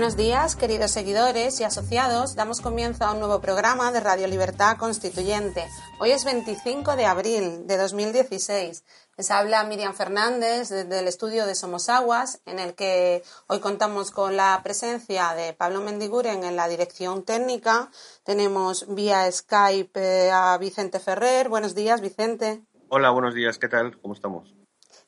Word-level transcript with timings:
Buenos 0.00 0.16
días, 0.16 0.56
queridos 0.56 0.92
seguidores 0.92 1.60
y 1.60 1.64
asociados. 1.64 2.34
Damos 2.34 2.62
comienzo 2.62 3.04
a 3.04 3.12
un 3.12 3.18
nuevo 3.18 3.42
programa 3.42 3.92
de 3.92 4.00
Radio 4.00 4.28
Libertad 4.28 4.78
Constituyente. 4.78 5.68
Hoy 5.98 6.12
es 6.12 6.24
25 6.24 6.96
de 6.96 7.04
abril 7.04 7.66
de 7.66 7.76
2016. 7.76 8.82
Les 9.18 9.30
habla 9.30 9.62
Miriam 9.64 9.92
Fernández 9.92 10.70
desde 10.70 11.00
el 11.00 11.06
estudio 11.06 11.44
de 11.44 11.54
Somos 11.54 11.90
Aguas, 11.90 12.40
en 12.46 12.58
el 12.58 12.74
que 12.74 13.22
hoy 13.46 13.60
contamos 13.60 14.10
con 14.10 14.38
la 14.38 14.58
presencia 14.64 15.34
de 15.34 15.52
Pablo 15.52 15.82
Mendiguren 15.82 16.44
en 16.44 16.56
la 16.56 16.66
dirección 16.66 17.22
técnica. 17.22 17.90
Tenemos 18.24 18.86
vía 18.88 19.30
Skype 19.30 20.00
eh, 20.00 20.30
a 20.30 20.56
Vicente 20.56 20.98
Ferrer. 20.98 21.50
Buenos 21.50 21.74
días, 21.74 22.00
Vicente. 22.00 22.62
Hola, 22.88 23.10
buenos 23.10 23.34
días. 23.34 23.58
¿Qué 23.58 23.68
tal? 23.68 24.00
¿Cómo 24.00 24.14
estamos? 24.14 24.54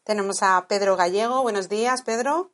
Tenemos 0.04 0.42
a 0.42 0.66
Pedro 0.68 0.96
Gallego. 0.96 1.40
Buenos 1.40 1.70
días, 1.70 2.02
Pedro. 2.02 2.50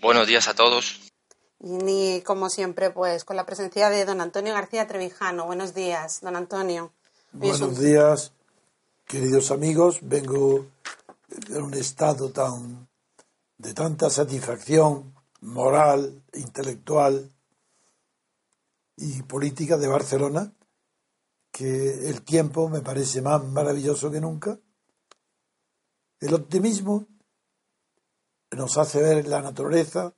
Buenos 0.00 0.28
días 0.28 0.46
a 0.46 0.54
todos. 0.54 1.13
Y 1.60 2.20
como 2.22 2.50
siempre, 2.50 2.90
pues 2.90 3.24
con 3.24 3.36
la 3.36 3.46
presencia 3.46 3.88
de 3.90 4.04
don 4.04 4.20
Antonio 4.20 4.52
García 4.52 4.86
Trevijano. 4.86 5.46
Buenos 5.46 5.74
días, 5.74 6.20
don 6.20 6.36
Antonio. 6.36 6.92
Buenos 7.32 7.78
días, 7.78 8.32
queridos 9.06 9.50
amigos. 9.50 10.00
Vengo 10.02 10.66
de 11.48 11.58
un 11.58 11.74
estado 11.74 12.30
tan 12.30 12.88
de 13.58 13.72
tanta 13.72 14.10
satisfacción 14.10 15.14
moral, 15.40 16.22
intelectual 16.34 17.30
y 18.96 19.22
política 19.22 19.76
de 19.76 19.88
Barcelona 19.88 20.52
que 21.50 22.08
el 22.08 22.22
tiempo 22.22 22.68
me 22.68 22.80
parece 22.80 23.22
más 23.22 23.44
maravilloso 23.44 24.10
que 24.10 24.20
nunca. 24.20 24.58
El 26.20 26.34
optimismo 26.34 27.06
nos 28.50 28.76
hace 28.76 29.00
ver 29.00 29.28
la 29.28 29.40
naturaleza 29.40 30.12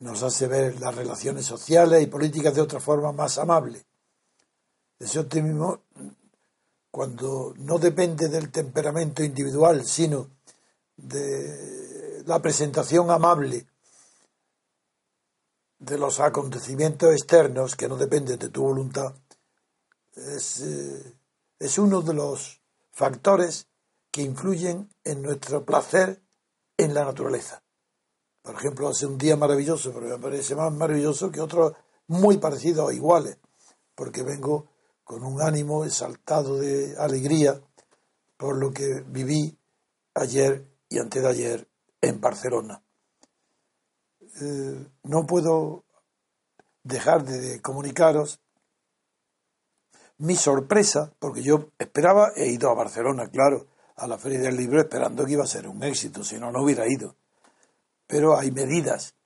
nos 0.00 0.22
hace 0.22 0.46
ver 0.46 0.80
las 0.80 0.94
relaciones 0.94 1.46
sociales 1.46 2.02
y 2.02 2.06
políticas 2.06 2.54
de 2.54 2.60
otra 2.60 2.80
forma 2.80 3.12
más 3.12 3.38
amable. 3.38 3.84
Ese 4.98 5.18
optimismo, 5.18 5.82
cuando 6.90 7.54
no 7.58 7.78
depende 7.78 8.28
del 8.28 8.50
temperamento 8.50 9.22
individual, 9.22 9.84
sino 9.84 10.30
de 10.96 12.22
la 12.26 12.40
presentación 12.40 13.10
amable 13.10 13.66
de 15.78 15.98
los 15.98 16.20
acontecimientos 16.20 17.12
externos, 17.12 17.76
que 17.76 17.88
no 17.88 17.96
dependen 17.96 18.38
de 18.38 18.48
tu 18.48 18.62
voluntad, 18.62 19.14
eh, 20.16 21.14
es 21.58 21.78
uno 21.78 22.00
de 22.00 22.14
los 22.14 22.62
factores 22.92 23.66
que 24.10 24.22
influyen 24.22 24.94
en 25.02 25.22
nuestro 25.22 25.64
placer 25.64 26.22
en 26.76 26.94
la 26.94 27.04
naturaleza. 27.04 27.63
Por 28.44 28.56
ejemplo, 28.56 28.88
hace 28.88 29.06
un 29.06 29.16
día 29.16 29.38
maravilloso, 29.38 29.90
pero 29.94 30.06
me 30.06 30.18
parece 30.18 30.54
más 30.54 30.70
maravilloso 30.70 31.32
que 31.32 31.40
otros 31.40 31.72
muy 32.08 32.36
parecidos 32.36 32.90
o 32.90 32.92
iguales, 32.92 33.38
porque 33.94 34.22
vengo 34.22 34.68
con 35.02 35.24
un 35.24 35.40
ánimo 35.40 35.86
exaltado 35.86 36.58
de 36.58 36.94
alegría 36.98 37.58
por 38.36 38.58
lo 38.58 38.70
que 38.70 39.02
viví 39.06 39.58
ayer 40.12 40.68
y 40.90 40.98
antes 40.98 41.22
de 41.22 41.28
ayer 41.30 41.68
en 42.02 42.20
Barcelona. 42.20 42.84
Eh, 44.42 44.88
no 45.04 45.24
puedo 45.26 45.86
dejar 46.82 47.24
de 47.24 47.62
comunicaros 47.62 48.40
mi 50.18 50.36
sorpresa, 50.36 51.14
porque 51.18 51.42
yo 51.42 51.70
esperaba, 51.78 52.32
he 52.36 52.48
ido 52.48 52.68
a 52.68 52.74
Barcelona, 52.74 53.30
claro, 53.30 53.68
a 53.96 54.06
la 54.06 54.18
Feria 54.18 54.40
del 54.40 54.58
Libro 54.58 54.82
esperando 54.82 55.24
que 55.24 55.32
iba 55.32 55.44
a 55.44 55.46
ser 55.46 55.66
un 55.66 55.82
éxito, 55.82 56.22
si 56.22 56.38
no, 56.38 56.52
no 56.52 56.62
hubiera 56.62 56.86
ido 56.86 57.16
pero 58.14 58.38
hay 58.38 58.52
medidas. 58.52 59.16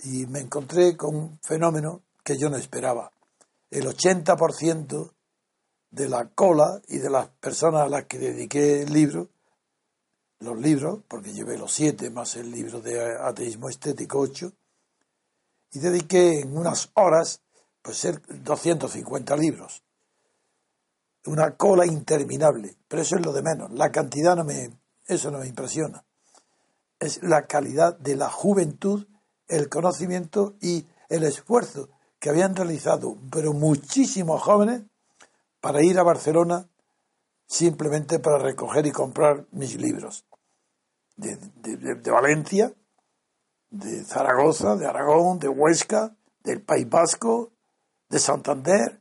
Y 0.00 0.26
me 0.26 0.40
encontré 0.40 0.98
con 0.98 1.16
un 1.16 1.40
fenómeno 1.40 2.02
que 2.22 2.36
yo 2.36 2.50
no 2.50 2.58
esperaba. 2.58 3.10
El 3.70 3.86
80% 3.86 5.14
de 5.90 6.08
la 6.10 6.28
cola 6.28 6.82
y 6.88 6.98
de 6.98 7.08
las 7.08 7.28
personas 7.28 7.86
a 7.86 7.88
las 7.88 8.04
que 8.04 8.18
dediqué 8.18 8.82
el 8.82 8.92
libro, 8.92 9.30
los 10.40 10.58
libros, 10.58 11.00
porque 11.08 11.32
llevé 11.32 11.56
los 11.56 11.72
siete 11.72 12.10
más 12.10 12.36
el 12.36 12.50
libro 12.50 12.82
de 12.82 13.16
ateísmo 13.18 13.70
estético 13.70 14.18
ocho, 14.18 14.52
y 15.72 15.78
dediqué 15.78 16.40
en 16.40 16.54
unas 16.54 16.90
horas, 16.96 17.40
pues 17.80 17.96
ser 17.96 18.20
250 18.42 19.34
libros. 19.38 19.82
Una 21.24 21.56
cola 21.56 21.86
interminable, 21.86 22.76
pero 22.88 23.00
eso 23.00 23.16
es 23.16 23.24
lo 23.24 23.32
de 23.32 23.40
menos. 23.40 23.72
La 23.72 23.90
cantidad 23.90 24.36
no 24.36 24.44
me, 24.44 24.70
eso 25.06 25.30
no 25.30 25.38
me 25.38 25.46
impresiona 25.46 26.04
es 27.00 27.22
la 27.22 27.46
calidad 27.46 27.96
de 27.98 28.16
la 28.16 28.28
juventud, 28.28 29.06
el 29.46 29.68
conocimiento 29.68 30.56
y 30.60 30.86
el 31.08 31.24
esfuerzo 31.24 31.88
que 32.18 32.30
habían 32.30 32.56
realizado, 32.56 33.16
pero 33.30 33.52
muchísimos 33.52 34.42
jóvenes, 34.42 34.82
para 35.60 35.82
ir 35.82 35.98
a 35.98 36.02
Barcelona 36.02 36.68
simplemente 37.46 38.18
para 38.18 38.38
recoger 38.38 38.86
y 38.86 38.92
comprar 38.92 39.46
mis 39.50 39.76
libros. 39.76 40.26
De, 41.16 42.10
Valencia, 42.10 42.72
de 43.70 44.04
Zaragoza, 44.04 44.76
de 44.76 44.86
Aragón, 44.86 45.38
de 45.38 45.48
Huesca, 45.48 46.14
del 46.44 46.62
País 46.62 46.88
Vasco, 46.88 47.52
de 48.08 48.18
Santander, 48.20 49.00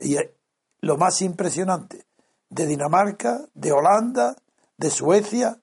y 0.00 0.16
eh, 0.16 0.34
lo 0.80 0.96
más 0.96 1.22
impresionante, 1.22 2.06
de 2.50 2.66
Dinamarca, 2.66 3.46
de 3.54 3.72
Holanda, 3.72 4.36
de 4.76 4.90
Suecia, 4.90 5.60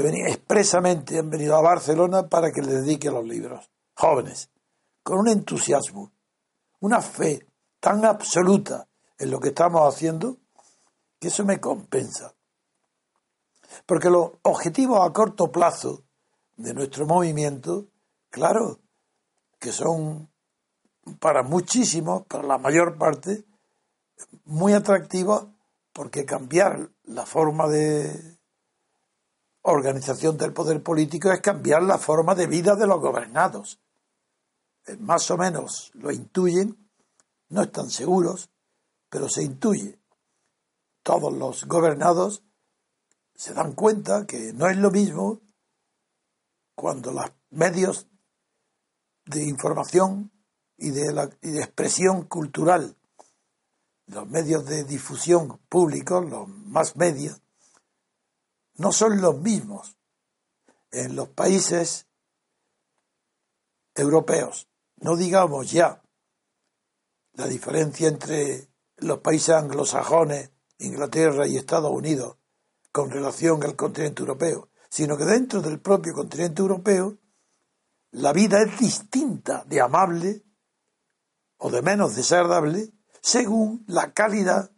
venía 0.00 0.28
expresamente 0.28 1.18
han 1.18 1.30
venido 1.30 1.56
a 1.56 1.62
Barcelona 1.62 2.28
para 2.28 2.50
que 2.50 2.62
le 2.62 2.72
dedique 2.72 3.10
los 3.10 3.24
libros. 3.24 3.70
Jóvenes, 3.94 4.50
con 5.02 5.18
un 5.18 5.28
entusiasmo, 5.28 6.12
una 6.80 7.00
fe 7.00 7.46
tan 7.80 8.04
absoluta 8.04 8.88
en 9.18 9.30
lo 9.30 9.40
que 9.40 9.48
estamos 9.48 9.82
haciendo, 9.82 10.38
que 11.18 11.28
eso 11.28 11.44
me 11.44 11.60
compensa. 11.60 12.34
Porque 13.86 14.10
los 14.10 14.32
objetivos 14.42 15.06
a 15.06 15.12
corto 15.12 15.50
plazo 15.50 16.04
de 16.56 16.74
nuestro 16.74 17.06
movimiento, 17.06 17.86
claro, 18.30 18.80
que 19.58 19.72
son 19.72 20.30
para 21.18 21.42
muchísimos, 21.42 22.26
para 22.26 22.44
la 22.44 22.58
mayor 22.58 22.96
parte, 22.96 23.44
muy 24.44 24.72
atractivos, 24.72 25.48
porque 25.92 26.24
cambiar 26.24 26.90
la 27.04 27.26
forma 27.26 27.68
de 27.68 28.33
organización 29.64 30.36
del 30.36 30.52
poder 30.52 30.82
político 30.82 31.32
es 31.32 31.40
cambiar 31.40 31.82
la 31.82 31.98
forma 31.98 32.34
de 32.34 32.46
vida 32.46 32.76
de 32.76 32.86
los 32.86 33.00
gobernados. 33.00 33.80
Más 34.98 35.30
o 35.30 35.38
menos 35.38 35.90
lo 35.94 36.12
intuyen, 36.12 36.88
no 37.48 37.62
están 37.62 37.88
seguros, 37.90 38.50
pero 39.08 39.28
se 39.28 39.42
intuye. 39.42 39.98
Todos 41.02 41.32
los 41.32 41.64
gobernados 41.64 42.42
se 43.34 43.54
dan 43.54 43.72
cuenta 43.72 44.26
que 44.26 44.52
no 44.52 44.68
es 44.68 44.76
lo 44.76 44.90
mismo 44.90 45.40
cuando 46.74 47.12
los 47.12 47.32
medios 47.50 48.06
de 49.24 49.44
información 49.44 50.30
y 50.76 50.90
de, 50.90 51.12
la, 51.12 51.30
y 51.40 51.50
de 51.52 51.60
expresión 51.60 52.24
cultural. 52.24 52.96
Los 54.06 54.28
medios 54.28 54.66
de 54.66 54.84
difusión 54.84 55.58
públicos, 55.70 56.28
los 56.28 56.48
más 56.48 56.96
medios, 56.96 57.40
no 58.76 58.92
son 58.92 59.20
los 59.20 59.38
mismos 59.40 59.96
en 60.90 61.16
los 61.16 61.28
países 61.28 62.06
europeos. 63.94 64.68
No 64.96 65.16
digamos 65.16 65.70
ya 65.70 66.02
la 67.34 67.46
diferencia 67.46 68.08
entre 68.08 68.68
los 68.96 69.18
países 69.18 69.54
anglosajones, 69.54 70.50
Inglaterra 70.78 71.46
y 71.46 71.56
Estados 71.56 71.90
Unidos, 71.90 72.36
con 72.92 73.10
relación 73.10 73.62
al 73.64 73.76
continente 73.76 74.22
europeo, 74.22 74.70
sino 74.88 75.16
que 75.16 75.24
dentro 75.24 75.60
del 75.60 75.80
propio 75.80 76.14
continente 76.14 76.62
europeo 76.62 77.18
la 78.12 78.32
vida 78.32 78.62
es 78.62 78.78
distinta 78.78 79.64
de 79.66 79.80
amable 79.80 80.44
o 81.58 81.70
de 81.70 81.82
menos 81.82 82.14
desagradable 82.14 82.92
según 83.20 83.84
la 83.88 84.12
calidad 84.12 84.70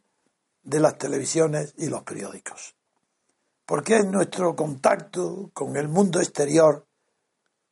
de 0.63 0.81
las 0.81 0.97
televisiones 0.97 1.75
y 1.77 1.89
los 1.89 2.03
periódicos. 2.03 2.76
Porque 3.67 3.99
es 3.99 4.07
nuestro 4.07 4.55
contacto 4.55 5.51
con 5.53 5.77
el 5.77 5.89
mundo 5.89 6.21
exterior 6.21 6.87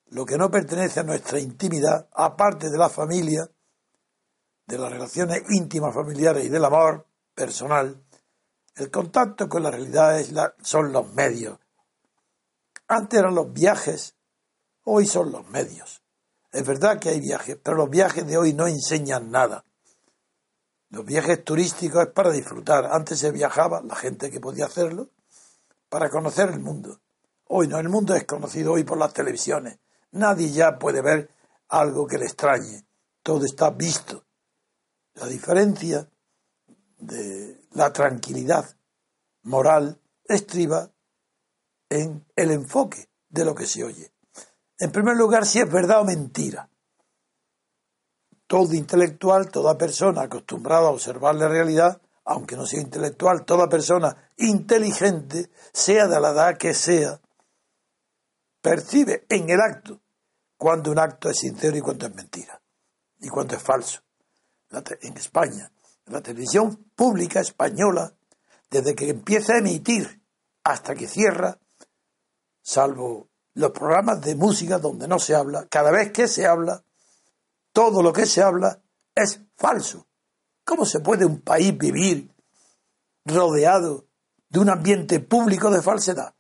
lo 0.08 0.26
que 0.26 0.37
no 0.37 0.50
pertenece 0.50 1.00
a 1.00 1.05
nuestra 1.05 1.41
intimidad, 1.41 2.08
aparte 2.12 2.70
de 2.70 2.79
la 2.79 2.88
familia, 2.88 3.49
de 4.67 4.79
las 4.79 4.93
relaciones 4.93 5.43
íntimas 5.50 5.94
familiares 5.94 6.44
y 6.44 6.49
del 6.49 6.64
amor 6.64 7.06
personal, 7.35 8.02
el 8.76 8.91
contacto 8.91 9.49
con 9.49 9.62
la 9.62 9.70
realidad 9.70 10.19
es 10.19 10.32
la, 10.32 10.55
son 10.62 10.93
los 10.93 11.12
medios. 11.14 11.58
Antes 12.88 13.20
eran 13.20 13.35
los 13.35 13.52
viajes, 13.52 14.14
hoy 14.85 15.06
son 15.06 15.32
los 15.32 15.49
medios. 15.49 16.02
Es 16.52 16.67
verdad 16.67 16.99
que 16.99 17.08
hay 17.08 17.20
viajes, 17.20 17.58
pero 17.62 17.76
los 17.76 17.91
viajes 17.91 18.26
de 18.26 18.37
hoy 18.37 18.52
no 18.52 18.67
enseñan 18.67 19.31
nada. 19.31 19.64
Los 20.91 21.05
viajes 21.05 21.43
turísticos 21.43 22.06
es 22.06 22.12
para 22.12 22.31
disfrutar. 22.31 22.87
Antes 22.87 23.19
se 23.19 23.32
viajaba, 23.32 23.82
la 23.82 23.96
gente 23.96 24.31
que 24.31 24.41
podía 24.41 24.67
hacerlo, 24.67 25.11
para 25.94 26.11
conocer 26.11 26.49
el 26.50 26.58
mundo. 26.58 27.00
Hoy 27.44 27.69
no, 27.69 27.79
el 27.79 27.88
mundo 27.88 28.17
es 28.17 28.25
conocido 28.25 28.73
hoy 28.73 28.82
por 28.82 28.99
las 28.99 29.12
televisiones. 29.12 29.79
Nadie 30.11 30.50
ya 30.50 30.76
puede 30.76 31.00
ver 31.00 31.31
algo 31.69 32.05
que 32.05 32.19
le 32.19 32.25
extrañe. 32.25 32.85
Todo 33.23 33.44
está 33.44 33.70
visto. 33.70 34.25
La 35.14 35.26
diferencia 35.29 36.11
de 36.99 37.61
la 37.75 37.93
tranquilidad 37.93 38.76
moral 39.44 40.00
estriba 40.25 40.91
en 41.88 42.26
el 42.35 42.50
enfoque 42.50 43.08
de 43.29 43.44
lo 43.44 43.55
que 43.55 43.67
se 43.67 43.85
oye. 43.85 44.12
En 44.81 44.91
primer 44.91 45.17
lugar, 45.17 45.46
si 45.46 45.61
es 45.61 45.70
verdad 45.70 46.00
o 46.00 46.05
mentira. 46.05 46.69
Todo 48.49 48.75
intelectual, 48.75 49.49
toda 49.49 49.79
persona 49.79 50.23
acostumbrada 50.23 50.88
a 50.88 50.91
observar 50.91 51.37
la 51.37 51.46
realidad, 51.46 52.02
aunque 52.24 52.56
no 52.56 52.66
sea 52.66 52.80
intelectual, 52.80 53.44
toda 53.44 53.68
persona 53.68 54.30
inteligente, 54.36 55.50
sea 55.72 56.06
de 56.06 56.20
la 56.20 56.30
edad 56.30 56.56
que 56.56 56.74
sea, 56.74 57.20
percibe 58.60 59.26
en 59.28 59.50
el 59.50 59.60
acto 59.60 60.00
cuando 60.56 60.90
un 60.90 60.98
acto 60.98 61.28
es 61.28 61.38
sincero 61.38 61.76
y 61.76 61.80
cuando 61.80 62.06
es 62.06 62.14
mentira, 62.14 62.60
y 63.18 63.28
cuando 63.28 63.54
es 63.56 63.62
falso. 63.62 64.00
En 65.02 65.16
España, 65.16 65.70
la 66.06 66.20
televisión 66.20 66.90
pública 66.96 67.40
española, 67.40 68.12
desde 68.70 68.94
que 68.94 69.10
empieza 69.10 69.54
a 69.54 69.58
emitir 69.58 70.22
hasta 70.64 70.94
que 70.94 71.06
cierra, 71.06 71.58
salvo 72.62 73.28
los 73.52 73.70
programas 73.70 74.20
de 74.22 74.34
música 74.34 74.78
donde 74.78 75.06
no 75.06 75.18
se 75.18 75.34
habla, 75.34 75.66
cada 75.68 75.92
vez 75.92 76.10
que 76.10 76.26
se 76.26 76.46
habla, 76.46 76.82
todo 77.72 78.02
lo 78.02 78.12
que 78.12 78.26
se 78.26 78.42
habla 78.42 78.82
es 79.14 79.40
falso. 79.56 80.06
¿Cómo 80.64 80.87
se 80.87 81.00
puede 81.00 81.26
un 81.26 81.40
país 81.40 81.76
vivir 81.76 82.31
rodeado 83.26 84.06
de 84.49 84.61
un 84.61 84.70
ambiente 84.70 85.20
público 85.20 85.70
de 85.70 85.82
falsedad? 85.82 86.34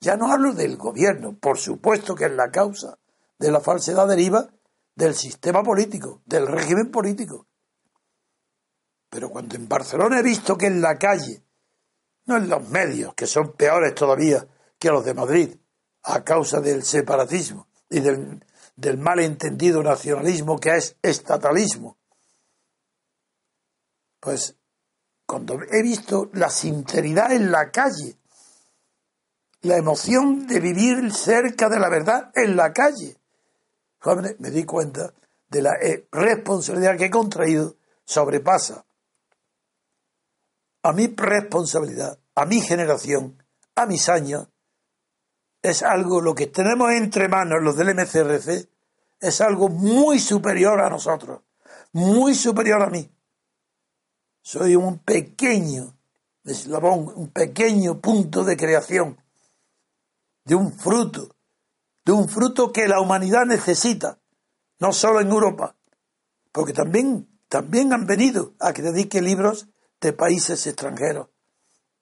Ya 0.00 0.16
no 0.16 0.30
hablo 0.30 0.52
del 0.52 0.76
gobierno, 0.76 1.36
por 1.36 1.58
supuesto 1.58 2.14
que 2.14 2.26
es 2.26 2.32
la 2.32 2.50
causa 2.50 2.98
de 3.38 3.50
la 3.50 3.60
falsedad 3.60 4.06
deriva 4.06 4.48
del 4.94 5.14
sistema 5.14 5.62
político, 5.62 6.22
del 6.24 6.46
régimen 6.46 6.90
político. 6.90 7.48
Pero 9.10 9.30
cuando 9.30 9.56
en 9.56 9.68
Barcelona 9.68 10.20
he 10.20 10.22
visto 10.22 10.56
que 10.56 10.66
en 10.66 10.80
la 10.80 10.96
calle, 10.98 11.42
no 12.26 12.36
en 12.36 12.48
los 12.48 12.68
medios, 12.68 13.14
que 13.14 13.26
son 13.26 13.52
peores 13.52 13.94
todavía 13.94 14.46
que 14.78 14.90
los 14.90 15.04
de 15.04 15.14
Madrid, 15.14 15.56
a 16.02 16.22
causa 16.22 16.60
del 16.60 16.84
separatismo 16.84 17.68
y 17.88 18.00
del, 18.00 18.44
del 18.76 18.98
malentendido 18.98 19.82
nacionalismo 19.82 20.58
que 20.58 20.76
es 20.76 20.96
estatalismo, 21.02 21.96
pues 24.24 24.56
cuando 25.26 25.60
he 25.70 25.82
visto 25.82 26.30
la 26.32 26.48
sinceridad 26.48 27.30
en 27.30 27.52
la 27.52 27.70
calle, 27.70 28.16
la 29.60 29.76
emoción 29.76 30.46
de 30.46 30.60
vivir 30.60 31.12
cerca 31.12 31.68
de 31.68 31.78
la 31.78 31.90
verdad 31.90 32.32
en 32.34 32.56
la 32.56 32.72
calle, 32.72 33.18
jóvenes, 33.98 34.36
me 34.40 34.50
di 34.50 34.64
cuenta 34.64 35.12
de 35.50 35.60
la 35.60 35.74
eh, 35.74 36.08
responsabilidad 36.10 36.96
que 36.96 37.04
he 37.04 37.10
contraído 37.10 37.76
sobrepasa 38.06 38.86
a 40.82 40.92
mi 40.94 41.06
responsabilidad, 41.06 42.18
a 42.34 42.46
mi 42.46 42.62
generación, 42.62 43.42
a 43.74 43.84
mis 43.84 44.08
años, 44.08 44.48
es 45.60 45.82
algo, 45.82 46.22
lo 46.22 46.34
que 46.34 46.46
tenemos 46.46 46.92
entre 46.92 47.28
manos 47.28 47.62
los 47.62 47.76
del 47.76 47.94
MCRC, 47.94 48.70
es 49.20 49.40
algo 49.42 49.68
muy 49.68 50.18
superior 50.18 50.80
a 50.80 50.88
nosotros, 50.88 51.42
muy 51.92 52.34
superior 52.34 52.82
a 52.82 52.88
mí. 52.88 53.13
Soy 54.46 54.76
un 54.76 54.98
pequeño 54.98 55.96
eslabón, 56.44 57.10
un 57.16 57.30
pequeño 57.30 57.98
punto 57.98 58.44
de 58.44 58.58
creación 58.58 59.16
de 60.44 60.54
un 60.54 60.70
fruto, 60.70 61.34
de 62.04 62.12
un 62.12 62.28
fruto 62.28 62.70
que 62.70 62.86
la 62.86 63.00
humanidad 63.00 63.46
necesita, 63.46 64.18
no 64.80 64.92
solo 64.92 65.22
en 65.22 65.30
Europa, 65.30 65.76
porque 66.52 66.74
también, 66.74 67.26
también 67.48 67.94
han 67.94 68.06
venido 68.06 68.52
a 68.60 68.74
que 68.74 68.82
dedique 68.82 69.22
libros 69.22 69.68
de 69.98 70.12
países 70.12 70.66
extranjeros, 70.66 71.28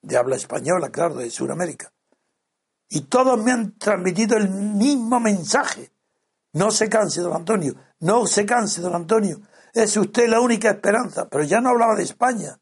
de 0.00 0.16
habla 0.16 0.34
española, 0.34 0.90
claro, 0.90 1.14
de 1.14 1.30
Sudamérica. 1.30 1.92
Y 2.88 3.02
todos 3.02 3.40
me 3.40 3.52
han 3.52 3.78
transmitido 3.78 4.36
el 4.36 4.50
mismo 4.50 5.20
mensaje. 5.20 5.92
No 6.54 6.72
se 6.72 6.88
canse, 6.88 7.20
don 7.20 7.36
Antonio, 7.36 7.76
no 8.00 8.26
se 8.26 8.44
canse, 8.44 8.80
don 8.80 8.96
Antonio. 8.96 9.40
Es 9.72 9.96
usted 9.96 10.28
la 10.28 10.40
única 10.40 10.70
esperanza. 10.70 11.28
Pero 11.28 11.44
ya 11.44 11.60
no 11.60 11.70
hablaba 11.70 11.94
de 11.94 12.02
España, 12.02 12.58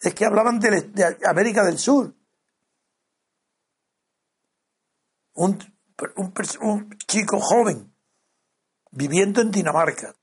es 0.00 0.14
que 0.14 0.24
hablaban 0.24 0.60
de, 0.60 1.16
América 1.24 1.64
del 1.64 1.78
Sur. 1.78 2.14
Un, 5.34 5.58
chico 7.06 7.40
joven 7.40 7.92
viviendo 8.92 9.40
en 9.40 9.50
Dinamarca, 9.50 10.14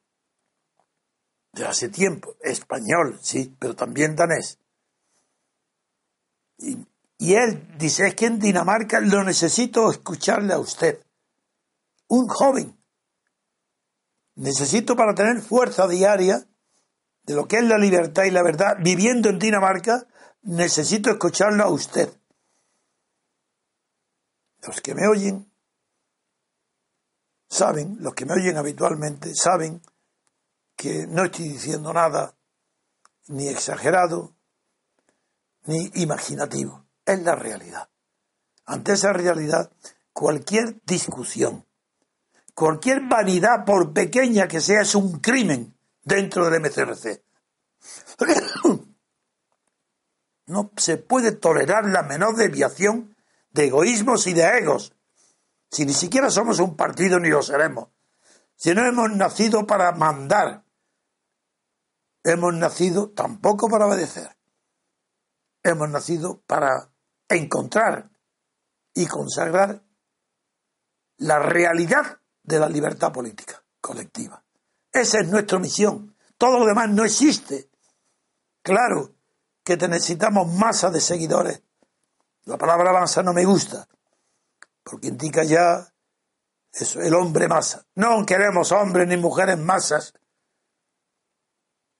de 1.53 1.65
hace 1.65 1.89
tiempo, 1.89 2.35
español, 2.41 3.19
sí, 3.21 3.53
pero 3.59 3.75
también 3.75 4.15
danés. 4.15 4.59
Y, 6.57 6.77
y, 7.17 7.33
él 7.33 7.75
dice, 7.77 8.07
es 8.07 8.15
que 8.15 8.27
en 8.27 8.39
Dinamarca 8.39 9.01
lo 9.01 9.23
necesito 9.23 9.89
escucharle 9.91 10.53
a 10.53 10.59
usted. 10.59 11.03
Un 12.07 12.27
joven. 12.27 12.80
Necesito 14.35 14.95
para 14.95 15.13
tener 15.13 15.41
fuerza 15.41 15.88
diaria 15.88 16.47
de 17.23 17.35
lo 17.35 17.47
que 17.47 17.57
es 17.57 17.63
la 17.63 17.77
libertad 17.77 18.23
y 18.23 18.31
la 18.31 18.43
verdad, 18.43 18.77
viviendo 18.79 19.29
en 19.29 19.39
Dinamarca, 19.39 20.07
necesito 20.41 21.11
escucharlo 21.11 21.63
a 21.63 21.69
usted. 21.69 22.09
Los 24.65 24.81
que 24.81 24.95
me 24.95 25.07
oyen 25.07 25.51
saben, 27.50 27.97
los 28.00 28.13
que 28.13 28.25
me 28.25 28.33
oyen 28.33 28.57
habitualmente, 28.57 29.35
saben 29.35 29.81
que 30.75 31.05
no 31.07 31.25
estoy 31.25 31.50
diciendo 31.50 31.93
nada 31.93 32.35
ni 33.27 33.47
exagerado 33.47 34.35
ni 35.65 35.91
imaginativo. 35.95 36.85
Es 37.05 37.21
la 37.21 37.35
realidad. 37.35 37.89
Ante 38.65 38.93
esa 38.93 39.13
realidad, 39.13 39.71
cualquier 40.13 40.81
discusión, 40.85 41.65
cualquier 42.53 43.01
vanidad, 43.08 43.65
por 43.65 43.93
pequeña 43.93 44.48
que 44.48 44.62
sea, 44.62 44.81
es 44.81 44.96
un 44.96 45.20
crimen 45.20 45.75
dentro 46.03 46.50
del 46.50 46.62
MCRC. 46.62 47.24
No 50.48 50.72
se 50.77 50.98
puede 50.98 51.31
tolerar 51.31 51.86
la 51.86 52.03
menor 52.03 52.36
desviación 52.36 53.15
de 53.51 53.67
egoísmos 53.67 54.27
y 54.27 54.34
de 54.34 54.43
egos. 54.58 54.93
Si 55.70 55.86
ni 55.86 55.93
siquiera 55.93 56.29
somos 56.29 56.60
un 56.60 56.75
partido 56.75 57.20
ni 57.20 57.29
lo 57.29 57.41
seremos. 57.41 57.89
Si 58.55 58.74
no 58.74 58.86
hemos 58.86 59.12
nacido 59.12 59.65
para 59.65 59.91
mandar, 59.93 60.63
hemos 62.24 62.53
nacido 62.53 63.10
tampoco 63.12 63.70
para 63.70 63.88
obedecer. 63.88 64.38
Hemos 65.63 65.89
nacido 65.89 66.41
para 66.41 66.91
encontrar 67.29 68.12
y 68.93 69.08
consagrar 69.08 69.84
la 71.17 71.39
realidad 71.39 72.20
de 72.51 72.60
la 72.60 72.70
libertad 72.70 73.12
política. 73.12 73.63
colectiva. 73.79 74.43
Esa 74.91 75.22
es 75.22 75.27
nuestra 75.29 75.58
misión. 75.58 76.15
Todo 76.38 76.60
lo 76.60 76.65
demás 76.65 76.89
no 76.89 77.03
existe. 77.03 77.70
Claro 78.62 79.15
que 79.63 79.75
necesitamos 79.75 80.48
masa 80.53 80.91
de 80.91 81.01
seguidores. 81.01 81.63
La 82.43 82.58
palabra 82.58 82.91
masa 82.91 83.24
no 83.24 83.34
me 83.34 83.46
gusta, 83.46 83.88
porque 84.84 85.08
indica 85.08 85.43
ya 85.43 85.91
eso, 86.72 87.01
el 87.01 87.13
hombre 87.13 87.48
masa. 87.48 87.86
No 87.96 88.25
queremos 88.25 88.72
hombres 88.72 89.08
ni 89.08 89.17
mujeres 89.17 89.58
masas. 89.58 90.13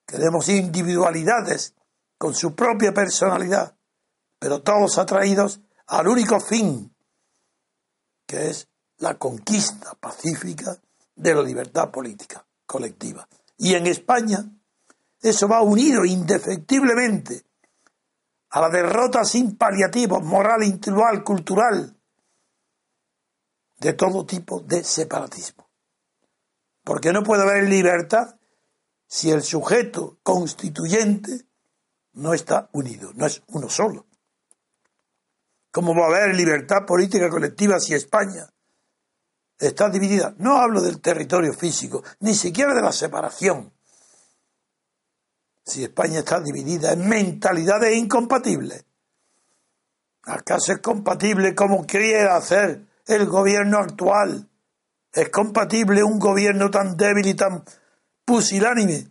Queremos 0.06 0.50
individualidades 0.50 1.76
con 2.18 2.36
su 2.36 2.56
propia 2.56 2.94
personalidad, 2.94 3.76
pero 4.38 4.62
todos 4.62 4.98
atraídos 4.98 5.62
al 5.88 6.08
único 6.08 6.40
fin, 6.40 6.96
que 8.26 8.50
es 8.50 8.71
la 9.02 9.18
conquista 9.18 9.94
pacífica 9.96 10.78
de 11.16 11.36
la 11.36 11.42
libertad 11.42 11.92
política 11.92 12.46
colectiva. 12.66 13.28
Y 13.58 13.74
en 13.76 13.88
España 13.88 14.46
eso 15.20 15.48
va 15.48 15.62
unido 15.62 16.06
indefectiblemente 16.06 17.44
a 18.52 18.62
la 18.62 18.70
derrota 18.70 19.24
sin 19.24 19.58
paliativos 19.58 20.24
moral, 20.24 20.64
intelectual, 20.64 21.24
cultural, 21.24 21.98
de 23.80 23.94
todo 23.94 24.26
tipo 24.26 24.60
de 24.62 24.84
separatismo. 24.84 25.70
Porque 26.84 27.12
no 27.12 27.24
puede 27.24 27.44
haber 27.44 27.68
libertad 27.70 28.36
si 29.08 29.32
el 29.32 29.42
sujeto 29.42 30.20
constituyente 30.22 31.48
no 32.14 32.34
está 32.34 32.70
unido, 32.74 33.12
no 33.16 33.26
es 33.26 33.42
uno 33.48 33.70
solo. 33.70 34.06
¿Cómo 35.72 35.96
va 35.96 36.06
a 36.06 36.10
haber 36.10 36.36
libertad 36.36 36.86
política 36.86 37.30
colectiva 37.30 37.80
si 37.80 37.94
España 37.94 38.48
está 39.62 39.90
dividida? 39.90 40.34
No 40.40 40.58
hablo 40.58 40.82
del 40.82 41.00
territorio 41.00 41.54
físico, 41.54 42.04
ni 42.20 42.34
siquiera 42.34 42.74
de 42.74 42.82
la 42.82 42.92
separación. 42.92 43.72
Si 45.64 45.84
España 45.84 46.20
está 46.20 46.42
dividida 46.42 46.94
en 46.94 47.08
mentalidades 47.08 47.96
incompatibles. 47.96 48.84
¿Acaso 50.24 50.74
es 50.74 50.80
compatible 50.80 51.56
como 51.56 51.86
quiera 51.86 52.36
hacer 52.36 52.86
el 53.06 53.26
gobierno 53.28 53.78
actual? 53.78 54.50
¿Es 55.14 55.30
compatible 55.30 56.04
un 56.04 56.20
gobierno 56.20 56.70
tan 56.70 56.98
débil 56.98 57.28
y 57.28 57.34
tan 57.34 57.64
pusilánime 58.26 59.08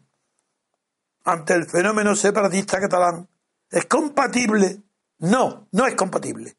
ante 1.24 1.54
el 1.54 1.68
fenómeno 1.68 2.14
separatista 2.14 2.80
catalán? 2.80 3.28
¿Es 3.70 3.86
compatible? 3.86 4.82
No, 5.18 5.68
no 5.72 5.86
es 5.86 5.94
compatible. 5.94 6.56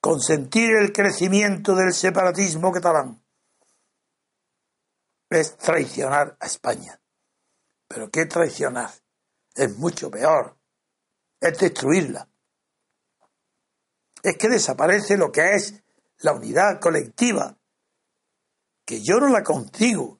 Consentir 0.00 0.70
el 0.76 0.92
crecimiento 0.92 1.74
del 1.74 1.92
separatismo 1.92 2.72
catalán 2.72 3.22
es 5.28 5.56
traicionar 5.58 6.36
a 6.40 6.46
España. 6.46 7.00
Pero 7.86 8.10
¿qué 8.10 8.24
traicionar? 8.24 8.90
Es 9.54 9.76
mucho 9.76 10.10
peor. 10.10 10.56
Es 11.40 11.58
destruirla. 11.58 12.28
Es 14.22 14.36
que 14.38 14.48
desaparece 14.48 15.16
lo 15.16 15.30
que 15.30 15.54
es 15.54 15.82
la 16.18 16.32
unidad 16.32 16.80
colectiva, 16.80 17.58
que 18.84 19.02
yo 19.02 19.18
no 19.18 19.28
la 19.28 19.42
consigo 19.42 20.18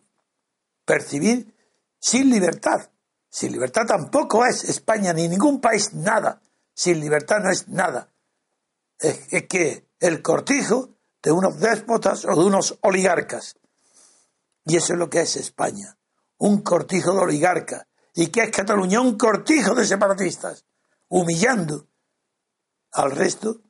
percibir 0.84 1.54
sin 1.98 2.30
libertad. 2.30 2.90
Sin 3.30 3.52
libertad 3.52 3.86
tampoco 3.86 4.44
es 4.44 4.64
España 4.64 5.12
ni 5.12 5.28
ningún 5.28 5.60
país 5.60 5.94
nada. 5.94 6.42
Sin 6.74 7.00
libertad 7.00 7.38
no 7.42 7.50
es 7.50 7.68
nada. 7.68 8.12
Es, 9.00 9.46
que 9.46 9.88
el 9.98 10.22
cortijo 10.22 10.90
de 11.22 11.32
unos 11.32 11.58
déspotas 11.58 12.24
o 12.24 12.34
de 12.34 12.44
unos 12.44 12.78
oligarcas. 12.82 13.56
Y 14.64 14.76
eso 14.76 14.92
es 14.92 14.98
lo 14.98 15.10
que 15.10 15.22
es 15.22 15.36
España. 15.36 15.96
Un 16.38 16.62
cortijo 16.62 17.12
de 17.12 17.20
oligarcas. 17.20 17.86
¿Y 18.14 18.28
qué 18.28 18.44
es 18.44 18.50
Cataluña? 18.50 19.00
Un 19.00 19.16
cortijo 19.16 19.74
de 19.74 19.86
separatistas. 19.86 20.64
Humillando 21.08 21.88
al 22.92 23.10
resto 23.12 23.60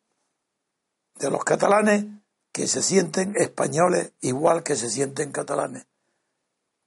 de 1.15 1.31
los 1.31 1.45
catalanes 1.45 2.07
que 2.53 2.67
se 2.67 2.83
sienten 2.83 3.35
españoles 3.37 4.13
igual 4.21 4.63
que 4.63 4.77
se 4.77 4.91
sienten 4.91 5.33
catalanes. 5.33 5.87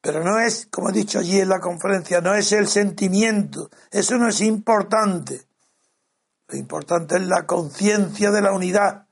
Pero 0.02 0.22
no 0.22 0.38
es, 0.38 0.66
como 0.66 0.90
he 0.90 0.94
dicho 0.94 1.20
allí 1.20 1.40
en 1.40 1.48
la 1.48 1.62
conferencia, 1.62 2.20
no 2.20 2.36
es 2.36 2.52
el 2.52 2.68
sentimiento, 2.68 3.70
eso 3.90 4.18
no 4.18 4.28
es 4.28 4.42
importante. 4.42 5.48
Lo 6.48 6.58
importante 6.58 7.16
es 7.16 7.22
la 7.24 7.46
conciencia 7.46 8.32
de 8.32 8.42
la 8.42 8.54
unidad. 8.54 9.08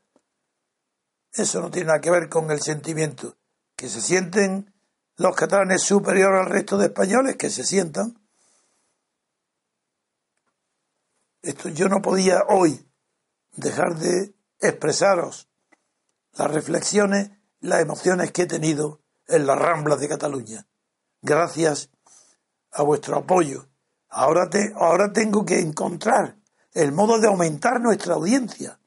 Eso 1.34 1.62
no 1.62 1.72
tiene 1.72 1.88
nada 1.88 2.02
que 2.02 2.12
ver 2.12 2.30
con 2.30 2.52
el 2.52 2.62
sentimiento. 2.62 3.38
Que 3.76 3.90
se 3.90 4.02
sienten 4.02 4.74
los 5.16 5.36
catalanes 5.36 5.82
superior 5.82 6.36
al 6.36 6.48
resto 6.48 6.78
de 6.78 6.88
españoles, 6.88 7.38
que 7.38 7.50
se 7.50 7.64
sientan. 7.64 8.20
Esto 11.42 11.70
yo 11.70 11.90
no 11.90 12.02
podía 12.02 12.44
hoy 12.50 12.88
dejar 13.54 13.96
de 13.96 14.36
expresaros 14.60 15.50
las 16.34 16.52
reflexiones, 16.52 17.32
las 17.60 17.82
emociones 17.82 18.32
que 18.32 18.44
he 18.44 18.48
tenido 18.48 19.02
en 19.28 19.48
las 19.48 19.58
ramblas 19.58 20.00
de 20.00 20.10
Cataluña 20.10 20.68
gracias 21.22 21.90
a 22.72 22.84
vuestro 22.84 23.18
apoyo. 23.18 23.68
Ahora, 24.10 24.50
te, 24.50 24.74
ahora 24.76 25.14
tengo 25.14 25.46
que 25.46 25.60
encontrar 25.60 26.38
el 26.74 26.92
modo 26.92 27.20
de 27.20 27.28
aumentar 27.28 27.82
nuestra 27.82 28.16
audiencia. 28.16 28.80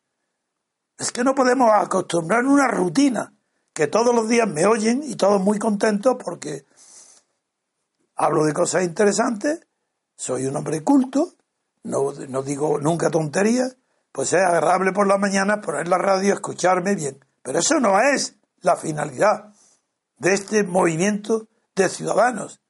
Es 0.99 1.13
que 1.13 1.25
no 1.25 1.35
podemos 1.35 1.71
acostumbrar 1.73 2.45
una 2.45 2.69
rutina, 2.69 3.35
que 3.73 3.89
todos 3.89 4.15
los 4.15 4.29
días 4.29 4.49
me 4.49 4.67
oyen 4.67 5.03
y 5.03 5.17
todos 5.17 5.41
muy 5.41 5.59
contentos 5.59 6.17
porque 6.25 6.65
hablo 8.17 8.45
de 8.45 8.53
cosas 8.53 8.85
interesantes, 8.85 9.67
soy 10.17 10.47
un 10.47 10.57
hombre 10.57 10.83
culto, 10.85 11.35
no, 11.83 12.13
no 12.29 12.43
digo 12.43 12.79
nunca 12.79 13.11
tonterías, 13.11 13.77
pues 14.13 14.33
es 14.33 14.41
agradable 14.41 14.93
por 14.93 15.09
la 15.09 15.19
mañana 15.19 15.61
poner 15.61 15.89
la 15.89 15.99
radio, 15.99 16.35
escucharme 16.35 16.95
bien. 16.95 17.19
Pero 17.43 17.59
eso 17.59 17.81
no 17.81 17.99
es 18.01 18.37
la 18.61 18.77
finalidad 18.77 19.53
de 20.19 20.35
este 20.35 20.63
movimiento 20.63 21.49
de 21.75 21.89
ciudadanos. 21.89 22.61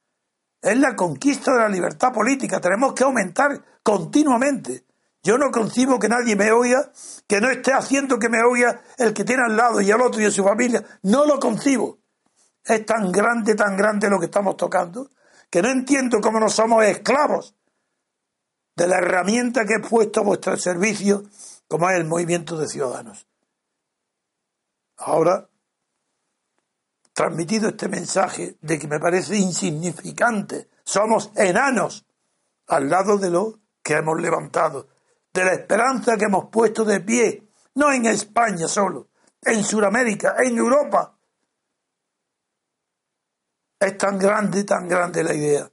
Es 0.61 0.77
la 0.79 0.95
conquista 0.95 1.53
de 1.53 1.59
la 1.59 1.69
libertad 1.69 2.11
política. 2.11 2.59
Tenemos 2.59 2.93
que 2.93 3.03
aumentar 3.03 3.63
continuamente. 3.83 4.83
Yo 5.25 5.39
no 5.39 5.49
concibo 5.49 5.97
que 5.97 6.07
nadie 6.07 6.35
me 6.35 6.51
oiga, 6.51 6.91
que 7.27 7.41
no 7.41 7.49
esté 7.49 7.73
haciendo 7.73 8.19
que 8.19 8.29
me 8.29 8.43
oiga 8.43 8.83
el 8.99 9.11
que 9.11 9.23
tiene 9.23 9.41
al 9.41 9.57
lado 9.57 9.81
y 9.81 9.89
al 9.89 9.99
otro 10.01 10.21
y 10.21 10.25
a 10.25 10.29
su 10.29 10.43
familia. 10.43 10.85
No 11.01 11.25
lo 11.25 11.39
concibo. 11.39 11.97
Es 12.63 12.85
tan 12.85 13.11
grande, 13.11 13.55
tan 13.55 13.75
grande 13.75 14.07
lo 14.07 14.19
que 14.19 14.27
estamos 14.27 14.55
tocando, 14.55 15.09
que 15.49 15.63
no 15.63 15.69
entiendo 15.69 16.21
cómo 16.21 16.39
no 16.39 16.47
somos 16.47 16.85
esclavos 16.85 17.55
de 18.75 18.85
la 18.85 18.99
herramienta 18.99 19.65
que 19.65 19.77
he 19.77 19.79
puesto 19.79 20.19
a 20.19 20.23
vuestro 20.23 20.57
servicio, 20.57 21.23
como 21.67 21.89
es 21.89 21.97
el 21.97 22.05
movimiento 22.05 22.55
de 22.55 22.67
ciudadanos. 22.67 23.27
Ahora 24.97 25.49
transmitido 27.13 27.69
este 27.69 27.87
mensaje 27.87 28.57
de 28.61 28.77
que 28.77 28.87
me 28.87 28.99
parece 28.99 29.37
insignificante. 29.37 30.69
Somos 30.83 31.31
enanos 31.35 32.05
al 32.67 32.91
lado 32.91 33.17
de 33.17 33.31
lo 33.31 33.59
que 33.81 33.93
hemos 33.93 34.21
levantado, 34.21 34.87
de 35.35 35.43
la 35.43 35.53
esperanza 35.53 36.15
que 36.17 36.25
hemos 36.25 36.45
puesto 36.49 36.85
de 36.85 37.01
pie, 37.01 37.43
no 37.75 37.91
en 37.91 38.05
España 38.05 38.69
solo, 38.69 39.09
en 39.41 39.63
Sudamérica, 39.65 40.37
en 40.41 40.57
Europa. 40.57 41.13
Es 43.77 43.97
tan 43.97 44.17
grande, 44.17 44.63
tan 44.63 44.87
grande 44.87 45.23
la 45.25 45.33
idea. 45.33 45.69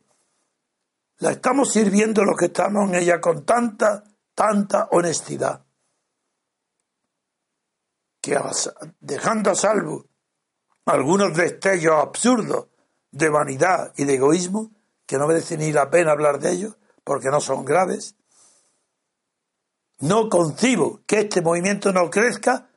La 1.19 1.31
estamos 1.31 1.73
sirviendo 1.73 2.25
los 2.25 2.37
que 2.37 2.47
estamos 2.47 2.89
en 2.89 2.97
ella 2.97 3.21
con 3.21 3.47
tanta, 3.47 4.03
tanta 4.35 4.89
honestidad, 4.91 5.65
que 8.21 8.37
dejando 8.99 9.53
a 9.53 9.55
salvo 9.55 10.07
algunos 10.87 11.37
destellos 11.37 12.03
absurdos 12.03 12.67
de 13.13 13.29
vanidad 13.29 13.93
y 13.97 14.07
de 14.07 14.15
egoísmo, 14.15 14.73
que 15.07 15.19
no 15.19 15.29
merece 15.29 15.57
ni 15.57 15.71
la 15.73 15.89
pena 15.89 16.11
hablar 16.11 16.41
de 16.41 16.51
ellos, 16.51 16.77
porque 17.05 17.29
no 17.29 17.41
son 17.41 17.65
graves. 17.65 18.17
No 20.03 20.29
concibo 20.29 21.01
que 21.07 21.21
este 21.21 21.41
movimiento 21.43 21.93
no 21.93 22.11
crezca 22.11 22.69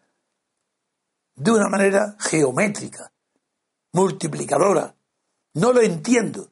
de 1.35 1.51
una 1.51 1.67
manera 1.69 2.15
geométrica, 2.19 3.11
multiplicadora. 3.93 4.95
No 5.55 5.73
lo 5.73 5.81
entiendo. 5.81 6.51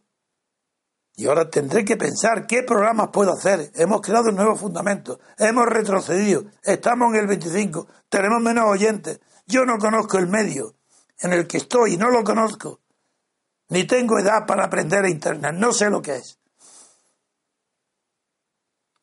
Y 1.15 1.27
ahora 1.27 1.47
tendré 1.47 1.85
que 1.85 1.95
pensar 1.95 2.47
qué 2.47 2.63
programas 2.63 3.09
puedo 3.13 3.33
hacer. 3.33 3.71
Hemos 3.75 4.01
creado 4.01 4.31
nuevos 4.31 4.59
fundamentos, 4.59 5.19
hemos 5.37 5.67
retrocedido, 5.67 6.45
estamos 6.63 7.13
en 7.13 7.19
el 7.19 7.27
25, 7.27 7.87
tenemos 8.09 8.41
menos 8.41 8.65
oyentes. 8.65 9.19
Yo 9.45 9.65
no 9.65 9.77
conozco 9.77 10.17
el 10.17 10.27
medio, 10.27 10.75
en 11.19 11.33
el 11.33 11.45
que 11.45 11.57
estoy, 11.57 11.97
no 11.97 12.09
lo 12.09 12.23
conozco, 12.23 12.81
ni 13.69 13.83
tengo 13.83 14.17
edad 14.17 14.47
para 14.47 14.65
aprender 14.65 15.05
a 15.05 15.09
Internet, 15.09 15.53
no 15.53 15.71
sé 15.71 15.91
lo 15.91 16.01
que 16.01 16.15
es. 16.15 16.39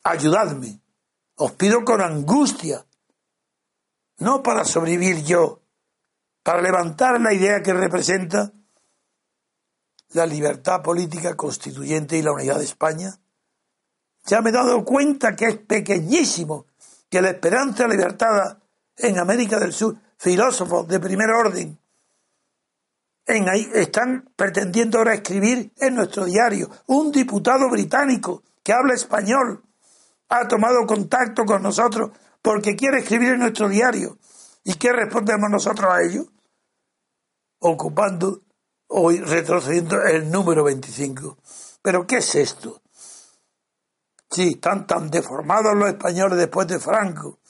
Ayudadme, 0.02 0.80
os 1.40 1.52
pido 1.52 1.84
con 1.84 2.02
angustia, 2.02 2.84
no 4.18 4.42
para 4.42 4.62
sobrevivir 4.64 5.24
yo, 5.24 5.62
para 6.42 6.60
levantar 6.60 7.18
la 7.18 7.32
idea 7.32 7.62
que 7.62 7.72
representa 7.72 8.52
la 10.12 10.26
libertad 10.26 10.82
política 10.82 11.36
constituyente 11.36 12.18
y 12.18 12.22
la 12.22 12.32
unidad 12.32 12.58
de 12.58 12.64
España? 12.64 13.18
Ya 14.26 14.42
me 14.42 14.50
he 14.50 14.52
dado 14.52 14.84
cuenta 14.84 15.34
que 15.34 15.46
es 15.46 15.56
pequeñísimo, 15.56 16.66
que 17.08 17.22
la 17.22 17.30
esperanza 17.30 17.88
libertada 17.88 18.60
en 18.96 19.18
América 19.18 19.58
del 19.58 19.72
Sur, 19.72 19.96
filósofos 20.18 20.86
de 20.88 21.00
primer 21.00 21.30
orden, 21.30 21.78
en 23.24 23.48
ahí 23.48 23.66
están 23.72 24.30
pretendiendo 24.36 24.98
ahora 24.98 25.14
escribir 25.14 25.72
en 25.78 25.94
nuestro 25.94 26.26
diario. 26.26 26.68
Un 26.88 27.10
diputado 27.10 27.70
británico 27.70 28.42
que 28.62 28.74
habla 28.74 28.92
español 28.92 29.64
ha 30.30 30.48
tomado 30.48 30.86
contacto 30.86 31.44
con 31.44 31.62
nosotros 31.62 32.10
porque 32.40 32.76
quiere 32.76 33.00
escribir 33.00 33.30
en 33.34 33.40
nuestro 33.40 33.68
diario. 33.68 34.16
¿Y 34.64 34.74
qué 34.74 34.92
respondemos 34.92 35.50
nosotros 35.50 35.92
a 35.92 36.02
ello? 36.02 36.26
Ocupando 37.58 38.40
hoy, 38.86 39.20
retrocediendo 39.20 40.00
el 40.02 40.30
número 40.30 40.64
25. 40.64 41.36
¿Pero 41.82 42.06
qué 42.06 42.18
es 42.18 42.34
esto? 42.36 42.80
Sí, 44.30 44.52
están 44.54 44.86
tan 44.86 45.10
deformados 45.10 45.74
los 45.74 45.88
españoles 45.88 46.38
después 46.38 46.68
de 46.68 46.78
Franco 46.78 47.40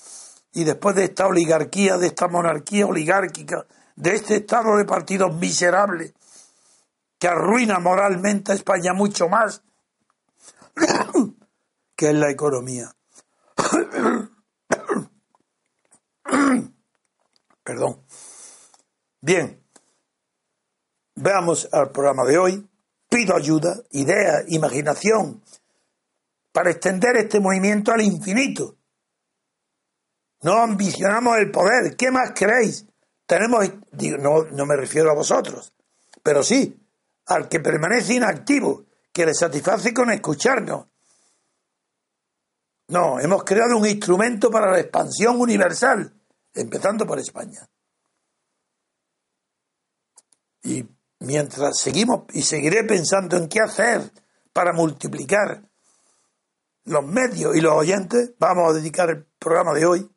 y 0.52 0.64
después 0.64 0.96
de 0.96 1.04
esta 1.04 1.26
oligarquía, 1.26 1.98
de 1.98 2.06
esta 2.06 2.28
monarquía 2.28 2.86
oligárquica, 2.86 3.66
de 3.96 4.14
este 4.14 4.36
estado 4.36 4.76
de 4.76 4.86
partidos 4.86 5.34
miserable 5.34 6.14
que 7.18 7.28
arruina 7.28 7.78
moralmente 7.78 8.52
a 8.52 8.54
España 8.54 8.94
mucho 8.94 9.28
más 9.28 9.62
que 12.00 12.08
en 12.08 12.18
la 12.18 12.30
economía. 12.30 12.90
Perdón. 17.62 18.02
Bien, 19.20 19.62
veamos 21.16 21.68
al 21.70 21.90
programa 21.90 22.24
de 22.24 22.38
hoy. 22.38 22.66
Pido 23.06 23.36
ayuda, 23.36 23.82
idea, 23.90 24.44
imaginación, 24.48 25.44
para 26.52 26.70
extender 26.70 27.18
este 27.18 27.38
movimiento 27.38 27.92
al 27.92 28.00
infinito. 28.00 28.78
No 30.40 30.54
ambicionamos 30.54 31.36
el 31.36 31.50
poder. 31.50 31.96
¿Qué 31.98 32.10
más 32.10 32.32
queréis? 32.32 32.86
Tenemos, 33.26 33.62
no, 34.20 34.44
no 34.44 34.64
me 34.64 34.76
refiero 34.76 35.10
a 35.10 35.14
vosotros, 35.14 35.74
pero 36.22 36.42
sí 36.42 36.80
al 37.26 37.46
que 37.50 37.60
permanece 37.60 38.14
inactivo, 38.14 38.86
que 39.12 39.26
le 39.26 39.34
satisface 39.34 39.92
con 39.92 40.10
escucharnos. 40.10 40.86
No, 42.90 43.20
hemos 43.20 43.44
creado 43.44 43.76
un 43.76 43.86
instrumento 43.86 44.50
para 44.50 44.72
la 44.72 44.80
expansión 44.80 45.40
universal, 45.40 46.12
empezando 46.52 47.06
por 47.06 47.20
España. 47.20 47.68
Y 50.64 50.84
mientras 51.20 51.78
seguimos 51.78 52.24
y 52.32 52.42
seguiré 52.42 52.82
pensando 52.82 53.36
en 53.36 53.48
qué 53.48 53.60
hacer 53.60 54.10
para 54.52 54.72
multiplicar 54.72 55.62
los 56.84 57.06
medios 57.06 57.54
y 57.54 57.60
los 57.60 57.74
oyentes, 57.74 58.32
vamos 58.40 58.70
a 58.70 58.74
dedicar 58.74 59.08
el 59.10 59.24
programa 59.38 59.72
de 59.72 59.86
hoy 59.86 60.10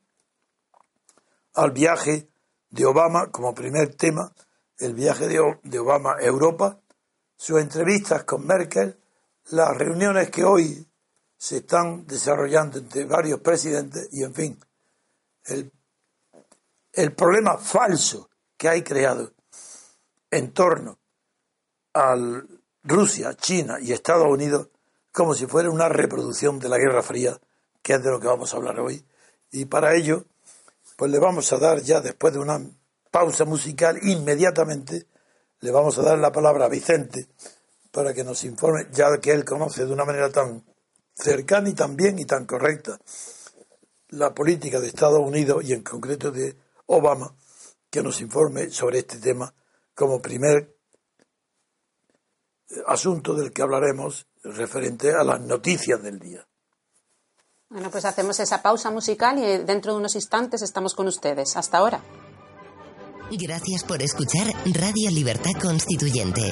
al 1.53 1.71
viaje 1.71 2.27
de 2.71 2.85
Obama 2.87 3.29
como 3.29 3.53
primer 3.53 3.93
tema, 3.93 4.33
el 4.79 4.95
viaje 4.95 5.27
de, 5.27 5.79
Obama 5.79 6.15
a 6.19 6.25
Europa, 6.25 6.81
sus 7.35 7.61
entrevistas 7.61 8.23
con 8.23 8.47
Merkel, 8.47 8.99
las 9.51 9.77
reuniones 9.77 10.31
que 10.31 10.43
hoy 10.43 10.87
se 11.43 11.57
están 11.57 12.07
desarrollando 12.07 12.77
entre 12.77 13.03
varios 13.03 13.41
presidentes 13.41 14.07
y, 14.13 14.23
en 14.23 14.33
fin, 14.33 14.59
el, 15.43 15.73
el 16.93 17.13
problema 17.13 17.57
falso 17.57 18.29
que 18.55 18.69
hay 18.69 18.81
creado 18.81 19.33
en 20.31 20.53
torno 20.53 20.97
a 21.95 22.15
Rusia, 22.83 23.33
China 23.33 23.77
y 23.81 23.91
Estados 23.91 24.25
Unidos 24.25 24.69
como 25.11 25.35
si 25.35 25.45
fuera 25.45 25.69
una 25.69 25.89
reproducción 25.89 26.59
de 26.59 26.69
la 26.69 26.77
Guerra 26.77 27.03
Fría, 27.03 27.37
que 27.81 27.95
es 27.95 28.01
de 28.01 28.09
lo 28.09 28.21
que 28.21 28.27
vamos 28.27 28.53
a 28.53 28.57
hablar 28.57 28.79
hoy. 28.79 29.05
Y 29.51 29.65
para 29.65 29.95
ello, 29.95 30.23
pues 30.95 31.11
le 31.11 31.19
vamos 31.19 31.51
a 31.51 31.57
dar 31.57 31.81
ya 31.81 31.99
después 31.99 32.31
de 32.31 32.39
una 32.39 32.61
pausa 33.11 33.43
musical, 33.43 33.99
inmediatamente 34.01 35.07
le 35.59 35.71
vamos 35.71 35.99
a 35.99 36.03
dar 36.03 36.17
la 36.19 36.31
palabra 36.31 36.67
a 36.67 36.69
Vicente 36.69 37.27
para 37.91 38.13
que 38.13 38.23
nos 38.23 38.45
informe, 38.45 38.87
ya 38.93 39.17
que 39.17 39.31
él 39.33 39.43
conoce 39.43 39.85
de 39.85 39.91
una 39.91 40.05
manera 40.05 40.31
tan 40.31 40.63
cercana 41.15 41.69
y 41.69 41.73
tan 41.73 41.95
bien 41.95 42.19
y 42.19 42.25
tan 42.25 42.45
correcta 42.45 42.99
la 44.09 44.33
política 44.33 44.79
de 44.79 44.87
Estados 44.87 45.19
Unidos 45.19 45.63
y 45.63 45.73
en 45.73 45.81
concreto 45.81 46.31
de 46.31 46.55
Obama, 46.85 47.35
que 47.89 48.03
nos 48.03 48.21
informe 48.21 48.69
sobre 48.69 48.99
este 48.99 49.17
tema 49.17 49.53
como 49.95 50.21
primer 50.21 50.75
asunto 52.87 53.33
del 53.33 53.51
que 53.51 53.61
hablaremos 53.61 54.27
referente 54.43 55.11
a 55.13 55.23
las 55.23 55.41
noticias 55.41 56.01
del 56.01 56.19
día. 56.19 56.47
Bueno, 57.69 57.89
pues 57.89 58.05
hacemos 58.05 58.39
esa 58.39 58.61
pausa 58.61 58.91
musical 58.91 59.39
y 59.39 59.63
dentro 59.63 59.93
de 59.93 59.99
unos 59.99 60.15
instantes 60.15 60.61
estamos 60.61 60.93
con 60.93 61.07
ustedes. 61.07 61.55
Hasta 61.57 61.79
ahora. 61.79 62.01
Gracias 63.31 63.83
por 63.83 64.01
escuchar 64.01 64.47
Radio 64.65 65.09
Libertad 65.09 65.53
Constituyente. 65.59 66.51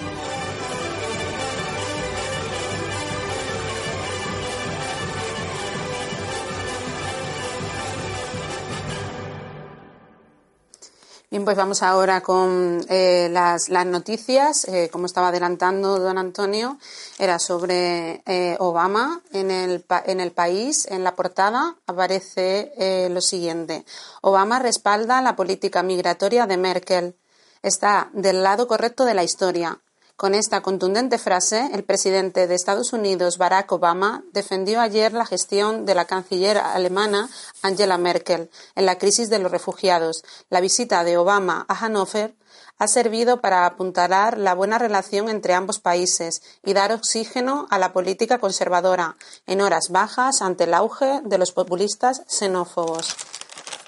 Bien, 11.31 11.45
pues 11.45 11.55
vamos 11.55 11.81
ahora 11.81 12.19
con 12.19 12.85
eh, 12.89 13.29
las, 13.31 13.69
noticias. 13.69 14.65
Eh, 14.65 14.89
como 14.91 15.05
estaba 15.05 15.29
adelantando 15.29 15.97
don 15.97 16.17
Antonio, 16.17 16.77
era 17.19 17.39
sobre 17.39 18.21
eh, 18.25 18.57
Obama 18.59 19.21
en 19.31 19.49
el, 19.49 19.85
en 20.07 20.19
el 20.19 20.33
país. 20.33 20.85
En 20.91 21.05
la 21.05 21.15
portada 21.15 21.77
aparece 21.87 23.07
lo 23.09 23.21
siguiente. 23.21 23.85
Obama 24.19 24.59
respalda 24.59 25.21
la 25.21 25.37
política 25.37 25.83
migratoria 25.83 26.47
de 26.47 26.57
Merkel. 26.57 27.15
Está 27.63 28.09
del 28.11 28.43
lado 28.43 28.67
correcto 28.67 29.05
de 29.05 29.13
la 29.13 29.23
historia. 29.23 29.79
Con 30.15 30.35
esta 30.35 30.61
contundente 30.61 31.17
frase, 31.17 31.69
el 31.73 31.83
presidente 31.83 32.47
de 32.47 32.55
Estados 32.55 32.93
Unidos, 32.93 33.37
Barack 33.37 33.71
Obama, 33.71 34.23
defendió 34.33 34.79
ayer 34.79 35.13
la 35.13 35.25
gestión 35.25 35.85
de 35.85 35.95
la 35.95 36.05
canciller 36.05 36.57
alemana 36.57 37.29
Angela 37.61 37.97
Merkel 37.97 38.49
en 38.75 38.85
la 38.85 38.97
crisis 38.97 39.29
de 39.29 39.39
los 39.39 39.51
refugiados. 39.51 40.23
La 40.49 40.61
visita 40.61 41.03
de 41.03 41.17
Obama 41.17 41.65
a 41.67 41.75
Hannover 41.75 42.35
ha 42.77 42.87
servido 42.87 43.41
para 43.41 43.65
apuntalar 43.65 44.37
la 44.37 44.53
buena 44.53 44.77
relación 44.77 45.29
entre 45.29 45.53
ambos 45.53 45.79
países 45.79 46.41
y 46.63 46.73
dar 46.73 46.91
oxígeno 46.91 47.67
a 47.69 47.77
la 47.77 47.93
política 47.93 48.39
conservadora 48.39 49.15
en 49.45 49.61
horas 49.61 49.89
bajas 49.89 50.41
ante 50.41 50.63
el 50.63 50.73
auge 50.73 51.21
de 51.23 51.37
los 51.37 51.51
populistas 51.51 52.23
xenófobos. 52.27 53.15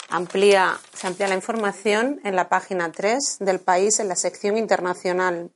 Amplía, 0.09 0.79
se 0.93 1.07
amplía 1.07 1.27
la 1.27 1.33
información 1.33 2.21
en 2.23 2.35
la 2.35 2.49
página 2.49 2.91
3 2.91 3.37
del 3.39 3.59
país 3.59 3.99
en 3.99 4.09
la 4.09 4.15
sección 4.15 4.57
internacional. 4.57 5.51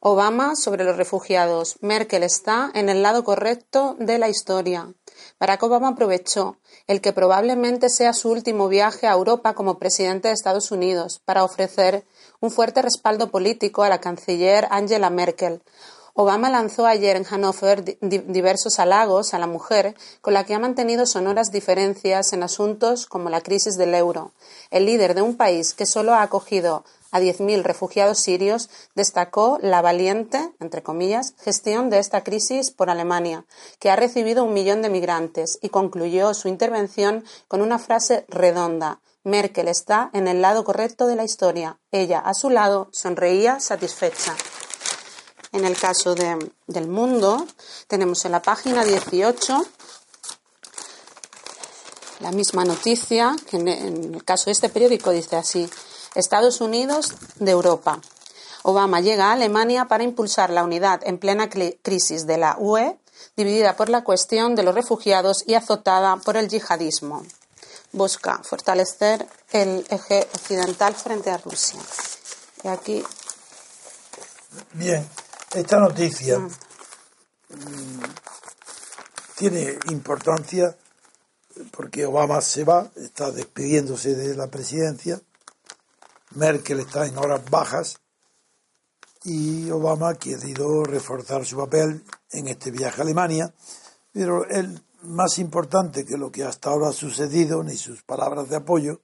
Obama 0.00 0.54
sobre 0.54 0.84
los 0.84 0.96
refugiados. 0.96 1.76
Merkel 1.80 2.22
está 2.22 2.70
en 2.74 2.88
el 2.88 3.02
lado 3.02 3.24
correcto 3.24 3.96
de 3.98 4.18
la 4.18 4.28
historia. 4.28 4.94
Barack 5.40 5.62
Obama 5.64 5.88
aprovechó 5.88 6.56
el 6.86 7.00
que 7.00 7.12
probablemente 7.12 7.88
sea 7.88 8.12
su 8.12 8.30
último 8.30 8.68
viaje 8.68 9.08
a 9.08 9.14
Europa 9.14 9.54
como 9.54 9.78
presidente 9.78 10.28
de 10.28 10.34
Estados 10.34 10.70
Unidos 10.70 11.20
para 11.24 11.42
ofrecer 11.42 12.04
un 12.40 12.52
fuerte 12.52 12.80
respaldo 12.80 13.32
político 13.32 13.82
a 13.82 13.88
la 13.88 14.00
canciller 14.00 14.68
Angela 14.70 15.10
Merkel. 15.10 15.62
Obama 16.20 16.50
lanzó 16.50 16.86
ayer 16.86 17.16
en 17.16 17.22
Hannover 17.22 17.84
diversos 18.00 18.80
halagos 18.80 19.34
a 19.34 19.38
la 19.38 19.46
mujer 19.46 19.94
con 20.20 20.34
la 20.34 20.44
que 20.44 20.52
ha 20.52 20.58
mantenido 20.58 21.06
sonoras 21.06 21.52
diferencias 21.52 22.32
en 22.32 22.42
asuntos 22.42 23.06
como 23.06 23.30
la 23.30 23.40
crisis 23.40 23.76
del 23.76 23.94
euro. 23.94 24.32
El 24.70 24.86
líder 24.86 25.14
de 25.14 25.22
un 25.22 25.36
país 25.36 25.74
que 25.74 25.86
solo 25.86 26.14
ha 26.14 26.22
acogido 26.22 26.84
a 27.10 27.20
10.000 27.20 27.62
refugiados 27.62 28.18
sirios, 28.18 28.68
destacó 28.94 29.58
la 29.62 29.82
valiente, 29.82 30.52
entre 30.60 30.82
comillas, 30.82 31.34
gestión 31.38 31.90
de 31.90 31.98
esta 31.98 32.22
crisis 32.24 32.70
por 32.70 32.90
Alemania, 32.90 33.44
que 33.78 33.90
ha 33.90 33.96
recibido 33.96 34.44
un 34.44 34.52
millón 34.52 34.82
de 34.82 34.90
migrantes, 34.90 35.58
y 35.62 35.68
concluyó 35.68 36.34
su 36.34 36.48
intervención 36.48 37.24
con 37.48 37.60
una 37.60 37.78
frase 37.78 38.24
redonda. 38.28 39.00
Merkel 39.24 39.68
está 39.68 40.10
en 40.12 40.28
el 40.28 40.40
lado 40.40 40.64
correcto 40.64 41.06
de 41.06 41.16
la 41.16 41.24
historia. 41.24 41.78
Ella, 41.90 42.18
a 42.18 42.34
su 42.34 42.50
lado, 42.50 42.88
sonreía 42.92 43.60
satisfecha. 43.60 44.36
En 45.52 45.64
el 45.64 45.76
caso 45.78 46.14
del 46.14 46.88
mundo, 46.88 47.46
tenemos 47.86 48.24
en 48.24 48.32
la 48.32 48.42
página 48.42 48.84
18 48.84 49.64
la 52.20 52.32
misma 52.32 52.64
noticia, 52.64 53.36
que 53.48 53.56
en 53.56 53.68
el 53.68 54.24
caso 54.24 54.46
de 54.46 54.52
este 54.52 54.68
periódico 54.68 55.10
dice 55.10 55.36
así, 55.36 55.68
Estados 56.18 56.60
Unidos 56.60 57.14
de 57.38 57.52
Europa. 57.52 58.00
Obama 58.62 59.00
llega 59.00 59.26
a 59.26 59.32
Alemania 59.32 59.86
para 59.86 60.04
impulsar 60.04 60.50
la 60.50 60.64
unidad 60.64 61.00
en 61.04 61.18
plena 61.18 61.48
crisis 61.48 62.26
de 62.26 62.38
la 62.38 62.56
UE, 62.58 62.98
dividida 63.36 63.76
por 63.76 63.88
la 63.88 64.02
cuestión 64.02 64.54
de 64.54 64.62
los 64.62 64.74
refugiados 64.74 65.44
y 65.46 65.54
azotada 65.54 66.16
por 66.16 66.36
el 66.36 66.48
yihadismo. 66.48 67.24
Busca 67.92 68.40
fortalecer 68.42 69.26
el 69.52 69.86
eje 69.88 70.28
occidental 70.34 70.94
frente 70.94 71.30
a 71.30 71.38
Rusia. 71.38 71.80
Y 72.64 72.68
aquí. 72.68 73.04
Bien, 74.72 75.08
esta 75.54 75.78
noticia 75.78 76.38
mm. 76.38 76.50
Mm, 77.50 78.02
tiene 79.36 79.78
importancia 79.90 80.76
porque 81.70 82.04
Obama 82.06 82.40
se 82.40 82.64
va, 82.64 82.90
está 82.96 83.30
despidiéndose 83.30 84.14
de 84.14 84.36
la 84.36 84.48
presidencia, 84.48 85.20
Merkel 86.38 86.80
está 86.80 87.04
en 87.06 87.18
horas 87.18 87.42
bajas 87.50 88.00
y 89.24 89.68
Obama 89.70 90.10
ha 90.10 90.14
querido 90.14 90.84
reforzar 90.84 91.44
su 91.44 91.56
papel 91.56 92.04
en 92.30 92.46
este 92.46 92.70
viaje 92.70 93.00
a 93.00 93.04
Alemania, 93.04 93.52
pero 94.12 94.46
el 94.48 94.80
más 95.02 95.38
importante 95.38 96.04
que 96.04 96.16
lo 96.16 96.30
que 96.30 96.44
hasta 96.44 96.70
ahora 96.70 96.90
ha 96.90 96.92
sucedido, 96.92 97.62
ni 97.64 97.76
sus 97.76 98.02
palabras 98.04 98.48
de 98.48 98.56
apoyo, 98.56 99.00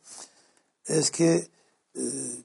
es 0.86 1.10
que 1.10 1.50
eh, 1.94 2.44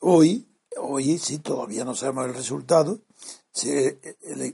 hoy, 0.00 0.48
hoy 0.78 1.18
sí, 1.18 1.38
todavía 1.38 1.84
no 1.84 1.94
sabemos 1.94 2.26
el 2.26 2.34
resultado, 2.34 3.00
se, 3.52 4.00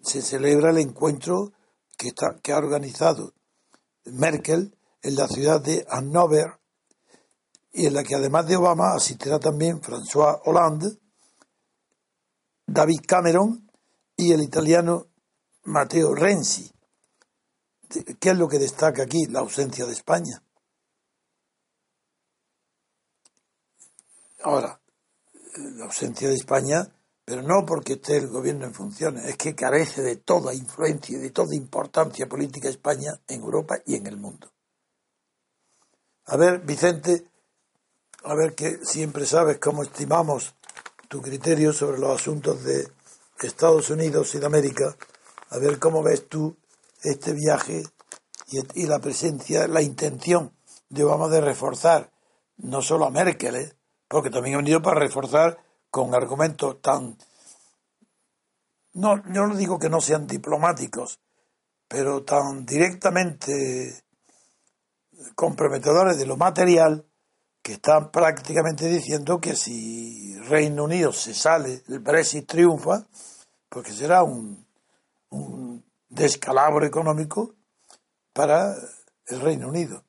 se 0.03 0.23
celebra 0.23 0.71
el 0.71 0.79
encuentro 0.79 1.53
que, 1.97 2.09
está, 2.09 2.37
que 2.43 2.53
ha 2.53 2.59
organizado 2.59 3.33
Merkel 4.05 4.77
en 5.03 5.15
la 5.15 5.29
ciudad 5.29 5.61
de 5.61 5.87
Hannover 5.89 6.58
y 7.79 7.87
en 7.87 7.95
la 7.95 8.03
que 8.03 8.17
además 8.17 8.45
de 8.49 8.57
Obama 8.57 8.95
asistirá 8.97 9.39
también 9.39 9.81
François 9.81 10.41
Hollande, 10.45 10.99
David 12.67 13.03
Cameron 13.07 13.71
y 14.17 14.33
el 14.33 14.43
italiano 14.43 15.07
Matteo 15.63 16.13
Renzi. 16.13 16.69
¿Qué 18.19 18.31
es 18.31 18.37
lo 18.37 18.49
que 18.49 18.59
destaca 18.59 19.05
aquí? 19.05 19.27
La 19.27 19.39
ausencia 19.39 19.87
de 19.87 19.93
España. 19.93 20.43
Ahora, 24.43 24.81
la 25.55 25.85
ausencia 25.85 26.29
de 26.29 26.35
España, 26.35 26.93
pero 27.25 27.43
no 27.43 27.65
porque 27.65 27.93
esté 27.93 28.17
el 28.17 28.27
gobierno 28.27 28.67
en 28.67 28.75
funciones, 28.75 29.25
es 29.25 29.37
que 29.37 29.55
carece 29.55 30.03
de 30.03 30.17
toda 30.17 30.53
influencia 30.53 31.17
y 31.17 31.21
de 31.21 31.31
toda 31.31 31.55
importancia 31.55 32.29
política 32.29 32.69
España 32.69 33.21
en 33.29 33.41
Europa 33.41 33.79
y 33.87 33.95
en 33.95 34.09
el 34.09 34.17
mundo. 34.17 34.53
A 36.27 36.37
ver, 36.37 36.59
Vicente, 36.61 37.25
a 38.29 38.35
ver 38.35 38.55
que 38.55 38.85
siempre 38.85 39.25
sabes 39.25 39.59
cómo 39.59 39.83
estimamos 39.83 40.55
tu 41.09 41.23
criterio 41.23 41.73
sobre 41.73 41.99
los 41.99 42.21
asuntos 42.21 42.63
de 42.63 42.87
Estados 43.41 43.89
Unidos 43.89 44.35
y 44.35 44.39
de 44.39 44.45
América. 44.45 44.95
A 45.49 45.57
ver 45.57 45.79
cómo 45.79 46.03
ves 46.03 46.29
tú 46.29 46.55
este 47.03 47.33
viaje 47.33 47.85
y, 48.75 48.87
la 48.87 48.99
presencia, 48.99 49.67
la 49.67 49.81
intención 49.81 50.53
de 50.91 51.05
Obama 51.05 51.29
de 51.29 51.41
reforzar 51.41 52.11
no 52.59 52.83
solo 52.83 53.07
a 53.07 53.11
Merkel, 53.11 53.57
¿eh? 53.57 53.73
porque 54.09 54.29
también 54.29 54.57
ha 54.57 54.59
venido 54.59 54.83
para 54.83 55.01
reforzar 55.01 55.59
con 55.91 56.15
argumentos 56.15 56.83
tan... 56.83 57.17
No, 58.93 59.23
yo 59.33 59.47
no 59.47 59.57
digo 59.57 59.79
que 59.79 59.89
no 59.89 60.03
sean 60.03 60.27
diplomáticos, 60.27 61.19
pero 61.89 62.25
tan 62.25 62.67
directamente 62.67 64.03
comprometedores 65.35 66.19
de 66.19 66.27
lo 66.27 66.37
material 66.37 67.08
que 67.69 67.75
están 67.75 68.11
prácticamente 68.11 68.89
diciendo 68.89 69.43
que 69.43 69.55
si 69.55 70.35
Reino 70.49 70.85
Unido 70.85 71.13
se 71.13 71.35
sale, 71.35 71.83
el 71.89 71.99
Brexit 71.99 72.47
triunfa, 72.47 73.07
porque 73.69 73.93
será 73.93 74.23
un, 74.23 74.67
un 75.29 75.85
descalabro 76.09 76.87
económico 76.87 77.55
para 78.33 78.75
el 79.27 79.41
Reino 79.43 79.69
Unido. 79.69 80.03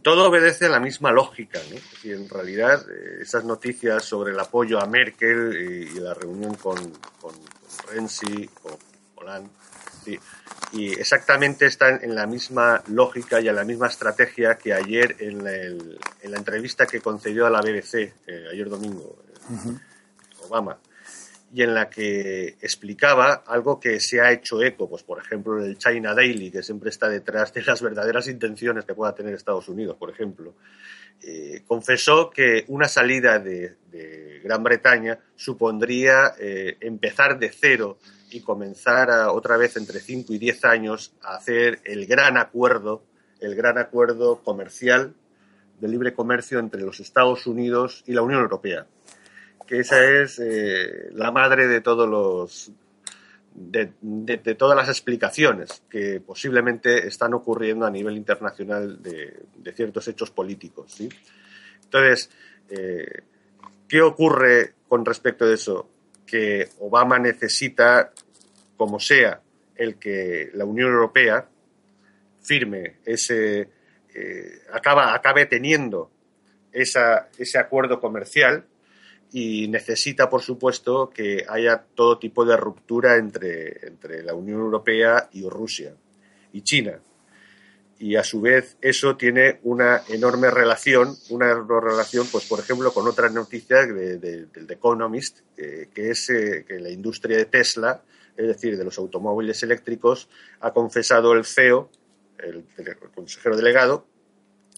todo 0.00 0.30
obedece 0.30 0.64
a 0.64 0.68
la 0.70 0.80
misma 0.80 1.12
lógica. 1.12 1.60
¿no? 1.70 2.10
en 2.10 2.30
realidad, 2.30 2.80
eh, 2.90 3.18
esas 3.20 3.44
noticias 3.44 4.02
sobre 4.02 4.32
el 4.32 4.40
apoyo 4.40 4.80
a 4.80 4.86
Merkel 4.86 5.54
y, 5.54 6.00
la 6.00 6.14
reunión 6.14 6.54
con, 6.54 6.78
con, 7.20 7.34
con 7.34 7.34
Renzi, 7.90 8.48
con 8.62 8.72
Hollande, 9.16 9.50
sí, 10.02 10.18
y 10.72 10.92
exactamente 10.92 11.66
están 11.66 12.00
en 12.02 12.14
la 12.14 12.26
misma 12.26 12.82
lógica 12.88 13.40
y 13.40 13.48
en 13.48 13.54
la 13.54 13.64
misma 13.64 13.86
estrategia 13.86 14.56
que 14.56 14.72
ayer 14.72 15.16
en 15.20 15.44
la, 15.44 16.36
entrevista 16.36 16.86
que 16.86 17.00
concedió 17.00 17.46
a 17.46 17.50
la 17.50 17.60
BBC, 17.60 18.12
eh, 18.26 18.46
ayer 18.52 18.68
domingo, 18.68 19.24
eh, 19.28 19.78
Obama, 20.42 20.78
y 21.52 21.62
en 21.62 21.74
la 21.74 21.88
que 21.88 22.56
explicaba 22.60 23.44
algo 23.46 23.78
que 23.78 24.00
se 24.00 24.20
ha 24.20 24.32
hecho 24.32 24.62
eco, 24.62 24.88
pues 24.88 25.02
por 25.04 25.20
ejemplo 25.20 25.64
el 25.64 25.78
China 25.78 26.14
Daily, 26.14 26.50
que 26.50 26.62
siempre 26.62 26.90
está 26.90 27.08
detrás 27.08 27.52
de 27.52 27.62
las 27.62 27.80
verdaderas 27.80 28.28
intenciones 28.28 28.84
que 28.84 28.94
pueda 28.94 29.14
tener 29.14 29.34
Estados 29.34 29.68
Unidos, 29.68 29.96
por 29.96 30.10
ejemplo, 30.10 30.54
eh, 31.22 31.62
confesó 31.66 32.28
que 32.28 32.64
una 32.68 32.88
salida 32.88 33.38
de, 33.38 33.76
Gran 34.44 34.62
Bretaña 34.62 35.18
supondría 35.34 36.34
empezar 36.38 37.36
de 37.36 37.50
cero 37.50 37.98
y 38.36 38.40
comenzar 38.40 39.10
otra 39.28 39.56
vez 39.56 39.76
entre 39.76 40.00
5 40.00 40.32
y 40.34 40.38
10 40.38 40.64
años 40.64 41.12
a 41.22 41.36
hacer 41.36 41.80
el 41.84 42.06
gran 42.06 42.36
acuerdo, 42.36 43.02
el 43.40 43.54
gran 43.54 43.78
acuerdo 43.78 44.42
comercial 44.42 45.14
de 45.80 45.88
libre 45.88 46.14
comercio 46.14 46.58
entre 46.58 46.82
los 46.82 47.00
Estados 47.00 47.46
Unidos 47.46 48.02
y 48.06 48.12
la 48.12 48.22
Unión 48.22 48.42
Europea, 48.42 48.86
que 49.66 49.80
esa 49.80 50.04
es 50.04 50.38
eh, 50.38 51.10
la 51.12 51.30
madre 51.30 51.66
de 51.66 51.80
todos 51.80 52.08
los 52.08 52.72
de, 53.54 54.54
todas 54.54 54.76
las 54.76 54.88
explicaciones 54.88 55.82
que 55.88 56.20
posiblemente 56.20 57.06
están 57.06 57.32
ocurriendo 57.32 57.86
a 57.86 57.90
nivel 57.90 58.16
internacional 58.16 59.02
de, 59.02 59.72
ciertos 59.74 60.06
hechos 60.08 60.30
políticos. 60.30 60.98
Entonces, 61.84 62.30
eh, 62.68 63.22
¿qué 63.88 64.02
ocurre 64.02 64.74
con 64.88 65.06
respecto 65.06 65.46
a 65.46 65.54
eso? 65.54 65.88
Que 66.26 66.68
Obama 66.80 67.18
necesita 67.18 68.12
como 68.76 69.00
sea 69.00 69.40
el 69.74 69.96
que 69.96 70.50
la 70.54 70.64
Unión 70.64 70.90
Europea 70.90 71.48
firme 72.40 72.96
ese, 73.04 73.68
eh, 74.14 74.62
acaba, 74.72 75.14
acabe 75.14 75.46
teniendo 75.46 76.10
ese 76.72 77.58
acuerdo 77.58 78.00
comercial 78.00 78.66
y 79.32 79.66
necesita, 79.68 80.28
por 80.28 80.42
supuesto, 80.42 81.10
que 81.10 81.44
haya 81.48 81.84
todo 81.94 82.18
tipo 82.18 82.44
de 82.44 82.56
ruptura 82.56 83.16
entre, 83.16 83.86
entre 83.86 84.22
la 84.22 84.34
Unión 84.34 84.60
Europea 84.60 85.28
y 85.32 85.48
Rusia 85.48 85.94
y 86.52 86.62
China. 86.62 87.00
Y 87.98 88.16
a 88.16 88.22
su 88.22 88.42
vez 88.42 88.76
eso 88.82 89.16
tiene 89.16 89.58
una 89.62 90.02
enorme 90.08 90.50
relación, 90.50 91.16
una 91.30 91.54
relación, 91.54 92.26
pues 92.30 92.44
por 92.44 92.60
ejemplo, 92.60 92.92
con 92.92 93.08
otra 93.08 93.30
noticia 93.30 93.86
del 93.86 94.50
The 94.50 94.74
Economist, 94.74 95.40
que 95.56 96.10
es 96.10 96.28
eh, 96.28 96.64
que 96.68 96.78
la 96.78 96.90
industria 96.90 97.38
de 97.38 97.46
Tesla 97.46 98.02
es 98.36 98.46
decir, 98.46 98.76
de 98.76 98.84
los 98.84 98.98
automóviles 98.98 99.62
eléctricos, 99.62 100.28
ha 100.60 100.72
confesado 100.72 101.32
el 101.32 101.44
CEO, 101.44 101.90
el, 102.38 102.64
consejero 103.14 103.56
delegado, 103.56 104.06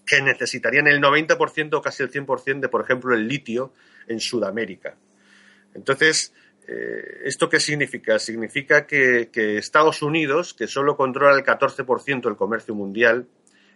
que 0.07 0.23
necesitarían 0.23 0.87
el 0.87 1.01
90% 1.01 1.75
o 1.75 1.83
casi 1.83 2.03
el 2.03 2.11
100% 2.11 2.61
de, 2.61 2.69
por 2.69 2.83
ejemplo, 2.83 3.15
el 3.15 3.29
litio 3.29 3.73
en 4.07 4.21
Sudamérica. 4.21 4.97
Entonces, 5.75 6.33
eh, 6.67 7.23
¿esto 7.25 7.49
qué 7.49 7.61
significa? 7.61 8.19
Significa 8.19 8.87
que, 8.87 9.29
Estados 9.59 10.03
Unidos, 10.03 10.55
que 10.55 10.67
solo 10.67 10.97
controla 10.97 11.37
el 11.37 11.45
14% 11.45 12.23
del 12.23 12.37
comercio 12.37 12.75
mundial, 12.75 13.27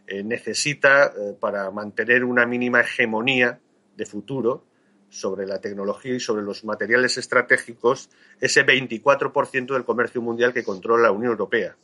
eh, 0.07 0.23
necesita, 0.23 1.07
eh, 1.07 1.35
para 1.39 1.71
mantener 1.71 2.25
una 2.25 2.47
mínima 2.47 2.81
hegemonía 2.81 3.61
de 3.97 4.07
futuro, 4.07 4.65
sobre 5.13 5.47
la 5.47 5.61
tecnología 5.61 6.15
y 6.15 6.21
sobre 6.21 6.43
los 6.43 6.65
materiales 6.65 7.19
estratégicos 7.19 8.09
ese 8.41 8.65
24% 8.65 9.75
del 9.75 9.85
comercio 9.85 10.23
mundial 10.23 10.55
que 10.55 10.65
controla 10.65 11.03
la 11.03 11.13
Unión 11.13 11.33
Europea. 11.33 11.77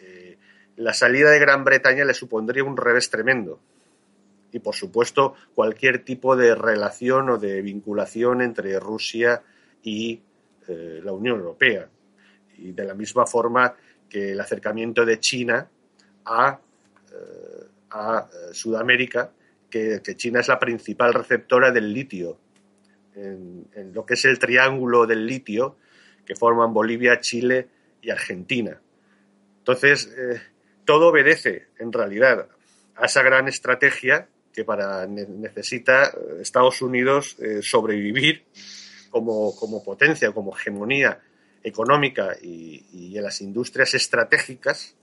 Eh, 0.00 0.38
la 0.76 0.94
salida 0.94 1.30
de 1.30 1.38
Gran 1.38 1.62
Bretaña 1.62 2.06
le 2.06 2.14
supondría 2.14 2.64
un 2.64 2.78
revés 2.78 3.10
tremendo 3.10 3.60
y 4.50 4.60
por 4.60 4.74
supuesto 4.74 5.34
cualquier 5.54 6.06
tipo 6.06 6.36
de 6.36 6.54
relación 6.54 7.28
o 7.28 7.38
de 7.38 7.60
vinculación 7.60 8.40
entre 8.40 8.80
Rusia 8.80 9.42
y 9.82 10.22
eh, 10.66 11.02
la 11.04 11.12
Unión 11.12 11.40
Europea. 11.40 11.86
Y 12.56 12.72
de 12.72 12.84
la 12.84 12.94
misma 12.94 13.26
forma 13.26 13.74
que 14.08 14.32
el 14.32 14.40
acercamiento 14.40 15.04
de 15.04 15.20
China 15.20 15.68
a, 16.24 16.58
eh, 17.12 17.66
a 17.90 18.26
Sudamérica, 18.52 19.30
que, 19.68 20.00
China 20.16 20.40
es 20.40 20.48
la 20.48 20.58
principal 20.58 21.12
receptora 21.12 21.70
del 21.70 21.92
litio, 21.92 22.38
en, 23.16 23.66
lo 23.92 24.04
que 24.04 24.14
es 24.14 24.24
el 24.24 24.38
triángulo 24.38 25.06
del 25.06 25.26
litio 25.26 25.76
que 26.24 26.34
forman 26.34 26.72
Bolivia, 26.72 27.20
Chile 27.20 27.68
y 28.02 28.10
Argentina. 28.10 28.80
Entonces, 29.58 30.14
todo 30.84 31.08
obedece 31.08 31.68
en 31.78 31.92
realidad 31.92 32.48
a 32.96 33.06
esa 33.06 33.22
gran 33.22 33.48
estrategia 33.48 34.28
que 34.52 34.64
para 34.64 35.06
necesita 35.06 36.12
Estados 36.40 36.80
Unidos 36.80 37.36
sobrevivir 37.62 38.44
como, 39.10 39.54
como, 39.56 39.82
potencia, 39.82 40.32
como 40.32 40.56
hegemonía 40.56 41.20
económica 41.64 42.36
y, 42.40 43.16
en 43.16 43.22
las 43.22 43.40
industrias 43.40 43.94
estratégicas 43.94 44.94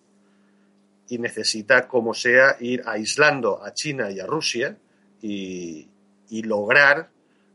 y 1.09 1.17
necesita, 1.17 1.87
como 1.87 2.13
sea, 2.13 2.55
ir 2.59 2.83
aislando 2.85 3.61
a 3.63 3.73
China 3.73 4.11
y 4.11 4.19
a 4.19 4.25
Rusia 4.27 4.77
y, 5.21 5.87
lograr, 6.43 7.09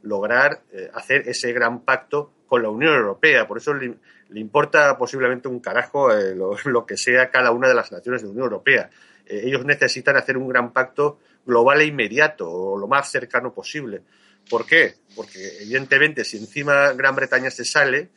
lograr 0.06 0.62
eh, 0.72 0.90
hacer 0.94 1.28
ese 1.28 1.52
gran 1.52 1.80
pacto 1.80 2.32
con 2.46 2.62
la 2.62 2.70
Unión 2.70 2.94
Europea. 2.94 3.46
Por 3.46 3.58
eso 3.58 3.74
le, 3.74 3.96
importa 4.34 4.96
posiblemente 4.96 5.48
un 5.48 5.60
carajo 5.60 6.12
eh, 6.12 6.34
lo, 6.64 6.86
que 6.86 6.96
sea 6.96 7.30
cada 7.30 7.50
una 7.50 7.68
de 7.68 7.74
las 7.74 7.92
naciones 7.92 8.22
de 8.22 8.28
la 8.28 8.32
Unión 8.32 8.44
Europea. 8.44 8.90
Eh, 9.26 9.42
ellos 9.44 9.64
necesitan 9.64 10.16
hacer 10.16 10.36
un 10.36 10.48
gran 10.48 10.72
pacto 10.72 11.18
global 11.44 11.80
e 11.80 11.86
inmediato, 11.86 12.50
o 12.50 12.78
lo 12.78 12.86
más 12.86 13.10
cercano 13.10 13.52
posible. 13.52 14.02
¿Por 14.48 14.64
qué? 14.64 14.94
Porque 15.14 15.40
evidentemente 15.60 16.24
si 16.24 16.38
encima 16.38 16.92
Gran 16.92 17.16
Bretaña 17.16 17.50
se 17.50 17.64
sale, 17.64 18.10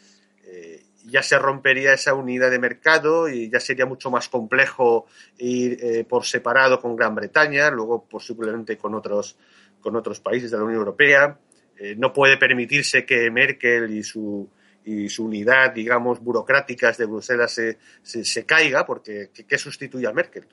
ya 1.06 1.24
se 1.24 1.40
rompería 1.40 1.94
esa 1.94 2.14
unidad 2.14 2.52
de 2.52 2.60
mercado 2.60 3.30
y 3.30 3.50
ya 3.50 3.60
sería 3.60 3.86
mucho 3.88 4.12
más 4.12 4.30
complejo 4.30 5.08
ir 5.38 6.06
por 6.08 6.26
separado 6.26 6.80
con 6.80 6.96
Gran 6.96 7.16
Bretaña, 7.16 7.72
luego 7.72 8.06
posiblemente 8.08 8.78
con 8.78 8.94
otros, 8.94 9.38
con 9.82 9.96
otros 9.96 10.20
países 10.20 10.52
de 10.52 10.58
la 10.58 10.64
Unión 10.64 10.80
Europea. 10.80 11.38
Eh, 11.80 11.96
no 11.98 12.12
puede 12.12 12.38
permitirse 12.38 13.06
que 13.06 13.32
Merkel 13.32 13.90
y 13.92 14.04
su, 14.04 14.50
y 14.84 15.08
su 15.08 15.26
unidad, 15.26 15.72
digamos, 15.72 16.20
burocráticas 16.20 16.98
de 16.98 17.06
Bruselas 17.06 17.54
se, 17.54 17.78
se, 18.04 18.46
caiga, 18.46 18.86
porque 18.86 19.30
¿qué, 19.48 19.58
sustituye 19.58 20.06
a 20.08 20.12
Merkel? 20.12 20.46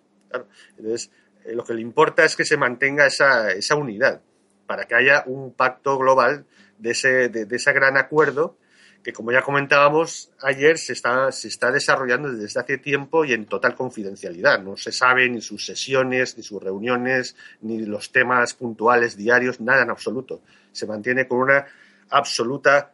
Entonces, 0.79 1.11
eh, 1.45 1.55
lo 1.55 1.65
que 1.65 1.75
le 1.75 1.81
importa 1.81 2.25
es 2.25 2.37
que 2.37 2.45
se 2.45 2.57
mantenga 2.57 3.07
esa, 3.07 3.51
esa 3.51 3.75
unidad, 3.75 4.23
para 4.67 4.85
que 4.85 4.95
haya 4.95 5.25
un 5.27 5.53
pacto 5.53 5.99
global 5.99 6.47
de 6.79 6.91
ese, 6.93 7.29
de 7.29 7.57
ese 7.57 7.73
gran 7.73 7.97
acuerdo 7.97 8.57
que 9.02 9.12
como 9.12 9.32
ya 9.32 9.42
comentábamos 9.42 10.30
ayer 10.42 10.78
se 10.78 10.92
está, 10.92 11.30
se 11.32 11.48
está 11.48 11.70
desarrollando 11.70 12.32
desde 12.32 12.61
hace 12.61 12.78
tiempo 12.78 13.24
y 13.24 13.32
en 13.32 13.46
total 13.46 13.74
confidencialidad. 13.74 14.61
No 14.62 14.76
se 14.76 14.92
sabe 14.92 15.28
ni 15.28 15.40
sus 15.40 15.64
sesiones, 15.64 16.37
ni 16.37 16.42
sus 16.42 16.62
reuniones, 16.62 17.37
ni 17.61 17.85
los 17.85 18.11
temas 18.11 18.54
puntuales 18.54 19.16
diarios, 19.16 19.61
nada 19.61 19.82
en 19.82 19.90
absoluto. 19.90 20.40
Se 20.72 20.87
mantiene 20.87 21.28
con 21.28 21.38
una 21.38 21.66
absoluta 22.11 22.92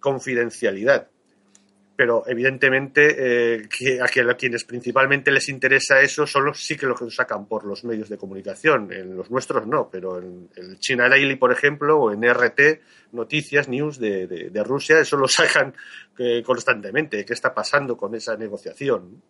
confidencialidad 0.00 1.08
pero 1.96 2.24
evidentemente 2.26 3.56
eh, 3.56 4.00
a, 4.02 4.34
quienes 4.34 4.64
principalmente 4.64 5.30
les 5.30 5.48
interesa 5.48 6.02
eso 6.02 6.26
son 6.26 6.44
los 6.44 6.62
sí 6.62 6.76
que 6.76 6.84
los 6.84 7.00
que 7.00 7.10
sacan 7.10 7.46
por 7.46 7.64
los 7.64 7.84
medios 7.84 8.10
de 8.10 8.18
comunicación. 8.18 8.92
En 8.92 9.16
los 9.16 9.30
nuestros 9.30 9.66
no, 9.66 9.88
pero 9.90 10.18
en 10.18 10.50
el 10.56 10.78
China 10.78 11.08
Daily, 11.08 11.36
por 11.36 11.52
ejemplo, 11.52 11.98
o 11.98 12.12
en 12.12 12.22
RT, 12.22 12.82
Noticias, 13.12 13.68
News 13.68 13.98
de, 13.98 14.62
Rusia, 14.64 15.00
eso 15.00 15.16
lo 15.16 15.26
sacan 15.28 15.74
eh, 16.18 16.42
constantemente. 16.44 17.24
¿Qué 17.24 17.32
está 17.32 17.54
pasando 17.54 17.96
con 17.96 18.14
esa 18.14 18.36
negociación? 18.36 19.22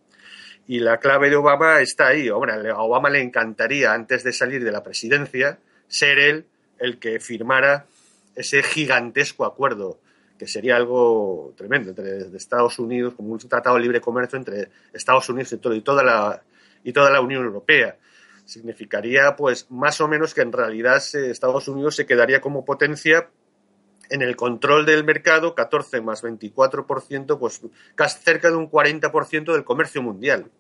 Y 0.66 0.81
la 0.81 0.98
clave 0.98 1.31
de 1.31 1.37
Obama 1.37 1.81
está 1.81 2.09
ahí. 2.09 2.29
Hombre, 2.29 2.70
a 2.70 2.79
Obama 2.79 3.09
le 3.09 3.22
encantaría, 3.22 3.92
antes 3.92 4.24
de 4.24 4.33
salir 4.33 4.64
de 4.64 4.72
la 4.72 4.83
presidencia, 4.83 5.61
ser 5.87 6.18
él 6.18 6.46
el 6.81 6.98
que 6.98 7.20
firmara 7.20 7.87
ese 8.35 8.64
gigantesco 8.64 9.44
acuerdo 9.44 10.00
que 10.38 10.46
sería 10.46 10.77
algo 10.77 11.55
tremendo 11.57 11.90
entre 11.90 12.37
Estados 12.37 12.79
Unidos, 12.79 13.14
como 13.14 13.33
un 13.33 13.38
tratado 13.38 13.77
de 13.77 13.83
libre 13.83 14.01
comercio 14.01 14.38
entre 14.38 14.68
Estados 14.92 15.29
Unidos 15.29 15.53
y, 15.53 15.59
todo, 15.59 15.75
y, 15.75 15.81
toda 15.81 16.03
la, 16.03 16.42
y 16.85 16.92
toda 16.92 17.11
la 17.11 17.20
Unión 17.20 17.44
Europea. 17.44 17.96
Significaría, 18.44 19.35
pues, 19.37 19.70
más 19.70 20.01
o 20.01 20.09
menos 20.09 20.35
que 20.35 20.42
en 20.42 20.53
realidad 20.53 21.03
Estados 21.14 21.68
Unidos 21.68 21.96
se 21.96 22.07
quedaría 22.07 22.40
como 22.40 22.64
potencia 22.64 23.29
en 24.11 24.22
el 24.22 24.37
control 24.37 24.87
del 24.87 25.05
mercado, 25.05 25.55
14 25.55 26.01
más 26.01 26.22
24%, 26.22 27.38
pues 27.38 27.61
casi 27.94 28.22
cerca 28.22 28.51
de 28.51 28.57
un 28.57 28.70
40% 28.70 29.53
del 29.53 29.64
comercio 29.64 30.03
mundial. 30.03 30.51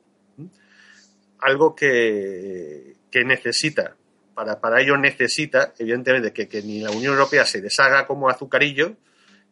Algo 1.38 1.76
que, 1.76 2.96
que 3.10 3.24
necesita, 3.24 3.94
para, 4.34 4.60
para 4.60 4.80
ello 4.80 4.96
necesita, 4.96 5.72
evidentemente, 5.78 6.32
que, 6.32 6.48
que 6.48 6.62
ni 6.62 6.80
la 6.80 6.90
Unión 6.90 7.12
Europea 7.12 7.44
se 7.44 7.60
deshaga 7.60 8.06
como 8.06 8.28
azucarillo, 8.28 8.96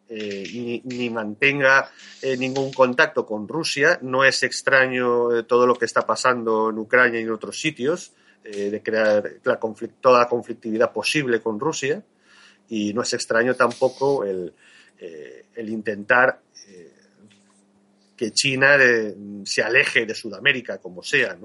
eh, 0.07 0.81
ni, 0.83 1.09
mantenga 1.09 1.89
eh, 2.21 2.37
ningún 2.37 2.71
contacto 2.71 3.25
con 3.25 3.47
Rusia. 3.47 3.97
No 4.03 4.23
es 4.23 4.43
extraño 4.43 5.35
eh, 5.35 5.43
todo 5.43 5.65
lo 5.65 5.75
que 5.75 5.85
está 5.85 6.05
pasando 6.05 6.69
en 6.69 6.77
Ucrania 6.77 7.19
y 7.19 7.23
en 7.23 7.31
otros 7.31 7.59
sitios, 7.59 8.13
de 8.43 8.83
crear 8.83 9.37
toda 9.99 10.19
la 10.19 10.29
conflictividad 10.29 10.93
posible 10.93 11.41
con 11.41 11.59
Rusia. 11.59 12.03
Y 12.69 12.93
no 12.93 13.01
es 13.01 13.11
extraño 13.13 13.55
tampoco 13.55 14.23
el, 14.23 14.53
intentar 15.57 16.41
que 18.15 18.31
China 18.33 18.77
se 19.45 19.63
aleje 19.63 20.05
de 20.05 20.13
Sudamérica, 20.13 20.77
como 20.77 21.01
sea, 21.01 21.35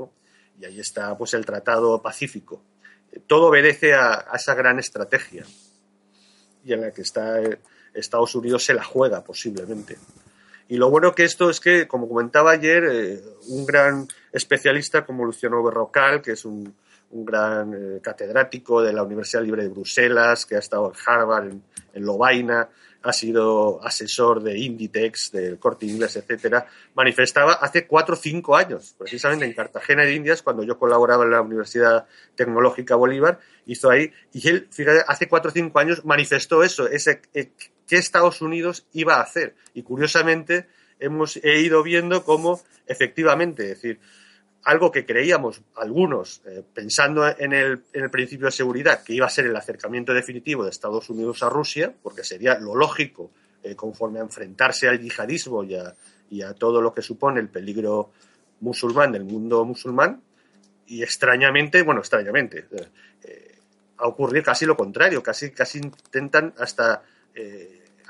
Y 0.61 0.65
ahí 0.67 0.79
está 0.79 1.17
pues 1.17 1.33
el 1.33 1.47
Tratado 1.47 2.03
Pacífico. 2.03 2.63
Todo 3.27 3.47
obedece 3.47 3.95
a, 3.95 4.27
a 4.31 4.37
esa 4.37 4.55
gran 4.55 4.79
estrategia 4.79 5.47
y 6.63 6.75
en 6.75 6.83
la 6.83 6.93
que 6.93 7.01
está 7.01 7.41
Estados 7.95 8.35
Unidos 8.35 8.65
se 8.65 8.75
la 8.75 8.85
juega 8.85 9.23
posiblemente. 9.23 9.97
Y 10.69 10.77
lo 10.77 10.89
bueno 10.89 11.15
que 11.15 11.25
esto 11.25 11.51
es 11.51 11.59
que, 11.59 11.89
como 11.89 12.09
comentaba 12.09 12.53
ayer, 12.53 12.85
eh, 12.85 13.21
un 13.49 13.67
gran 13.67 14.07
especialista 14.33 15.05
como 15.05 15.25
Luciano 15.25 15.63
Berrocal, 15.65 16.23
que 16.23 16.33
es 16.33 16.45
un, 16.45 16.75
gran 17.13 17.75
eh, 17.75 18.01
catedrático 18.01 18.81
de 18.81 18.93
la 18.93 19.03
Universidad 19.03 19.43
Libre 19.43 19.65
de 19.65 19.69
Bruselas, 19.69 20.47
que 20.47 20.55
ha 20.55 20.61
estado 20.61 20.93
en 20.93 21.01
Harvard, 21.05 21.47
en, 21.49 21.63
en 21.93 22.05
Lovaina, 22.05 22.69
ha 23.03 23.13
sido 23.13 23.83
asesor 23.83 24.43
de 24.43 24.59
Inditex, 24.59 25.33
del 25.33 25.59
corte 25.59 25.87
inglés, 25.87 26.17
etcétera, 26.17 26.67
manifestaba 26.95 27.55
hace 27.55 27.87
cuatro 27.87 28.15
o 28.15 28.19
cinco 28.19 28.57
años, 28.57 28.95
precisamente 28.99 29.47
en 29.47 29.55
Cartagena 29.55 30.05
de 30.05 30.15
Indias, 30.15 30.43
cuando 30.43 30.63
yo 30.63 30.79
colaboraba 30.79 31.25
en 31.25 31.31
la 31.31 31.41
Universidad 31.41 32.07
Tecnológica 32.35 32.97
Bolívar, 32.97 33.41
hizo 33.67 33.91
ahí, 33.91 34.13
y 34.33 34.49
él, 34.49 34.69
fíjate, 34.71 35.05
hace 35.07 35.29
cuatro 35.29 35.51
o 35.51 35.55
cinco 35.55 35.79
años 35.79 36.05
manifestó 36.05 36.63
eso, 36.63 36.87
ese, 36.89 37.23
qué 37.91 37.97
Estados 37.97 38.41
Unidos 38.41 38.87
iba 38.93 39.17
a 39.17 39.23
hacer. 39.23 39.57
Y 39.75 39.83
curiosamente 39.83 40.69
hemos 41.01 41.37
he 41.43 41.59
ido 41.61 41.83
viendo 41.83 42.23
cómo 42.23 42.61
efectivamente, 42.87 43.65
es 43.65 43.83
decir, 43.83 44.01
algo 44.63 44.93
que 44.93 45.05
creíamos 45.05 45.61
algunos, 45.75 46.41
eh, 46.47 46.63
pensando 46.73 47.27
en 47.27 47.53
el, 47.53 47.83
en 47.93 48.05
el, 48.05 48.11
principio 48.11 48.47
de 48.47 48.53
seguridad, 48.53 49.03
que 49.03 49.15
iba 49.15 49.27
a 49.27 49.31
ser 49.31 49.47
el 49.47 49.57
acercamiento 49.57 50.15
definitivo 50.15 50.63
de 50.63 50.71
Estados 50.71 51.11
Unidos 51.11 51.43
a 51.43 51.49
Rusia, 51.49 51.93
porque 52.01 52.23
sería 52.23 52.61
lo 52.61 52.77
lógico 52.77 53.33
eh, 53.65 53.75
conforme 53.75 54.21
a 54.21 54.23
enfrentarse 54.23 54.89
al 54.89 55.01
yihadismo 55.01 55.65
y 55.65 56.43
a, 56.43 56.55
todo 56.55 56.81
lo 56.81 56.95
que 56.95 57.03
supone 57.03 57.41
el 57.41 57.49
peligro 57.49 58.13
musulmán 58.61 59.11
del 59.11 59.25
mundo 59.25 59.65
musulmán, 59.65 60.23
y 60.87 61.03
extrañamente, 61.03 61.83
bueno, 61.83 62.01
extrañamente, 62.01 62.67
eh, 63.25 63.57
ha 63.97 64.07
ocurrido 64.07 64.45
casi 64.45 64.65
lo 64.65 64.77
contrario, 64.77 65.25
casi, 65.25 65.51
casi 65.51 65.79
intentan 65.79 66.55
hasta 66.57 67.03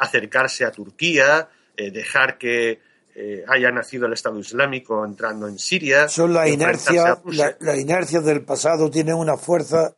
acercarse 0.00 0.64
a 0.64 0.72
Turquía, 0.72 1.48
dejar 1.76 2.36
que 2.36 2.80
eh, 3.22 3.44
haya 3.48 3.72
nacido 3.72 4.06
el 4.06 4.12
Estado 4.12 4.38
Islámico 4.38 5.04
entrando 5.04 5.48
en 5.48 5.58
Siria. 5.58 6.08
Son 6.08 6.32
la 6.32 6.48
inercia, 6.48 7.20
la, 7.58 7.76
inercia 7.76 8.20
del 8.20 8.44
pasado 8.44 8.88
tiene 8.88 9.12
una 9.12 9.36
fuerza 9.36 9.96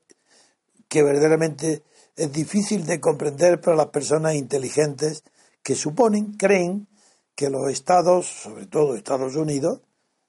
que 0.88 1.02
verdaderamente 1.02 1.82
es 2.16 2.32
difícil 2.32 2.86
de 2.86 3.00
comprender 3.00 3.60
para 3.60 3.76
las 3.76 3.88
personas 3.88 4.34
inteligentes 4.34 5.24
que 5.62 5.74
suponen, 5.74 6.32
creen 6.32 6.88
que 7.34 7.50
los 7.50 7.70
estados, 7.70 8.26
sobre 8.26 8.66
todo 8.66 8.96
Estados 8.96 9.36
Unidos, 9.36 9.82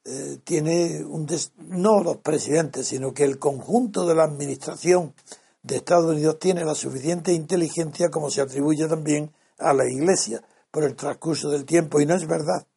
eh, 0.04 0.40
tiene 0.44 1.06
un 1.06 1.26
no 1.70 2.04
los 2.04 2.18
presidentes, 2.18 2.88
sino 2.88 3.14
que 3.14 3.24
el 3.24 3.40
conjunto 3.40 4.06
de 4.06 4.16
la 4.16 4.26
administración 4.26 5.14
de 5.62 5.78
Estados 5.78 6.14
Unidos 6.14 6.38
tiene 6.38 6.66
la 6.66 6.76
suficiente 6.76 7.32
inteligencia 7.32 8.10
como 8.10 8.30
se 8.30 8.42
atribuye 8.42 8.88
también 8.88 9.32
a 9.64 9.74
la 9.74 9.90
Iglesia 9.90 10.42
por 10.72 10.84
el 10.84 10.96
transcurso 10.96 11.50
del 11.50 11.66
tiempo 11.66 12.02
y 12.02 12.06
no 12.06 12.16
es 12.16 12.28
verdad. 12.28 12.68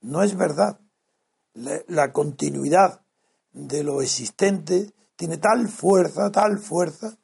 No 0.00 0.22
es 0.22 0.36
verdad. 0.36 0.80
La, 1.54 2.12
continuidad 2.12 3.00
de 3.52 3.82
lo 3.82 4.02
existente 4.02 4.92
tiene 5.16 5.38
tal 5.38 5.68
fuerza, 5.68 6.30
tal 6.30 6.58
fuerza, 6.58 7.16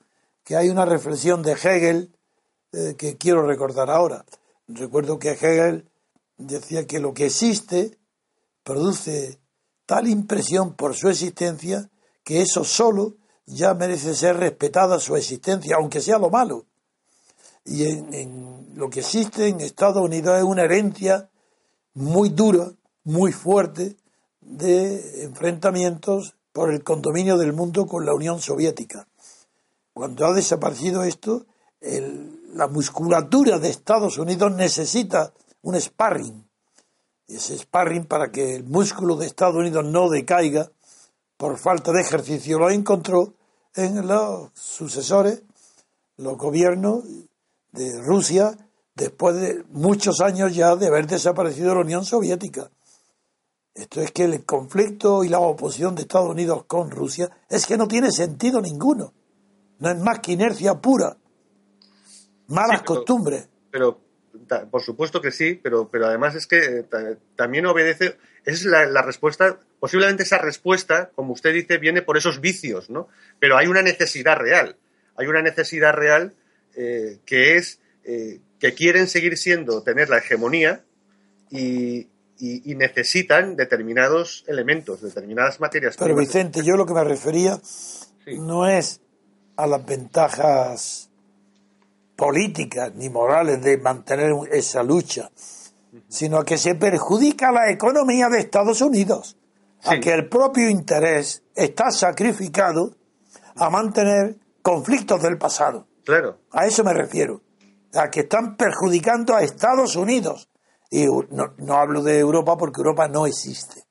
que 0.44 0.56
hay 0.56 0.70
una 0.70 0.86
reflexión 0.86 1.42
de 1.42 1.52
Hegel 1.52 2.16
eh, 2.72 2.94
que 2.96 3.18
quiero 3.18 3.46
recordar 3.46 3.90
ahora. 3.90 4.24
Recuerdo 4.68 5.18
que 5.18 5.32
Hegel 5.32 5.90
decía 6.38 6.86
que 6.86 6.98
lo 6.98 7.12
que 7.12 7.26
existe 7.26 7.98
produce 8.62 9.38
tal 9.86 10.08
impresión 10.08 10.74
por 10.74 10.94
su 10.94 11.08
existencia 11.08 11.90
que 12.24 12.40
eso 12.40 12.64
solo 12.64 13.16
ya 13.46 13.74
merece 13.74 14.14
ser 14.14 14.36
respetada 14.36 15.00
su 15.00 15.16
existencia, 15.16 15.76
aunque 15.76 16.00
sea 16.00 16.18
lo 16.18 16.30
malo. 16.30 16.66
Y 17.64 17.84
en, 17.84 18.72
lo 18.74 18.90
que 18.90 19.00
existe 19.00 19.48
en 19.48 19.60
Estados 19.60 20.02
Unidos 20.02 20.38
es 20.38 20.44
una 20.44 20.64
herencia 20.64 21.30
muy 21.94 22.30
dura, 22.30 22.70
muy 23.04 23.32
fuerte, 23.32 23.96
de 24.40 25.24
enfrentamientos 25.24 26.34
por 26.52 26.72
el 26.72 26.82
condominio 26.82 27.38
del 27.38 27.52
mundo 27.52 27.86
con 27.86 28.04
la 28.04 28.14
Unión 28.14 28.40
Soviética. 28.40 29.06
Cuando 29.92 30.26
ha 30.26 30.32
desaparecido 30.32 31.04
esto, 31.04 31.46
la 32.54 32.66
musculatura 32.66 33.58
de 33.58 33.68
Estados 33.68 34.18
Unidos 34.18 34.52
necesita 34.52 35.32
un 35.62 35.80
sparring. 35.80 36.44
Ese 37.28 37.56
sparring 37.58 38.06
para 38.06 38.30
que 38.30 38.56
el 38.56 38.64
músculo 38.64 39.16
de 39.16 39.26
Estados 39.26 39.56
Unidos 39.56 39.84
no 39.84 40.08
decaiga 40.08 40.70
por 41.42 41.58
falta 41.58 41.90
de 41.90 42.00
ejercicio 42.00 42.56
lo 42.56 42.70
encontró 42.70 43.34
en 43.74 44.06
los 44.06 44.50
sucesores, 44.54 45.42
los 46.16 46.36
gobiernos 46.36 47.02
de 47.72 48.00
Rusia, 48.02 48.56
después 48.94 49.36
de 49.36 49.64
muchos 49.70 50.20
años 50.20 50.54
ya 50.54 50.76
de 50.76 50.86
haber 50.86 51.06
desaparecido 51.06 51.74
la 51.74 51.80
Unión 51.80 52.04
Soviética. 52.04 52.70
Esto 53.74 54.02
es 54.02 54.12
que 54.12 54.24
el 54.24 54.44
conflicto 54.44 55.24
y 55.24 55.28
la 55.28 55.38
oposición 55.38 55.94
de 55.94 56.02
Estados 56.02 56.28
Unidos 56.28 56.64
con 56.66 56.90
Rusia 56.90 57.30
es 57.48 57.66
que 57.66 57.78
no 57.78 57.88
tiene 57.88 58.10
sentido 58.12 58.60
ninguno. 58.60 59.14
No 59.78 59.90
es 59.90 59.98
más 59.98 60.20
que 60.20 60.32
inercia 60.32 60.74
pura. 60.74 61.16
Malas 62.48 62.82
costumbres. 62.82 63.48
Pero, 63.70 63.98
por 64.70 64.82
supuesto 64.82 65.22
que 65.22 65.30
sí, 65.30 65.54
pero, 65.54 65.88
pero 65.88 66.06
además 66.06 66.34
es 66.34 66.46
que 66.46 66.80
eh, 66.80 67.16
también 67.34 67.64
obedece. 67.64 68.18
Es 68.44 68.66
la, 68.66 68.84
la, 68.84 69.00
respuesta. 69.00 69.58
Posiblemente 69.80 70.24
esa 70.24 70.36
respuesta, 70.36 71.10
como 71.14 71.32
usted 71.32 71.54
dice, 71.54 71.78
viene 71.78 72.02
por 72.02 72.18
esos 72.18 72.40
vicios, 72.40 72.90
¿no? 72.90 73.08
Pero 73.38 73.56
hay 73.56 73.68
una 73.68 73.80
necesidad 73.80 74.36
real. 74.36 74.76
Hay 75.16 75.26
una 75.26 75.40
necesidad 75.40 75.94
real 75.94 76.34
eh, 76.74 77.18
que 77.24 77.56
es 77.56 77.80
eh, 78.04 78.40
que 78.58 78.74
quieren 78.74 79.08
seguir 79.08 79.36
siendo, 79.36 79.82
tener 79.82 80.08
la 80.08 80.18
hegemonía 80.18 80.84
y, 81.50 82.08
necesitan 82.64 83.54
determinados 83.54 84.44
elementos, 84.48 85.00
determinadas 85.00 85.60
materias. 85.60 85.96
Pero 85.96 86.16
Vicente, 86.16 86.64
yo 86.64 86.76
lo 86.76 86.84
que 86.84 86.92
me 86.92 87.04
refería 87.04 87.60
no 88.38 88.66
es 88.66 89.00
a 89.54 89.66
las 89.68 89.84
ventajas 89.86 91.10
políticas 92.16 92.92
ni 92.96 93.08
morales 93.08 93.62
de 93.62 93.78
mantener 93.78 94.32
esa 94.50 94.82
lucha, 94.82 95.30
sino 96.08 96.38
a 96.38 96.44
que 96.44 96.58
se 96.58 96.74
perjudica 96.74 97.52
la 97.52 97.70
economía 97.70 98.28
de 98.28 98.38
Estados 98.38 98.80
Unidos, 98.80 99.36
a 99.84 100.00
que 100.00 100.12
el 100.12 100.28
propio 100.28 100.68
interés 100.68 101.42
está 101.54 101.90
sacrificado 101.90 102.96
a 103.54 103.70
mantener 103.70 104.36
conflictos 104.62 105.22
del 105.22 105.38
pasado. 105.38 105.86
Claro. 106.04 106.38
A 106.50 106.66
eso 106.66 106.84
me 106.84 106.92
refiero. 106.92 107.40
A 107.94 108.10
que 108.10 108.20
están 108.20 108.56
perjudicando 108.56 109.34
a 109.34 109.42
Estados 109.42 109.96
Unidos. 109.96 110.48
Y 110.90 111.06
no, 111.06 111.54
no 111.56 111.74
hablo 111.74 112.02
de 112.02 112.18
Europa 112.18 112.56
porque 112.56 112.80
Europa 112.80 113.08
no 113.08 113.26
existe. 113.26 113.84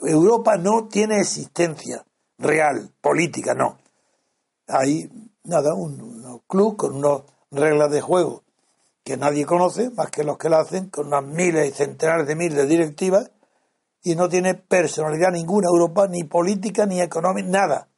Europa 0.00 0.56
no 0.56 0.88
tiene 0.88 1.20
existencia 1.20 2.04
real, 2.38 2.92
política, 3.00 3.54
no. 3.54 3.78
Hay, 4.68 5.10
nada, 5.44 5.74
un, 5.74 6.42
club 6.46 6.76
con 6.76 6.96
unas 6.96 7.22
reglas 7.50 7.90
de 7.90 8.00
juego 8.00 8.42
que 9.04 9.16
nadie 9.16 9.46
conoce, 9.46 9.90
más 9.90 10.10
que 10.10 10.24
los 10.24 10.36
que 10.36 10.48
la 10.48 10.60
hacen, 10.60 10.90
con 10.90 11.06
unas 11.06 11.24
miles 11.24 11.68
y 11.68 11.72
centenares 11.72 12.26
de 12.26 12.34
miles 12.34 12.56
de 12.56 12.66
directivas, 12.66 13.30
y 14.02 14.16
no 14.16 14.28
tiene 14.28 14.54
personalidad 14.54 15.30
ninguna 15.30 15.68
Europa, 15.68 16.08
ni 16.08 16.24
política, 16.24 16.86
ni 16.86 17.00
económica, 17.00 17.48
nada. 17.48 17.88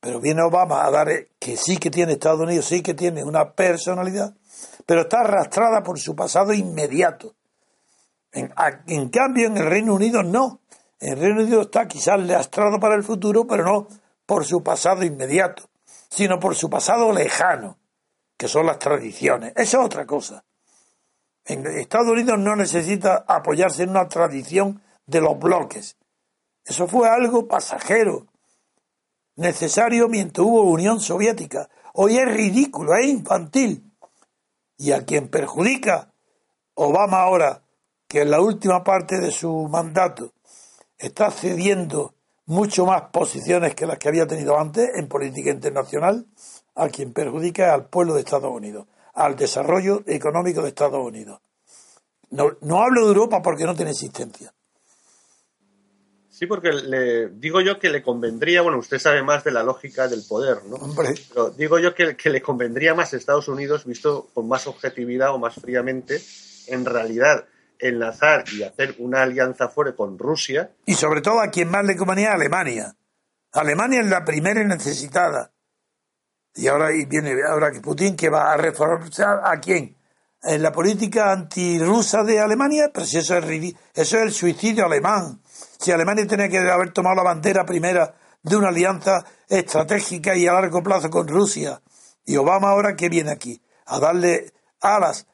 Pero 0.00 0.20
viene 0.20 0.42
Obama 0.42 0.84
a 0.84 0.90
dar 0.90 1.08
que 1.38 1.56
sí 1.56 1.78
que 1.78 1.90
tiene 1.90 2.12
Estados 2.12 2.40
Unidos, 2.40 2.66
sí 2.66 2.82
que 2.82 2.94
tiene 2.94 3.24
una 3.24 3.52
personalidad, 3.52 4.34
pero 4.84 5.02
está 5.02 5.20
arrastrada 5.20 5.82
por 5.82 5.98
su 5.98 6.14
pasado 6.14 6.52
inmediato. 6.52 7.34
En, 8.32 9.08
cambio, 9.08 9.46
en 9.46 9.56
el 9.56 9.66
Reino 9.66 9.94
Unido 9.94 10.22
no. 10.22 10.60
En 11.00 11.14
el 11.14 11.20
Reino 11.20 11.42
Unido 11.42 11.62
está 11.62 11.88
quizás 11.88 12.20
lastrado 12.20 12.78
para 12.78 12.94
el 12.94 13.02
futuro, 13.02 13.46
pero 13.46 13.64
no 13.64 13.88
por 14.26 14.44
su 14.44 14.62
pasado 14.62 15.04
inmediato, 15.04 15.70
sino 16.10 16.38
por 16.38 16.54
su 16.54 16.68
pasado 16.68 17.12
lejano, 17.12 17.78
que 18.36 18.48
son 18.48 18.66
las 18.66 18.78
tradiciones. 18.78 19.52
Esa 19.56 19.78
es 19.78 19.84
otra 19.84 20.04
cosa. 20.04 20.44
En 21.44 21.64
Estados 21.66 22.08
Unidos 22.08 22.38
no 22.38 22.56
necesita 22.56 23.24
apoyarse 23.26 23.84
en 23.84 23.90
una 23.90 24.08
tradición 24.08 24.82
de 25.06 25.20
los 25.20 25.38
bloques. 25.38 25.96
Eso 26.64 26.88
fue 26.88 27.08
algo 27.08 27.46
pasajero, 27.46 28.26
necesario 29.36 30.08
mientras 30.08 30.46
hubo 30.46 30.62
Unión 30.62 31.00
Soviética. 31.00 31.68
Hoy 31.94 32.18
es 32.18 32.26
ridículo, 32.26 32.94
es 32.96 33.06
infantil. 33.06 33.92
Y 34.76 34.92
a 34.92 35.04
quien 35.04 35.28
perjudica 35.28 36.12
Obama 36.74 37.20
ahora, 37.20 37.62
que 38.08 38.22
en 38.22 38.30
la 38.30 38.40
última 38.40 38.84
parte 38.84 39.18
de 39.18 39.30
su 39.30 39.68
mandato 39.68 40.32
está 40.98 41.30
cediendo 41.30 42.14
mucho 42.46 42.86
más 42.86 43.02
posiciones 43.10 43.74
que 43.74 43.86
las 43.86 43.98
que 43.98 44.08
había 44.08 44.26
tenido 44.26 44.58
antes 44.58 44.90
en 44.94 45.08
política 45.08 45.50
internacional, 45.50 46.26
a 46.74 46.88
quien 46.88 47.12
perjudica 47.12 47.72
al 47.72 47.88
pueblo 47.88 48.14
de 48.14 48.20
Estados 48.20 48.52
Unidos, 48.52 48.86
al 49.14 49.34
desarrollo 49.36 50.02
económico 50.06 50.62
de 50.62 50.68
Estados 50.68 51.04
Unidos. 51.04 51.40
No, 52.30 52.50
no 52.60 52.82
hablo 52.82 53.02
de 53.02 53.08
Europa 53.08 53.40
porque 53.42 53.64
no 53.64 53.74
tiene 53.74 53.92
existencia. 53.92 54.52
Sí, 56.38 56.44
porque 56.44 56.70
le 56.70 57.30
digo 57.30 57.62
yo 57.62 57.78
que 57.78 57.88
le 57.88 58.02
convendría, 58.02 58.60
bueno, 58.60 58.76
usted 58.76 58.98
sabe 58.98 59.22
más 59.22 59.42
de 59.42 59.52
la 59.52 59.62
lógica 59.62 60.06
del 60.06 60.22
poder, 60.28 60.66
¿no? 60.66 60.76
Hombre. 60.76 61.14
Pero 61.30 61.48
digo 61.48 61.78
yo 61.78 61.94
que, 61.94 62.14
que 62.14 62.28
le 62.28 62.42
convendría 62.42 62.94
más 62.94 63.14
a 63.14 63.16
Estados 63.16 63.48
Unidos, 63.48 63.86
visto 63.86 64.28
con 64.34 64.46
más 64.46 64.66
objetividad 64.66 65.34
o 65.34 65.38
más 65.38 65.54
fríamente, 65.54 66.20
en 66.66 66.84
realidad 66.84 67.46
enlazar 67.78 68.44
y 68.52 68.64
hacer 68.64 68.96
una 68.98 69.22
alianza 69.22 69.70
fuerte 69.70 69.96
con 69.96 70.18
Rusia. 70.18 70.72
Y 70.84 70.92
sobre 70.92 71.22
todo 71.22 71.40
a 71.40 71.48
quien 71.48 71.70
más 71.70 71.86
le 71.86 71.96
convenía 71.96 72.32
a 72.32 72.34
Alemania. 72.34 72.94
Alemania 73.52 74.02
es 74.02 74.08
la 74.08 74.22
primera 74.22 74.62
necesitada. 74.62 75.52
Y 76.54 76.66
ahora 76.66 76.94
y 76.94 77.06
viene 77.06 77.34
ahora 77.50 77.72
que 77.72 77.80
Putin 77.80 78.14
que 78.14 78.28
va 78.28 78.52
a 78.52 78.58
reforzar 78.58 79.40
a 79.42 79.58
quién? 79.58 79.96
En 80.42 80.60
la 80.62 80.70
política 80.70 81.32
antirrusa 81.32 82.24
de 82.24 82.40
Alemania, 82.40 82.90
pero 82.92 83.06
si 83.06 83.16
eso 83.16 83.38
es 83.38 83.74
eso 83.94 84.16
es 84.18 84.22
el 84.22 84.32
suicidio 84.32 84.84
alemán 84.84 85.40
si 85.78 85.92
Alemania 85.92 86.26
tenía 86.26 86.48
que 86.48 86.58
haber 86.58 86.92
tomado 86.92 87.16
la 87.16 87.22
bandera 87.22 87.64
primera 87.64 88.14
de 88.42 88.56
una 88.56 88.68
alianza 88.68 89.24
estratégica 89.48 90.36
y 90.36 90.46
a 90.46 90.52
largo 90.52 90.82
plazo 90.82 91.10
con 91.10 91.28
Rusia, 91.28 91.80
y 92.24 92.36
Obama 92.36 92.70
ahora 92.70 92.96
que 92.96 93.08
viene 93.08 93.30
aquí, 93.30 93.60
a 93.86 93.98
darle 93.98 94.52
alas 94.80 95.26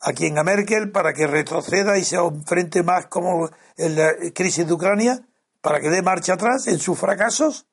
a 0.00 0.12
quien 0.12 0.36
a 0.38 0.42
Merkel 0.42 0.90
para 0.90 1.12
que 1.12 1.26
retroceda 1.26 1.96
y 1.96 2.04
se 2.04 2.16
enfrente 2.16 2.82
más 2.82 3.06
como 3.06 3.48
en 3.76 3.96
la 3.96 4.12
crisis 4.34 4.66
de 4.66 4.72
Ucrania, 4.72 5.20
para 5.60 5.80
que 5.80 5.90
dé 5.90 6.02
marcha 6.02 6.34
atrás 6.34 6.66
en 6.66 6.78
sus 6.80 6.98
fracasos. 6.98 7.66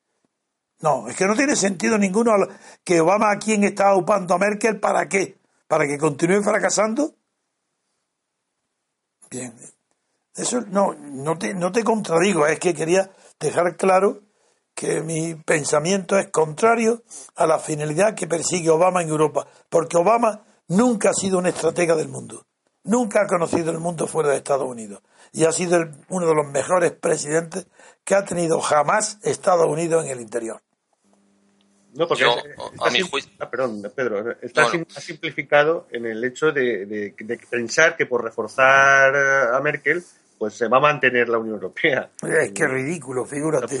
No, 0.80 1.08
es 1.08 1.16
que 1.16 1.26
no 1.26 1.34
tiene 1.34 1.56
sentido 1.56 1.98
ninguno 1.98 2.32
que 2.84 3.00
Obama 3.00 3.32
a 3.32 3.38
quien 3.38 3.64
está 3.64 3.94
upando 3.96 4.34
a 4.34 4.38
Merkel, 4.38 4.78
¿para 4.78 5.08
qué? 5.08 5.38
¿Para 5.66 5.86
que 5.86 5.98
continúe 5.98 6.42
fracasando? 6.42 7.14
Bien, 9.30 9.54
eso 10.34 10.60
no, 10.62 10.94
no 10.94 11.38
te, 11.38 11.54
no 11.54 11.72
te 11.72 11.84
contradigo, 11.84 12.46
es 12.46 12.58
que 12.58 12.74
quería 12.74 13.10
dejar 13.38 13.76
claro 13.76 14.20
que 14.74 15.02
mi 15.02 15.34
pensamiento 15.34 16.18
es 16.18 16.30
contrario 16.30 17.02
a 17.36 17.46
la 17.46 17.58
finalidad 17.58 18.14
que 18.14 18.26
persigue 18.26 18.70
Obama 18.70 19.02
en 19.02 19.08
Europa, 19.08 19.46
porque 19.68 19.96
Obama 19.96 20.44
nunca 20.68 21.10
ha 21.10 21.14
sido 21.14 21.38
un 21.38 21.46
estratega 21.46 21.96
del 21.96 22.08
mundo, 22.08 22.46
nunca 22.84 23.22
ha 23.22 23.26
conocido 23.26 23.70
el 23.70 23.78
mundo 23.78 24.06
fuera 24.06 24.30
de 24.30 24.36
Estados 24.36 24.68
Unidos 24.68 25.02
y 25.32 25.44
ha 25.44 25.52
sido 25.52 25.78
uno 26.08 26.26
de 26.26 26.34
los 26.34 26.46
mejores 26.48 26.92
presidentes 26.92 27.66
que 28.04 28.14
ha 28.14 28.24
tenido 28.24 28.60
jamás 28.60 29.18
Estados 29.22 29.66
Unidos 29.66 30.04
en 30.04 30.12
el 30.12 30.20
interior. 30.20 30.62
No, 31.94 32.06
porque 32.06 32.24
ah, 32.24 33.50
perdón, 33.50 33.82
Pedro, 33.94 34.36
está 34.40 34.70
simplificado 35.00 35.88
en 35.90 36.06
el 36.06 36.22
hecho 36.22 36.52
de, 36.52 36.86
de, 36.86 37.40
pensar 37.50 37.96
que 37.96 38.06
por 38.06 38.22
reforzar 38.22 39.14
a 39.16 39.60
Merkel 39.60 40.02
pues 40.38 40.54
se 40.54 40.68
va 40.68 40.78
a 40.78 40.80
mantener 40.80 41.28
la 41.28 41.36
Unión 41.36 41.56
Europea. 41.56 42.10
Es 42.22 42.52
que 42.52 42.66
ridículo, 42.66 43.26
figúrate. 43.26 43.78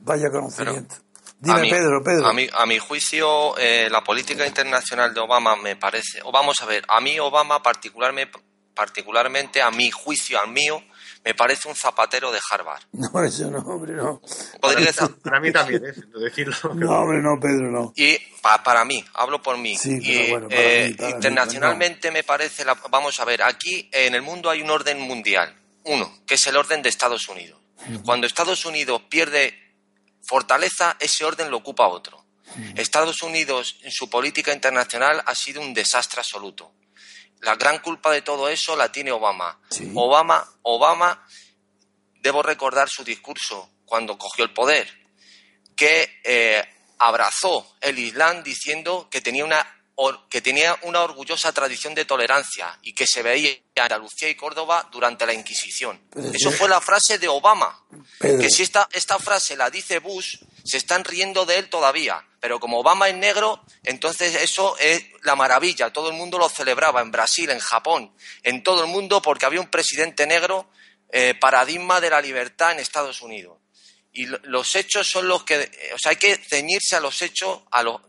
Vaya 0.00 0.28
conocimiento. 0.28 0.96
Dime, 1.38 1.70
Pedro, 1.70 2.02
Pedro. 2.02 2.26
A 2.26 2.34
mi, 2.34 2.48
a 2.52 2.66
mi 2.66 2.78
juicio, 2.78 3.56
eh, 3.56 3.88
la 3.88 4.02
política 4.02 4.44
internacional 4.44 5.14
de 5.14 5.20
Obama 5.20 5.56
me 5.56 5.76
parece, 5.76 6.20
o 6.24 6.32
vamos 6.32 6.60
a 6.60 6.66
ver, 6.66 6.84
a 6.88 7.00
mí 7.00 7.18
Obama 7.20 7.62
particularmente, 7.62 8.38
particularmente 8.74 9.62
a 9.62 9.70
mi 9.70 9.90
juicio, 9.90 10.40
al 10.40 10.50
mío, 10.50 10.82
me 11.24 11.34
parece 11.34 11.68
un 11.68 11.74
zapatero 11.74 12.30
de 12.32 12.40
Harvard. 12.50 12.82
No, 12.92 13.22
eso 13.24 13.50
no, 13.50 13.58
hombre, 13.60 13.92
no. 13.94 14.20
Podría 14.60 14.92
Para, 14.92 15.08
para 15.16 15.40
mí 15.40 15.52
también, 15.52 15.84
¿eh? 15.84 15.92
Decirlo. 16.18 16.54
No, 16.74 17.00
hombre, 17.00 17.20
no, 17.22 17.38
Pedro, 17.40 17.70
no. 17.70 17.92
Y 17.96 18.16
pa- 18.40 18.62
para 18.62 18.84
mí, 18.84 19.04
hablo 19.14 19.40
por 19.42 19.58
mí. 19.58 19.76
Sí, 19.76 19.98
pero 20.00 20.24
y, 20.26 20.30
bueno, 20.30 20.48
para 20.48 20.60
eh, 20.62 20.88
mí, 20.88 20.94
para 20.94 21.08
mí, 21.08 21.14
internacionalmente 21.14 22.10
me 22.10 22.22
parece, 22.24 22.64
la- 22.64 22.74
vamos 22.90 23.18
a 23.20 23.24
ver, 23.24 23.42
aquí 23.42 23.88
en 23.92 24.14
el 24.14 24.22
mundo 24.22 24.48
hay 24.50 24.62
un 24.62 24.70
orden 24.70 24.98
mundial, 25.00 25.54
uno, 25.84 26.20
que 26.26 26.34
es 26.34 26.46
el 26.46 26.56
orden 26.56 26.82
de 26.82 26.88
Estados 26.88 27.28
Unidos. 27.28 27.58
Cuando 28.04 28.26
Estados 28.26 28.64
Unidos 28.66 29.00
pierde 29.08 29.54
fortaleza, 30.22 30.96
ese 31.00 31.24
orden 31.24 31.50
lo 31.50 31.56
ocupa 31.58 31.86
otro. 31.88 32.24
Estados 32.76 33.22
Unidos 33.22 33.76
en 33.82 33.90
su 33.92 34.10
política 34.10 34.52
internacional 34.52 35.22
ha 35.24 35.34
sido 35.34 35.60
un 35.62 35.72
desastre 35.72 36.20
absoluto. 36.20 36.72
La 37.40 37.56
gran 37.56 37.78
culpa 37.78 38.10
de 38.10 38.22
todo 38.22 38.48
eso 38.48 38.76
la 38.76 38.92
tiene 38.92 39.12
Obama. 39.12 39.58
Sí. 39.70 39.90
Obama, 39.94 40.46
Obama, 40.62 41.26
debo 42.20 42.42
recordar 42.42 42.88
su 42.88 43.02
discurso 43.02 43.70
cuando 43.84 44.18
cogió 44.18 44.44
el 44.44 44.52
poder 44.52 45.00
que 45.80 46.20
eh, 46.24 46.62
abrazó 46.98 47.74
el 47.80 47.98
Islam 47.98 48.42
diciendo 48.42 49.08
que 49.10 49.22
tenía 49.22 49.44
una 49.46 49.66
que 50.30 50.40
tenía 50.40 50.78
una 50.82 51.02
orgullosa 51.02 51.52
tradición 51.52 51.94
de 51.94 52.06
tolerancia 52.06 52.78
y 52.82 52.94
que 52.94 53.06
se 53.06 53.22
veía 53.22 53.50
en 53.50 53.82
Andalucía 53.82 54.30
y 54.30 54.34
Córdoba 54.34 54.88
durante 54.90 55.26
la 55.26 55.34
Inquisición. 55.34 56.00
Pero 56.10 56.30
Eso 56.32 56.50
fue 56.52 56.70
la 56.70 56.80
frase 56.80 57.18
de 57.18 57.28
Obama. 57.28 57.84
Pedro. 58.18 58.38
Que 58.38 58.48
si 58.48 58.62
esta, 58.62 58.88
esta 58.92 59.18
frase 59.18 59.56
la 59.56 59.68
dice 59.68 59.98
Bush, 59.98 60.38
se 60.64 60.78
están 60.78 61.04
riendo 61.04 61.44
de 61.44 61.58
él 61.58 61.68
todavía. 61.68 62.26
Pero 62.40 62.58
como 62.58 62.80
Obama 62.80 63.08
es 63.08 63.14
negro, 63.16 63.62
entonces 63.84 64.34
eso 64.34 64.76
es 64.78 65.04
la 65.22 65.36
maravilla. 65.36 65.92
Todo 65.92 66.08
el 66.08 66.16
mundo 66.16 66.38
lo 66.38 66.48
celebraba 66.48 67.02
en 67.02 67.10
Brasil, 67.10 67.50
en 67.50 67.58
Japón, 67.60 68.14
en 68.42 68.62
todo 68.62 68.82
el 68.82 68.88
mundo, 68.88 69.20
porque 69.20 69.44
había 69.46 69.60
un 69.60 69.68
presidente 69.68 70.26
negro, 70.26 70.70
eh, 71.12 71.34
paradigma 71.34 72.00
de 72.00 72.08
la 72.10 72.20
libertad 72.20 72.72
en 72.72 72.78
Estados 72.78 73.20
Unidos. 73.20 73.58
Y 74.12 74.26
lo- 74.26 74.40
los 74.44 74.74
hechos 74.74 75.06
son 75.08 75.28
los 75.28 75.44
que, 75.44 75.60
eh, 75.60 75.90
o 75.94 75.98
sea, 75.98 76.10
hay 76.10 76.16
que 76.16 76.34
ceñirse 76.36 76.96
a 76.96 77.00
los 77.00 77.20
hechos 77.22 77.60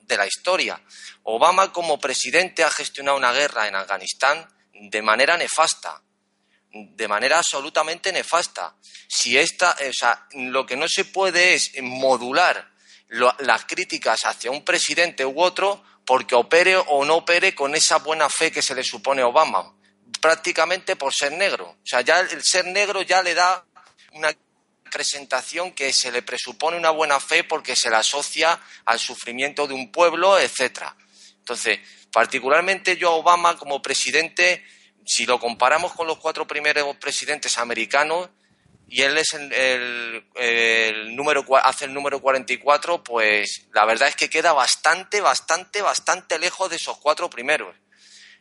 de 0.03 0.17
la 0.17 0.25
historia. 0.25 0.81
Obama 1.23 1.71
como 1.73 1.99
presidente 1.99 2.63
ha 2.63 2.69
gestionado 2.71 3.17
una 3.17 3.33
guerra 3.33 3.67
en 3.67 3.75
Afganistán 3.75 4.47
de 4.73 5.01
manera 5.01 5.37
nefasta, 5.37 6.01
de 6.73 7.07
manera 7.07 7.37
absolutamente 7.39 8.11
nefasta. 8.13 8.75
Si 9.09 9.37
esta, 9.37 9.71
o 9.87 9.93
sea, 9.93 10.25
lo 10.31 10.65
que 10.65 10.77
no 10.77 10.87
se 10.87 11.03
puede 11.05 11.53
es 11.53 11.71
modular 11.81 12.70
las 13.11 13.65
críticas 13.65 14.21
hacia 14.23 14.51
un 14.51 14.63
presidente 14.63 15.25
u 15.25 15.41
otro 15.41 15.83
porque 16.05 16.35
opere 16.35 16.77
o 16.77 17.05
no 17.05 17.17
opere 17.17 17.53
con 17.53 17.75
esa 17.75 17.97
buena 17.97 18.29
fe 18.29 18.51
que 18.51 18.61
se 18.61 18.73
le 18.73 18.83
supone 18.83 19.21
a 19.21 19.27
Obama, 19.27 19.73
prácticamente 20.21 20.95
por 20.95 21.13
ser 21.13 21.33
negro. 21.33 21.69
O 21.69 21.85
sea, 21.85 22.01
ya 22.01 22.21
el 22.21 22.43
ser 22.43 22.65
negro 22.65 23.01
ya 23.01 23.21
le 23.21 23.33
da 23.33 23.65
una 24.13 24.33
presentación 24.91 25.71
que 25.71 25.91
se 25.93 26.11
le 26.11 26.21
presupone 26.21 26.77
una 26.77 26.89
buena 26.89 27.19
fe 27.19 27.43
porque 27.43 27.75
se 27.75 27.89
le 27.89 27.97
asocia 27.97 28.59
al 28.85 28.99
sufrimiento 28.99 29.67
de 29.67 29.73
un 29.73 29.91
pueblo, 29.91 30.39
etcétera. 30.39 30.95
Entonces, 31.39 31.79
particularmente 32.11 32.97
yo 32.97 33.09
a 33.09 33.15
Obama 33.15 33.57
como 33.57 33.81
presidente, 33.81 34.63
si 35.05 35.25
lo 35.25 35.39
comparamos 35.39 35.93
con 35.93 36.07
los 36.07 36.17
cuatro 36.17 36.47
primeros 36.47 36.95
presidentes 36.97 37.57
americanos, 37.57 38.29
y 38.93 39.01
él 39.03 39.17
es 39.17 39.33
el, 39.33 39.51
el- 39.53 40.23
el 40.35 41.15
número 41.15 41.45
hace 41.63 41.85
el 41.85 41.93
número 41.93 42.19
44, 42.21 43.01
pues 43.03 43.67
la 43.73 43.85
verdad 43.85 44.09
es 44.09 44.15
que 44.17 44.29
queda 44.29 44.51
bastante, 44.53 45.21
bastante, 45.21 45.81
bastante 45.81 46.37
lejos 46.37 46.69
de 46.69 46.75
esos 46.75 46.97
cuatro 46.97 47.29
primeros. 47.29 47.73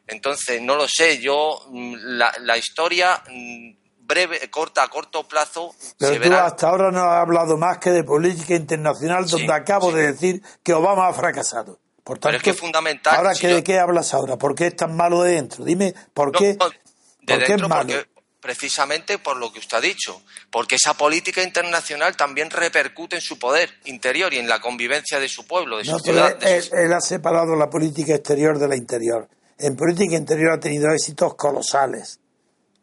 Entonces, 0.09 0.61
no 0.61 0.75
lo 0.75 0.87
sé, 0.89 1.21
yo 1.21 1.61
mm, 1.71 1.95
la, 2.01 2.33
la 2.41 2.57
historia 2.59 3.23
mm, 3.31 3.71
breve, 4.01 4.51
corta, 4.51 4.83
a 4.83 4.89
corto 4.89 5.27
plazo 5.29 5.73
Pero 5.99 6.13
se 6.15 6.19
tú 6.19 6.25
verá. 6.25 6.47
hasta 6.47 6.69
ahora 6.69 6.91
no 6.91 7.01
has 7.05 7.23
hablado 7.23 7.57
más 7.57 7.79
que 7.79 7.91
de 7.91 8.03
política 8.03 8.55
internacional, 8.57 9.27
Sí, 9.27 9.31
donde 9.33 9.53
acabo 9.53 9.91
sí. 9.91 9.97
de 9.99 10.07
decir 10.13 10.43
que 10.65 10.73
Obama 10.75 11.07
ha 11.07 11.13
fracasado. 11.13 11.79
Por 12.03 12.17
tanto, 12.19 12.29
Pero 12.29 12.37
es 12.39 12.43
que 12.43 12.51
es 12.51 12.59
fundamental, 12.59 13.17
Ahora, 13.17 13.35
si 13.35 13.43
¿qué, 13.43 13.51
yo- 13.51 13.55
¿de 13.57 13.63
qué 13.63 13.79
hablas 13.79 14.13
ahora? 14.15 14.37
¿Por 14.37 14.57
qué 14.57 14.67
es 14.67 14.75
tan 14.77 14.97
malo 14.97 15.23
de 15.23 15.35
dentro? 15.35 15.65
Dime, 15.65 15.95
¿por 16.13 16.33
qué, 16.33 16.57
No, 16.59 16.69
de 16.69 17.35
por 17.37 17.45
qué 17.45 17.53
es 17.53 17.69
malo? 17.69 17.93
porque 17.95 18.20
precisamente 18.41 19.19
por 19.19 19.37
lo 19.37 19.53
que 19.53 19.59
usted 19.59 19.77
ha 19.79 19.81
dicho, 19.81 20.23
porque 20.51 20.77
esa 20.77 20.95
política 20.95 21.43
internacional 21.43 22.17
también 22.17 22.51
repercute 22.51 23.17
en 23.17 23.23
su 23.23 23.39
poder 23.39 23.71
interior 23.85 24.33
y 24.33 24.39
en 24.39 24.49
la 24.49 24.61
convivencia 24.61 25.19
de 25.21 25.29
su 25.29 25.47
pueblo, 25.47 25.79
de 25.79 25.85
su 25.85 25.93
No, 25.93 25.99
pero 26.05 26.15
ciudad. 26.15 26.33
él, 26.33 26.39
de 26.41 26.57
él- 26.57 26.63
su- 26.63 26.75
él 26.75 26.93
ha 26.93 27.01
separado 27.01 27.55
la 27.57 27.69
política 27.69 28.15
exterior 28.15 28.59
de 28.59 28.69
la 28.69 28.77
interior. 28.77 29.29
En 29.59 29.77
política 29.77 30.17
interior 30.17 30.53
ha 30.53 30.61
tenido 30.61 30.91
éxitos 30.93 31.35
colosales. 31.35 32.19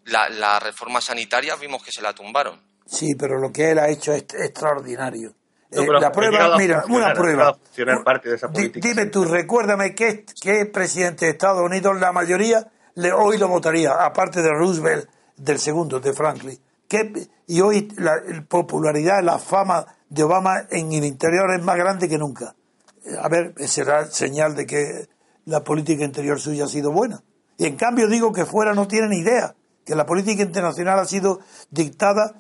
La, 0.06 0.30
la 0.30 0.60
reforma 0.60 1.02
sanitaria 1.02 1.56
vimos 1.56 1.84
que 1.84 1.92
se 1.92 2.02
la 2.02 2.14
tumbaron. 2.14 2.62
Sí, 2.86 3.16
pero 3.16 3.40
lo 3.40 3.52
que 3.52 3.72
él 3.72 3.80
ha 3.80 3.90
hecho 3.90 4.14
es 4.14 4.24
extraordinario. 4.34 5.34
No, 5.72 5.82
Eh, 5.82 5.88
la 6.00 6.12
prueba, 6.14 6.58
mira, 6.58 6.84
una 6.88 7.14
prueba. 7.14 7.58
parte 8.06 8.30
de 8.30 8.36
esa 8.36 8.48
política, 8.50 8.88
Dime 8.88 9.04
sí. 9.04 9.10
tú, 9.12 9.26
recuérdame 9.26 9.94
qué, 9.94 10.24
qué 10.42 10.66
presidente 10.68 11.26
de 11.26 11.32
Estados 11.32 11.62
Unidos 11.62 12.00
la 12.00 12.14
mayoría 12.14 12.66
le, 12.96 13.12
hoy 13.12 13.38
lo 13.38 13.50
votaría, 13.50 13.92
aparte 13.92 14.42
de 14.42 14.50
Roosevelt, 14.50 15.10
del 15.38 15.60
segundo, 15.60 16.00
de 16.00 16.14
Franklin. 16.14 16.60
¿Qué- 16.88 17.28
y 17.48 17.62
hoy 17.62 17.88
la 17.98 18.14
popularidad, 18.48 19.24
la 19.24 19.40
fama 19.40 19.86
de 20.10 20.24
Obama 20.24 20.68
en 20.70 20.92
el 20.94 21.06
interior 21.06 21.54
es 21.58 21.64
más 21.64 21.78
grande 21.78 22.08
que 22.10 22.18
nunca. 22.18 22.56
Eh, 23.06 23.16
A 23.22 23.28
ver, 23.30 23.54
será 23.68 24.06
señal 24.10 24.56
de 24.56 24.66
que 24.66 25.08
la 25.46 25.64
política 25.64 26.04
interior 26.04 26.40
suya 26.40 26.66
ha 26.66 26.68
sido 26.68 26.92
buena. 26.92 27.22
Y 27.58 27.66
en 27.66 27.76
cambio 27.76 28.08
digo 28.08 28.32
que 28.32 28.46
fuera 28.46 28.74
no 28.74 28.88
tienen 28.88 29.14
idea, 29.14 29.56
que 29.86 29.96
la 29.96 30.06
política 30.06 30.44
internacional 30.44 31.00
ha 31.00 31.06
sido 31.06 31.40
dictada 31.72 32.36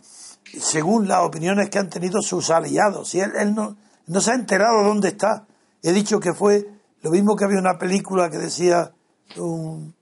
según 0.60 1.08
las 1.08 1.20
opiniones 1.24 1.70
que 1.70 1.80
han 1.80 1.89
tenido 1.89 2.22
sus 2.22 2.50
aliados. 2.50 3.14
Y 3.16 3.20
él, 3.22 3.54
no, 3.54 3.78
no 4.08 4.22
se 4.22 4.32
ha 4.32 4.36
enterado 4.36 4.84
dónde 4.84 5.10
está. 5.10 5.45
He 5.84 5.91
dicho 5.91 6.20
que 6.20 6.34
fue 6.34 6.68
lo 7.02 7.12
mismo 7.12 7.36
que 7.36 7.45
había 7.45 7.60
una 7.60 7.78
película 7.78 8.30
que 8.30 8.38
decía 8.38 8.91
un, 9.38 9.93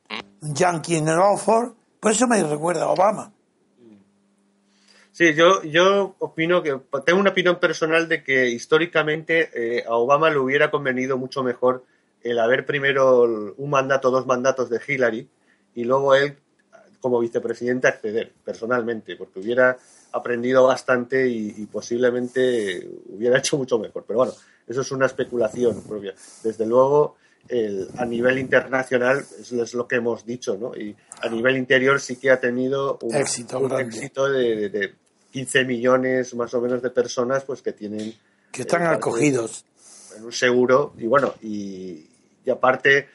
un 0.42 0.54
yankee 0.56 0.98
en 0.98 1.08
el 1.08 1.20
Oxford. 1.20 1.74
Por 2.06 2.12
eso 2.12 2.28
me 2.28 2.44
recuerda 2.44 2.84
a 2.84 2.90
Obama. 2.90 3.34
Sí, 5.12 5.34
yo, 5.34 5.64
yo 5.64 6.14
opino 6.20 6.62
que 6.62 6.80
tengo 7.04 7.20
una 7.20 7.32
opinión 7.32 7.60
personal 7.60 8.08
de 8.08 8.24
que 8.24 8.48
históricamente 8.48 9.50
eh, 9.56 9.84
a 9.88 9.96
Obama 9.96 10.30
le 10.30 10.38
hubiera 10.38 10.70
convenido 10.70 11.18
mucho 11.18 11.42
mejor 11.42 11.84
el 12.22 12.38
haber 12.38 12.64
primero 12.68 13.24
un 13.58 13.70
mandato, 13.72 14.12
dos 14.12 14.28
mandatos 14.28 14.70
de 14.70 14.80
Hillary 14.88 15.28
y 15.74 15.84
luego 15.84 16.14
él 16.14 16.38
como 17.00 17.20
vicepresidente 17.20 17.88
acceder 17.88 18.34
personalmente, 18.44 19.16
porque 19.16 19.40
hubiera 19.40 19.76
aprendido 20.12 20.64
bastante 20.68 21.28
y, 21.28 21.56
y 21.58 21.66
posiblemente 21.66 22.88
hubiera 23.08 23.40
hecho 23.40 23.58
mucho 23.58 23.80
mejor. 23.80 24.04
Pero 24.06 24.20
bueno, 24.20 24.34
eso 24.68 24.82
es 24.82 24.92
una 24.92 25.08
especulación 25.08 25.82
propia. 25.82 26.14
Desde 26.44 26.68
luego, 26.68 27.16
el- 27.50 27.90
a 27.98 28.06
nivel 28.06 28.40
internacional 28.40 29.26
es, 29.40 29.52
es 29.52 29.74
lo 29.74 29.88
que 29.88 29.98
hemos 29.98 30.26
dicho, 30.26 30.58
¿no? 30.58 30.76
Y 30.76 30.96
a 31.22 31.30
nivel 31.30 31.58
interior 31.58 32.00
sí 32.02 32.16
que 32.16 32.32
ha 32.32 32.40
tenido 32.40 32.98
un 33.02 33.16
Éxito 33.16 33.60
un 33.60 33.70
grande. 33.70 33.96
éxito 33.98 34.28
de, 34.30 34.56
de- 34.56 34.70
de 34.70 34.94
15 35.32 35.66
millones 35.66 36.34
más 36.36 36.54
o 36.54 36.62
menos 36.62 36.82
de 36.82 36.90
personas 36.90 37.44
pues 37.44 37.62
que 37.62 37.74
tienen 37.74 38.14
Que 38.52 38.62
están 38.62 38.84
eh, 38.84 38.88
acogidos. 38.88 39.66
en 40.18 40.24
un 40.26 40.32
seguro 40.32 40.94
y 40.98 41.08
bueno 41.08 41.34
y, 41.42 42.08
y 42.46 42.50
aparte 42.50 43.10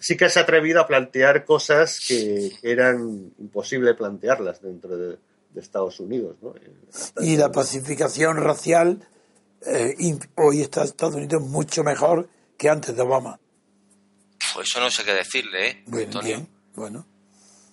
sí 0.00 0.16
que 0.16 0.28
se 0.28 0.40
ha 0.40 0.42
atrevido 0.42 0.80
a 0.80 0.86
plantear 0.86 1.44
cosas 1.44 2.00
que 2.06 2.50
eran 2.62 3.32
imposible 3.38 3.94
plantearlas 3.94 4.60
dentro 4.60 4.96
de, 4.96 5.16
de 5.52 5.60
Estados 5.60 6.00
Unidos 6.00 6.36
¿no? 6.42 6.54
Hasta 6.92 7.24
Y 7.24 7.36
la 7.36 7.50
pacificación 7.52 8.36
racial, 8.38 9.06
eh, 9.64 9.94
hoy 10.34 10.60
está 10.60 10.82
Estados 10.82 11.14
Unidos 11.14 11.40
mucho 11.42 11.84
mejor 11.84 12.28
que 12.58 12.68
antes 12.68 12.94
de 12.96 13.02
Obama. 13.02 13.38
Pues 14.54 14.68
eso 14.68 14.80
no 14.80 14.90
sé 14.90 15.04
qué 15.04 15.12
decirle, 15.12 15.68
¿eh, 15.68 15.82
Bueno, 15.86 16.04
Antonio? 16.06 16.36
bien, 16.36 16.48
bueno. 16.74 17.06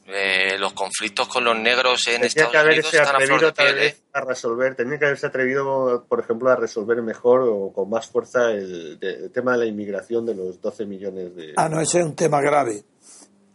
Eh, 0.07 0.57
los 0.57 0.73
conflictos 0.73 1.27
con 1.29 1.43
los 1.45 1.57
negros 1.57 2.05
en 2.07 2.23
Estados 2.25 2.51
que 2.51 2.57
Unidos 2.59 2.93
están 2.93 3.15
a 3.15 3.19
flor 3.19 3.23
atrevido 3.23 3.47
de 3.47 3.53
piel, 3.53 3.75
vez 3.75 3.93
¿eh? 3.93 4.03
a 4.13 4.21
resolver, 4.21 4.75
tendría 4.75 4.99
que 4.99 5.05
haberse 5.05 5.27
atrevido, 5.27 6.05
por 6.09 6.19
ejemplo, 6.19 6.49
a 6.49 6.55
resolver 6.55 7.01
mejor 7.01 7.41
o 7.47 7.71
con 7.71 7.89
más 7.89 8.07
fuerza 8.07 8.51
el, 8.51 8.99
tema 9.33 9.53
de 9.53 9.59
la 9.59 9.65
inmigración 9.67 10.25
de 10.25 10.35
los 10.35 10.59
12 10.59 10.85
millones 10.85 11.33
de... 11.35 11.53
Ah, 11.55 11.69
no, 11.69 11.79
ese 11.79 11.99
es 11.99 12.05
un 12.05 12.15
tema 12.15 12.41
grave. 12.41 12.83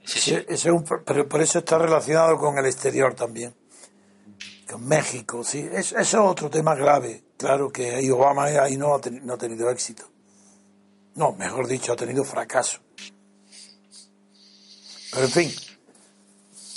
Sí, 0.04 0.20
sí. 0.20 0.34
Ese- 0.34 0.46
ese 0.48 0.68
es 0.68 0.74
un- 0.74 0.84
pero 1.04 1.28
por 1.28 1.42
eso 1.42 1.58
está 1.58 1.76
relacionado 1.78 2.38
con 2.38 2.56
el 2.56 2.64
exterior 2.66 3.12
también. 3.14 3.52
Con 4.70 4.86
México, 4.86 5.42
sí. 5.44 5.58
Es- 5.70 5.92
Eso 5.92 5.98
es 6.00 6.14
otro 6.14 6.48
tema 6.48 6.74
grave. 6.74 7.22
Claro 7.36 7.70
que 7.70 7.96
ahí 7.96 8.08
Obama 8.08 8.44
ahí 8.44 8.76
no 8.76 8.94
ha, 8.94 9.00
teni- 9.00 9.20
no 9.20 9.34
ha 9.34 9.38
tenido 9.38 9.68
éxito. 9.70 10.04
No, 11.16 11.32
mejor 11.32 11.66
dicho, 11.66 11.92
ha 11.92 11.96
tenido 11.96 12.24
fracaso. 12.24 12.78
Pero 15.16 15.26
en 15.26 15.32
fin, 15.32 15.50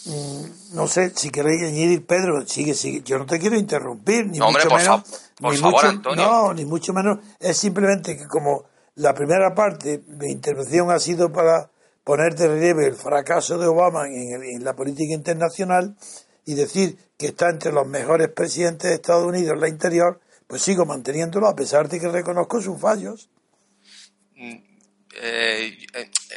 mm, 0.06 0.76
no 0.76 0.88
sé 0.88 1.12
si 1.16 1.30
queréis 1.30 1.62
añadir, 1.64 2.06
Pedro, 2.06 2.46
sigue, 2.48 2.74
sigue. 2.74 3.02
Yo 3.04 3.18
no 3.20 3.26
te 3.26 3.38
quiero 3.38 3.58
interrumpir, 3.58 4.26
ni 4.28 4.40
No, 4.40 4.52
mucho 4.52 4.70
menos. 4.70 5.02
por 5.40 5.52
ni 5.52 5.58
favor, 5.60 5.74
mucho, 5.76 5.88
Antonio. 5.88 6.26
No, 6.26 6.54
ni 6.54 6.66
mucho 6.66 6.94
menos. 6.94 7.20
Es 7.40 7.58
simplemente 7.58 8.16
que 8.18 8.28
como 8.28 8.64
la 8.96 9.14
primera 9.14 9.54
parte, 9.54 10.02
mi 10.08 10.32
intervención 10.32 10.90
ha 10.90 11.00
sido 11.00 11.32
para 11.32 11.70
poner 12.06 12.34
de 12.36 12.48
relieve 12.48 12.88
el 12.88 12.96
fracaso 12.96 13.58
de 13.58 13.68
Obama 13.68 14.08
en, 14.08 14.32
el- 14.34 14.44
en 14.44 14.64
la 14.64 14.74
política 14.76 15.14
internacional 15.14 15.96
y 16.46 16.56
decir 16.56 16.98
que 17.18 17.28
está 17.28 17.50
entre 17.50 17.72
los 17.74 17.86
mejores 17.86 18.30
presidentes 18.30 18.90
de 18.90 18.96
Estados 18.96 19.26
Unidos 19.28 19.54
en 19.54 19.60
la 19.62 19.68
interior, 19.68 20.20
pues 20.48 20.62
sigo 20.62 20.86
manteniéndolo 20.86 21.48
a 21.48 21.56
pesar 21.56 21.90
de 21.90 22.00
que 22.00 22.08
reconozco 22.08 22.62
sus 22.62 22.80
fallos. 22.80 23.30
Eh, 25.14 25.88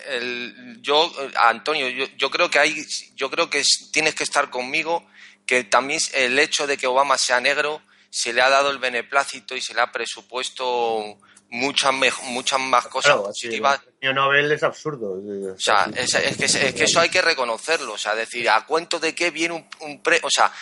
el, 0.09 0.79
yo, 0.81 1.12
Antonio, 1.41 1.89
yo, 1.89 2.07
yo, 2.16 2.31
creo 2.31 2.51
que 2.51 2.59
hay, 2.59 2.87
yo 3.14 3.31
creo 3.31 3.51
que 3.51 3.62
tienes 3.93 4.14
que 4.14 4.25
estar 4.25 4.51
conmigo 4.51 5.07
que 5.47 5.64
también 5.64 6.01
el 6.14 6.39
hecho 6.39 6.66
de 6.66 6.79
que 6.79 6.87
Obama 6.87 7.18
sea 7.18 7.41
negro 7.41 7.83
se 8.11 8.33
le 8.33 8.41
ha 8.41 8.49
dado 8.49 8.70
el 8.70 8.79
beneplácito 8.79 9.57
y 9.57 9.61
se 9.61 9.75
le 9.75 9.81
ha 9.81 9.93
presupuesto 9.93 11.18
muchas 11.51 11.93
muchas 12.25 12.61
más 12.61 12.87
cosas 12.89 13.16
positivas. 13.16 13.81
el 13.87 13.93
premio 13.95 14.14
Nobel 14.14 14.53
es 14.53 14.62
absurdo. 14.62 15.12
O 15.55 15.59
sea, 15.59 15.91
es, 15.95 16.12
que, 16.37 16.45
es, 16.47 16.75
que, 16.75 16.85
eso 16.85 17.01
hay 17.01 17.11
que 17.11 17.23
reconocerlo. 17.23 17.93
O 17.93 17.99
sea, 17.99 18.14
decir, 18.14 18.49
¿a 18.49 18.64
cuento 18.64 18.99
de 18.99 19.14
qué 19.14 19.31
viene 19.31 19.55
un, 19.55 19.66
un 19.81 20.03
pre, 20.03 20.20
O 20.23 20.31
sea, 20.31 20.53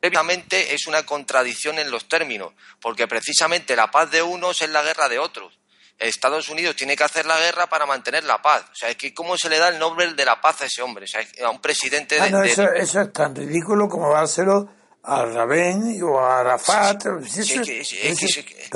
previamente 0.00 0.74
es 0.74 0.86
una 0.86 1.04
contradicción 1.06 1.78
en 1.78 1.90
los 1.90 2.08
términos, 2.08 2.52
porque 2.80 3.06
precisamente 3.06 3.76
la 3.76 3.90
paz 3.90 4.10
de 4.10 4.22
unos 4.22 4.60
es 4.62 4.70
la 4.70 4.82
guerra 4.82 5.08
de 5.08 5.18
otros. 5.18 5.58
Estados 5.98 6.48
Unidos 6.48 6.76
tiene 6.76 6.96
que 6.96 7.04
hacer 7.04 7.26
la 7.26 7.38
guerra 7.38 7.66
para 7.66 7.86
mantener 7.86 8.24
la 8.24 8.40
paz. 8.42 8.64
O 8.70 8.74
sea, 8.74 8.90
es 8.90 8.96
que 8.96 9.14
¿cómo 9.14 9.36
se 9.36 9.48
le 9.48 9.58
da 9.58 9.68
el 9.68 9.78
Nobel 9.78 10.14
de 10.14 10.24
la 10.24 10.40
paz 10.40 10.62
a 10.62 10.64
ese 10.66 10.82
hombre? 10.82 11.04
O 11.04 11.08
sea, 11.08 11.20
a 11.44 11.50
un 11.50 11.60
presidente 11.60 12.18
ah, 12.20 12.24
de, 12.24 12.30
no, 12.30 12.42
eso, 12.42 12.70
eso, 12.72 13.00
es 13.00 13.12
tan 13.12 13.34
ridículo 13.34 13.88
como 13.88 14.12
dárselo 14.12 14.68
a 15.02 15.24
Rabén 15.24 16.02
o 16.02 16.18
a 16.18 16.40
Arafat. 16.40 17.02
pero 17.04 17.18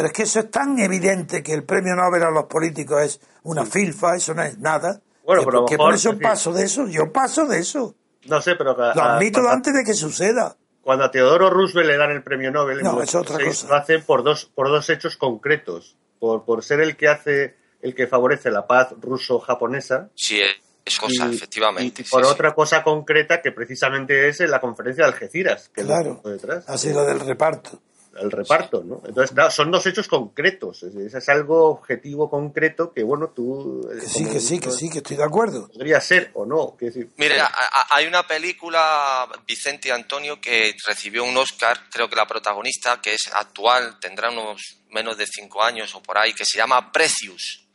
es 0.07 0.13
que 0.13 0.23
eso 0.23 0.41
es 0.41 0.51
tan 0.51 0.79
evidente 0.79 1.43
que 1.43 1.53
el 1.53 1.65
premio 1.65 1.95
Nobel 1.95 2.23
a 2.23 2.31
los 2.31 2.45
políticos 2.45 3.03
es 3.03 3.21
una 3.43 3.67
filfa, 3.67 4.17
eso 4.17 4.33
no 4.33 4.43
es 4.43 4.59
nada. 4.59 5.01
Bueno, 5.25 5.43
pero 5.45 5.67
que 5.67 5.77
por 5.77 5.95
eso 5.95 6.19
paso 6.19 6.53
de 6.53 6.65
eso, 6.65 6.87
yo 6.87 7.13
paso 7.13 7.47
de 7.47 7.59
eso. 7.59 7.95
No 8.27 8.41
sé, 8.41 8.55
pero... 8.57 8.77
Lo 8.77 9.03
admito 9.03 9.41
antes 9.49 9.75
de 9.75 9.85
que 9.85 9.95
suceda. 9.95 10.57
Cuando 10.83 11.05
a 11.05 11.11
Teodoro 11.11 11.51
Roosevelt 11.51 11.89
le 11.89 11.97
dan 11.97 12.11
el 12.11 12.23
premio 12.23 12.51
Nobel, 12.51 12.83
no, 12.83 13.03
es 13.03 13.15
otra 13.15 13.39
cosa. 13.45 13.69
lo 13.69 13.75
hacen 13.75 14.03
por 14.03 14.23
dos, 14.23 14.51
por 14.55 14.69
dos 14.69 14.89
hechos 14.89 15.17
concretos. 15.17 15.97
Por, 16.21 16.45
por 16.45 16.63
ser 16.63 16.81
el 16.81 16.97
que 16.97 17.09
hace, 17.09 17.57
el 17.83 17.97
que 17.97 18.07
favorece 18.07 18.51
la 18.51 18.69
paz 18.69 18.95
ruso-japonesa. 19.01 20.11
Sí, 20.15 20.41
es 20.85 20.99
cosa, 20.99 21.29
efectivamente. 21.29 22.03
Y 22.03 22.05
por 22.05 22.25
otra 22.25 22.55
cosa 22.55 22.83
concreta 22.85 23.43
que 23.43 23.53
precisamente 23.53 24.29
es 24.29 24.41
en 24.41 24.51
la 24.51 24.61
conferencia 24.61 25.05
de 25.05 25.11
Algeciras. 25.11 25.69
Que 25.69 25.83
claro, 25.83 26.21
detrás. 26.25 26.65
ha 26.69 26.79
sido 26.79 27.05
del 27.05 27.21
reparto. 27.21 27.81
El 28.19 28.31
reparto, 28.31 28.83
¿no? 28.83 29.03
Entonces, 29.07 29.37
son 29.55 29.71
dos 29.71 29.87
hechos 29.87 30.09
concretos. 30.09 30.83
Es, 30.83 31.15
es, 31.15 31.29
algo 31.29 31.71
objetivo, 31.71 32.29
concreto, 32.29 32.93
que 32.93 33.03
bueno, 33.03 33.29
tú... 33.29 33.89
Que 33.89 34.01
sí, 34.01 34.25
que 34.25 34.41
sí, 34.41 34.59
que 34.59 34.71
sí, 34.71 34.91
que 34.91 34.99
estoy 34.99 35.17
de 35.17 35.25
acuerdo. 35.25 35.69
Podría 35.69 36.01
ser 36.01 36.31
o 36.35 36.45
no. 36.45 36.77
Decir, 36.79 37.11
Mira, 37.17 37.51
hay 37.91 38.07
una 38.07 38.27
película, 38.27 39.29
Vicente 39.47 39.93
Antonio, 39.93 40.41
que 40.41 40.75
recibió 40.87 41.25
un 41.25 41.37
Oscar, 41.37 41.79
creo 41.91 42.09
que 42.09 42.17
la 42.17 42.27
protagonista, 42.27 43.01
que 43.01 43.15
es 43.15 43.31
actual, 43.33 43.99
tendrá 44.01 44.31
unos 44.31 44.81
menos 44.91 45.17
de 45.17 45.27
cinco 45.27 45.63
años 45.63 45.95
o 45.95 46.03
por 46.03 46.19
ahí, 46.19 46.33
que 46.33 46.45
se 46.45 46.59
llama 46.59 46.91
Precious 46.91 47.67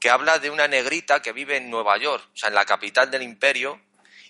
que 0.00 0.10
habla 0.10 0.38
de 0.38 0.50
una 0.50 0.68
negrita 0.68 1.20
que 1.20 1.32
vive 1.32 1.56
en 1.56 1.70
Nueva 1.70 1.98
York, 1.98 2.24
o 2.24 2.36
sea, 2.36 2.48
en 2.48 2.54
la 2.54 2.64
capital 2.64 3.10
del 3.10 3.22
imperio, 3.22 3.80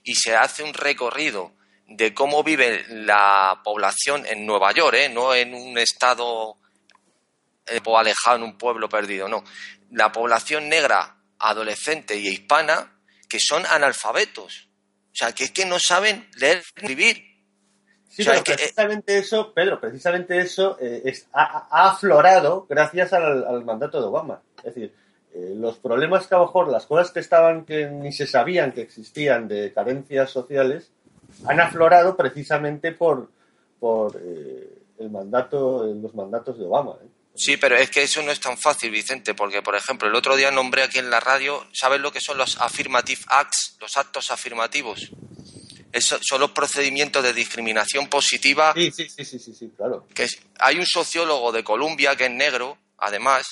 y 0.02 0.14
se 0.14 0.34
hace 0.34 0.62
un 0.62 0.72
recorrido 0.72 1.52
de 1.88 2.12
cómo 2.12 2.44
vive 2.44 2.84
la 2.88 3.60
población 3.64 4.24
en 4.26 4.44
Nueva 4.44 4.72
York, 4.72 4.94
¿eh? 4.94 5.08
no 5.08 5.34
en 5.34 5.54
un 5.54 5.78
estado 5.78 6.58
eh, 7.66 7.80
alejado, 7.96 8.36
en 8.36 8.42
un 8.42 8.58
pueblo 8.58 8.88
perdido, 8.88 9.26
no. 9.26 9.42
La 9.90 10.12
población 10.12 10.68
negra, 10.68 11.16
adolescente 11.38 12.16
y 12.16 12.28
hispana, 12.28 13.00
que 13.28 13.40
son 13.40 13.64
analfabetos. 13.66 14.68
O 15.12 15.14
sea, 15.14 15.32
que 15.32 15.44
es 15.44 15.50
que 15.50 15.64
no 15.64 15.78
saben 15.78 16.28
leer 16.36 16.58
y 16.58 16.60
escribir. 16.60 17.24
Sí, 18.08 18.24
pero 18.24 18.44
precisamente 18.44 19.18
eso, 19.18 19.52
Pedro, 19.54 19.80
precisamente 19.80 20.38
eso 20.38 20.76
eh, 20.80 21.14
ha, 21.32 21.88
aflorado 21.88 22.66
gracias 22.68 23.12
al, 23.12 23.46
al 23.46 23.64
mandato 23.64 24.00
de 24.00 24.06
Obama. 24.06 24.42
Es 24.58 24.74
decir, 24.74 24.94
eh, 25.34 25.54
los 25.54 25.78
problemas 25.78 26.26
que 26.26 26.34
a 26.34 26.38
lo 26.38 26.46
mejor, 26.46 26.68
las 26.68 26.86
cosas 26.86 27.12
que 27.12 27.20
estaban 27.20 27.64
que 27.64 27.86
ni 27.86 28.12
se 28.12 28.26
sabían 28.26 28.72
que 28.72 28.80
existían 28.80 29.46
de 29.46 29.72
carencias 29.72 30.30
sociales, 30.30 30.90
han 31.46 31.60
aflorado 31.60 32.16
precisamente 32.16 32.92
por, 32.92 33.30
por 33.78 34.20
eh, 34.22 34.78
el 34.98 35.10
mandato, 35.10 35.84
los 35.86 36.14
mandatos 36.14 36.58
de 36.58 36.64
Obama. 36.64 36.96
¿eh? 37.02 37.08
Sí, 37.34 37.56
pero 37.56 37.76
es 37.76 37.90
que 37.90 38.02
eso 38.02 38.20
no 38.22 38.32
es 38.32 38.40
tan 38.40 38.58
fácil, 38.58 38.90
Vicente, 38.90 39.34
porque, 39.34 39.62
por 39.62 39.76
ejemplo, 39.76 40.08
el 40.08 40.14
otro 40.14 40.34
día 40.34 40.50
nombré 40.50 40.82
aquí 40.82 40.98
en 40.98 41.08
la 41.08 41.20
radio, 41.20 41.64
¿sabes 41.72 42.00
lo 42.00 42.10
que 42.10 42.20
son 42.20 42.36
los 42.36 42.60
affirmative 42.60 43.20
acts, 43.28 43.76
los 43.80 43.96
actos 43.96 44.30
afirmativos? 44.30 45.12
Eso 45.92 46.18
son 46.20 46.40
los 46.40 46.50
procedimientos 46.50 47.22
de 47.22 47.32
discriminación 47.32 48.08
positiva. 48.08 48.74
Sí, 48.74 48.90
sí, 48.90 49.08
sí, 49.08 49.24
sí, 49.24 49.54
sí, 49.54 49.72
claro. 49.76 50.06
Que 50.12 50.26
hay 50.58 50.78
un 50.78 50.86
sociólogo 50.86 51.52
de 51.52 51.64
Columbia 51.64 52.16
que 52.16 52.26
es 52.26 52.30
negro, 52.30 52.76
además, 52.98 53.46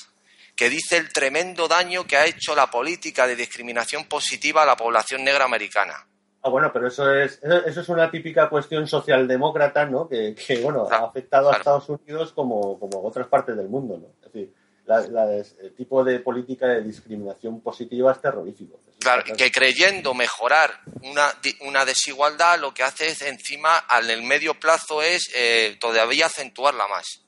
que 0.56 0.68
dice 0.68 0.96
el 0.96 1.12
tremendo 1.12 1.68
daño 1.68 2.06
que 2.06 2.16
ha 2.16 2.26
hecho 2.26 2.54
la 2.54 2.70
política 2.70 3.26
de 3.26 3.36
discriminación 3.36 4.04
positiva 4.06 4.62
a 4.62 4.66
la 4.66 4.76
población 4.76 5.22
negra 5.22 5.44
americana. 5.44 6.06
Ah, 6.46 6.48
bueno, 6.48 6.72
pero 6.72 6.86
eso 6.86 7.12
es, 7.12 7.40
eso 7.42 7.80
es 7.80 7.88
una 7.88 8.08
típica 8.08 8.48
cuestión 8.48 8.86
socialdemócrata, 8.86 9.84
¿no? 9.86 10.08
Que, 10.08 10.36
bueno, 10.62 10.86
ha 10.88 10.98
afectado 10.98 11.50
a 11.50 11.56
Estados 11.56 11.88
Unidos 11.88 12.32
como, 12.32 12.78
como 12.78 12.98
a 12.98 13.02
otras 13.02 13.26
partes 13.26 13.56
del 13.56 13.68
mundo, 13.68 13.98
¿no? 13.98 14.06
Es 14.24 14.32
decir, 14.32 14.54
el 15.60 15.74
tipo 15.74 16.04
de 16.04 16.20
política 16.20 16.68
de 16.68 16.82
discriminación 16.82 17.60
positiva 17.62 18.12
es 18.12 18.20
terrorífico. 18.20 18.78
Claro, 19.00 19.24
que 19.36 19.50
creyendo 19.50 20.14
mejorar 20.14 20.70
una, 21.02 21.32
una 21.62 21.84
desigualdad, 21.84 22.60
lo 22.60 22.72
que 22.72 22.84
hace 22.84 23.08
es 23.08 23.22
encima, 23.22 23.78
al 23.78 24.08
el 24.08 24.22
medio 24.22 24.54
plazo, 24.54 25.02
es 25.02 25.28
eh, 25.34 25.76
todavía 25.80 26.26
acentuarla 26.26 26.86
más. 26.86 27.25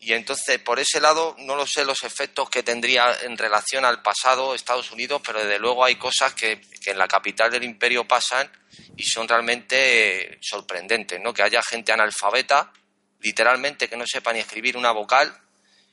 Y 0.00 0.12
entonces, 0.12 0.60
por 0.60 0.78
ese 0.78 1.00
lado, 1.00 1.34
no 1.40 1.56
lo 1.56 1.66
sé 1.66 1.84
los 1.84 2.04
efectos 2.04 2.48
que 2.48 2.62
tendría 2.62 3.16
en 3.22 3.36
relación 3.36 3.84
al 3.84 4.00
pasado 4.00 4.54
Estados 4.54 4.92
Unidos, 4.92 5.20
pero 5.24 5.40
desde 5.40 5.58
luego 5.58 5.84
hay 5.84 5.96
cosas 5.96 6.34
que, 6.34 6.60
en 6.86 6.98
la 6.98 7.08
capital 7.08 7.50
del 7.50 7.64
imperio 7.64 8.06
pasan 8.06 8.50
y 8.96 9.02
son 9.02 9.26
realmente 9.26 10.38
sorprendentes, 10.40 11.20
¿no? 11.20 11.34
Que 11.34 11.42
haya 11.42 11.60
gente 11.62 11.92
analfabeta, 11.92 12.72
literalmente, 13.20 13.88
que 13.88 13.96
no 13.96 14.04
sepa 14.06 14.32
ni 14.32 14.38
escribir 14.38 14.76
una 14.76 14.92
vocal 14.92 15.36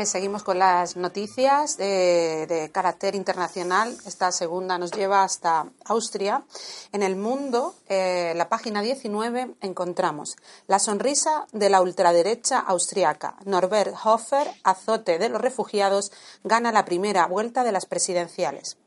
Pues 0.00 0.08
seguimos 0.08 0.42
con 0.42 0.58
las 0.58 0.96
noticias 0.96 1.76
de, 1.76 2.70
carácter 2.72 3.14
internacional. 3.14 3.94
Esta 4.06 4.32
segunda 4.32 4.78
nos 4.78 4.92
lleva 4.92 5.24
hasta 5.24 5.66
Austria. 5.84 6.42
En 6.92 7.02
el 7.02 7.16
mundo, 7.16 7.74
eh, 7.86 8.32
la 8.34 8.48
página 8.48 8.80
19, 8.80 9.56
encontramos 9.60 10.38
la 10.68 10.78
sonrisa 10.78 11.46
de 11.52 11.68
la 11.68 11.82
ultraderecha 11.82 12.60
austriaca. 12.60 13.36
Norbert 13.44 13.94
Hofer, 14.02 14.50
azote 14.64 15.18
de 15.18 15.28
los 15.28 15.42
refugiados, 15.42 16.12
gana 16.44 16.72
la 16.72 16.86
primera 16.86 17.26
vuelta 17.26 17.62
de 17.62 17.72
las 17.72 17.84
presidenciales. 17.84 18.78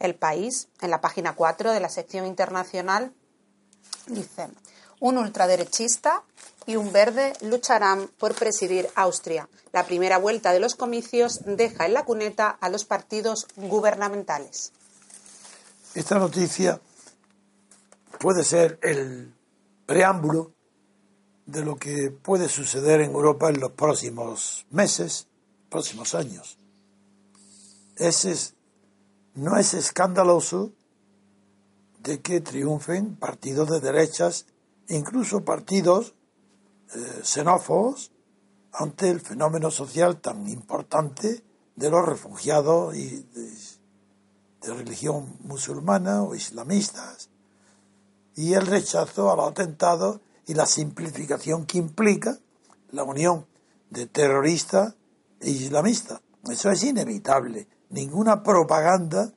El 0.00 0.16
País, 0.16 0.66
en 0.80 0.90
la 0.90 1.00
página 1.00 1.36
4 1.36 1.70
de 1.70 1.78
la 1.78 1.88
sección 1.88 2.26
internacional, 2.26 3.12
dice, 4.08 4.48
un 4.98 5.18
ultraderechista 5.18 6.24
y 6.66 6.76
un 6.76 6.92
verde 6.92 7.32
lucharán 7.40 8.08
por 8.18 8.34
presidir 8.34 8.88
Austria. 8.94 9.48
La 9.72 9.84
primera 9.86 10.18
vuelta 10.18 10.52
de 10.52 10.60
los 10.60 10.74
comicios 10.74 11.40
deja 11.44 11.86
en 11.86 11.94
la 11.94 12.04
cuneta 12.04 12.48
a 12.48 12.68
los 12.68 12.84
partidos 12.84 13.46
gubernamentales. 13.56 14.72
Esta 15.94 16.18
noticia 16.18 16.80
puede 18.18 18.44
ser 18.44 18.78
el 18.82 19.34
preámbulo 19.86 20.52
de 21.46 21.64
lo 21.64 21.76
que 21.76 22.10
puede 22.10 22.48
suceder 22.48 23.00
en 23.00 23.10
Europa 23.10 23.50
en 23.50 23.60
los 23.60 23.72
próximos 23.72 24.66
meses, 24.70 25.26
próximos 25.68 26.14
años. 26.14 26.56
Ese 27.96 28.54
no 29.34 29.56
es 29.56 29.74
escandaloso 29.74 30.72
de 32.00 32.20
que 32.20 32.40
triunfen 32.40 33.16
partidos 33.16 33.68
de 33.70 33.80
derechas, 33.80 34.46
incluso 34.88 35.44
partidos 35.44 36.14
eh, 36.94 37.20
xenófobos, 37.22 38.12
ante 38.72 39.10
el 39.10 39.20
fenómeno 39.20 39.70
social 39.70 40.20
tan 40.20 40.48
importante 40.48 41.44
de 41.76 41.90
los 41.90 42.06
refugiados 42.06 42.96
y 42.96 43.26
de 44.62 44.74
religión 44.74 45.36
musulmana 45.40 46.22
o 46.22 46.34
islamistas, 46.34 47.28
y 48.34 48.54
el 48.54 48.66
rechazo 48.66 49.30
a 49.30 49.36
los 49.36 49.50
atentados 49.50 50.20
y 50.46 50.54
la 50.54 50.66
simplificación 50.66 51.66
que 51.66 51.78
implica 51.78 52.38
la 52.90 53.04
unión 53.04 53.46
de 53.90 54.06
terroristas 54.06 54.94
e 55.40 55.50
islamistas. 55.50 56.20
Eso 56.50 56.70
es 56.70 56.82
inevitable. 56.82 57.68
Ninguna 57.90 58.42
propaganda 58.42 59.32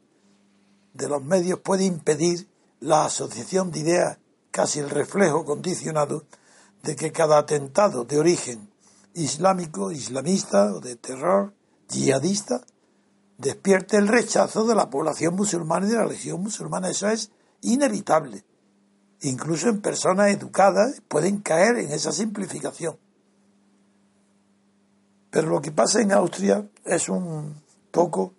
de 0.93 1.10
los 1.10 1.24
medios 1.24 1.60
puede 1.60 1.86
impedir 1.86 2.49
la 2.80 3.06
asociación 3.06 3.72
de 3.72 3.80
ideas, 3.80 4.18
casi 4.51 4.80
el 4.80 4.89
reflejo 4.89 5.43
condicionado 5.43 6.24
de 6.86 6.95
que 6.95 7.11
cada 7.11 7.38
atentado 7.38 8.05
de 8.05 8.19
origen 8.19 8.69
islámico, 9.13 9.91
islamista 9.91 10.73
o 10.73 10.79
de 10.79 10.95
terror 10.95 11.53
yihadista 11.89 12.61
despierte 13.38 13.97
el 13.97 14.07
rechazo 14.07 14.65
de 14.65 14.75
la 14.75 14.89
población 14.89 15.36
musulmana 15.36 15.88
y 15.88 15.89
de 15.89 15.95
la 15.97 16.05
religión 16.05 16.41
musulmana. 16.41 16.89
Eso 16.89 17.09
es 17.09 17.31
inevitable 17.61 18.45
incluso 19.21 19.69
en 19.69 19.81
personas 19.81 20.31
educadas, 20.31 21.01
pueden 21.07 21.39
caer 21.39 21.77
en 21.77 21.91
esa 21.91 22.11
simplificación. 22.11 22.97
Pero 25.29 25.49
lo 25.49 25.61
que 25.61 25.71
pasa 25.71 26.01
en 26.01 26.11
Austria 26.11 26.67
es 26.86 27.09
un 27.09 27.61
poco 27.91 28.33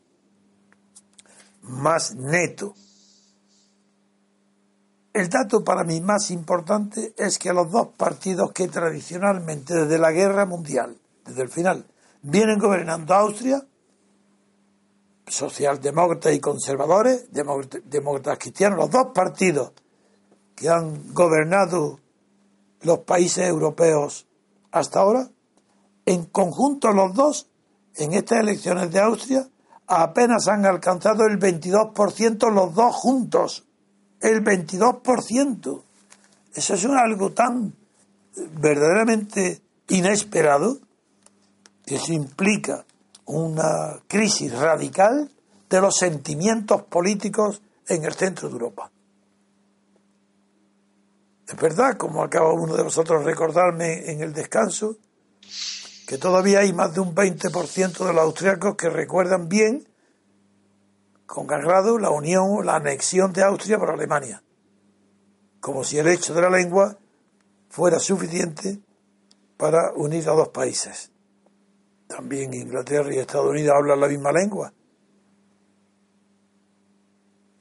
más 1.62 2.14
neto. 2.14 2.74
El 5.17 5.31
dato 5.31 5.64
para 5.64 5.83
mí 5.83 6.03
más 6.03 6.31
importante 6.31 7.14
es 7.17 7.39
que 7.39 7.51
los 7.51 7.71
dos 7.71 7.89
partidos 7.97 8.53
que 8.53 8.69
tradicionalmente 8.69 9.73
desde 9.73 9.97
la 9.97 10.12
guerra 10.12 10.45
mundial, 10.45 10.95
desde 11.25 11.41
el 11.41 11.49
final, 11.49 11.87
vienen 12.21 12.59
gobernando 12.59 13.14
Austria, 13.14 13.67
socialdemócratas 15.27 16.35
y 16.35 16.39
conservadores, 16.39 17.29
demócratas 17.33 18.39
cristianos, 18.39 18.79
los 18.79 18.91
dos 18.91 19.07
partidos 19.14 19.73
que 20.55 20.69
han 20.69 21.14
gobernado 21.14 21.99
los 22.83 22.99
países 22.99 23.49
europeos 23.49 24.27
hasta 24.71 25.01
ahora, 25.01 25.31
en 26.05 26.27
conjunto 26.27 26.93
los 26.93 27.14
dos, 27.14 27.49
en 27.95 28.12
estas 28.12 28.41
elecciones 28.41 28.93
de 28.93 29.01
Austria, 29.01 29.49
apenas 29.87 30.47
han 30.47 30.67
alcanzado 30.67 31.25
el 31.25 31.39
22% 31.39 32.53
los 32.53 32.75
dos 32.75 32.95
juntos. 32.95 33.66
El 34.21 34.43
22%. 34.43 35.83
Eso 36.55 36.75
es 36.75 36.85
algo 36.87 37.33
tan 37.33 37.75
verdaderamente 38.59 39.61
inesperado 39.89 40.79
que 41.85 41.97
eso 41.97 42.12
implica 42.12 42.85
una 43.27 44.01
crisis 44.07 44.53
radical 44.53 45.31
de 45.69 45.81
los 45.81 45.97
sentimientos 45.97 46.83
políticos 46.83 47.62
en 47.89 48.05
el 48.05 48.14
centro 48.14 48.49
de 48.49 48.55
Europa. 48.55 48.91
Es 51.47 51.57
verdad, 51.57 51.97
como 51.97 52.25
acaba 52.25 52.53
uno 52.53 52.77
de 52.77 52.83
vosotros 52.83 53.25
recordarme 53.25 54.11
en 54.11 54.21
el 54.21 54.33
descanso, 54.33 54.97
que 56.07 56.19
todavía 56.19 56.61
hay 56.61 56.73
más 56.73 56.95
de 56.95 57.01
un 57.01 57.14
20% 57.14 58.05
de 58.05 58.12
los 58.12 58.23
austriacos 58.23 58.77
que 58.77 58.91
recuerdan 58.91 59.49
bien, 59.49 59.87
con 61.27 61.47
la 61.49 62.11
unión, 62.11 62.64
la 62.64 62.77
anexión 62.77 63.33
de 63.33 63.43
Austria 63.43 63.79
por 63.79 63.91
Alemania. 63.91 64.43
Como 65.61 65.85
si 65.85 65.99
el 65.99 66.07
hecho 66.09 66.33
de 66.33 66.43
la 66.43 66.51
lengua 66.51 66.97
fuera 67.68 67.99
suficiente 67.99 68.81
para 69.57 69.93
unir 69.95 70.29
a 70.29 70.33
dos 70.33 70.49
países. 70.49 71.11
También 72.07 72.55
Inglaterra 72.55 73.12
y 73.12 73.18
Estados 73.18 73.51
Unidos 73.51 73.74
hablan 73.77 74.01
la 74.01 74.09
misma 74.09 74.33
lengua. 74.33 74.72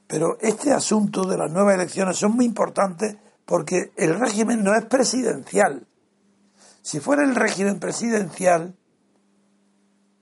Pero 0.06 0.38
este 0.40 0.72
asunto 0.72 1.24
de 1.24 1.36
las 1.36 1.50
nuevas 1.50 1.74
elecciones 1.74 2.16
son 2.16 2.32
muy 2.32 2.44
importantes 2.44 3.16
porque 3.44 3.92
el 3.96 4.18
régimen 4.18 4.62
no 4.62 4.74
es 4.74 4.84
presidencial. 4.84 5.86
Si 6.82 7.00
fuera 7.00 7.24
el 7.24 7.34
régimen 7.34 7.80
presidencial, 7.80 8.76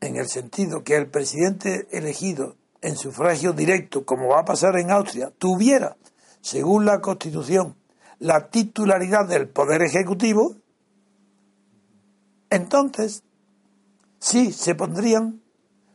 en 0.01 0.16
el 0.16 0.28
sentido 0.28 0.82
que 0.82 0.97
el 0.97 1.11
presidente 1.11 1.86
elegido 1.90 2.57
en 2.85 2.97
sufragio 2.97 3.55
directo, 3.55 4.05
como 4.05 4.28
va 4.28 4.41
a 4.41 4.45
pasar 4.45 4.78
en 4.78 4.91
Austria, 4.91 5.32
tuviera, 5.39 5.97
según 6.43 6.85
la 6.85 7.01
Constitución, 7.01 7.76
la 8.18 8.51
titularidad 8.51 9.26
del 9.26 9.49
Poder 9.49 9.82
Ejecutivo, 9.82 10.55
entonces 12.51 13.24
sí 14.18 14.53
se 14.53 14.74
pondrían 14.74 15.43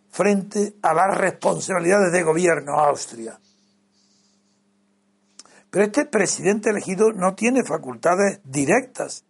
frente 0.09 0.75
a 0.81 0.95
las 0.95 1.15
responsabilidades 1.15 2.11
de 2.11 2.23
gobierno 2.23 2.79
a 2.79 2.89
Austria. 2.89 3.39
Pero 5.69 5.85
este 5.85 6.05
presidente 6.05 6.71
elegido 6.71 7.11
no 7.13 7.35
tiene 7.35 7.63
facultades 7.63 8.41
directas. 8.43 9.25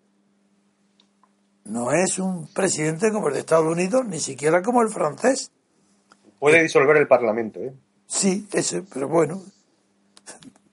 No 1.65 1.91
es 1.91 2.17
un 2.17 2.47
presidente 2.53 3.11
como 3.11 3.27
el 3.27 3.33
de 3.33 3.41
Estados 3.41 3.69
Unidos, 3.69 4.05
ni 4.05 4.21
siquiera 4.21 4.61
como 4.61 4.81
el 4.81 4.87
francés. 4.87 5.51
Puede 6.39 6.63
disolver 6.63 6.97
el 6.97 7.07
Parlamento, 7.07 7.59
¿eh? 7.59 7.73
Sí, 8.07 8.47
eso, 8.53 8.83
pero 8.91 9.07
bueno. 9.07 9.41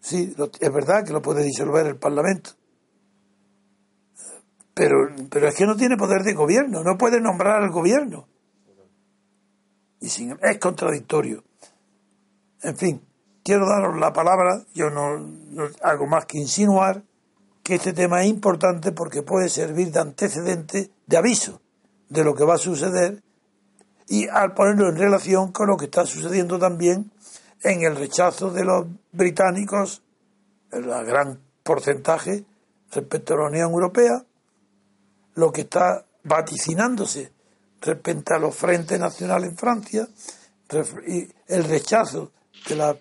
Sí, 0.01 0.35
es 0.61 0.73
verdad 0.73 1.05
que 1.05 1.13
lo 1.13 1.21
puede 1.21 1.43
disolver 1.43 1.87
el 1.87 1.97
Parlamento. 1.97 2.51
Pero, 4.73 4.97
pero 5.31 5.49
es 5.49 5.55
que 5.55 5.67
no 5.67 5.77
tiene 5.77 5.97
poder 5.97 6.23
de 6.23 6.35
gobierno, 6.35 6.83
no 6.85 6.97
puede 6.97 7.21
nombrar 7.21 7.63
al 7.63 7.71
gobierno. 7.71 8.29
Y 10.01 10.09
sin, 10.09 10.39
es 10.43 10.59
contradictorio. 10.59 11.43
En 12.63 12.77
fin, 12.77 13.03
quiero 13.43 13.67
daros 13.67 13.99
la 13.99 14.13
palabra, 14.13 14.63
yo 14.75 14.91
no, 14.91 15.71
hago 15.83 16.07
más 16.07 16.27
que 16.27 16.39
insinuar 16.39 17.03
que 17.63 17.77
este 17.77 17.93
tema 17.93 18.23
es 18.23 18.29
importante 18.29 18.93
porque 18.93 19.23
puede 19.23 19.49
servir 19.49 19.91
de 19.91 20.01
antecedente, 20.01 20.91
de 21.07 21.17
aviso 21.17 21.61
de 22.09 22.23
lo 22.23 22.35
que 22.35 22.45
va 22.45 22.55
a 22.55 22.59
suceder 22.59 23.23
y 24.09 24.29
al 24.29 24.55
ponerlo 24.55 24.89
en 24.89 24.97
relación 24.97 25.53
con 25.53 25.69
lo 25.69 25.77
que 25.77 25.87
está 25.87 26.07
sucediendo 26.07 26.59
también 26.59 27.11
en 27.63 27.83
el 27.83 27.97
rechazo 27.97 28.51
de 28.51 28.65
los 28.65 28.87
británicos, 29.13 30.03
el 30.71 30.85
gran 30.85 31.41
porcentaje 31.63 32.45
respecto 32.93 33.35
a 33.35 33.39
la 33.39 33.47
Unión 33.47 33.71
Europea, 33.73 34.25
lo 35.35 35.53
que 35.53 35.63
está 35.63 36.05
vaticinándose 36.23 37.33
respecto 37.81 38.35
a 38.35 38.39
los 38.39 38.55
frentes 38.55 38.99
nacionales 38.99 39.51
en 39.51 39.57
Francia, 39.57 40.09
y 41.07 41.29
el 41.47 41.65
rechazo 41.65 42.33
de 42.69 42.77
la 42.77 42.97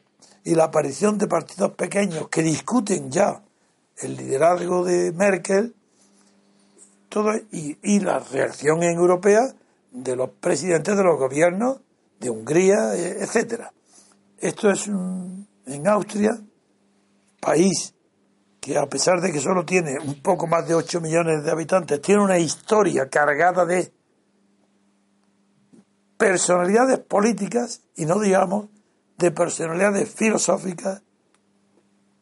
y 0.45 0.53
la 0.53 0.66
aparición 0.66 1.18
de 1.18 1.28
partidos 1.28 1.72
pequeños 1.72 2.30
que 2.30 2.43
discuten 2.43 3.12
ya 3.12 3.41
el 3.97 4.16
liderazgo 4.16 4.86
de 4.86 5.12
Merkel 5.12 5.74
todo, 7.10 7.32
y, 7.51 7.99
la 7.99 8.20
reacción 8.20 8.84
en 8.84 8.97
europea 8.97 9.56
de 9.96 10.16
los 10.16 10.30
presidentes 10.30 10.96
de 10.96 11.04
los 11.04 11.18
gobiernos 11.18 11.82
de 12.20 12.30
Hungría, 12.30 12.96
e, 12.96 13.24
etcétera. 13.24 13.72
Esto 14.38 14.70
es 14.70 14.88
en 14.88 15.88
Austria, 15.88 16.38
país 17.39 17.93
que 18.60 18.78
a 18.78 18.88
pesar 18.88 19.22
de 19.22 19.32
que 19.32 19.39
solo 19.39 19.64
tiene 19.64 20.00
un 20.00 20.22
poco 20.22 20.48
más 20.48 20.68
de 20.68 20.74
8 20.74 21.00
millones 21.00 21.43
de 21.43 21.52
habitantes, 21.52 22.02
tiene 22.02 22.24
una 22.24 22.39
historia 22.39 23.08
cargada 23.10 23.64
de 23.64 23.93
personalidades 26.18 27.00
políticas 27.00 27.84
y 27.96 28.06
no 28.06 28.20
digamos 28.20 28.70
de 29.18 29.32
personalidades 29.32 30.10
filosóficas 30.10 31.04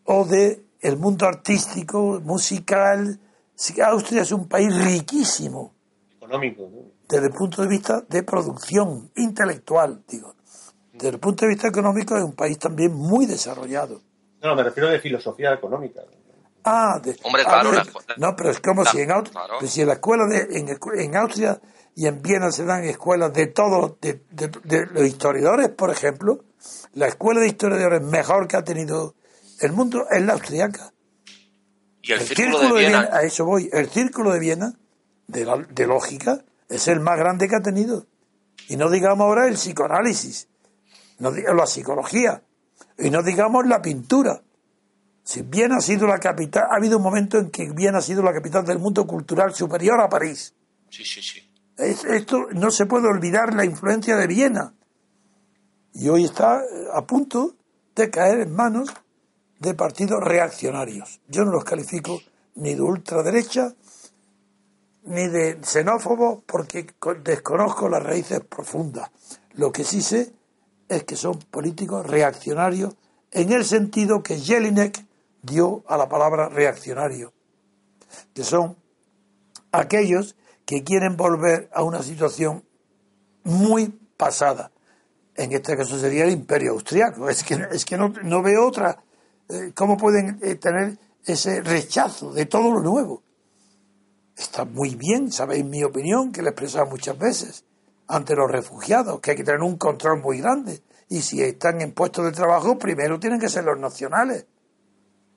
o 0.03 0.25
de 0.25 0.65
el 0.81 0.97
mundo 0.97 1.25
artístico, 1.25 2.19
musical. 2.23 3.19
Austria 3.85 4.23
es 4.23 4.31
un 4.33 4.47
país 4.49 4.75
riquísimo. 4.83 5.73
Económico, 6.17 6.69
Desde 7.07 7.27
el 7.27 7.33
punto 7.33 7.61
de 7.61 7.67
vista 7.67 8.01
de 8.07 8.23
producción 8.23 9.11
intelectual, 9.15 10.03
digo. 10.07 10.35
Desde 10.93 11.09
el 11.09 11.19
punto 11.19 11.45
de 11.45 11.49
vista 11.49 11.67
económico 11.67 12.15
es 12.17 12.23
un 12.23 12.33
país 12.33 12.57
también 12.59 12.93
muy 12.93 13.25
desarrollado. 13.25 14.01
No, 14.41 14.49
no, 14.49 14.55
me 14.55 14.63
refiero 14.63 14.89
de 14.89 14.99
filosofía 14.99 15.53
económica. 15.53 16.01
Ah, 16.65 16.99
de, 17.03 17.17
Hombre, 17.23 17.41
a 17.41 17.45
claro, 17.45 17.71
ver, 17.71 17.85
la- 17.85 18.15
no, 18.17 18.35
pero 18.35 18.51
es 18.51 18.59
como 18.61 18.83
la- 18.83 18.91
si 18.91 19.01
en, 19.01 19.09
Aust- 19.09 19.31
claro. 19.31 19.55
pues 19.59 19.71
si 19.71 19.81
en 19.81 19.87
la 19.87 19.93
escuela 19.93 20.25
de, 20.27 20.47
en, 21.03 21.15
Austria 21.17 21.59
y 21.95 22.07
en 22.07 22.21
Viena 22.21 22.51
se 22.51 22.63
dan 22.63 22.83
escuelas 22.85 23.33
de 23.33 23.47
todos, 23.47 23.99
de, 23.99 24.23
de- 24.31 24.47
de 24.63 24.85
los 24.85 25.03
historiadores, 25.03 25.69
por 25.69 25.89
ejemplo, 25.91 26.43
la 26.93 27.07
escuela 27.07 27.41
de 27.41 27.47
historiadores 27.47 28.01
mejor 28.01 28.47
que 28.47 28.55
ha 28.55 28.63
tenido 28.63 29.13
el 29.59 29.73
mundo 29.73 30.05
es 30.09 30.21
la 30.23 30.33
austriaca. 30.33 30.93
Y 32.01 32.13
el, 32.13 32.19
El 32.21 32.27
círculo, 32.27 32.47
círculo 32.59 32.75
de 32.75 32.81
de 32.83 32.87
Viena, 32.87 33.01
Viena, 33.01 33.17
a 33.17 33.21
eso 33.23 33.45
voy, 33.45 33.69
el 33.73 33.89
círculo 33.89 34.31
de 34.31 34.39
Viena, 34.39 34.73
de, 35.27 35.45
la- 35.45 35.57
de 35.69 35.87
lógica, 35.87 36.43
es 36.69 36.87
el 36.87 36.99
más 36.99 37.17
grande 37.17 37.47
que 37.47 37.55
ha 37.55 37.61
tenido. 37.61 38.05
Y 38.69 38.77
no 38.77 38.89
digamos 38.89 39.25
ahora 39.25 39.47
el 39.47 39.55
psicoanálisis, 39.55 40.47
no 41.19 41.31
digamos 41.31 41.57
la 41.57 41.67
psicología, 41.67 42.43
y 42.97 43.09
no 43.09 43.23
digamos 43.23 43.65
la 43.67 43.81
pintura. 43.81 44.41
Si 45.23 45.41
Viena 45.41 45.77
ha 45.77 45.81
sido 45.81 46.05
la 46.07 46.19
capital, 46.19 46.63
ha 46.69 46.75
habido 46.77 46.97
un 46.97 47.03
momento 47.03 47.37
en 47.37 47.49
que 47.49 47.69
Viena 47.71 47.99
ha 47.99 48.01
sido 48.01 48.21
la 48.23 48.33
capital 48.33 48.65
del 48.65 48.79
mundo 48.79 49.05
cultural 49.07 49.53
superior 49.53 49.99
a 50.01 50.09
París. 50.09 50.53
sí, 50.89 51.03
sí, 51.03 51.21
sí. 51.21 51.49
Es- 51.77 52.03
esto 52.05 52.47
no 52.53 52.69
se 52.69 52.85
puede 52.85 53.07
olvidar 53.07 53.53
la 53.55 53.65
influencia 53.65 54.15
de 54.15 54.27
Viena. 54.27 54.73
Y 55.93 56.07
hoy 56.09 56.25
está 56.25 56.61
a 56.93 57.01
punto 57.05 57.55
de 57.95 58.09
caer 58.11 58.41
en 58.41 58.53
manos 58.55 58.89
de 59.59 59.73
partidos 59.73 60.21
reaccionarios. 60.23 61.19
Yo 61.27 61.43
no 61.45 61.51
los 61.51 61.63
califico 61.63 62.19
ni 62.55 62.75
de 62.75 62.81
ultraderecha 62.81 63.73
ni 65.05 65.27
de 65.27 65.59
xenófobos 65.63 66.43
porque 66.45 66.87
co- 66.99 67.15
desconozco 67.15 67.89
las 67.89 68.03
raíces 68.03 68.41
profundas. 68.41 69.09
Lo 69.53 69.71
que 69.71 69.83
sí 69.83 70.01
sé 70.01 70.33
es 70.89 71.03
que 71.03 71.15
son 71.15 71.39
políticos 71.39 72.05
reaccionarios 72.07 72.95
en 73.31 73.51
el 73.51 73.65
sentido 73.65 74.21
que 74.23 74.37
Jelinek 74.39 75.05
dio 75.41 75.83
a 75.87 75.97
la 75.97 76.07
palabra 76.07 76.49
reaccionario, 76.49 77.33
que 78.33 78.43
son 78.43 78.77
aquellos 79.71 80.35
que 80.65 80.83
quieren 80.83 81.17
volver 81.17 81.69
a 81.73 81.83
una 81.83 82.01
situación 82.03 82.63
muy 83.43 83.87
pasada. 84.17 84.71
En 85.35 85.51
este 85.51 85.75
caso 85.75 85.97
sería 85.99 86.25
el 86.25 86.31
imperio 86.31 86.71
austriaco. 86.73 87.27
Es 87.27 87.43
que, 87.43 87.55
es 87.71 87.83
que 87.85 87.97
no, 87.97 88.09
no 88.23 88.41
veo 88.41 88.67
otra. 88.67 89.03
eh, 89.49 89.71
¿Cómo 89.75 89.97
pueden 89.97 90.39
eh, 90.43 90.55
tener 90.55 90.97
ese 91.25 91.61
rechazo 91.61 92.31
de 92.33 92.45
todo 92.45 92.71
lo 92.71 92.79
nuevo? 92.81 93.23
Está 94.37 94.65
muy 94.65 94.95
bien, 94.95 95.31
sabéis 95.31 95.65
mi 95.65 95.83
opinión, 95.83 96.31
que 96.31 96.41
la 96.41 96.49
he 96.49 96.51
expresado 96.51 96.87
muchas 96.87 97.17
veces, 97.17 97.65
ante 98.07 98.35
los 98.35 98.51
refugiados, 98.51 99.19
que 99.19 99.31
hay 99.31 99.37
que 99.37 99.43
tener 99.43 99.61
un 99.61 99.77
control 99.77 100.21
muy 100.21 100.39
grande. 100.39 100.81
Y 101.09 101.21
si 101.21 101.41
están 101.41 101.81
en 101.81 101.93
puestos 101.93 102.25
de 102.25 102.31
trabajo, 102.31 102.77
primero 102.77 103.19
tienen 103.19 103.39
que 103.39 103.49
ser 103.49 103.63
los 103.63 103.79
nacionales. 103.79 104.47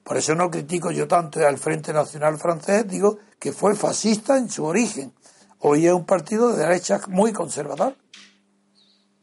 Por 0.02 0.16
eso 0.16 0.34
no 0.34 0.50
critico 0.50 0.92
yo 0.92 1.08
tanto 1.08 1.44
al 1.44 1.58
Frente 1.58 1.92
Nacional 1.92 2.38
francés, 2.38 2.86
digo 2.86 3.18
que 3.38 3.52
fue 3.52 3.74
fascista 3.74 4.38
en 4.38 4.48
su 4.48 4.64
origen. 4.64 5.12
Hoy 5.58 5.86
es 5.86 5.92
un 5.92 6.06
partido 6.06 6.52
de 6.52 6.58
derecha 6.58 7.00
muy 7.08 7.32
conservador. 7.32 7.96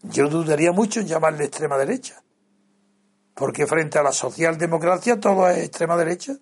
Yo 0.01 0.27
dudaría 0.27 0.73
mucho 0.73 0.99
en 0.99 1.07
llamarle 1.07 1.45
extrema 1.45 1.77
derecha. 1.77 2.21
Porque 3.33 3.65
frente 3.65 3.97
a 3.97 4.03
la 4.03 4.11
socialdemocracia 4.11 5.19
todo 5.19 5.47
es 5.47 5.59
extrema 5.59 5.95
derecha. 5.95 6.37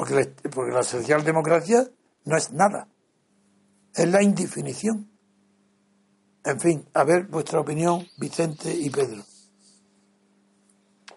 Porque 0.00 0.14
la, 0.14 0.50
porque 0.50 0.72
la 0.72 0.82
socialdemocracia 0.82 1.84
no 2.24 2.34
es 2.34 2.52
nada. 2.52 2.88
Es 3.94 4.08
la 4.08 4.22
indefinición. 4.22 5.10
En 6.42 6.58
fin, 6.58 6.88
a 6.94 7.04
ver 7.04 7.24
vuestra 7.24 7.60
opinión, 7.60 8.08
Vicente 8.16 8.74
y 8.74 8.88
Pedro. 8.88 9.22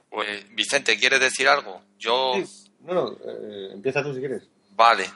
Pues, 0.10 0.54
Vicente, 0.54 1.00
¿quieres 1.00 1.22
decir 1.22 1.48
algo? 1.48 1.82
Yo. 1.98 2.34
Sí. 2.36 2.72
No, 2.82 2.94
no, 2.94 3.12
eh, 3.14 3.70
empieza 3.72 4.04
tú 4.04 4.14
si 4.14 4.20
quieres. 4.20 4.44
Vale. 4.72 5.10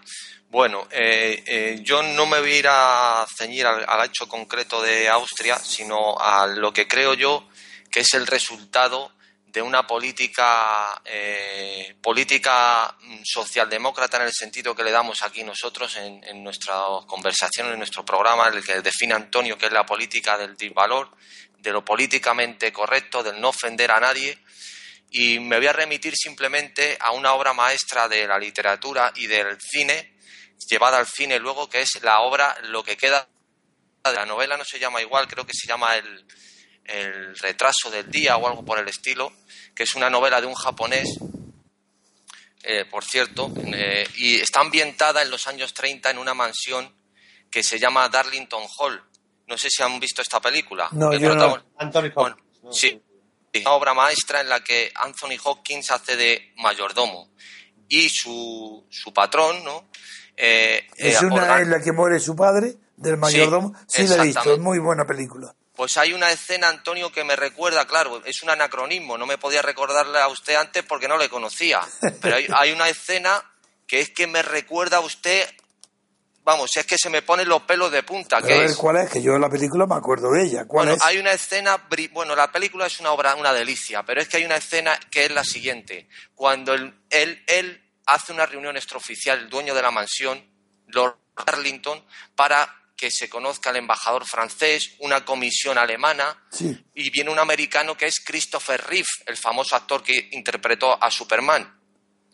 Bueno, 0.50 0.88
eh, 0.90 1.44
eh, 1.46 1.80
yo 1.84 2.02
no 2.02 2.26
me 2.26 2.40
voy 2.40 2.54
a 2.54 2.60
ir 2.60 2.68
a 2.70 3.26
ceñir 3.38 3.66
al, 3.66 3.84
al 3.86 4.08
hecho 4.08 4.30
concreto 4.30 4.82
de 4.82 5.10
Austria, 5.10 5.58
sino 5.58 6.18
a 6.18 6.48
lo 6.48 6.72
que 6.72 6.88
creo 6.88 7.16
yo 7.16 7.46
que 7.92 8.00
es 8.00 8.14
el 8.14 8.28
resultado 8.28 9.12
de 9.48 9.62
una 9.62 9.88
política 9.88 11.02
eh, 11.06 11.96
política 12.02 12.96
mm, 13.00 13.22
socialdemócrata 13.24 14.18
en 14.18 14.24
el 14.24 14.34
sentido 14.34 14.76
que 14.76 14.84
le 14.84 14.92
damos 14.92 15.22
aquí 15.24 15.44
nosotros 15.44 15.96
en, 15.98 16.24
en 16.24 16.44
nuestra 16.44 16.76
conversación, 17.08 17.72
en 17.72 17.78
nuestro 17.78 18.04
programa, 18.04 18.50
el 18.50 18.64
que 18.64 18.82
define 18.82 19.14
Antonio, 19.14 19.58
que 19.58 19.68
es 19.68 19.72
la 19.72 19.86
política 19.86 20.38
del 20.38 20.56
disvalor, 20.58 21.12
de 21.60 21.72
lo 21.72 21.84
políticamente 21.84 22.72
correcto, 22.74 23.24
del 23.24 23.40
no 23.40 23.50
ofender 23.50 23.92
a 23.92 24.00
nadie. 24.00 24.38
Y 25.10 25.40
me 25.40 25.58
voy 25.58 25.68
a 25.68 25.74
remitir 25.74 26.14
simplemente 26.16 26.98
a 27.00 27.12
una 27.12 27.34
obra 27.34 27.54
maestra 27.54 28.10
de 28.10 28.28
la 28.28 28.38
literatura 28.38 29.14
y 29.16 29.28
del 29.28 29.58
cine, 29.62 30.18
llevada 30.70 30.98
al 30.98 31.08
cine 31.08 31.40
luego, 31.40 31.70
que 31.70 31.82
es 31.82 32.02
la 32.04 32.20
obra 32.20 32.58
Lo 32.64 32.84
que 32.84 32.98
queda 32.98 33.28
de 34.04 34.14
la 34.14 34.26
novela, 34.26 34.58
no 34.58 34.66
se 34.66 34.80
llama 34.80 35.02
igual, 35.02 35.28
creo 35.28 35.46
que 35.46 35.54
se 35.54 35.68
llama 35.68 35.96
el, 35.96 36.26
el 36.88 37.38
retraso 37.38 37.90
del 37.92 38.10
día 38.10 38.38
o 38.38 38.48
algo 38.48 38.64
por 38.64 38.80
el 38.80 38.88
estilo, 38.88 39.32
que 39.76 39.84
es 39.84 39.96
una 39.96 40.10
novela 40.10 40.42
de 40.42 40.48
un 40.48 40.54
japonés, 40.54 41.20
eh, 42.64 42.86
por 42.86 43.04
cierto, 43.04 43.52
eh, 43.74 44.08
y 44.16 44.40
está 44.40 44.62
ambientada 44.62 45.22
en 45.22 45.30
los 45.30 45.48
años 45.48 45.74
30 45.74 46.12
en 46.12 46.18
una 46.18 46.34
mansión 46.34 46.94
que 47.50 47.64
se 47.64 47.80
llama 47.80 48.10
Darlington 48.10 48.64
Hall. 48.78 49.02
No 49.48 49.58
sé 49.58 49.70
si 49.70 49.84
han 49.84 50.00
visto 50.00 50.22
esta 50.22 50.42
película. 50.42 50.90
No, 50.92 51.12
El 51.12 51.20
yo 51.20 51.36
no. 51.36 51.64
Anthony 51.78 52.12
bueno, 52.14 52.36
Hopkins. 52.36 52.64
¿no? 52.64 52.74
sí, 52.74 53.02
una 53.62 53.72
obra 53.72 53.94
maestra 53.94 54.42
en 54.42 54.50
la 54.50 54.64
que 54.64 54.92
Anthony 54.96 55.38
Hopkins 55.44 55.92
hace 55.92 56.16
de 56.16 56.54
mayordomo 56.58 57.30
y 57.88 58.10
su, 58.10 58.86
su 58.90 59.14
patrón, 59.14 59.64
¿no? 59.64 59.90
Eh, 60.36 60.88
Es 60.96 61.22
eh, 61.22 61.26
una 61.26 61.60
en 61.60 61.72
la 61.72 61.82
que 61.82 61.92
muere 61.92 62.20
su 62.20 62.36
padre, 62.36 62.76
del 62.96 63.18
mayordomo. 63.18 63.74
Sí, 63.88 64.06
la 64.08 64.18
he 64.18 64.28
visto, 64.28 64.54
es 64.54 64.60
muy 64.60 64.80
buena 64.80 65.06
película. 65.06 65.56
Pues 65.78 65.96
hay 65.96 66.12
una 66.12 66.32
escena, 66.32 66.68
Antonio, 66.70 67.12
que 67.12 67.24
me 67.24 67.36
recuerda, 67.36 67.86
claro, 67.86 68.22
es 68.26 68.42
un 68.42 68.50
anacronismo, 68.50 69.18
no 69.18 69.26
me 69.28 69.38
podía 69.38 69.62
recordarle 69.62 70.20
a 70.20 70.28
usted 70.28 70.56
antes 70.56 70.84
porque 70.84 71.08
no 71.08 71.18
le 71.18 71.30
conocía, 71.30 71.80
pero 72.20 72.36
hay, 72.36 72.48
hay 72.54 72.72
una 72.72 72.90
escena 72.90 73.42
que 73.86 74.02
es 74.02 74.10
que 74.10 74.26
me 74.28 74.42
recuerda 74.42 74.98
a 74.98 75.02
usted, 75.02 75.48
vamos, 76.44 76.76
es 76.76 76.86
que 76.86 76.98
se 76.98 77.12
me 77.12 77.22
ponen 77.22 77.48
los 77.48 77.62
pelos 77.62 77.92
de 77.92 78.02
punta, 78.02 78.38
Pero 78.42 78.46
a 78.46 78.48
que 78.48 78.58
ver 78.62 78.70
es... 78.72 78.76
cuál 78.76 78.98
es, 78.98 79.10
que 79.12 79.22
yo 79.22 79.36
en 79.36 79.42
la 79.42 79.50
película 79.50 79.86
me 79.86 79.96
acuerdo 79.96 80.32
de 80.32 80.44
ella. 80.46 80.66
¿Cuál 80.66 80.88
Bueno, 80.88 80.98
es? 80.98 81.06
hay 81.06 81.20
una 81.20 81.32
escena, 81.32 81.88
bueno, 82.12 82.36
la 82.36 82.52
película 82.52 82.88
es 82.88 83.00
una 83.00 83.12
obra, 83.12 83.36
una 83.36 83.54
delicia, 83.54 84.04
pero 84.04 84.20
es 84.20 84.28
que 84.28 84.38
hay 84.38 84.46
una 84.46 84.56
escena 84.58 85.00
que 85.12 85.26
es 85.26 85.32
la 85.32 85.44
siguiente. 85.44 86.10
Cuando 86.34 86.74
él, 86.74 86.92
él, 87.12 87.44
él 87.48 87.84
hace 88.08 88.34
una 88.34 88.48
reunión 88.48 88.76
extraoficial, 88.78 89.38
el 89.40 89.50
dueño 89.50 89.76
de 89.76 89.82
la 89.84 89.92
mansión, 89.92 90.44
Lord 90.88 91.18
Arlington, 91.36 92.04
para 92.36 92.74
que 92.98 93.12
se 93.12 93.30
conozca 93.30 93.70
el 93.70 93.76
embajador 93.78 94.26
francés, 94.26 94.96
una 95.00 95.24
comisión 95.24 95.78
alemana, 95.78 96.44
Sí. 96.52 96.76
y 96.96 97.10
viene 97.12 97.30
un 97.30 97.40
americano 97.40 97.96
que 97.96 98.08
es 98.08 98.20
Christopher 98.20 98.84
Reeve, 98.88 99.08
el 99.28 99.38
famoso 99.38 99.76
actor 99.76 100.04
que 100.04 100.30
interpretó 100.32 101.02
a 101.02 101.10
Superman. 101.12 101.80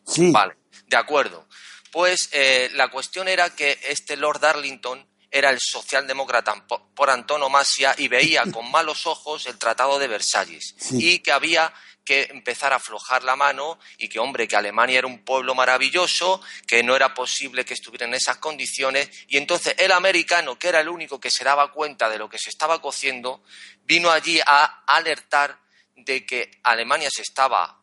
Sí. 0.07 0.31
Vale, 0.31 0.55
de 0.87 0.97
acuerdo. 0.97 1.47
Pues 1.91 2.29
eh, 2.31 2.69
la 2.73 2.87
cuestión 2.89 3.27
era 3.27 3.49
que 3.55 3.77
este 3.87 4.15
Lord 4.17 4.39
Darlington 4.39 5.07
era 5.29 5.49
el 5.49 5.59
socialdemócrata 5.59 6.65
por, 6.67 6.93
por 6.95 7.09
antonomasia 7.09 7.93
y 7.97 8.07
veía 8.07 8.43
con 8.53 8.71
malos 8.71 9.05
ojos 9.05 9.45
el 9.47 9.57
Tratado 9.57 9.99
de 9.99 10.07
Versalles 10.07 10.75
Sí. 10.79 10.97
y 11.15 11.19
que 11.19 11.31
había 11.31 11.73
que 12.03 12.23
empezar 12.31 12.73
a 12.73 12.77
aflojar 12.77 13.23
la 13.23 13.35
mano 13.35 13.79
y 13.97 14.09
que, 14.09 14.19
hombre, 14.19 14.47
que 14.47 14.55
Alemania 14.55 14.99
era 14.99 15.07
un 15.07 15.23
pueblo 15.23 15.55
maravilloso, 15.55 16.41
que 16.67 16.83
no 16.83 16.95
era 16.95 17.13
posible 17.13 17.65
que 17.65 17.73
estuviera 17.73 18.05
en 18.05 18.13
esas 18.13 18.37
condiciones 18.37 19.09
y 19.27 19.37
entonces 19.37 19.75
el 19.77 19.91
americano, 19.91 20.57
que 20.57 20.69
era 20.69 20.81
el 20.81 20.89
único 20.89 21.19
que 21.19 21.31
se 21.31 21.43
daba 21.43 21.71
cuenta 21.71 22.09
de 22.09 22.17
lo 22.17 22.29
que 22.29 22.37
se 22.37 22.49
estaba 22.49 22.81
cociendo, 22.81 23.43
vino 23.83 24.11
allí 24.11 24.39
a 24.45 24.83
alertar 24.87 25.59
de 25.95 26.25
que 26.25 26.51
Alemania 26.63 27.09
se 27.11 27.21
estaba 27.21 27.79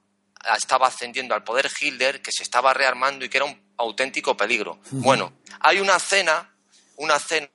estaba 0.57 0.87
ascendiendo 0.87 1.35
al 1.35 1.45
poder 1.45 1.71
Hitler, 1.79 2.23
que 2.23 2.33
se 2.33 2.43
estaba 2.43 2.73
rearmando 2.73 3.25
y 3.25 3.29
que 3.29 3.37
era 3.37 3.45
un 3.45 3.73
auténtico 3.77 4.37
peligro. 4.37 4.81
Bueno, 4.91 5.35
hay 5.61 5.81
una 5.81 5.99
cena, 5.99 6.55
una 6.97 7.19
cena 7.19 7.49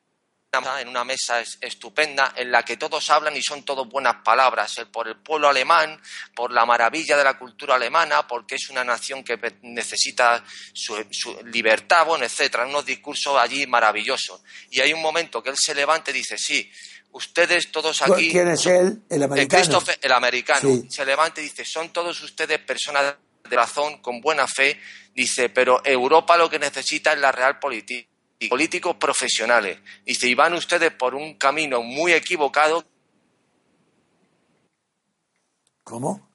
en 0.79 0.87
una 0.87 1.03
mesa 1.03 1.39
es- 1.41 1.57
estupenda 1.61 2.33
en 2.35 2.51
la 2.51 2.63
que 2.63 2.77
todos 2.77 3.09
hablan 3.09 3.35
y 3.35 3.41
son 3.41 3.63
todos 3.63 3.87
buenas 3.87 4.15
palabras, 4.23 4.75
por 4.91 5.07
el 5.07 5.17
pueblo 5.17 5.49
alemán, 5.49 5.99
por 6.35 6.51
la 6.51 6.65
maravilla 6.65 7.17
de 7.17 7.23
la 7.23 7.37
cultura 7.37 7.75
alemana, 7.75 8.27
porque 8.27 8.55
es 8.55 8.69
una 8.69 8.83
nación 8.83 9.23
que 9.23 9.37
necesita 9.61 10.43
su, 10.73 11.05
su 11.11 11.37
libertad, 11.45 12.05
bueno, 12.05 12.25
etcétera, 12.25 12.65
unos 12.65 12.85
discursos 12.85 13.37
allí 13.37 13.65
maravillosos. 13.67 14.41
Y 14.69 14.81
hay 14.81 14.93
un 14.93 15.01
momento 15.01 15.41
que 15.43 15.49
él 15.49 15.57
se 15.59 15.73
levanta 15.75 16.11
y 16.11 16.15
dice, 16.15 16.37
sí, 16.37 16.69
ustedes 17.11 17.71
todos 17.71 18.01
aquí... 18.01 18.29
¿Quién 18.31 18.49
es 18.49 18.65
él? 18.65 19.01
El 19.09 19.23
americano. 19.23 19.81
El 20.01 20.11
americano, 20.11 20.59
Sí. 20.69 20.87
se 20.89 21.05
levanta 21.05 21.39
y 21.41 21.45
dice, 21.45 21.63
son 21.65 21.89
todos 21.93 22.21
ustedes 22.21 22.59
personas 22.59 23.15
de 23.49 23.55
razón, 23.55 24.01
con 24.01 24.21
buena 24.21 24.47
fe, 24.47 24.79
dice, 25.13 25.49
pero 25.49 25.81
Europa 25.85 26.35
lo 26.35 26.49
que 26.49 26.57
necesita 26.59 27.13
es 27.13 27.19
la 27.19 27.31
real 27.31 27.59
política, 27.59 28.09
políticos 28.49 28.95
profesionales. 28.99 29.79
Dice, 30.05 30.27
y 30.27 30.35
van 30.35 30.53
ustedes 30.53 30.91
por 30.91 31.15
un 31.15 31.35
camino 31.35 31.81
muy 31.81 32.13
equivocado 32.13 32.83
¿Cómo? 35.83 36.29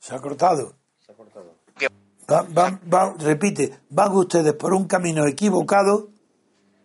¿Se 0.00 0.14
ha 0.14 0.18
cortado? 0.20 0.74
Se 1.04 1.12
ha 1.12 1.14
cortado. 1.14 1.54
Va- 2.30 2.42
va- 2.42 2.78
va- 2.92 3.14
repite, 3.18 3.80
van 3.90 4.12
ustedes 4.12 4.52
por 4.54 4.72
un 4.74 4.86
camino 4.86 5.26
equivocado. 5.26 6.08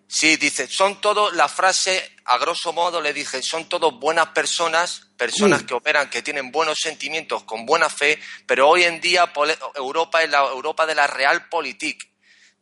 Sí, 0.08 0.38
dice, 0.38 0.68
son 0.68 1.02
todos, 1.02 1.34
la 1.34 1.48
frase, 1.50 2.12
a 2.26 2.38
grosso 2.38 2.72
modo 2.72 3.02
le 3.02 3.14
dije, 3.14 3.42
son 3.42 3.68
todos 3.68 4.00
buenas 4.00 4.28
personas, 4.28 5.10
personas 5.18 5.62
Sí. 5.62 5.66
que 5.66 5.74
operan, 5.74 6.10
que 6.10 6.22
tienen 6.22 6.52
buenos 6.52 6.78
sentimientos, 6.80 7.44
con 7.44 7.66
buena 7.66 7.90
fe, 7.90 8.20
pero 8.46 8.70
hoy 8.70 8.84
en 8.84 9.02
día 9.02 9.32
Europa 9.76 10.22
es 10.24 10.30
la 10.30 10.40
Europa 10.50 10.86
de 10.86 10.96
la 10.96 11.08
realpolitik, 11.08 12.10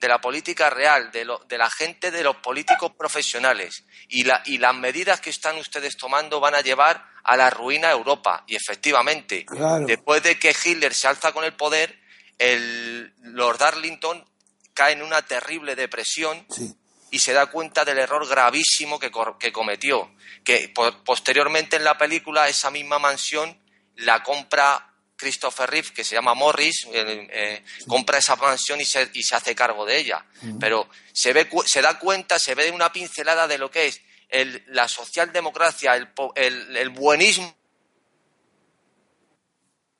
de 0.01 0.07
la 0.07 0.19
política 0.19 0.69
real, 0.71 1.11
de, 1.11 1.23
lo- 1.23 1.37
de 1.47 1.57
la 1.59 1.69
gente, 1.69 2.09
de 2.11 2.23
los 2.23 2.35
políticos 2.37 2.91
profesionales. 2.97 3.85
Y, 4.09 4.23
la- 4.23 4.41
y 4.45 4.57
las 4.57 4.73
medidas 4.75 5.21
que 5.21 5.29
están 5.29 5.57
ustedes 5.57 5.95
tomando 5.95 6.39
van 6.39 6.55
a 6.55 6.61
llevar 6.61 7.05
a 7.23 7.37
la 7.37 7.51
ruina 7.51 7.89
a 7.89 7.91
Europa. 7.91 8.43
Y 8.47 8.55
efectivamente, 8.55 9.45
Claro. 9.45 9.85
después 9.85 10.23
de 10.23 10.39
que 10.39 10.55
Hitler 10.65 10.93
se 10.93 11.07
alza 11.07 11.31
con 11.31 11.43
el 11.45 11.53
poder, 11.53 11.97
el 12.39 13.13
Lord 13.21 13.59
Darlington 13.59 14.27
cae 14.73 14.93
en 14.93 15.03
una 15.03 15.21
terrible 15.21 15.75
depresión 15.75 16.45
Sí, 16.49 16.73
y 17.11 17.19
se 17.19 17.33
da 17.33 17.45
cuenta 17.45 17.85
del 17.85 17.99
error 17.99 18.27
gravísimo 18.27 18.99
que, 18.99 19.11
que 19.39 19.51
cometió. 19.51 20.11
Que 20.43 20.69
po- 20.73 21.03
posteriormente 21.03 21.75
en 21.75 21.83
la 21.83 21.97
película 21.99 22.47
esa 22.49 22.71
misma 22.71 22.97
mansión 22.97 23.55
la 23.97 24.23
compra 24.23 24.90
Christopher 25.21 25.69
Reeve, 25.69 25.89
que 25.93 26.03
se 26.03 26.15
llama 26.15 26.33
Morris, 26.33 26.87
eh, 26.91 27.27
eh, 27.31 27.63
compra 27.87 28.17
esa 28.17 28.35
mansión 28.35 28.81
y 28.81 28.85
se, 28.85 29.07
y 29.13 29.21
se 29.21 29.35
hace 29.35 29.53
cargo 29.55 29.85
de 29.85 29.99
ella. 29.99 30.25
Pero 30.59 30.89
se, 31.13 31.31
ve, 31.31 31.47
se 31.65 31.81
da 31.81 31.99
cuenta, 31.99 32.39
se 32.39 32.55
ve 32.55 32.71
una 32.71 32.91
pincelada 32.91 33.47
de 33.47 33.59
lo 33.59 33.69
que 33.69 33.85
es 33.87 34.01
el- 34.29 34.63
la 34.67 34.87
socialdemocracia, 34.87 35.95
el, 35.95 36.09
el, 36.35 36.75
el 36.77 36.89
buenismo 36.89 37.55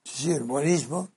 sí, 0.03 0.24
sí, 0.24 0.32
el 0.32 0.43
buenismo. 0.43 1.11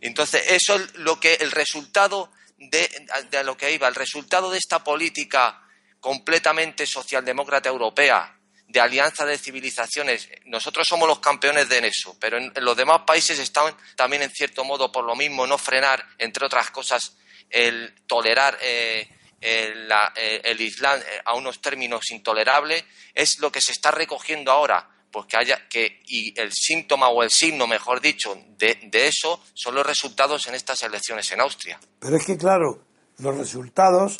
Entonces, 0.00 0.42
eso 0.48 0.74
es 0.74 0.94
lo 0.96 1.20
que 1.20 1.34
el 1.34 1.52
resultado 1.52 2.32
de, 2.58 2.90
de 3.30 3.44
lo 3.44 3.56
que 3.56 3.72
iba, 3.72 3.86
el 3.86 3.94
resultado 3.94 4.50
de 4.50 4.58
esta 4.58 4.82
política 4.82 5.62
completamente 6.00 6.86
socialdemócrata 6.86 7.68
europea, 7.68 8.35
de 8.68 8.80
alianza 8.80 9.24
de 9.24 9.38
civilizaciones, 9.38 10.28
nosotros 10.46 10.86
somos 10.88 11.08
los 11.08 11.20
campeones 11.20 11.68
de 11.68 11.78
eso, 11.86 12.16
pero 12.18 12.36
en, 12.36 12.52
los 12.56 12.76
demás 12.76 13.02
países 13.06 13.38
están 13.38 13.74
también 13.94 14.22
en 14.22 14.30
cierto 14.30 14.64
modo 14.64 14.90
por 14.90 15.04
lo 15.04 15.14
mismo 15.14 15.46
no 15.46 15.56
frenar, 15.56 16.04
entre 16.18 16.46
otras 16.46 16.70
cosas, 16.70 17.16
el 17.48 17.94
tolerar 18.06 18.58
eh, 18.60 19.08
el, 19.40 19.88
eh, 20.16 20.40
el 20.44 20.60
Islam 20.60 20.98
eh, 21.00 21.22
a 21.24 21.34
unos 21.34 21.60
términos 21.60 22.10
intolerables, 22.10 22.84
es 23.14 23.38
lo 23.38 23.52
que 23.52 23.60
se 23.60 23.72
está 23.72 23.90
recogiendo 23.90 24.50
ahora 24.50 24.90
pues 25.10 25.26
que 25.26 25.36
haya 25.36 25.66
que 25.68 26.02
y 26.08 26.38
el 26.38 26.52
síntoma 26.52 27.08
o 27.08 27.22
el 27.22 27.30
signo 27.30 27.66
mejor 27.66 28.00
dicho 28.02 28.36
de, 28.58 28.78
de 28.90 29.06
eso 29.06 29.40
son 29.54 29.74
los 29.74 29.86
resultados 29.86 30.46
en 30.46 30.54
estas 30.54 30.82
elecciones 30.82 31.30
en 31.30 31.40
Austria. 31.40 31.80
Pero 32.00 32.16
es 32.16 32.26
que, 32.26 32.36
claro, 32.36 32.82
los 33.18 33.36
resultados 33.36 34.18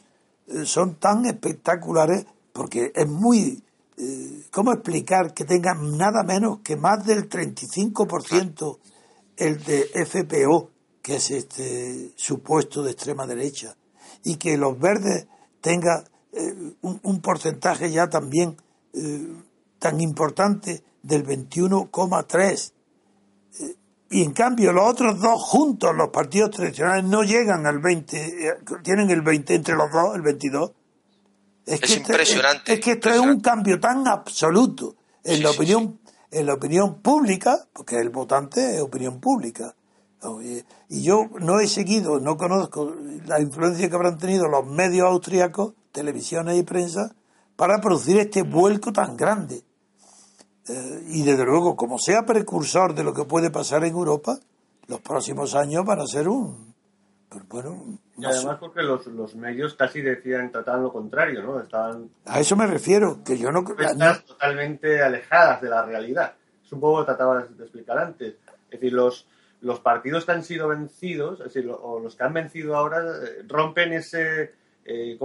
son 0.64 0.94
tan 0.98 1.26
espectaculares 1.26 2.24
porque 2.52 2.92
es 2.94 3.06
muy... 3.06 3.62
eh, 3.98 4.46
¿Cómo 4.50 4.72
explicar 4.72 5.32
que 5.32 5.44
tengan 5.44 5.96
nada 5.96 6.22
menos 6.22 6.60
que 6.60 6.76
más 6.76 7.04
del 7.06 7.28
35% 7.28 8.78
el 9.36 9.64
de 9.64 10.06
FPO, 10.06 10.70
que 11.02 11.16
es 11.16 11.30
este 11.30 12.12
supuesto 12.16 12.82
de 12.82 12.92
extrema 12.92 13.26
derecha, 13.26 13.76
y 14.22 14.36
que 14.36 14.56
los 14.56 14.78
verdes 14.78 15.26
tengan 15.60 16.04
eh, 16.32 16.74
un, 16.82 17.20
porcentaje 17.20 17.90
ya 17.90 18.08
también 18.08 18.56
eh, 18.92 19.28
tan 19.78 20.00
importante 20.00 20.82
del 21.02 21.24
21,3%? 21.26 22.72
Y 24.08 24.22
en 24.22 24.32
cambio 24.32 24.72
los 24.72 24.88
otros 24.88 25.20
dos 25.20 25.42
juntos, 25.42 25.90
los 25.96 26.10
partidos 26.10 26.50
tradicionales, 26.50 27.04
no 27.04 27.24
llegan 27.24 27.66
al 27.66 27.80
20, 27.80 28.16
eh, 28.16 28.54
tienen 28.82 29.10
el 29.10 29.22
20 29.22 29.54
entre 29.54 29.74
los 29.74 29.90
dos, 29.90 30.14
el 30.14 30.22
22. 30.22 30.70
Es 31.66 31.82
esto- 31.82 31.96
impresionante, 32.12 32.74
Es, 32.74 32.80
que 32.80 32.92
esto 32.92 33.10
es 33.10 33.18
un 33.20 33.40
cambio 33.40 33.78
tan 33.80 34.06
absoluto 34.08 34.94
en 35.24 35.36
Sí, 35.36 35.42
la 35.42 35.50
sí, 35.50 35.56
opinión, 35.56 35.98
en 36.30 36.46
la 36.46 36.54
opinión 36.54 37.02
pública, 37.02 37.66
porque 37.72 37.96
el 37.98 38.10
votante 38.10 38.76
es 38.76 38.80
opinión 38.80 39.20
pública. 39.20 39.74
Y 40.88 41.02
yo 41.02 41.26
no 41.40 41.60
he 41.60 41.66
seguido, 41.68 42.18
no 42.20 42.36
conozco 42.36 42.94
la 43.26 43.40
influencia 43.40 43.88
que 43.88 43.94
habrán 43.94 44.18
tenido 44.18 44.48
los 44.48 44.66
medios 44.66 45.06
austríacos, 45.06 45.74
televisiones 45.92 46.56
y 46.58 46.62
prensa, 46.62 47.14
para 47.54 47.80
producir 47.80 48.18
este 48.18 48.42
vuelco 48.42 48.92
tan 48.92 49.16
grande. 49.16 49.62
Eh, 50.68 51.04
y 51.10 51.22
desde 51.22 51.44
luego, 51.44 51.76
como 51.76 51.98
sea 51.98 52.24
precursor 52.26 52.94
de 52.94 53.04
lo 53.04 53.12
que 53.14 53.24
puede 53.24 53.50
pasar 53.50 53.84
en 53.84 53.92
Europa, 53.92 54.38
los 54.88 55.00
próximos 55.00 55.54
años 55.54 55.84
van 55.84 56.00
a 56.00 56.06
ser 56.06 56.28
un. 56.28 56.74
Pues 57.28 57.46
bueno, 57.48 57.84
Y 58.16 58.20
no 58.20 58.30
sé. 58.32 58.38
además 58.38 58.58
porque 58.60 58.82
los, 58.82 59.06
los 59.08 59.34
medios 59.34 59.74
casi 59.74 60.00
decían, 60.00 60.50
trataban 60.52 60.82
lo 60.82 60.92
contrario, 60.92 61.42
¿no? 61.42 61.60
Estaban 61.60 62.08
a 62.24 62.40
eso 62.40 62.54
me 62.56 62.66
refiero, 62.66 63.22
que 63.24 63.36
yo 63.38 63.50
no. 63.52 63.64
propuestas 63.64 64.24
totalmente 64.24 65.02
alejadas 65.02 65.60
de 65.60 65.68
la 65.68 65.82
realidad. 65.84 66.34
Es 66.64 66.72
un 66.72 66.80
poco 66.80 67.00
lo 67.00 67.04
que 67.06 67.10
trataba 67.12 67.42
de 67.44 67.62
explicar 67.64 67.98
antes. 67.98 68.34
Es 68.70 68.80
decir, 68.80 68.92
los, 68.92 69.26
los 69.60 69.80
partidos 69.80 70.24
que 70.24 70.32
han 70.32 70.44
sido 70.44 70.68
vencidos, 70.68 71.40
es 71.40 71.52
decir, 71.52 71.68
o 71.70 72.00
los 72.00 72.14
que 72.16 72.24
han 72.24 72.32
vencido 72.32 72.76
ahora, 72.76 73.00
eh, 73.00 73.42
rompen 73.46 73.92
ese 73.92 74.52
eh, 74.84 75.16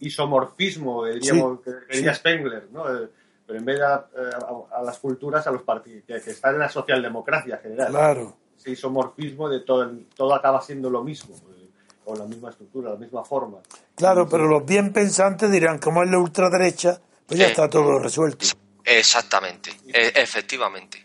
isomorfismo, 0.00 1.06
eh, 1.06 1.14
diríamos, 1.14 1.60
que 1.60 1.70
que 1.88 1.96
diría 1.96 2.12
sí. 2.14 2.20
Spengler, 2.20 2.68
¿no? 2.72 2.88
Eh, 3.04 3.08
pero 3.46 3.58
en 3.58 3.64
vez 3.64 3.78
de 3.78 3.84
a, 3.84 3.94
a- 3.94 4.78
a 4.78 4.82
las 4.82 4.98
culturas, 4.98 5.46
a 5.46 5.50
los 5.50 5.62
partidos, 5.62 6.04
que, 6.06 6.20
que 6.20 6.30
están 6.30 6.54
en 6.54 6.60
la 6.60 6.68
socialdemocracia 6.68 7.58
general. 7.58 7.88
Claro. 7.90 8.36
Ese 8.64 8.70
isomorfismo 8.72 9.48
de 9.50 9.60
todo, 9.60 9.82
el- 9.82 10.06
todo 10.16 10.34
acaba 10.34 10.62
siendo 10.62 10.88
lo 10.88 11.04
mismo, 11.04 11.36
eh, 11.36 11.68
con 12.02 12.18
la 12.18 12.24
misma 12.24 12.48
estructura, 12.48 12.90
la 12.92 12.96
misma 12.96 13.22
forma. 13.22 13.58
Claro, 13.94 14.26
pero 14.26 14.46
los 14.48 14.64
bien 14.64 14.90
pensantes 14.90 15.50
dirán, 15.52 15.78
como 15.78 16.02
es 16.02 16.10
la 16.10 16.18
ultraderecha, 16.18 16.98
pues 17.26 17.38
ya 17.40 17.48
está 17.48 17.68
todo 17.68 17.98
resuelto. 17.98 18.46
exactamente 18.84 19.70
e- 19.86 20.12
efectivamente 20.16 20.98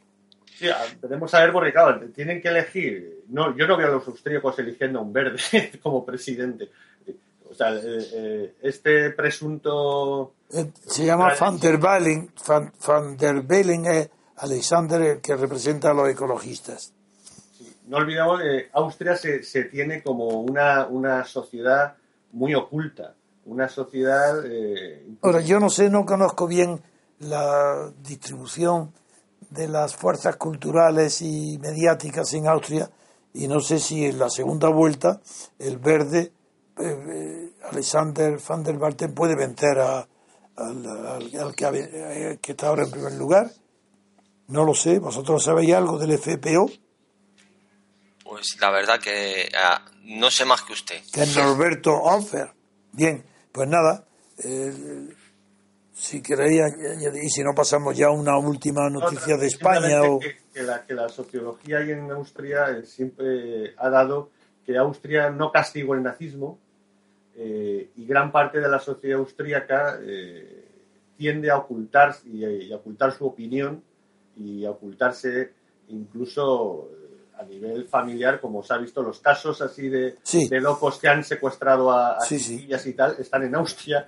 Sí, 0.58 0.68
a- 0.70 0.86
debemos 1.02 1.32
saber 1.32 1.54
porque, 1.54 1.72
claro, 1.72 2.02
tienen 2.14 2.42
que 2.42 2.50
elegir. 2.50 3.24
No, 3.30 3.56
yo 3.56 3.66
no 3.66 3.78
veo 3.78 3.88
a 3.88 3.92
los 3.92 4.06
austríacos 4.10 4.60
eligiendo 4.60 5.00
a 5.00 5.02
un 5.02 5.14
verde 5.14 5.40
como 5.82 6.06
presidente. 6.06 6.70
O 7.50 7.54
sea, 7.54 7.74
eh, 7.76 7.82
eh, 8.14 8.54
este 8.62 9.12
presunto. 9.12 10.34
Se 10.50 11.06
llama 11.06 11.34
Van 11.40 11.58
der 11.62 11.78
Bellen, 11.78 12.30
Van, 12.46 12.74
Van 12.86 13.16
der 13.16 13.42
Bellen 13.44 13.86
es 13.86 14.10
Alexander 14.36 15.02
el 15.02 15.22
que 15.22 15.36
representa 15.38 15.92
a 15.92 15.94
los 15.94 16.10
ecologistas. 16.10 16.94
No 17.90 17.98
olvidemos 17.98 18.40
que 18.40 18.70
Austria 18.74 19.16
se, 19.18 19.44
se 19.44 19.64
tiene 19.66 20.02
como 20.04 20.28
una, 20.42 20.88
una 20.88 21.26
sociedad 21.26 21.96
muy 22.32 22.54
oculta. 22.56 23.16
Una 23.46 23.68
sociedad. 23.68 24.46
eh, 24.46 25.06
Ahora, 25.24 25.42
yo 25.42 25.60
no 25.60 25.70
sé, 25.70 25.90
no 25.90 26.06
conozco 26.06 26.48
bien 26.48 26.82
la 27.20 27.92
distribución 28.04 28.94
de 29.50 29.68
las 29.68 29.96
fuerzas 29.96 30.38
culturales 30.38 31.22
y 31.24 31.58
mediáticas 31.60 32.32
en 32.36 32.48
Austria 32.48 32.90
y 33.34 33.48
no 33.48 33.60
sé 33.60 33.80
si 33.80 34.06
en 34.06 34.20
la 34.20 34.30
segunda 34.30 34.70
vuelta 34.70 35.20
el 35.58 35.78
verde 35.80 36.32
eh, 36.78 36.84
eh, 37.10 37.50
Alexander 37.72 38.40
van 38.48 38.64
der 38.64 38.78
Barten 38.78 39.14
puede 39.16 39.36
vencer 39.36 39.80
a- 39.80 40.08
al, 40.56 40.86
al- 40.86 41.36
al 41.40 41.56
que, 41.56 41.66
ha- 41.66 41.72
eh, 41.74 42.40
que 42.42 42.52
está 42.52 42.68
ahora 42.68 42.84
en 42.84 42.92
primer 42.92 43.14
lugar. 43.14 43.50
No 44.48 44.64
lo 44.64 44.74
sé, 44.76 45.00
vosotros 45.00 45.44
sabéis 45.44 45.74
algo 45.74 45.98
del 45.98 46.12
FPO, 46.18 46.70
pues 48.30 48.58
la 48.62 48.70
verdad 48.70 49.00
que 49.00 49.50
ah, 49.58 49.84
no 50.04 50.30
sé 50.30 50.46
más 50.46 50.62
que 50.62 50.74
usted 50.74 51.02
que 51.12 51.24
es 51.24 51.36
Norberto 51.36 51.92
Offer. 51.92 52.52
Bien, 52.92 53.24
pues 53.52 53.68
nada, 53.68 54.06
eh, 54.44 55.10
si 55.94 56.22
queréis 56.22 56.62
añadir, 56.62 57.24
y 57.24 57.30
si 57.30 57.42
no 57.42 57.54
pasamos 57.56 57.98
ya 57.98 58.08
a 58.08 58.12
una 58.12 58.38
última 58.38 58.88
noticia 58.90 59.36
de 59.36 59.48
España 59.48 60.04
o... 60.04 60.20
Que, 60.20 60.38
que 60.54 60.64
la, 60.64 60.86
que 60.86 60.94
la 60.94 61.10
sociología 61.10 61.80
ahí 61.80 61.92
en 61.92 62.12
Austria 62.12 62.70
eh, 62.70 62.86
siempre 62.86 63.74
ha 63.78 63.90
dado 63.90 64.30
que 64.64 64.78
Austria 64.78 65.32
no 65.32 65.52
castigó 65.52 65.96
el 65.96 66.04
nazismo 66.04 66.60
eh, 67.36 67.90
y 67.96 68.06
gran 68.06 68.32
parte 68.32 68.60
de 68.60 68.70
la 68.70 68.80
sociedad 68.80 69.20
austríaca 69.20 70.00
eh, 70.02 70.68
tiende 71.18 71.50
a 71.50 71.58
ocultar 71.58 72.16
y, 72.26 72.46
y 72.46 72.72
a 72.72 72.76
ocultar 72.76 73.12
su 73.12 73.26
opinión 73.26 73.84
y 74.36 74.66
a 74.66 74.72
ocultarse 74.72 75.52
incluso 75.88 76.90
a 77.40 77.44
nivel 77.46 77.88
familiar, 77.88 78.42
como 78.42 78.62
se 78.62 78.74
ha 78.74 78.78
visto 78.78 79.02
los 79.02 79.20
casos 79.20 79.62
así 79.62 79.88
de, 79.88 80.18
Sí. 80.24 80.48
de 80.50 80.60
locos 80.60 81.00
que 81.00 81.08
han 81.08 81.24
secuestrado 81.24 81.90
a, 81.92 82.18
a 82.18 82.20
Sí, 82.22 82.38
sí. 82.38 82.68
y 82.70 82.94
tal, 82.94 83.16
están 83.18 83.44
en 83.44 83.56
Austria. 83.56 84.06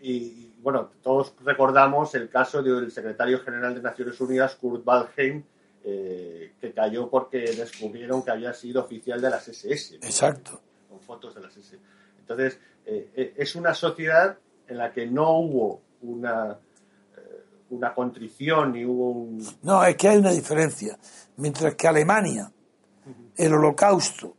Y, 0.00 0.12
y, 0.12 0.54
bueno, 0.60 0.90
todos 1.02 1.32
recordamos 1.42 2.14
el 2.14 2.28
caso 2.28 2.62
del 2.62 2.90
secretario 2.92 3.40
general 3.40 3.74
de 3.74 3.80
Naciones 3.82 4.20
Unidas, 4.20 4.56
Kurt 4.56 4.86
Waldheim, 4.86 5.42
eh, 5.84 6.52
que 6.60 6.72
cayó 6.72 7.08
porque 7.08 7.38
descubrieron 7.38 8.22
que 8.22 8.30
había 8.32 8.52
sido 8.52 8.82
oficial 8.84 9.20
de 9.20 9.30
las 9.30 9.48
SS, 9.48 9.98
¿no? 10.00 10.06
Exacto. 10.06 10.60
con 10.88 11.00
fotos 11.00 11.34
de 11.34 11.40
las 11.40 11.56
SS. 11.56 11.78
Entonces, 12.18 12.58
eh, 12.84 13.10
eh, 13.14 13.34
es 13.36 13.54
una 13.56 13.72
sociedad 13.72 14.36
en 14.68 14.78
la 14.78 14.92
que 14.92 15.06
no 15.06 15.38
hubo 15.38 15.80
una, 16.02 16.58
una 17.70 17.94
contrición 17.94 18.72
ni 18.72 18.84
hubo 18.84 19.10
un... 19.12 19.44
No, 19.62 19.82
es 19.84 19.96
que 19.96 20.08
hay 20.08 20.18
una 20.18 20.32
diferencia. 20.32 20.98
Mientras 21.36 21.74
que 21.74 21.86
Alemania, 21.88 22.50
el 23.36 23.54
holocausto, 23.54 24.36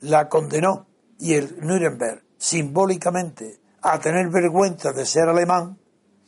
la 0.00 0.28
condenó 0.28 0.86
y 1.18 1.34
el 1.34 1.60
Nuremberg 1.60 2.22
simbólicamente 2.36 3.60
a 3.82 3.98
tener 3.98 4.28
vergüenza 4.28 4.92
de 4.92 5.06
ser 5.06 5.28
alemán, 5.28 5.78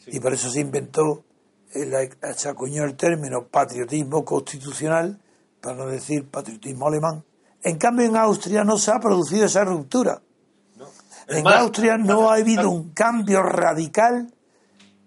y 0.07 0.21
por 0.21 0.33
eso 0.33 0.51
se 0.51 0.61
inventó, 0.61 1.25
el, 1.73 1.93
se 2.35 2.49
acuñó 2.49 2.85
el 2.85 2.97
término 2.97 3.49
patriotismo 3.49 4.25
constitucional, 4.25 5.21
para 5.61 5.77
no 5.77 5.87
decir 5.87 6.29
patriotismo 6.31 6.87
alemán. 6.87 7.25
En 7.63 7.79
cambio, 7.79 8.07
en 8.07 8.17
Austria 8.17 8.63
no 8.63 8.79
se 8.79 8.93
ha 8.93 9.01
producido 9.01 9.47
esa 9.47 9.65
ruptura. 9.65 10.23
En 11.29 11.47
Austria 11.49 11.97
no 11.99 12.31
ha 12.31 12.37
habido 12.37 12.71
un 12.71 12.91
cambio 12.91 13.43
radical 13.43 14.33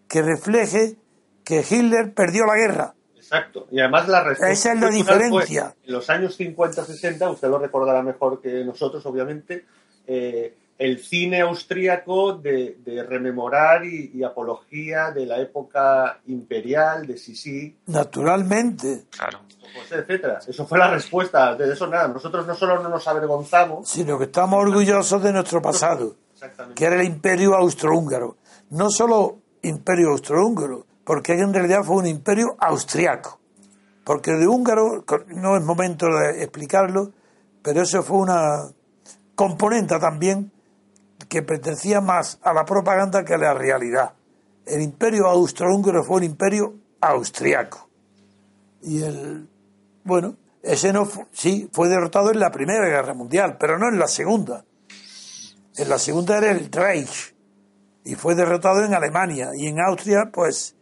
que 0.07 0.21
refleje 0.21 0.97
que 1.45 1.65
Hitler 1.67 2.13
perdió 2.13 2.45
la 2.45 2.55
guerra. 2.55 2.95
Exacto. 3.29 3.67
Y 3.71 3.79
además 3.79 4.07
la 4.07 4.23
respuesta. 4.23 4.51
Esa 4.51 4.73
es 4.73 4.79
la 4.81 4.89
diferencia. 4.89 5.75
en 5.85 5.93
los 5.93 6.09
años 6.09 6.39
50-60, 6.39 7.31
usted 7.31 7.47
lo 7.47 7.59
recordará 7.59 8.01
mejor 8.01 8.41
que 8.41 8.65
nosotros, 8.65 9.05
obviamente, 9.05 9.65
eh, 10.07 10.55
el 10.79 10.99
cine 10.99 11.41
austríaco 11.41 12.33
de, 12.33 13.05
rememorar 13.07 13.85
y, 13.85 14.23
apología 14.23 15.11
de 15.11 15.27
la 15.27 15.39
época 15.39 16.21
imperial, 16.25 17.05
de 17.05 17.17
Sisi. 17.17 17.77
Naturalmente. 17.85 19.03
Claro. 19.11 19.41
etcétera. 19.91 20.39
Eso 20.47 20.65
fue 20.65 20.79
la 20.79 20.89
respuesta. 20.89 21.53
De 21.53 21.71
eso 21.71 21.85
nada. 21.85 22.07
Nosotros 22.07 22.47
no 22.47 22.55
solo 22.55 22.81
no 22.81 22.89
nos 22.89 23.07
avergonzamos, 23.07 23.87
sino 23.87 24.17
que 24.17 24.23
estamos 24.23 24.59
orgullosos 24.59 25.21
de 25.21 25.33
nuestro 25.33 25.61
pasado, 25.61 26.15
que 26.73 26.85
era 26.85 26.95
el 26.95 27.05
imperio 27.05 27.53
austrohúngaro. 27.53 28.37
No 28.71 28.89
solo 28.89 29.37
imperio 29.61 30.09
austrohúngaro, 30.09 30.85
porque 31.09 31.33
en 31.33 31.51
realidad 31.51 31.83
fue 31.83 31.95
un 31.95 32.05
imperio 32.05 32.55
austriaco. 32.59 33.39
Porque 34.03 34.33
de 34.33 34.47
húngaro, 34.47 35.03
no 35.29 35.57
es 35.57 35.63
momento 35.63 36.05
de 36.05 36.43
explicarlo, 36.43 37.13
pero 37.63 37.81
eso 37.81 38.03
fue 38.03 38.17
una 38.17 38.69
componente 39.33 39.97
también 39.97 40.51
que 41.27 41.41
pertenecía 41.41 41.99
más 41.99 42.37
a 42.43 42.53
la 42.53 42.63
propaganda 42.63 43.25
que 43.25 43.33
a 43.33 43.39
la 43.39 43.55
realidad. 43.55 44.13
El 44.67 44.83
imperio 44.83 45.25
austrohúngaro 45.25 46.03
fue 46.03 46.17
un 46.17 46.25
imperio 46.25 46.75
austriaco. 47.01 47.89
Y 48.83 49.01
el, 49.01 49.49
bueno, 50.03 50.35
ese 50.61 50.93
no 50.93 51.09
sí 51.31 51.71
fue 51.73 51.89
derrotado 51.89 52.29
en 52.29 52.39
la 52.39 52.51
Primera 52.51 52.85
Guerra 52.85 53.15
Mundial, 53.15 53.57
pero 53.59 53.79
no 53.79 53.89
en 53.89 53.97
la 53.97 54.07
Segunda. 54.07 54.63
En 55.75 55.89
la 55.89 55.97
Segunda 55.97 56.37
era 56.37 56.51
el 56.51 56.71
Reich 56.71 57.33
y 58.03 58.13
fue 58.13 58.35
derrotado 58.35 58.85
en 58.85 58.93
Alemania 58.93 59.53
y 59.55 59.65
en 59.65 59.81
Austria, 59.81 60.29
pues 60.31 60.75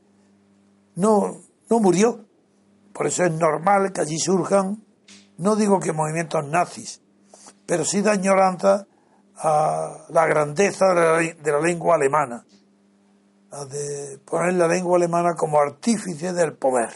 no, 0.98 1.38
no 1.70 1.80
murió. 1.80 2.26
Por 2.92 3.08
eso 3.08 3.24
es 3.24 3.32
normal 3.32 3.94
que 3.94 4.02
allí 4.02 4.18
surjan, 4.18 4.84
no 5.38 5.56
digo 5.56 5.80
que 5.80 5.94
movimientos 5.94 6.46
nazis, 6.48 7.02
pero 7.66 7.86
sí 7.86 8.02
da 8.02 8.12
añoranza 8.14 8.88
a 9.36 10.06
la 10.10 10.26
grandeza 10.26 10.88
de 10.96 11.52
la, 11.52 11.60
lengua 11.60 11.96
alemana, 11.96 12.44
a 13.52 13.66
de 13.66 14.18
poner 14.26 14.56
la 14.56 14.68
lengua 14.68 14.98
alemana 14.98 15.36
como 15.36 15.60
artífice 15.60 16.34
del 16.34 16.54
poder. 16.54 16.90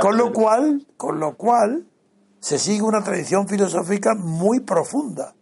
con 0.00 0.16
lo 0.16 0.32
cual, 0.32 0.86
con 0.96 1.20
lo 1.20 1.36
cual, 1.36 1.86
se 2.40 2.58
sigue 2.58 2.82
una 2.82 3.04
tradición 3.04 3.46
filosófica 3.46 4.14
muy 4.14 4.60
profunda. 4.60 5.34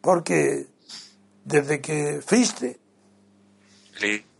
Porque 0.00 0.66
desde 1.44 1.82
que 1.82 2.22
Fichte 2.26 2.79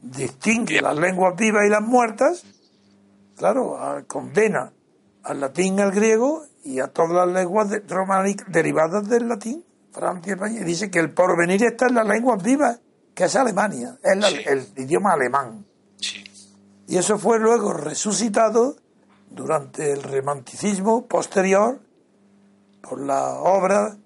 distingue 0.00 0.80
las 0.80 0.96
lenguas 0.96 1.36
vivas 1.36 1.66
y 1.66 1.70
las 1.70 1.82
muertas, 1.82 2.44
claro, 3.36 3.78
condena 4.06 4.72
al 5.22 5.40
latín 5.40 5.78
y 5.78 5.82
al 5.82 5.92
griego 5.92 6.44
y 6.64 6.80
a 6.80 6.88
todas 6.88 7.26
las 7.26 7.28
lenguas 7.28 7.68
románicas 7.88 8.46
derivadas 8.50 9.08
del 9.08 9.28
latín, 9.28 9.64
Francia, 9.92 10.34
España, 10.34 10.60
y 10.60 10.64
dice 10.64 10.90
que 10.90 10.98
el 10.98 11.12
porvenir 11.12 11.64
está 11.64 11.86
en 11.88 11.94
las 11.94 12.06
lenguas 12.06 12.42
vivas, 12.42 12.80
que 13.14 13.24
es 13.24 13.36
Alemania, 13.36 13.98
es 14.02 14.46
el 14.46 14.66
idioma 14.76 15.12
alemán. 15.12 15.64
Y 16.86 16.96
eso 16.96 17.18
fue 17.18 17.38
luego 17.38 17.72
resucitado 17.72 18.76
durante 19.30 19.92
el 19.92 20.02
romanticismo 20.02 21.06
posterior 21.06 21.80
por 22.82 23.00
la 23.00 23.34
obra 23.34 23.96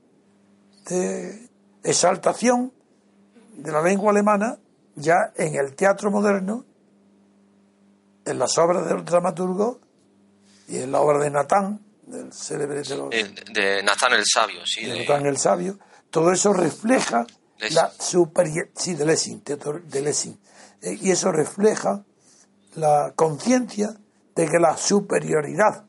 de 0.88 1.48
exaltación 1.82 2.72
de 3.56 3.72
la 3.72 3.82
lengua 3.82 4.10
alemana 4.10 4.58
ya 4.96 5.32
en 5.36 5.54
el 5.56 5.74
teatro 5.74 6.10
moderno, 6.10 6.64
en 8.24 8.38
las 8.38 8.56
obras 8.58 8.86
del 8.86 9.04
dramaturgo 9.04 9.80
y 10.68 10.78
en 10.78 10.92
la 10.92 11.00
obra 11.00 11.18
de 11.18 11.30
Natán, 11.30 11.80
del 12.06 12.32
célebre 12.32 12.82
de, 12.82 12.96
los, 12.96 13.10
de 13.10 13.82
Natán 13.82 14.12
el 14.12 14.24
Sabio, 14.24 14.64
sí. 14.64 14.86
De, 14.86 15.00
Natán 15.00 15.26
el 15.26 15.36
Sabio, 15.36 15.78
todo 16.10 16.32
eso 16.32 16.52
refleja 16.52 17.26
la 17.70 17.90
superioridad, 17.98 18.68
sí, 18.76 18.94
de 18.94 19.06
Lessing, 19.06 19.42
de 19.44 20.02
Lessing, 20.02 20.38
eh, 20.82 20.98
y 21.00 21.10
eso 21.10 21.32
refleja 21.32 22.04
la 22.76 23.12
conciencia 23.14 23.94
de 24.34 24.48
que 24.48 24.58
la 24.58 24.76
superioridad 24.76 25.84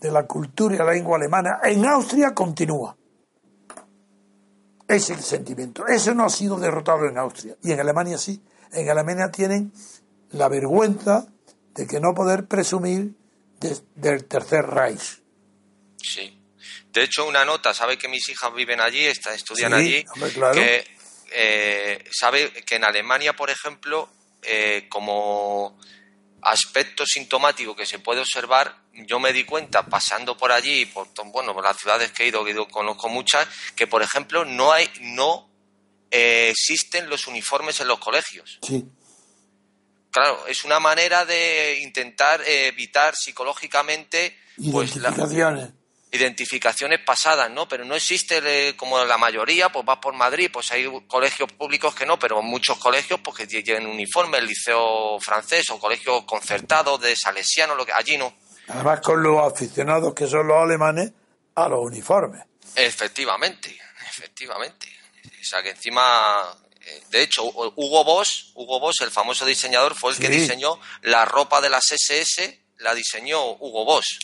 de 0.00 0.10
la 0.10 0.26
cultura 0.26 0.74
y 0.74 0.78
la 0.78 0.92
lengua 0.92 1.16
alemana 1.16 1.60
en 1.64 1.84
Austria 1.86 2.32
continúa. 2.34 2.96
Es 4.90 5.08
el 5.10 5.22
sentimiento. 5.22 5.86
Eso 5.86 6.12
no 6.14 6.24
ha 6.24 6.28
sido 6.28 6.58
derrotado 6.58 7.06
en 7.06 7.16
Austria. 7.16 7.56
Y 7.62 7.70
en 7.70 7.78
Alemania 7.78 8.18
sí. 8.18 8.42
En 8.72 8.90
Alemania 8.90 9.30
tienen 9.30 9.72
la 10.32 10.48
vergüenza 10.48 11.26
de 11.74 11.86
que 11.86 12.00
no 12.00 12.12
poder 12.12 12.46
presumir 12.48 13.12
del 13.94 14.24
Tercer 14.24 14.66
Reich. 14.66 15.22
Sí. 15.96 16.36
De 16.92 17.04
hecho, 17.04 17.24
una 17.28 17.44
nota, 17.44 17.72
sabe 17.72 17.96
que 17.96 18.08
mis 18.08 18.28
hijas 18.30 18.52
viven 18.52 18.80
allí, 18.80 19.06
estudian 19.06 19.74
allí, 19.74 20.04
que 20.54 20.84
eh, 21.30 22.04
sabe 22.10 22.50
que 22.66 22.74
en 22.74 22.84
Alemania, 22.84 23.34
por 23.34 23.48
ejemplo, 23.48 24.10
eh, 24.42 24.88
como 24.88 25.78
aspecto 26.42 27.04
sintomático 27.06 27.76
que 27.76 27.86
se 27.86 27.98
puede 27.98 28.20
observar, 28.20 28.76
yo 28.92 29.20
me 29.20 29.32
di 29.32 29.44
cuenta 29.44 29.86
pasando 29.86 30.36
por 30.36 30.52
allí, 30.52 30.86
por 30.86 31.08
bueno, 31.26 31.54
por 31.54 31.64
las 31.64 31.76
ciudades 31.76 32.12
que 32.12 32.24
he 32.24 32.28
ido, 32.28 32.44
que 32.44 32.54
conozco 32.70 33.08
muchas, 33.08 33.46
que 33.74 33.86
por 33.86 34.02
ejemplo 34.02 34.44
no 34.44 34.72
hay, 34.72 34.88
no 35.00 35.50
eh, 36.10 36.48
existen 36.50 37.08
los 37.08 37.26
uniformes 37.26 37.80
en 37.80 37.88
los 37.88 37.98
colegios. 37.98 38.58
Sí. 38.62 38.84
Claro, 40.10 40.46
es 40.48 40.64
una 40.64 40.80
manera 40.80 41.24
de 41.24 41.80
intentar 41.82 42.42
evitar 42.46 43.14
psicológicamente 43.14 44.36
pues, 44.72 44.96
identificaciones. 44.96 45.70
Identificaciones 46.10 47.00
pasadas, 47.00 47.50
¿no? 47.50 47.68
Pero 47.68 47.84
no 47.84 47.94
existe 47.94 48.40
eh, 48.42 48.76
como 48.76 49.02
la 49.04 49.16
mayoría, 49.16 49.70
pues 49.70 49.84
vas 49.84 49.98
por 49.98 50.14
Madrid, 50.14 50.50
pues 50.52 50.72
hay 50.72 50.86
colegios 51.06 51.52
públicos 51.52 51.94
que 51.94 52.06
no, 52.06 52.18
pero 52.18 52.42
muchos 52.42 52.78
colegios 52.78 53.20
pues 53.20 53.36
que 53.36 53.46
tienen 53.46 53.86
uniforme, 53.86 54.38
el 54.38 54.46
liceo 54.46 55.18
francés 55.20 55.70
o 55.70 55.78
colegios 55.78 56.24
concertados 56.24 57.00
de 57.00 57.14
salesianos, 57.16 57.76
lo 57.76 57.86
que 57.86 57.92
allí 57.92 58.18
no. 58.18 58.34
Además 58.68 59.00
con 59.00 59.22
los 59.22 59.40
aficionados 59.40 60.14
que 60.14 60.26
son 60.26 60.48
los 60.48 60.56
alemanes 60.56 61.12
a 61.54 61.68
los 61.68 61.80
uniformes. 61.84 62.42
Efectivamente, 62.74 63.76
efectivamente. 64.08 64.88
O 65.24 65.44
sea 65.44 65.62
que 65.62 65.70
encima 65.70 66.56
eh, 66.80 67.02
de 67.10 67.22
hecho, 67.22 67.44
Hugo 67.44 68.04
Boss, 68.04 68.52
Hugo 68.54 68.80
Boss, 68.80 69.00
el 69.02 69.10
famoso 69.10 69.44
diseñador, 69.44 69.94
fue 69.94 70.12
el 70.12 70.18
que 70.18 70.28
diseñó 70.28 70.78
la 71.02 71.24
ropa 71.24 71.60
de 71.60 71.68
las 71.68 71.90
SS, 71.90 72.58
la 72.78 72.94
diseñó 72.94 73.52
Hugo 73.52 73.84
Boss. 73.84 74.18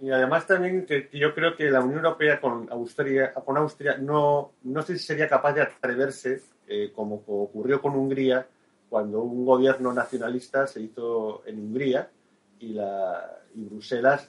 Y 0.00 0.10
además 0.10 0.46
también 0.46 0.84
que, 0.84 1.08
yo 1.12 1.34
creo 1.34 1.56
que 1.56 1.70
la 1.70 1.80
Unión 1.80 2.04
Europea 2.04 2.40
con 2.40 2.70
Austria, 2.70 3.32
con 3.32 3.56
Austria 3.56 3.96
no, 3.96 4.52
no 4.64 4.82
sé 4.82 4.98
si 4.98 5.04
sería 5.06 5.28
capaz 5.28 5.54
de 5.54 5.62
atreverse, 5.62 6.42
eh, 6.66 6.92
como 6.94 7.22
ocurrió 7.26 7.80
con 7.80 7.94
Hungría, 7.94 8.46
cuando 8.90 9.22
un 9.22 9.46
gobierno 9.46 9.92
nacionalista 9.92 10.66
se 10.66 10.82
hizo 10.82 11.42
en 11.46 11.58
Hungría 11.58 12.10
y, 12.58 12.74
la, 12.74 13.38
Bruselas 13.54 14.28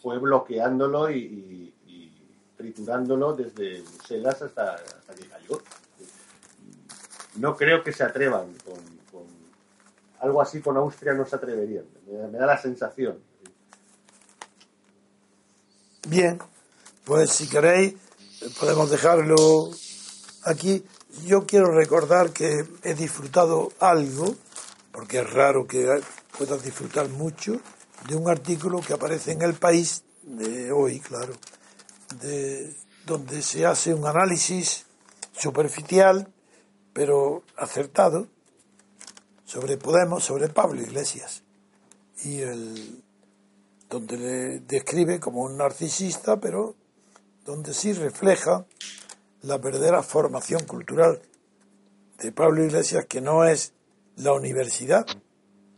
fue 0.00 0.18
bloqueándolo 0.18 1.10
y 1.10 1.74
triturándolo 2.56 3.34
desde 3.34 3.82
Bruselas 3.82 4.42
hasta, 4.42 4.74
hasta 4.74 5.14
que 5.14 5.28
cayó. 5.28 5.60
No 7.36 7.56
creo 7.56 7.82
que 7.82 7.92
se 7.92 8.04
atrevan 8.04 8.54
con, 8.64 8.94
algo 10.20 10.40
así 10.40 10.60
con 10.62 10.76
Austria 10.76 11.12
no 11.12 11.26
se 11.26 11.36
atreverían. 11.36 11.84
Me, 12.06 12.38
da 12.38 12.46
la 12.46 12.56
sensación. 12.56 13.18
Bien, 16.06 16.38
pues 17.04 17.30
si 17.30 17.48
queréis 17.48 17.94
podemos 18.58 18.90
dejarlo 18.90 19.70
aquí. 20.44 20.84
Yo 21.24 21.46
quiero 21.46 21.70
recordar 21.70 22.30
que 22.30 22.66
he 22.82 22.94
disfrutado 22.94 23.72
algo, 23.78 24.34
porque 24.92 25.20
es 25.20 25.32
raro 25.32 25.66
que 25.66 26.02
puedas 26.36 26.62
disfrutar 26.62 27.08
mucho, 27.08 27.60
de 28.08 28.16
un 28.16 28.28
artículo 28.28 28.80
que 28.80 28.92
aparece 28.92 29.32
en 29.32 29.42
el 29.42 29.54
país 29.54 30.02
de 30.22 30.72
hoy, 30.72 31.00
claro, 31.00 31.32
de, 32.20 32.74
donde 33.06 33.42
se 33.42 33.64
hace 33.64 33.94
un 33.94 34.06
análisis 34.06 34.86
superficial 35.32 36.28
pero 36.92 37.42
acertado, 37.56 38.28
sobre 39.44 39.76
Podemos, 39.76 40.24
sobre 40.24 40.48
Pablo 40.48 40.80
Iglesias. 40.80 41.42
Y 42.22 42.40
el, 42.40 43.03
donde 43.94 44.16
le 44.16 44.58
describe 44.58 45.20
como 45.20 45.42
un 45.42 45.56
narcisista, 45.56 46.40
pero 46.40 46.74
donde 47.44 47.72
sí 47.72 47.92
refleja 47.92 48.66
la 49.42 49.58
verdadera 49.58 50.02
formación 50.02 50.64
cultural 50.64 51.22
de 52.18 52.32
Pablo 52.32 52.64
Iglesias, 52.64 53.06
que 53.08 53.20
no 53.20 53.44
es 53.44 53.72
la 54.16 54.32
universidad, 54.32 55.06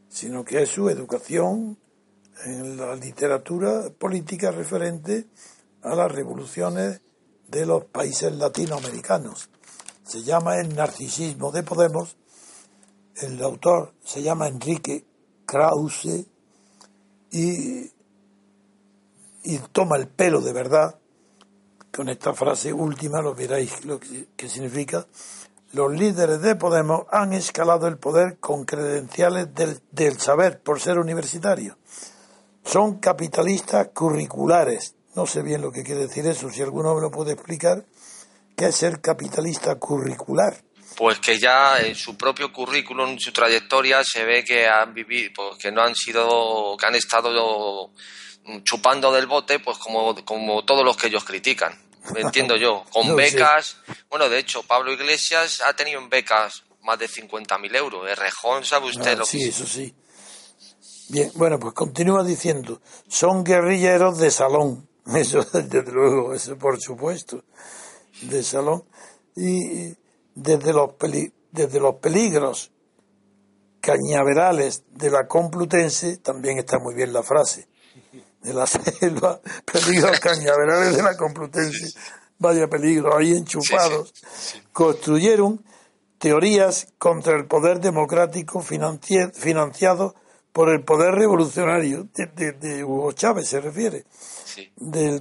sino 0.08 0.46
que 0.46 0.62
es 0.62 0.70
su 0.70 0.88
educación 0.88 1.76
en 2.46 2.78
la 2.78 2.96
literatura 2.96 3.90
política 3.90 4.50
referente 4.50 5.26
a 5.82 5.94
las 5.94 6.10
revoluciones 6.10 7.02
de 7.48 7.66
los 7.66 7.84
países 7.84 8.32
latinoamericanos. 8.32 9.50
Se 10.04 10.22
llama 10.22 10.58
El 10.58 10.74
narcisismo 10.74 11.52
de 11.52 11.62
Podemos. 11.62 12.16
El 13.16 13.42
autor 13.42 13.92
se 14.02 14.22
llama 14.22 14.48
Enrique 14.48 15.04
Krause 15.44 16.24
y, 17.30 17.90
y 19.46 19.58
toma 19.72 19.96
el 19.96 20.08
pelo 20.08 20.40
de 20.40 20.52
verdad. 20.52 20.98
Con 21.94 22.08
esta 22.10 22.34
frase 22.34 22.72
última 22.72 23.22
lo 23.22 23.34
veréis 23.34 23.84
lo 23.86 23.98
que 23.98 24.48
significa 24.48 25.06
los 25.72 25.92
líderes 25.92 26.40
de 26.40 26.54
Podemos 26.56 27.06
han 27.10 27.32
escalado 27.32 27.86
el 27.86 27.98
poder 27.98 28.38
con 28.38 28.64
credenciales 28.64 29.48
del, 29.54 30.18
saber 30.18 30.60
por 30.60 30.80
ser 30.80 30.98
universitarios. 30.98 31.76
Son 32.64 32.98
capitalistas 32.98 33.88
curriculares. 33.88 34.94
No 35.14 35.26
sé 35.26 35.42
bien 35.42 35.60
lo 35.60 35.70
que 35.70 35.82
quiere 35.82 36.02
decir 36.02 36.26
eso. 36.26 36.50
Si 36.50 36.62
alguno 36.62 36.94
me 36.94 37.00
lo 37.00 37.10
puede 37.10 37.32
explicar, 37.32 37.84
¿qué 38.56 38.66
es 38.68 38.76
ser 38.76 39.00
capitalista 39.00 39.74
curricular? 39.74 40.56
Pues 40.96 41.18
que 41.18 41.38
ya 41.38 41.78
en 41.80 41.94
su 41.94 42.16
propio 42.16 42.52
currículum, 42.52 43.10
en 43.10 43.20
su 43.20 43.32
trayectoria, 43.32 44.02
se 44.02 44.24
ve 44.24 44.44
que 44.44 44.66
han 44.66 44.94
vivido, 44.94 45.30
pues 45.34 45.58
que 45.58 45.70
no 45.70 45.82
han 45.82 45.94
sido, 45.94 46.76
que 46.78 46.86
han 46.86 46.94
estado 46.94 47.90
chupando 48.62 49.12
del 49.12 49.26
bote, 49.26 49.58
pues 49.58 49.78
como, 49.78 50.14
como 50.24 50.64
todos 50.64 50.84
los 50.84 50.96
que 50.96 51.08
ellos 51.08 51.24
critican 51.24 51.86
entiendo 52.16 52.56
yo, 52.56 52.84
con 52.92 53.16
becas. 53.16 53.78
Bueno, 54.08 54.28
de 54.28 54.38
hecho, 54.38 54.62
Pablo 54.62 54.92
Iglesias 54.92 55.62
ha 55.66 55.74
tenido 55.74 56.00
en 56.00 56.08
becas 56.08 56.64
más 56.82 56.98
de 56.98 57.08
50.000 57.08 57.76
euros. 57.76 58.08
El 58.08 58.16
Rejón, 58.16 58.64
¿sabe 58.64 58.86
usted 58.86 59.12
ah, 59.12 59.16
lo 59.16 59.24
sí, 59.24 59.44
eso 59.44 59.66
sí. 59.66 59.94
Bien, 61.08 61.30
bueno, 61.34 61.58
pues 61.58 61.74
continúa 61.74 62.24
diciendo, 62.24 62.80
son 63.08 63.44
guerrilleros 63.44 64.18
de 64.18 64.30
salón. 64.30 64.88
Eso, 65.14 65.40
desde 65.52 65.92
luego, 65.92 66.34
eso 66.34 66.58
por 66.58 66.80
supuesto, 66.80 67.44
de 68.22 68.42
salón. 68.42 68.82
Y 69.36 69.94
desde 70.34 70.72
los, 70.72 70.90
desde 71.52 71.78
los 71.78 71.94
peligros 71.96 72.72
cañaverales 73.80 74.82
de 74.90 75.10
la 75.10 75.28
Complutense, 75.28 76.16
también 76.16 76.58
está 76.58 76.80
muy 76.80 76.96
bien 76.96 77.12
la 77.12 77.22
frase, 77.22 77.68
de 78.46 78.54
la 78.54 78.66
selva, 78.66 79.40
peligros 79.64 80.20
cañaverales 80.20 80.96
de 80.96 81.02
la 81.02 81.16
Complutense, 81.16 81.98
vaya 82.38 82.68
peligro, 82.68 83.16
ahí 83.16 83.32
enchufados, 83.32 84.14
construyeron 84.72 85.64
teorías 86.18 86.88
contra 86.98 87.36
el 87.36 87.46
poder 87.46 87.80
democrático 87.80 88.62
financiado 88.62 90.14
por 90.52 90.70
el 90.70 90.82
poder 90.84 91.14
revolucionario, 91.14 92.08
de, 92.14 92.84
Hugo 92.84 93.12
Chávez 93.12 93.48
se 93.48 93.60
refiere, 93.60 94.04
del, 94.76 95.20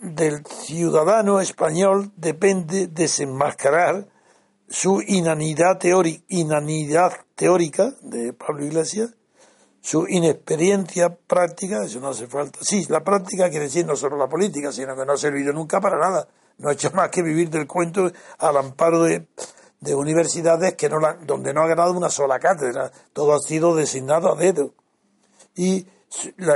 del 0.00 0.44
ciudadano 0.44 1.40
español 1.40 2.12
depende 2.16 2.88
desenmascarar 2.88 4.08
su 4.68 5.02
inanidad, 5.06 5.78
inanidad 6.28 7.12
teórica 7.36 7.94
de 8.02 8.32
Pablo 8.32 8.64
Iglesias 8.64 9.14
su 9.82 10.06
inexperiencia 10.08 11.12
práctica, 11.12 11.82
eso 11.84 11.98
no 11.98 12.10
hace 12.10 12.28
falta. 12.28 12.60
Sí, 12.62 12.86
la 12.88 13.02
práctica 13.02 13.50
quiere 13.50 13.64
decir 13.64 13.84
no 13.84 13.96
solo 13.96 14.16
la 14.16 14.28
política, 14.28 14.70
sino 14.70 14.94
que 14.94 15.04
no 15.04 15.14
ha 15.14 15.16
servido 15.16 15.52
nunca 15.52 15.80
para 15.80 15.98
nada. 15.98 16.28
No 16.58 16.68
ha 16.68 16.72
hecho 16.72 16.92
más 16.92 17.10
que 17.10 17.20
vivir 17.20 17.50
del 17.50 17.66
cuento 17.66 18.10
al 18.38 18.56
amparo 18.56 19.02
de, 19.02 19.26
universidades 19.80 20.76
que 20.76 20.88
no 20.88 21.00
donde 21.26 21.52
no 21.52 21.62
ha 21.62 21.66
ganado 21.66 21.92
una 21.92 22.10
sola 22.10 22.38
cátedra. 22.38 22.92
Todo 23.12 23.34
ha 23.34 23.40
sido 23.40 23.74
designado 23.74 24.32
a 24.32 24.36
dedo. 24.36 24.72
Y 25.56 25.84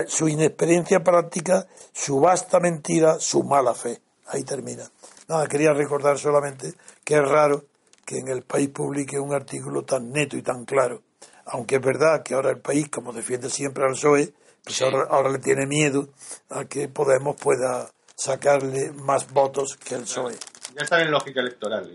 su, 0.07 0.29
inexperiencia 0.29 1.03
práctica, 1.03 1.67
su 1.93 2.21
vasta 2.21 2.61
mentira, 2.61 3.19
su 3.19 3.43
mala 3.43 3.75
fe. 3.75 4.01
Ahí 4.29 4.45
termina. 4.45 4.89
Nada, 5.27 5.49
quería 5.49 5.73
recordar 5.73 6.17
solamente 6.17 6.75
que 7.03 7.17
es 7.17 7.29
raro 7.29 7.65
que 8.05 8.19
en 8.19 8.29
el 8.29 8.43
país 8.43 8.69
publique 8.69 9.19
un 9.19 9.35
artículo 9.35 9.83
tan 9.83 10.13
neto 10.13 10.37
y 10.37 10.43
tan 10.43 10.65
claro 10.65 11.03
aunque 11.47 11.77
es 11.77 11.83
verdad 11.83 12.23
que 12.23 12.35
ahora 12.35 12.51
el 12.51 12.59
país, 12.59 12.89
como 12.89 13.13
defiende 13.13 13.49
siempre 13.51 13.85
al 13.85 13.93
PSOE, 13.93 14.35
pues 14.65 14.83
ahora, 14.83 15.31
le 15.31 15.39
tiene 15.39 15.67
miedo 15.67 16.09
a 16.51 16.65
que 16.65 16.89
Podemos 16.89 17.37
pueda 17.37 17.89
sacarle 18.17 18.93
más 18.93 19.33
votos 19.33 19.77
que 19.77 19.95
el 19.95 20.03
PSOE. 20.03 20.35
Ya 20.75 20.83
está 20.83 21.01
en 21.01 21.11
lógica 21.11 21.41
electoral. 21.41 21.89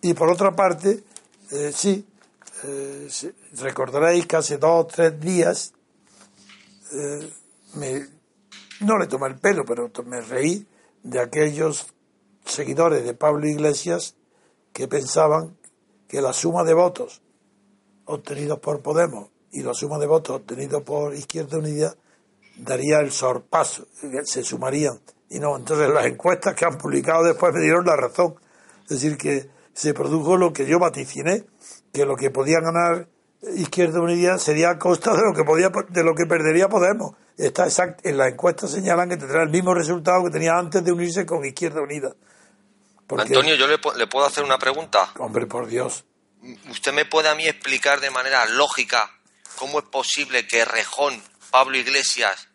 Y 0.00 0.14
por 0.14 0.30
otra 0.30 0.52
parte, 0.56 1.04
eh, 1.50 1.70
sí, 1.74 2.06
eh, 2.64 3.08
recordaréis 3.60 4.26
que 4.26 4.36
hace 4.36 4.56
dos 4.56 4.84
o 4.84 4.86
tres 4.86 5.20
días 5.20 5.74
eh, 6.92 7.30
no 8.80 8.98
le 8.98 9.06
tomé 9.06 9.28
el 9.28 9.38
pelo, 9.38 9.64
pero 9.64 9.90
me 10.06 10.20
reí 10.22 10.66
de 11.02 11.20
aquellos 11.20 11.86
seguidores 12.44 13.04
de 13.04 13.14
Pablo 13.14 13.46
Iglesias 13.46 14.14
que 14.72 14.88
pensaban 14.88 15.56
que 16.08 16.22
la 16.22 16.32
suma 16.32 16.64
de 16.64 16.74
votos 16.74 17.20
obtenidos 18.08 18.58
por 18.58 18.80
Podemos 18.80 19.28
y 19.52 19.62
la 19.62 19.74
suma 19.74 19.98
de 19.98 20.06
votos 20.06 20.36
obtenidos 20.36 20.82
por 20.82 21.14
Izquierda 21.14 21.58
Unida 21.58 21.94
daría 22.56 23.00
el 23.00 23.12
sorpaso, 23.12 23.86
se 24.24 24.42
sumarían. 24.42 25.00
Y 25.30 25.38
no, 25.38 25.56
entonces 25.56 25.88
las 25.90 26.06
encuestas 26.06 26.54
que 26.54 26.64
han 26.64 26.78
publicado 26.78 27.24
después 27.24 27.52
me 27.54 27.60
dieron 27.60 27.84
la 27.84 27.96
razón. 27.96 28.34
Es 28.82 28.88
decir, 28.88 29.16
que 29.16 29.48
se 29.72 29.94
produjo 29.94 30.36
lo 30.36 30.52
que 30.52 30.66
yo 30.66 30.78
vaticiné, 30.78 31.44
que 31.92 32.04
lo 32.04 32.16
que 32.16 32.30
podía 32.30 32.60
ganar 32.60 33.08
Izquierda 33.54 34.00
Unida 34.00 34.38
sería 34.38 34.70
a 34.70 34.78
costa 34.78 35.12
de 35.12 35.22
lo 35.22 35.32
que 35.32 35.44
podía 35.44 35.70
de 35.90 36.02
lo 36.02 36.14
que 36.14 36.26
perdería 36.26 36.68
Podemos. 36.68 37.14
Está 37.36 37.66
exact, 37.66 38.04
en 38.04 38.16
las 38.16 38.32
encuestas 38.32 38.72
señalan 38.72 39.08
que 39.08 39.16
tendrá 39.16 39.44
el 39.44 39.50
mismo 39.50 39.72
resultado 39.74 40.24
que 40.24 40.30
tenía 40.30 40.58
antes 40.58 40.82
de 40.82 40.90
unirse 40.90 41.24
con 41.24 41.44
Izquierda 41.44 41.80
Unida. 41.80 42.12
Antonio, 43.16 43.54
yo 43.54 43.66
le, 43.68 43.78
le, 43.96 44.06
puedo 44.08 44.26
hacer 44.26 44.42
una 44.42 44.58
pregunta. 44.58 45.12
Hombre, 45.18 45.46
por 45.46 45.66
Dios. 45.66 46.04
¿Usted 46.70 46.92
me 46.92 47.04
puede 47.04 47.28
a 47.28 47.34
mí 47.34 47.46
explicar 47.46 48.00
de 48.00 48.10
manera 48.10 48.44
lógica 48.46 49.10
cómo 49.56 49.80
es 49.80 49.84
posible 49.86 50.46
que 50.46 50.64
Rejón, 50.64 51.22
Pablo 51.50 51.76
Iglesias 51.76 52.48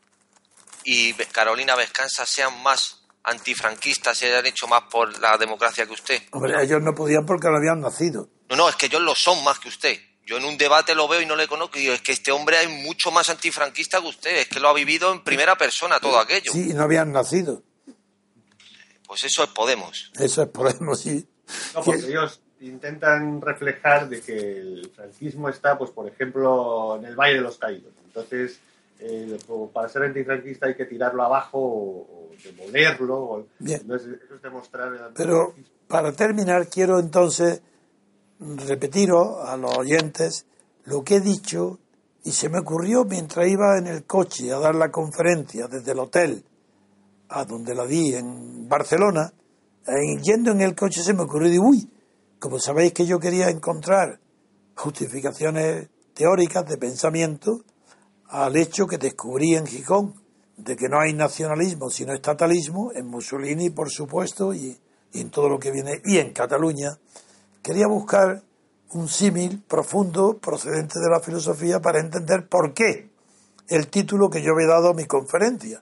y 0.83 1.13
Carolina 1.13 1.75
Vescanza 1.75 2.25
sean 2.25 2.61
más 2.63 3.01
antifranquistas 3.23 4.21
y 4.21 4.25
hayan 4.25 4.45
hecho 4.45 4.67
más 4.67 4.83
por 4.89 5.19
la 5.19 5.37
democracia 5.37 5.85
que 5.85 5.93
usted? 5.93 6.21
Hombre, 6.31 6.61
ellos 6.63 6.81
no 6.81 6.95
podían 6.95 7.25
porque 7.25 7.49
no 7.49 7.57
habían 7.57 7.81
nacido. 7.81 8.29
No, 8.49 8.55
no, 8.55 8.69
es 8.69 8.75
que 8.75 8.85
ellos 8.87 9.01
lo 9.01 9.15
son 9.15 9.43
más 9.43 9.59
que 9.59 9.69
usted. 9.69 9.99
Yo 10.25 10.37
en 10.37 10.45
un 10.45 10.57
debate 10.57 10.95
lo 10.95 11.07
veo 11.07 11.21
y 11.21 11.25
no 11.25 11.35
le 11.35 11.47
conozco 11.47 11.77
y 11.77 11.81
digo, 11.81 11.93
es 11.93 12.01
que 12.01 12.13
este 12.13 12.31
hombre 12.31 12.63
es 12.63 12.69
mucho 12.69 13.11
más 13.11 13.29
antifranquista 13.29 13.99
que 13.99 14.07
usted, 14.07 14.37
es 14.37 14.47
que 14.47 14.59
lo 14.59 14.69
ha 14.69 14.73
vivido 14.73 15.11
en 15.11 15.21
primera 15.21 15.57
persona 15.57 15.99
todo 15.99 16.17
aquello. 16.17 16.51
Sí, 16.51 16.73
no 16.73 16.83
habían 16.83 17.11
nacido. 17.11 17.61
Pues 19.05 19.25
eso 19.25 19.43
es 19.43 19.49
Podemos. 19.49 20.11
Eso 20.17 20.43
es 20.43 20.47
Podemos, 20.49 21.01
sí. 21.01 21.27
No, 21.73 21.83
porque 21.83 22.05
ellos 22.07 22.39
intentan 22.67 23.41
reflejar 23.41 24.09
de 24.09 24.21
que 24.21 24.37
el 24.59 24.91
franquismo 24.95 25.49
está, 25.49 25.77
pues 25.77 25.91
por 25.91 26.07
ejemplo, 26.07 26.97
en 26.97 27.05
el 27.05 27.15
Valle 27.15 27.35
de 27.35 27.41
los 27.41 27.57
Caídos. 27.57 27.93
Entonces, 28.05 28.59
eh, 28.99 29.37
para 29.73 29.89
ser 29.89 30.03
antifranquista 30.03 30.67
hay 30.67 30.75
que 30.75 30.85
tirarlo 30.85 31.23
abajo 31.23 31.59
o, 31.59 32.29
demolerlo. 32.43 33.45
Entonces, 33.59 34.19
eso 34.25 34.35
es 34.35 34.41
demostrar... 34.41 35.11
Pero 35.15 35.53
para 35.87 36.11
terminar, 36.11 36.67
quiero 36.67 36.99
entonces 36.99 37.61
repetiros 38.39 39.47
a 39.47 39.55
los 39.55 39.77
oyentes 39.77 40.45
lo 40.85 41.03
que 41.03 41.15
he 41.15 41.21
dicho 41.21 41.79
y 42.23 42.31
se 42.31 42.49
me 42.49 42.59
ocurrió 42.59 43.05
mientras 43.05 43.47
iba 43.47 43.77
en 43.77 43.87
el 43.87 44.03
coche 44.05 44.51
a 44.51 44.59
dar 44.59 44.75
la 44.75 44.89
conferencia 44.89 45.67
desde 45.67 45.91
el 45.91 45.99
hotel 45.99 46.43
a 47.29 47.45
donde 47.45 47.73
la 47.73 47.85
di 47.85 48.15
en 48.15 48.67
Barcelona, 48.69 49.33
yendo 50.21 50.51
en 50.51 50.61
el 50.61 50.75
coche 50.75 51.01
se 51.01 51.13
me 51.13 51.23
ocurrió, 51.23 51.51
y 51.51 51.59
uy, 51.59 51.89
como 52.43 52.59
sabéis 52.59 52.91
que 52.91 53.05
yo 53.05 53.21
quería 53.21 53.49
encontrar 53.49 54.19
justificaciones 54.75 55.87
teóricas 56.13 56.65
de 56.67 56.77
pensamiento 56.77 57.61
al 58.27 58.57
hecho 58.57 58.85
que 58.85 58.97
descubrí 58.97 59.55
en 59.55 59.65
Gijón 59.65 60.21
de 60.57 60.75
que 60.75 60.89
no 60.89 60.99
hay 60.99 61.13
nacionalismo 61.13 61.89
sino 61.89 62.13
estatalismo, 62.13 62.91
en 62.93 63.07
Mussolini 63.07 63.69
por 63.69 63.89
supuesto 63.89 64.53
y, 64.53 64.77
en 65.13 65.31
todo 65.31 65.47
lo 65.47 65.57
que 65.57 65.71
viene, 65.71 66.01
y 66.03 66.17
en 66.17 66.33
Cataluña, 66.33 66.99
quería 67.61 67.87
buscar 67.87 68.43
un 68.91 69.07
símil 69.07 69.63
profundo 69.65 70.37
procedente 70.37 70.99
de 70.99 71.09
la 71.09 71.21
filosofía 71.21 71.79
para 71.79 72.01
entender 72.01 72.49
por 72.49 72.73
qué 72.73 73.09
el 73.69 73.87
título 73.87 74.29
que 74.29 74.41
yo 74.41 74.51
había 74.51 74.67
dado 74.67 74.89
a 74.89 74.93
mi 74.93 75.05
conferencia. 75.05 75.81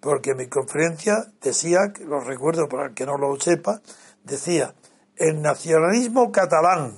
Porque 0.00 0.34
mi 0.34 0.46
conferencia 0.46 1.16
decía, 1.42 1.80
lo 2.06 2.20
recuerdo 2.20 2.66
para 2.66 2.86
el 2.86 2.94
que 2.94 3.04
no 3.04 3.18
lo 3.18 3.38
sepa, 3.38 3.82
decía 4.24 4.74
el 5.18 5.42
nacionalismo 5.42 6.30
catalán, 6.32 6.96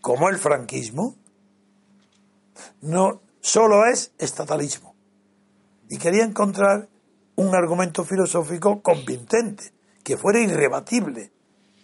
como 0.00 0.28
el 0.28 0.38
franquismo, 0.38 1.16
no 2.82 3.20
solo 3.40 3.86
es 3.86 4.12
estatalismo. 4.18 4.94
Y 5.88 5.98
quería 5.98 6.24
encontrar 6.24 6.88
un 7.36 7.54
argumento 7.54 8.04
filosófico 8.04 8.82
convincente, 8.82 9.72
que 10.02 10.16
fuera 10.16 10.40
irrebatible. 10.40 11.32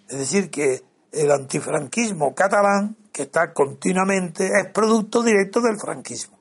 Es 0.09 0.19
decir, 0.19 0.51
que 0.51 0.83
el 1.13 1.31
antifranquismo 1.31 2.35
catalán, 2.35 2.97
que 3.13 3.23
está 3.23 3.53
continuamente, 3.53 4.47
es 4.47 4.71
producto 4.73 5.23
directo 5.23 5.61
del 5.61 5.79
franquismo. 5.79 6.39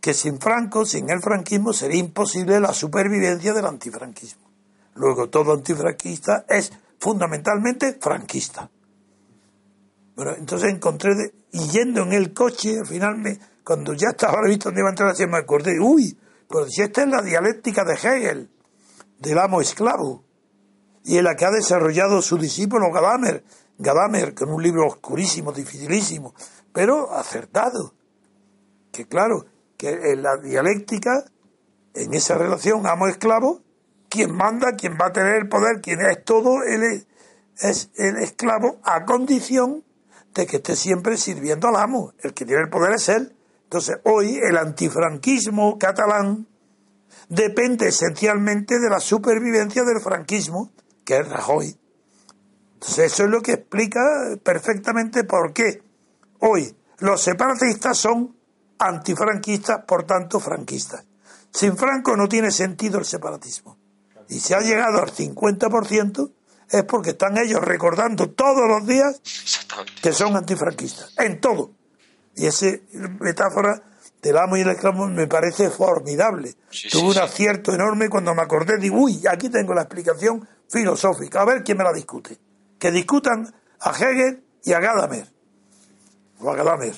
Que 0.00 0.14
sin 0.14 0.40
Franco, 0.40 0.86
sin 0.86 1.10
el 1.10 1.20
franquismo, 1.20 1.72
sería 1.72 2.00
imposible 2.00 2.60
la 2.60 2.72
supervivencia 2.72 3.52
del 3.52 3.66
antifranquismo. 3.66 4.48
Luego, 4.94 5.28
todo 5.28 5.52
antifranquista 5.52 6.44
es 6.48 6.72
fundamentalmente 7.00 7.98
franquista. 8.00 8.70
Bueno, 10.14 10.32
entonces 10.36 10.72
encontré, 10.72 11.10
y 11.50 11.68
yendo 11.70 12.02
en 12.02 12.12
el 12.12 12.32
coche, 12.34 12.78
al 12.78 12.86
final, 12.86 13.16
me, 13.16 13.38
cuando 13.64 13.94
ya 13.94 14.10
estaba 14.10 14.42
visto 14.46 14.68
donde 14.68 14.82
iba 14.82 14.90
a 14.90 14.92
entrar, 14.92 15.28
me 15.28 15.38
acordé, 15.38 15.80
uy, 15.80 16.16
pues 16.46 16.72
si 16.72 16.82
esta 16.82 17.02
es 17.02 17.08
la 17.08 17.22
dialéctica 17.22 17.84
de 17.84 17.94
Hegel, 17.94 18.50
del 19.18 19.38
amo 19.38 19.60
esclavo, 19.60 20.24
y 21.04 21.16
en 21.16 21.24
la 21.24 21.34
que 21.34 21.46
ha 21.46 21.50
desarrollado 21.50 22.20
su 22.20 22.36
discípulo 22.36 22.92
Gadamer, 22.92 23.42
Gadamer, 23.78 24.34
con 24.34 24.50
un 24.50 24.62
libro 24.62 24.86
oscurísimo, 24.86 25.52
dificilísimo, 25.52 26.34
pero 26.72 27.14
acertado. 27.14 27.94
Que 28.92 29.06
claro, 29.06 29.46
que 29.78 29.88
en 29.88 30.22
la 30.22 30.36
dialéctica, 30.36 31.24
en 31.94 32.12
esa 32.12 32.36
relación 32.36 32.86
amo-esclavo, 32.86 33.62
quien 34.10 34.34
manda, 34.34 34.72
quien 34.72 34.98
va 35.00 35.06
a 35.06 35.12
tener 35.12 35.36
el 35.36 35.48
poder, 35.48 35.80
quien 35.80 36.00
es 36.00 36.22
todo, 36.24 36.62
él 36.64 37.06
es, 37.56 37.90
el 37.96 38.16
esclavo 38.16 38.80
a 38.82 39.04
condición 39.04 39.84
de 40.34 40.46
que 40.46 40.56
esté 40.56 40.76
siempre 40.76 41.16
sirviendo 41.16 41.68
al 41.68 41.76
amo. 41.76 42.12
El 42.18 42.34
que 42.34 42.44
tiene 42.44 42.62
el 42.62 42.68
poder 42.68 42.94
es 42.94 43.08
él. 43.08 43.34
Entonces, 43.64 43.98
hoy 44.04 44.38
el 44.38 44.56
antifranquismo 44.56 45.78
catalán 45.78 46.46
depende 47.28 47.88
esencialmente 47.88 48.80
de 48.80 48.90
la 48.90 48.98
supervivencia 48.98 49.84
del 49.84 50.00
franquismo, 50.00 50.72
que 51.04 51.18
es 51.18 51.28
Rajoy. 51.28 51.78
Entonces, 52.74 53.12
eso 53.12 53.24
es 53.24 53.30
lo 53.30 53.40
que 53.40 53.52
explica 53.52 54.00
perfectamente 54.42 55.22
por 55.22 55.52
qué 55.52 55.82
hoy 56.40 56.74
los 56.98 57.22
separatistas 57.22 57.96
son 57.96 58.36
antifranquistas, 58.78 59.84
por 59.84 60.04
tanto 60.04 60.40
franquistas. 60.40 61.04
Sin 61.52 61.76
Franco 61.76 62.16
no 62.16 62.28
tiene 62.28 62.50
sentido 62.50 62.98
el 62.98 63.04
separatismo. 63.04 63.79
Y 64.30 64.38
si 64.38 64.54
ha 64.54 64.60
llegado 64.60 65.02
al 65.02 65.10
50% 65.10 66.30
es 66.70 66.84
porque 66.84 67.10
están 67.10 67.36
ellos 67.36 67.60
recordando 67.60 68.30
todos 68.30 68.68
los 68.68 68.86
días 68.86 69.20
que 70.00 70.12
son 70.12 70.36
antifranquistas, 70.36 71.12
en 71.18 71.40
todo. 71.40 71.72
Y 72.36 72.46
esa 72.46 72.66
metáfora 73.18 73.82
del 74.22 74.38
amo 74.38 74.56
y 74.56 74.60
el 74.60 74.68
esclavo 74.68 75.08
me 75.08 75.26
parece 75.26 75.68
formidable. 75.68 76.54
Tuve 76.92 77.10
un 77.10 77.18
acierto 77.18 77.74
enorme 77.74 78.08
cuando 78.08 78.32
me 78.32 78.42
acordé, 78.42 78.78
de, 78.78 78.88
uy, 78.88 79.20
aquí 79.28 79.48
tengo 79.48 79.74
la 79.74 79.82
explicación 79.82 80.46
filosófica, 80.68 81.42
a 81.42 81.44
ver 81.44 81.64
quién 81.64 81.78
me 81.78 81.84
la 81.84 81.92
discute. 81.92 82.38
Que 82.78 82.92
discutan 82.92 83.52
a 83.80 83.90
Hegel 83.90 84.44
y 84.62 84.72
a 84.72 84.78
Gadamer. 84.78 85.26
O 86.38 86.50
a 86.50 86.54
Gadamer. 86.54 86.94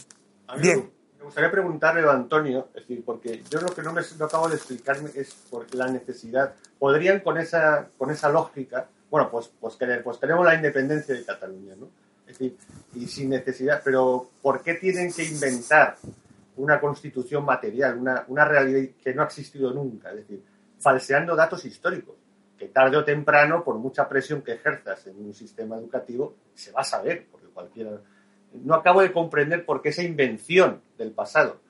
Bien. 0.61 0.93
Me 1.23 1.27
gustaría 1.27 1.53
preguntarle 1.53 2.03
a 2.03 2.11
Antonio, 2.11 2.67
es 2.75 2.83
decir, 2.83 3.05
porque 3.05 3.45
yo 3.49 3.61
lo 3.61 3.69
que 3.69 3.81
no 3.81 3.93
me 3.93 4.01
acabo 4.01 4.49
de 4.49 4.57
explicarme 4.57 5.09
es 5.15 5.33
por 5.49 5.73
la 5.73 5.87
necesidad. 5.87 6.53
¿Podrían 6.81 7.21
con 7.21 7.39
esa, 7.39 7.89
con 7.97 8.11
esa 8.11 8.29
lógica, 8.29 8.89
bueno, 9.09 9.31
pues, 9.31 9.49
pues, 9.61 9.77
querer, 9.77 10.03
pues 10.03 10.19
tenemos 10.19 10.45
la 10.45 10.57
independencia 10.57 11.15
de 11.15 11.25
Cataluña, 11.25 11.77
¿no? 11.79 11.91
Es 12.27 12.37
decir, 12.37 12.57
y 12.97 13.07
sin 13.07 13.31
necesidad, 13.31 13.83
pero 13.85 14.31
¿por 14.43 14.65
qué 14.65 14.75
tienen 14.75 15.13
que 15.13 15.23
inventar 15.25 15.97
una 16.57 16.81
constitución 16.81 17.45
material, 17.45 17.99
una, 17.99 18.25
una 18.27 18.45
realidad 18.45 18.93
que 19.01 19.15
no 19.15 19.23
ha 19.23 19.27
existido 19.27 19.73
nunca? 19.73 20.11
Es 20.11 20.17
decir, 20.17 20.43
falseando 20.81 21.37
datos 21.37 21.65
históricos 21.65 22.17
que 22.59 22.67
tarde 22.67 22.97
o 22.97 23.05
temprano, 23.05 23.63
por 23.63 23.77
mucha 23.77 24.09
presión 24.09 24.43
que 24.43 24.55
ejerzas 24.55 25.07
en 25.07 25.25
un 25.25 25.35
sistema 25.35 25.77
educativo, 25.77 26.35
se 26.53 26.73
va 26.73 26.81
a 26.81 26.85
saber, 26.85 27.29
porque 27.31 27.47
cualquiera... 27.47 27.93
No 28.55 28.75
acabo 28.75 29.01
de 29.01 29.13
comprender 29.13 29.65
por 29.65 29.83
qué 29.83 29.91
esa 29.91 30.03
invención 30.03 30.81
del 30.99 31.13
pasado. 31.13 31.61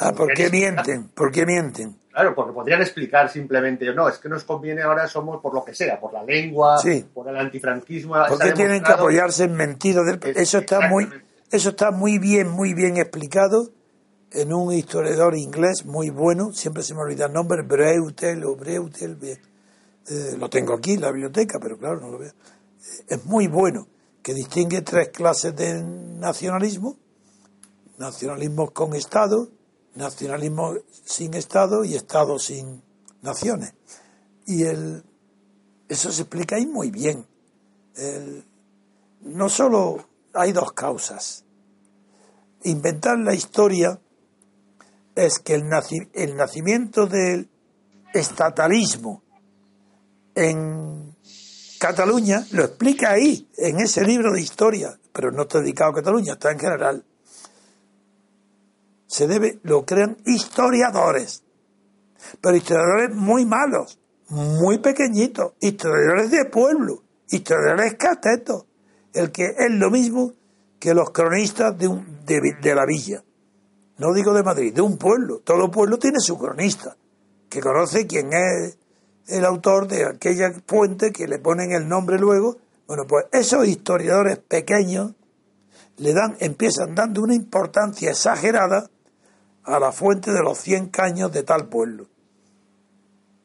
ah, 0.00 0.12
¿por 0.12 0.32
qué 0.32 0.50
mienten? 0.50 1.08
¿Por 1.08 1.30
qué 1.30 1.46
mienten? 1.46 1.96
Claro, 2.10 2.34
porque 2.34 2.52
podrían 2.52 2.80
explicar 2.80 3.28
simplemente, 3.28 3.92
no, 3.92 4.08
es 4.08 4.18
que 4.18 4.28
nos 4.28 4.44
conviene 4.44 4.82
ahora 4.82 5.08
somos 5.08 5.40
por 5.40 5.52
lo 5.52 5.64
que 5.64 5.74
sea, 5.74 5.98
por 5.98 6.12
la 6.12 6.22
lengua, 6.22 6.80
por 7.12 7.28
el 7.28 7.36
antifranquismo. 7.36 8.14
¿Por 8.28 8.38
qué 8.38 8.52
tienen 8.52 8.82
que 8.82 8.92
apoyarse 8.92 9.44
en 9.44 9.54
mentiras? 9.54 10.04
Del... 10.06 10.20
Eso 10.36 10.58
está 10.58 10.88
muy, 10.88 11.08
eso 11.50 11.70
está 11.70 11.90
muy 11.90 12.18
bien, 12.18 12.48
muy 12.48 12.72
bien 12.72 12.98
explicado 12.98 13.70
en 14.34 14.52
un 14.52 14.72
historiador 14.72 15.36
inglés 15.36 15.86
muy 15.86 16.10
bueno, 16.10 16.52
siempre 16.52 16.82
se 16.82 16.94
me 16.94 17.00
olvida 17.00 17.26
el 17.26 17.32
nombre, 17.32 17.62
Breutel 17.62 18.44
o 18.44 18.56
Breutel, 18.56 19.16
eh, 19.22 20.36
lo 20.38 20.50
tengo 20.50 20.74
aquí 20.74 20.94
en 20.94 21.00
la 21.00 21.12
biblioteca, 21.12 21.58
pero 21.60 21.78
claro, 21.78 22.00
no 22.00 22.10
lo 22.10 22.18
veo. 22.18 22.32
Es 23.08 23.24
muy 23.24 23.46
bueno, 23.46 23.86
que 24.24 24.32
distingue 24.32 24.80
tres 24.80 25.10
clases 25.10 25.54
de 25.54 25.82
nacionalismo, 25.82 26.96
nacionalismo 27.98 28.70
con 28.70 28.94
Estado, 28.94 29.50
nacionalismo 29.96 30.76
sin 31.04 31.34
Estado 31.34 31.84
y 31.84 31.94
Estado 31.94 32.38
sin 32.38 32.82
naciones. 33.20 33.74
Y 34.46 34.62
el, 34.62 35.04
eso 35.90 36.10
se 36.10 36.22
explica 36.22 36.56
ahí 36.56 36.64
muy 36.64 36.90
bien. 36.90 37.26
no 39.20 39.48
solo 39.50 40.08
hay 40.32 40.52
dos 40.52 40.72
causas. 40.72 41.44
Inventar 42.62 43.18
la 43.18 43.34
historia 43.34 44.00
es 45.14 45.38
que 45.38 45.54
el, 45.54 45.64
el 46.14 46.34
nacimiento 46.34 47.06
del 47.06 47.50
estatalismo 48.14 49.22
en 50.34 51.03
Cataluña, 51.78 52.46
lo 52.52 52.64
explica 52.64 53.10
ahí, 53.10 53.48
en 53.56 53.80
ese 53.80 54.04
libro 54.04 54.32
de 54.32 54.40
historia, 54.40 54.98
pero 55.12 55.30
no 55.30 55.42
está 55.42 55.60
dedicado 55.60 55.90
a 55.90 55.94
Cataluña, 55.94 56.34
está 56.34 56.52
en 56.52 56.58
general. 56.58 57.04
Se 59.06 59.26
debe, 59.26 59.60
lo 59.62 59.84
crean 59.84 60.16
historiadores, 60.24 61.42
pero 62.40 62.56
historiadores 62.56 63.14
muy 63.14 63.44
malos, 63.44 63.98
muy 64.28 64.78
pequeñitos, 64.78 65.52
historiadores 65.60 66.30
de 66.30 66.44
pueblo, 66.46 67.02
historiadores 67.28 67.94
catetos, 67.94 68.66
el 69.12 69.30
que 69.30 69.44
es 69.44 69.70
lo 69.70 69.90
mismo 69.90 70.32
que 70.78 70.94
los 70.94 71.10
cronistas 71.10 71.78
de, 71.78 71.88
un, 71.88 72.24
de 72.26 72.74
la 72.74 72.84
villa. 72.86 73.22
No 73.98 74.12
digo 74.12 74.34
de 74.34 74.42
Madrid, 74.42 74.74
de 74.74 74.80
un 74.80 74.98
pueblo. 74.98 75.40
Todo 75.44 75.70
pueblo 75.70 75.98
tiene 75.98 76.18
su 76.18 76.36
cronista, 76.36 76.96
que 77.48 77.60
conoce 77.60 78.06
quién 78.06 78.32
es 78.32 78.76
el 79.26 79.44
autor 79.44 79.88
de 79.88 80.04
aquella 80.06 80.52
fuente 80.66 81.12
que 81.12 81.26
le 81.26 81.38
ponen 81.38 81.72
el 81.72 81.88
nombre 81.88 82.18
luego. 82.18 82.58
Bueno, 82.86 83.06
pues 83.06 83.26
esos 83.32 83.66
historiadores 83.66 84.38
pequeños 84.38 85.14
le 85.96 86.12
dan, 86.12 86.36
empiezan 86.40 86.94
dando 86.94 87.22
una 87.22 87.34
importancia 87.34 88.10
exagerada 88.10 88.90
a 89.62 89.78
la 89.78 89.92
fuente 89.92 90.32
de 90.32 90.42
los 90.42 90.58
100 90.58 90.88
caños 90.88 91.32
de 91.32 91.42
tal 91.42 91.68
pueblo 91.68 92.06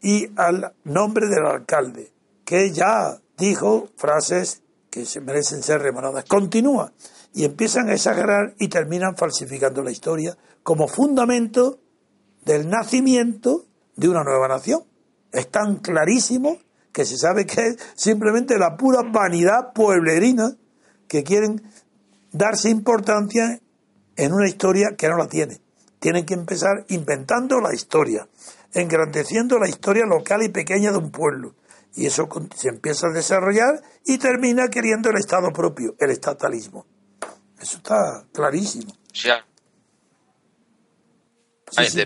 y 0.01 0.31
al 0.37 0.73
nombre 0.83 1.27
del 1.27 1.45
alcalde, 1.45 2.11
que 2.45 2.71
ya 2.71 3.19
dijo 3.37 3.89
frases 3.95 4.63
que 4.89 5.05
se 5.05 5.21
merecen 5.21 5.61
ser 5.61 5.81
remonadas. 5.81 6.25
Continúa 6.25 6.91
y 7.33 7.45
empiezan 7.45 7.89
a 7.89 7.93
exagerar 7.93 8.55
y 8.57 8.67
terminan 8.69 9.15
falsificando 9.15 9.83
la 9.83 9.91
historia 9.91 10.37
como 10.63 10.87
fundamento 10.87 11.79
del 12.43 12.69
nacimiento 12.69 13.65
de 13.95 14.09
una 14.09 14.23
nueva 14.23 14.47
nación 14.47 14.83
es 15.31 15.49
tan 15.49 15.77
clarísimo 15.77 16.57
que 16.91 17.05
se 17.05 17.17
sabe 17.17 17.45
que 17.45 17.67
es 17.67 17.77
simplemente 17.95 18.57
la 18.57 18.75
pura 18.75 19.01
vanidad 19.03 19.73
pueblerina 19.73 20.55
que 21.07 21.23
quieren 21.23 21.61
darse 22.31 22.69
importancia 22.69 23.59
en 24.15 24.33
una 24.33 24.47
historia 24.47 24.95
que 24.97 25.07
no 25.07 25.17
la 25.17 25.27
tiene. 25.27 25.61
Tienen 25.99 26.25
que 26.25 26.33
empezar 26.33 26.85
inventando 26.89 27.59
la 27.59 27.73
historia, 27.73 28.27
engrandeciendo 28.73 29.59
la 29.59 29.67
historia 29.67 30.05
local 30.05 30.43
y 30.43 30.49
pequeña 30.49 30.91
de 30.91 30.97
un 30.97 31.11
pueblo. 31.11 31.55
Y 31.95 32.05
eso 32.05 32.29
se 32.55 32.69
empieza 32.69 33.07
a 33.07 33.11
desarrollar 33.11 33.81
y 34.05 34.17
termina 34.17 34.69
queriendo 34.69 35.09
el 35.09 35.17
Estado 35.17 35.51
propio, 35.51 35.95
el 35.99 36.11
estatalismo. 36.11 36.85
Eso 37.59 37.77
está 37.77 38.25
clarísimo 38.31 38.93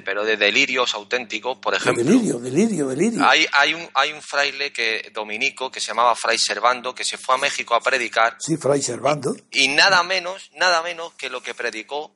pero 0.03 0.23
de 0.23 0.38
delirios 0.38 0.94
auténticos, 0.94 1.57
por 1.57 1.73
ejemplo. 1.76 2.03
delirio, 2.03 2.40
delirio, 2.40 2.88
delirio. 2.88 3.27
Hay, 3.27 3.45
hay, 3.52 3.73
un, 3.73 3.88
hay 3.94 4.11
un 4.11 4.22
fraile 4.22 4.72
que, 4.72 5.11
dominico 5.14 5.72
que 5.72 5.80
se 5.80 5.88
llamaba 5.88 6.15
Fray 6.15 6.38
Servando 6.38 6.94
que 6.94 7.03
se 7.03 7.18
fue 7.18 7.35
a 7.35 7.38
México 7.38 7.76
a 7.76 7.81
predicar. 7.81 8.38
Sí, 8.40 8.57
Fray 8.57 8.81
Servando. 8.81 9.35
Y, 9.52 9.68
nada 9.69 10.03
menos, 10.03 10.52
nada 10.56 10.81
menos 10.81 11.14
que 11.14 11.30
lo 11.30 11.41
que 11.41 11.53
predicó 11.53 12.15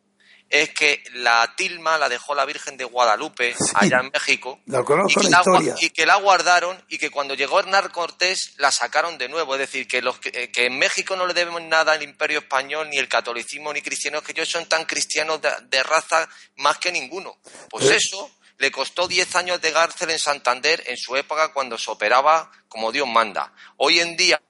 es 0.49 0.69
que 0.73 1.03
la 1.13 1.53
tilma 1.57 1.97
la 1.97 2.07
dejó 2.07 2.33
la 2.33 2.45
Virgen 2.45 2.77
de 2.77 2.85
Guadalupe 2.85 3.53
allá 3.75 3.99
en 3.99 4.11
México 4.13 4.61
La 4.65 4.83
conozco 4.83 5.19
y, 5.19 5.23
que 5.25 5.29
la 5.29 5.37
historia. 5.39 5.75
y 5.81 5.89
que 5.89 6.05
la 6.05 6.15
guardaron 6.15 6.81
y 6.87 6.97
que 6.97 7.09
cuando 7.09 7.33
llegó 7.33 7.59
Hernán 7.59 7.89
Cortés 7.89 8.53
la 8.57 8.71
sacaron 8.71 9.17
de 9.17 9.27
nuevo. 9.27 9.55
Es 9.55 9.59
decir, 9.59 9.87
que, 9.87 10.01
los 10.01 10.19
que, 10.19 10.29
eh, 10.33 10.51
que 10.51 10.67
en 10.67 10.77
México 10.79 11.15
no 11.17 11.25
le 11.27 11.33
debemos 11.33 11.61
nada 11.63 11.91
al 11.93 12.01
imperio 12.03 12.39
español, 12.39 12.89
ni 12.89 12.97
el 12.97 13.09
catolicismo, 13.09 13.73
ni 13.73 13.81
cristianos, 13.81 14.23
que 14.23 14.31
ellos 14.31 14.49
son 14.49 14.65
tan 14.67 14.85
cristianos 14.85 15.41
de, 15.41 15.49
de 15.69 15.83
raza 15.83 16.29
más 16.55 16.77
que 16.77 16.91
ninguno. 16.93 17.37
Pues 17.69 17.85
Eh. 17.85 17.95
eso 17.97 18.31
le 18.59 18.71
costó 18.71 19.07
10 19.07 19.35
años 19.35 19.61
de 19.61 19.71
cárcel 19.73 20.09
en 20.11 20.17
Santander 20.19 20.81
en 20.87 20.97
su 20.97 21.15
época 21.15 21.51
cuando 21.53 21.77
se 21.77 21.91
operaba 21.91 22.49
como 22.69 22.91
Dios 22.91 23.07
manda. 23.07 23.53
Hoy 23.75 23.99
en 23.99 24.15
día 24.15 24.41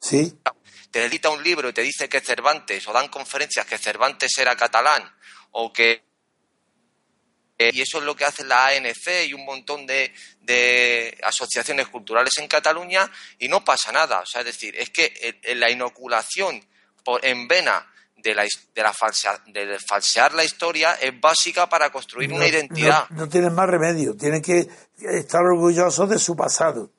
Sí, 0.00 0.38
te 0.96 1.04
edita 1.04 1.28
un 1.28 1.42
libro 1.42 1.68
y 1.68 1.74
te 1.74 1.82
dice 1.82 2.08
que 2.08 2.20
Cervantes, 2.22 2.88
o 2.88 2.92
dan 2.94 3.08
conferencias 3.08 3.66
que 3.66 3.76
Cervantes 3.76 4.32
era 4.38 4.56
catalán, 4.56 5.02
o 5.50 5.70
que... 5.70 6.02
eh, 7.58 7.70
y 7.74 7.82
eso 7.82 7.98
es 7.98 8.04
lo 8.04 8.16
que 8.16 8.24
hace 8.24 8.44
la 8.44 8.68
ANC 8.68 9.26
y 9.28 9.34
un 9.34 9.44
montón 9.44 9.86
de, 9.86 10.14
de 10.40 11.18
asociaciones 11.22 11.88
culturales 11.88 12.32
en 12.38 12.48
Cataluña 12.48 13.10
y 13.38 13.46
no 13.48 13.62
pasa 13.62 13.92
nada. 13.92 14.20
O 14.20 14.26
sea, 14.26 14.40
es 14.40 14.46
decir, 14.46 14.74
es 14.74 14.88
que 14.88 15.38
la 15.54 15.70
inoculación 15.70 16.64
por, 17.04 17.22
en 17.26 17.46
vena 17.46 17.86
de, 18.16 18.34
la, 18.34 18.44
de, 18.74 18.82
la 18.82 18.94
falsea- 18.94 19.42
de 19.48 19.78
falsear 19.78 20.32
la 20.32 20.44
historia 20.44 20.94
es 20.94 21.12
básica 21.20 21.68
para 21.68 21.90
construir 21.90 22.30
no, 22.30 22.36
una 22.36 22.46
identidad. 22.48 23.06
no- 23.10 23.24
no 23.24 23.28
tienen 23.28 23.52
más 23.54 23.68
remedio, 23.68 24.16
tienen 24.16 24.40
que 24.40 24.66
estar 24.98 25.42
orgullosos 25.42 26.08
de 26.08 26.18
su 26.18 26.34
pasado. 26.34 26.90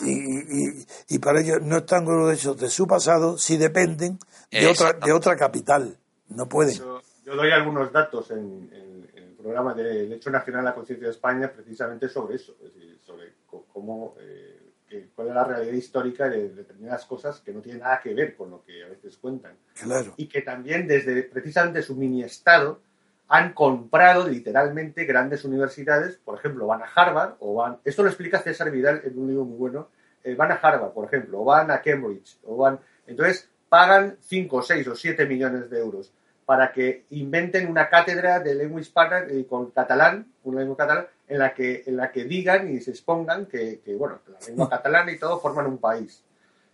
Y, 0.00 0.10
y- 0.10 0.86
y 1.08 1.18
para 1.18 1.40
ellos 1.40 1.62
no 1.62 1.78
están 1.78 2.06
orgullosos 2.06 2.58
de 2.58 2.68
su 2.68 2.86
pasado 2.86 3.38
si 3.38 3.56
dependen 3.56 4.18
de 4.50 4.66
otra, 4.66 4.92
de 4.94 5.12
otra 5.12 5.36
capital. 5.36 5.96
No 6.28 6.48
pueden. 6.48 6.74
Yo, 6.76 7.00
yo 7.24 7.36
doy 7.36 7.50
algunos 7.52 7.92
datos 7.92 8.30
en, 8.32 8.68
en- 8.72 9.08
en 9.14 9.24
el 9.24 9.34
programa 9.36 9.74
de 9.74 10.14
Hecho 10.14 10.30
Nacional 10.30 10.62
de 10.64 10.70
la 10.70 10.74
Conciencia 10.74 11.06
de 11.06 11.12
España 11.12 11.52
precisamente 11.52 12.08
sobre 12.08 12.36
eso, 12.36 12.56
es 12.64 12.74
decir, 12.74 12.98
sobre 13.06 13.32
cómo, 13.72 14.14
eh, 14.20 14.58
que- 14.88 15.08
cuál 15.14 15.28
es 15.28 15.34
la 15.34 15.44
realidad 15.44 15.74
histórica 15.74 16.28
de 16.28 16.48
determinadas 16.50 17.04
cosas 17.04 17.40
que 17.40 17.52
no 17.52 17.60
tienen 17.60 17.82
nada 17.82 18.00
que 18.02 18.14
ver 18.14 18.34
con 18.36 18.50
lo 18.50 18.64
que 18.64 18.82
a 18.84 18.88
veces 18.88 19.16
cuentan. 19.18 19.56
Claro. 19.74 20.14
Y 20.16 20.26
que 20.26 20.42
también 20.42 20.86
desde 20.88 21.22
precisamente 21.24 21.82
su 21.82 21.94
mini 21.94 22.22
estado 22.24 22.80
han 23.28 23.52
comprado 23.52 24.28
literalmente 24.28 25.04
grandes 25.04 25.44
universidades, 25.44 26.16
por 26.16 26.38
ejemplo, 26.38 26.66
van 26.66 26.82
a 26.82 26.90
Harvard 26.94 27.36
o 27.40 27.54
van, 27.54 27.78
esto 27.84 28.02
lo 28.02 28.08
explica 28.08 28.40
César 28.40 28.70
Vidal 28.70 29.00
en 29.04 29.18
un 29.18 29.28
libro 29.28 29.44
muy 29.44 29.56
bueno, 29.56 29.88
eh, 30.22 30.34
van 30.34 30.52
a 30.52 30.56
Harvard, 30.56 30.92
por 30.92 31.06
ejemplo, 31.06 31.40
o 31.40 31.44
van 31.44 31.70
a 31.70 31.80
Cambridge, 31.80 32.38
o 32.44 32.56
van, 32.56 32.80
entonces 33.06 33.48
pagan 33.68 34.16
5, 34.20 34.62
6 34.62 34.88
o 34.88 34.94
7 34.94 35.26
millones 35.26 35.70
de 35.70 35.78
euros 35.78 36.12
para 36.44 36.72
que 36.72 37.06
inventen 37.10 37.68
una 37.70 37.88
cátedra 37.88 38.40
de 38.40 38.54
lengua 38.54 38.80
hispana 38.80 39.20
eh, 39.28 39.46
con 39.48 39.70
catalán, 39.70 40.26
una 40.44 40.60
lengua 40.60 40.76
catalana, 40.76 41.08
en 41.26 41.38
la 41.38 41.54
que, 41.54 41.84
en 41.86 41.96
la 41.96 42.12
que 42.12 42.24
digan 42.24 42.70
y 42.70 42.80
se 42.80 42.90
expongan 42.90 43.46
que, 43.46 43.80
que, 43.80 43.94
bueno, 43.94 44.20
la 44.28 44.46
lengua 44.46 44.68
catalana 44.68 45.10
y 45.10 45.18
todo 45.18 45.40
forman 45.40 45.66
un 45.66 45.78
país. 45.78 46.22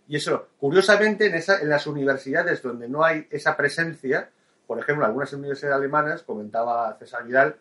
Y 0.07 0.17
eso, 0.17 0.49
curiosamente, 0.59 1.27
en 1.27 1.69
las 1.69 1.87
universidades 1.87 2.61
donde 2.61 2.89
no 2.89 3.05
hay 3.05 3.27
esa 3.31 3.55
presencia, 3.55 4.29
por 4.71 4.79
ejemplo, 4.79 5.05
algunas 5.05 5.33
universidades 5.33 5.75
alemanas, 5.75 6.23
comentaba 6.23 6.95
César 6.97 7.25
Vidal, 7.25 7.57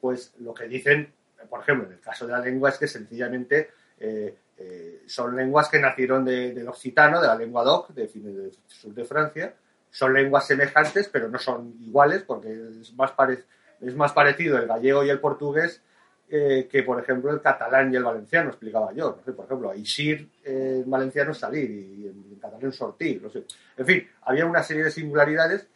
pues 0.00 0.32
lo 0.38 0.54
que 0.54 0.66
dicen, 0.66 1.12
por 1.50 1.60
ejemplo, 1.60 1.86
en 1.86 1.92
el 1.92 2.00
caso 2.00 2.26
de 2.26 2.32
la 2.32 2.38
lengua 2.38 2.70
es 2.70 2.78
que 2.78 2.88
sencillamente 2.88 3.68
eh, 4.00 4.34
eh, 4.56 5.02
son 5.06 5.36
lenguas 5.36 5.68
que 5.68 5.78
nacieron 5.78 6.24
de- 6.24 6.54
del 6.54 6.66
occitano, 6.66 7.20
de 7.20 7.26
la 7.26 7.34
lengua 7.36 7.62
doc, 7.62 7.90
de, 7.90 8.06
del 8.06 8.52
sur 8.66 8.94
de 8.94 9.04
Francia, 9.04 9.52
son 9.90 10.14
lenguas 10.14 10.46
semejantes, 10.46 11.10
pero 11.10 11.28
no 11.28 11.38
son 11.38 11.74
iguales, 11.82 12.22
porque 12.22 12.48
es 12.80 12.94
más, 12.94 13.10
pare- 13.12 13.44
es 13.82 13.94
más 13.94 14.14
parecido 14.14 14.56
el 14.56 14.66
gallego 14.66 15.04
y 15.04 15.10
el 15.10 15.20
portugués 15.20 15.82
eh, 16.30 16.66
que, 16.72 16.82
por 16.84 16.98
ejemplo, 16.98 17.30
el 17.32 17.42
catalán 17.42 17.92
y 17.92 17.96
el 17.96 18.02
valenciano, 18.04 18.48
explicaba 18.48 18.94
yo. 18.94 19.16
Por 19.18 19.44
ejemplo, 19.44 19.70
Aishir 19.72 20.26
eh, 20.42 20.80
en 20.84 20.90
valenciano 20.90 21.32
es 21.32 21.38
salir 21.38 21.70
y 21.70 22.06
en 22.06 22.38
catalán 22.40 22.72
sortir. 22.72 23.20
No 23.22 23.28
sé. 23.28 23.44
En 23.76 23.84
fin, 23.84 24.08
había 24.22 24.46
una 24.46 24.62
serie 24.62 24.84
de 24.84 24.90
singularidades 24.90 25.66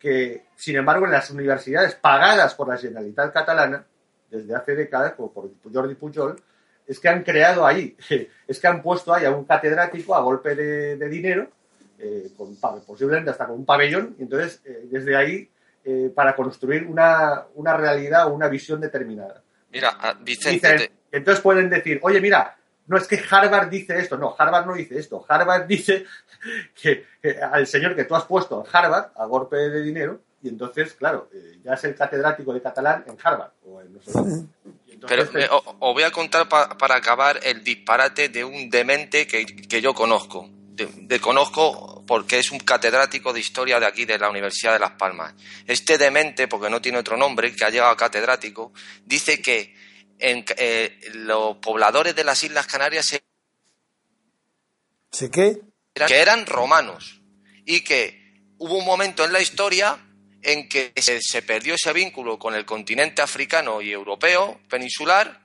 que, 0.00 0.46
sin 0.56 0.76
embargo, 0.76 1.04
en 1.06 1.12
las 1.12 1.30
universidades 1.30 1.94
pagadas 1.94 2.54
por 2.54 2.66
la 2.68 2.76
Generalitat 2.78 3.32
catalana, 3.32 3.84
desde 4.30 4.54
hace 4.54 4.74
décadas, 4.74 5.12
como 5.12 5.32
por 5.32 5.50
Jordi 5.72 5.94
Pujol, 5.94 6.36
es 6.86 6.98
que 6.98 7.08
han 7.08 7.22
creado 7.22 7.64
ahí, 7.66 7.96
es 8.48 8.58
que 8.58 8.66
han 8.66 8.82
puesto 8.82 9.12
ahí 9.14 9.24
a 9.26 9.30
un 9.30 9.44
catedrático 9.44 10.14
a 10.14 10.20
golpe 10.22 10.54
de, 10.56 10.96
de 10.96 11.08
dinero, 11.08 11.48
eh, 11.98 12.30
con, 12.36 12.56
posiblemente 12.86 13.30
hasta 13.30 13.46
con 13.46 13.56
un 13.56 13.64
pabellón, 13.66 14.16
y 14.18 14.22
entonces 14.22 14.62
eh, 14.64 14.86
desde 14.90 15.14
ahí 15.16 15.48
eh, 15.84 16.10
para 16.14 16.34
construir 16.34 16.86
una, 16.86 17.44
una 17.54 17.76
realidad 17.76 18.26
o 18.26 18.34
una 18.34 18.48
visión 18.48 18.80
determinada. 18.80 19.42
Mira, 19.70 19.96
ah, 20.00 20.14
Vicente, 20.20 20.66
Dicen- 20.68 20.78
te- 21.10 21.16
entonces 21.18 21.42
pueden 21.42 21.68
decir, 21.68 21.98
oye, 22.02 22.20
mira, 22.20 22.56
no 22.90 22.98
es 22.98 23.06
que 23.06 23.22
Harvard 23.30 23.70
dice 23.70 23.98
esto, 23.98 24.18
no, 24.18 24.34
Harvard 24.36 24.66
no 24.66 24.74
dice 24.74 24.98
esto, 24.98 25.24
Harvard 25.28 25.66
dice 25.66 26.04
que, 26.74 27.06
que 27.22 27.38
al 27.40 27.66
señor 27.66 27.94
que 27.96 28.04
tú 28.04 28.14
has 28.16 28.24
puesto 28.24 28.62
en 28.64 28.76
Harvard 28.76 29.12
a 29.16 29.24
golpe 29.26 29.56
de 29.56 29.82
dinero, 29.82 30.20
y 30.42 30.48
entonces, 30.48 30.94
claro, 30.94 31.28
eh, 31.32 31.58
ya 31.62 31.74
es 31.74 31.84
el 31.84 31.94
catedrático 31.94 32.52
de 32.52 32.60
catalán 32.62 33.04
en 33.06 33.16
Harvard, 33.22 33.52
o 33.64 33.80
en 33.80 33.92
no 33.94 34.02
sé 34.02 34.10
entonces, 34.10 34.48
Pero 35.08 35.32
me- 35.32 35.46
o- 35.48 35.76
os 35.78 35.94
voy 35.94 36.02
a 36.02 36.10
contar 36.10 36.48
pa- 36.48 36.76
para 36.76 36.96
acabar 36.96 37.38
el 37.42 37.62
disparate 37.62 38.28
de 38.28 38.44
un 38.44 38.68
demente 38.68 39.26
que, 39.26 39.46
que 39.46 39.80
yo 39.80 39.94
conozco. 39.94 40.48
De, 40.72 40.86
de 40.86 41.20
conozco 41.20 42.04
porque 42.06 42.38
es 42.38 42.50
un 42.52 42.58
catedrático 42.60 43.32
de 43.34 43.40
historia 43.40 43.78
de 43.78 43.86
aquí, 43.86 44.04
de 44.06 44.18
la 44.18 44.30
Universidad 44.30 44.72
de 44.72 44.78
Las 44.78 44.92
Palmas. 44.92 45.34
Este 45.66 45.98
demente, 45.98 46.48
porque 46.48 46.70
no 46.70 46.80
tiene 46.80 46.98
otro 46.98 47.16
nombre, 47.18 47.54
que 47.54 47.64
ha 47.64 47.70
llegado 47.70 47.90
a 47.90 47.96
catedrático, 47.96 48.72
dice 49.04 49.42
que 49.42 49.74
en, 50.20 50.44
eh, 50.56 50.98
los 51.14 51.56
pobladores 51.56 52.14
de 52.14 52.24
las 52.24 52.42
Islas 52.42 52.66
Canarias 52.66 53.06
se 53.06 53.22
que 56.06 56.20
eran 56.20 56.46
romanos 56.46 57.20
y 57.64 57.82
que 57.82 58.44
hubo 58.58 58.78
un 58.78 58.84
momento 58.84 59.24
en 59.24 59.32
la 59.32 59.40
historia 59.40 59.98
en 60.42 60.68
que 60.68 60.92
se, 60.96 61.20
se 61.20 61.42
perdió 61.42 61.74
ese 61.74 61.92
vínculo 61.92 62.38
con 62.38 62.54
el 62.54 62.64
continente 62.64 63.22
africano 63.22 63.82
y 63.82 63.90
europeo 63.90 64.60
peninsular 64.68 65.40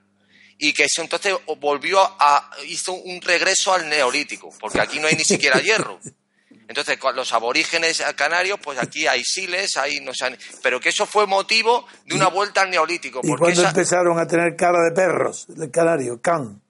y 0.58 0.72
que 0.72 0.84
eso 0.84 1.02
entonces 1.02 1.34
volvió 1.58 2.00
a 2.00 2.50
hizo 2.66 2.92
un 2.92 3.20
regreso 3.20 3.72
al 3.74 3.88
neolítico 3.88 4.50
porque 4.58 4.80
aquí 4.80 4.98
no 4.98 5.08
hay 5.08 5.16
ni 5.16 5.24
siquiera 5.24 5.60
hierro 5.60 6.00
entonces 6.68 6.98
con 6.98 7.14
los 7.16 7.32
aborígenes 7.32 8.02
canarios 8.16 8.58
pues 8.62 8.78
aquí 8.78 9.06
hay 9.06 9.22
siles 9.24 9.76
hay 9.76 10.00
no 10.00 10.12
sé, 10.14 10.36
pero 10.62 10.80
que 10.80 10.88
eso 10.90 11.06
fue 11.06 11.26
motivo 11.26 11.86
de 12.04 12.14
una 12.14 12.28
vuelta 12.28 12.62
al 12.62 12.70
neolítico 12.70 13.20
¿Y 13.22 13.50
esa- 13.52 13.68
empezaron 13.68 14.18
a 14.18 14.26
tener 14.26 14.56
cara 14.56 14.82
de 14.82 14.92
perros? 14.92 15.46
El 15.56 15.70
canario, 15.70 16.20
can. 16.20 16.60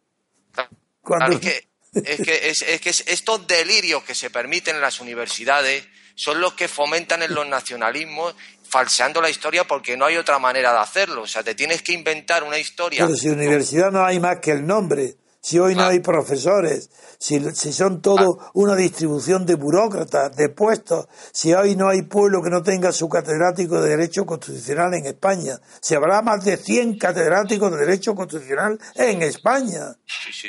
Claro, 1.05 1.33
es 1.35 1.41
que, 1.41 1.69
es 1.95 2.21
que, 2.21 2.49
es, 2.51 2.63
es 2.63 2.81
que 2.81 2.91
es- 2.91 3.05
estos 3.07 3.47
delirios 3.47 4.03
que 4.03 4.15
se 4.15 4.29
permiten 4.31 4.75
en 4.77 4.83
las 4.83 5.01
universidades 5.01 5.87
son 6.15 6.41
los 6.41 6.55
que 6.55 6.67
fomentan 6.67 7.23
en 7.23 7.35
los 7.35 7.47
nacionalismos 7.47 8.35
falseando 8.69 9.21
la 9.23 9.31
historia 9.31 9.65
porque 9.65 9.97
no 9.97 10.07
hay 10.07 10.17
otra 10.17 10.39
manera 10.41 10.73
de 10.73 10.79
hacerlo. 10.81 11.23
O 11.23 11.27
sea, 11.27 11.45
te 11.45 11.55
tienes 11.55 11.83
que 11.83 11.93
inventar 11.93 12.43
una 12.43 12.59
historia. 12.59 13.05
Pero 13.07 13.17
si 13.17 13.29
universidad 13.29 13.93
no 13.93 14.05
hay 14.05 14.19
más 14.19 14.41
que 14.41 14.51
el 14.51 14.67
nombre, 14.67 15.15
si 15.47 15.61
hoy 15.61 15.77
no 15.77 15.83
Ah. 15.83 15.89
hay 15.91 16.01
profesores, 16.01 16.91
si, 17.19 17.39
si 17.55 17.73
son 17.73 18.03
todo 18.03 18.39
una 18.55 18.75
distribución 18.75 19.47
de 19.47 19.55
burócratas, 19.55 20.37
de 20.37 20.49
puestos, 20.49 21.07
si 21.33 21.55
hoy 21.55 21.77
no 21.77 21.89
hay 21.89 22.03
pueblo 22.03 22.43
que 22.43 22.51
no 22.51 22.65
tenga 22.65 22.91
su 22.91 23.09
catedrático 23.09 23.81
de 23.81 23.91
Derecho 23.91 24.27
Constitucional 24.27 24.93
en 24.95 25.07
España, 25.07 25.61
si 25.81 25.95
habrá 25.95 26.21
más 26.21 26.45
de 26.45 26.57
100 26.57 26.99
catedráticos 26.99 27.71
de 27.71 27.79
Derecho 27.79 28.17
Constitucional 28.17 28.77
en 28.97 29.23
España, 29.23 29.95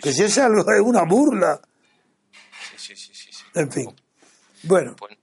que 0.02 0.12
si 0.12 0.24
es 0.24 0.36
algo 0.40 0.62
es 0.72 0.82
una 0.82 1.04
burla, 1.04 1.62
sí, 2.76 2.96
sí, 2.96 3.14
sí, 3.14 3.32
sí. 3.32 3.44
en 3.54 3.72
fin. 3.72 3.96
Bueno, 4.64 4.96
Pues, 4.98 5.16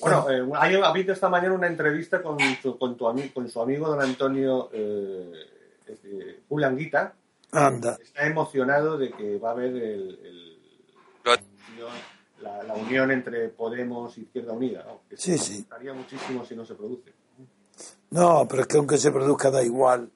Bueno, 0.00 0.30
eh, 0.30 0.48
hay- 0.58 0.76
ha 0.76 0.86
habido 0.88 1.12
esta 1.12 1.28
mañana 1.28 1.52
una 1.54 1.66
entrevista 1.66 2.22
con 2.22 2.38
su, 2.62 2.78
con 2.78 2.96
tu 2.96 3.04
ami- 3.04 3.30
con 3.34 3.50
su 3.50 3.60
amigo 3.60 3.86
don 3.86 4.00
Antonio 4.00 4.70
eh, 4.72 5.30
Ulanguita. 6.48 7.12
Anda. 7.52 7.98
Está 8.02 8.26
emocionado 8.26 8.96
de 8.98 9.10
que 9.10 9.38
va 9.38 9.50
a 9.50 9.52
haber 9.52 9.74
el, 9.76 10.58
la, 12.42 12.62
la 12.62 12.74
unión 12.74 13.10
entre 13.10 13.48
Podemos 13.48 14.16
y 14.18 14.22
Izquierda 14.22 14.52
Unida. 14.52 14.84
¿no? 14.84 15.00
Que 15.08 15.16
Sí, 15.16 15.36
sí. 15.38 15.66
muchísimo 15.94 16.44
si 16.44 16.56
no 16.56 16.64
se 16.64 16.74
produce. 16.74 17.12
No, 18.10 18.46
pero 18.48 18.62
es 18.62 18.68
que 18.68 18.76
aunque 18.78 18.98
se 18.98 19.10
produzca 19.10 19.50
da 19.50 19.62
igual. 19.62 20.10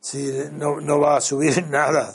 Si 0.00 0.32
no, 0.52 0.80
no 0.80 1.00
va 1.00 1.16
a 1.16 1.20
subir 1.20 1.66
nada. 1.68 2.14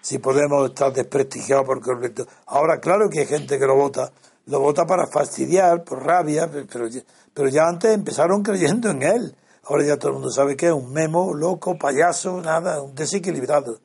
Si 0.00 0.18
Podemos 0.18 0.68
estar 0.70 0.92
desprestigiado 0.92 1.64
por 1.64 1.80
completo. 1.80 2.26
Ahora, 2.46 2.78
claro 2.80 3.08
que 3.10 3.20
hay 3.20 3.26
gente 3.26 3.58
que 3.58 3.66
lo 3.66 3.74
vota. 3.76 4.12
Lo 4.46 4.60
vota 4.60 4.86
para 4.86 5.06
fastidiar, 5.08 5.82
por 5.82 6.04
rabia, 6.04 6.48
pe- 6.48 6.66
pero, 6.72 6.86
pero 7.34 7.48
ya 7.48 7.66
antes 7.66 7.92
empezaron 7.92 8.42
creyendo 8.44 8.90
en 8.90 9.02
él. 9.02 9.34
Ahora 9.68 9.84
ya 9.84 9.96
todo 9.96 10.08
el 10.08 10.14
mundo 10.14 10.30
sabe 10.30 10.56
que 10.56 10.66
es 10.66 10.72
un 10.72 10.92
memo, 10.92 11.34
loco, 11.34 11.76
payaso, 11.76 12.40
nada, 12.40 12.80
un 12.80 12.94
desequilibrado. 12.94 13.80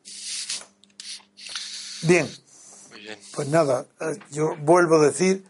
Bien, 2.04 2.30
muy 2.92 3.00
bien. 3.02 3.20
pues 3.34 3.48
nada, 3.48 3.86
eh, 4.00 4.18
yo 4.32 4.56
vuelvo 4.62 4.98
a 4.98 5.06
decir 5.06 5.44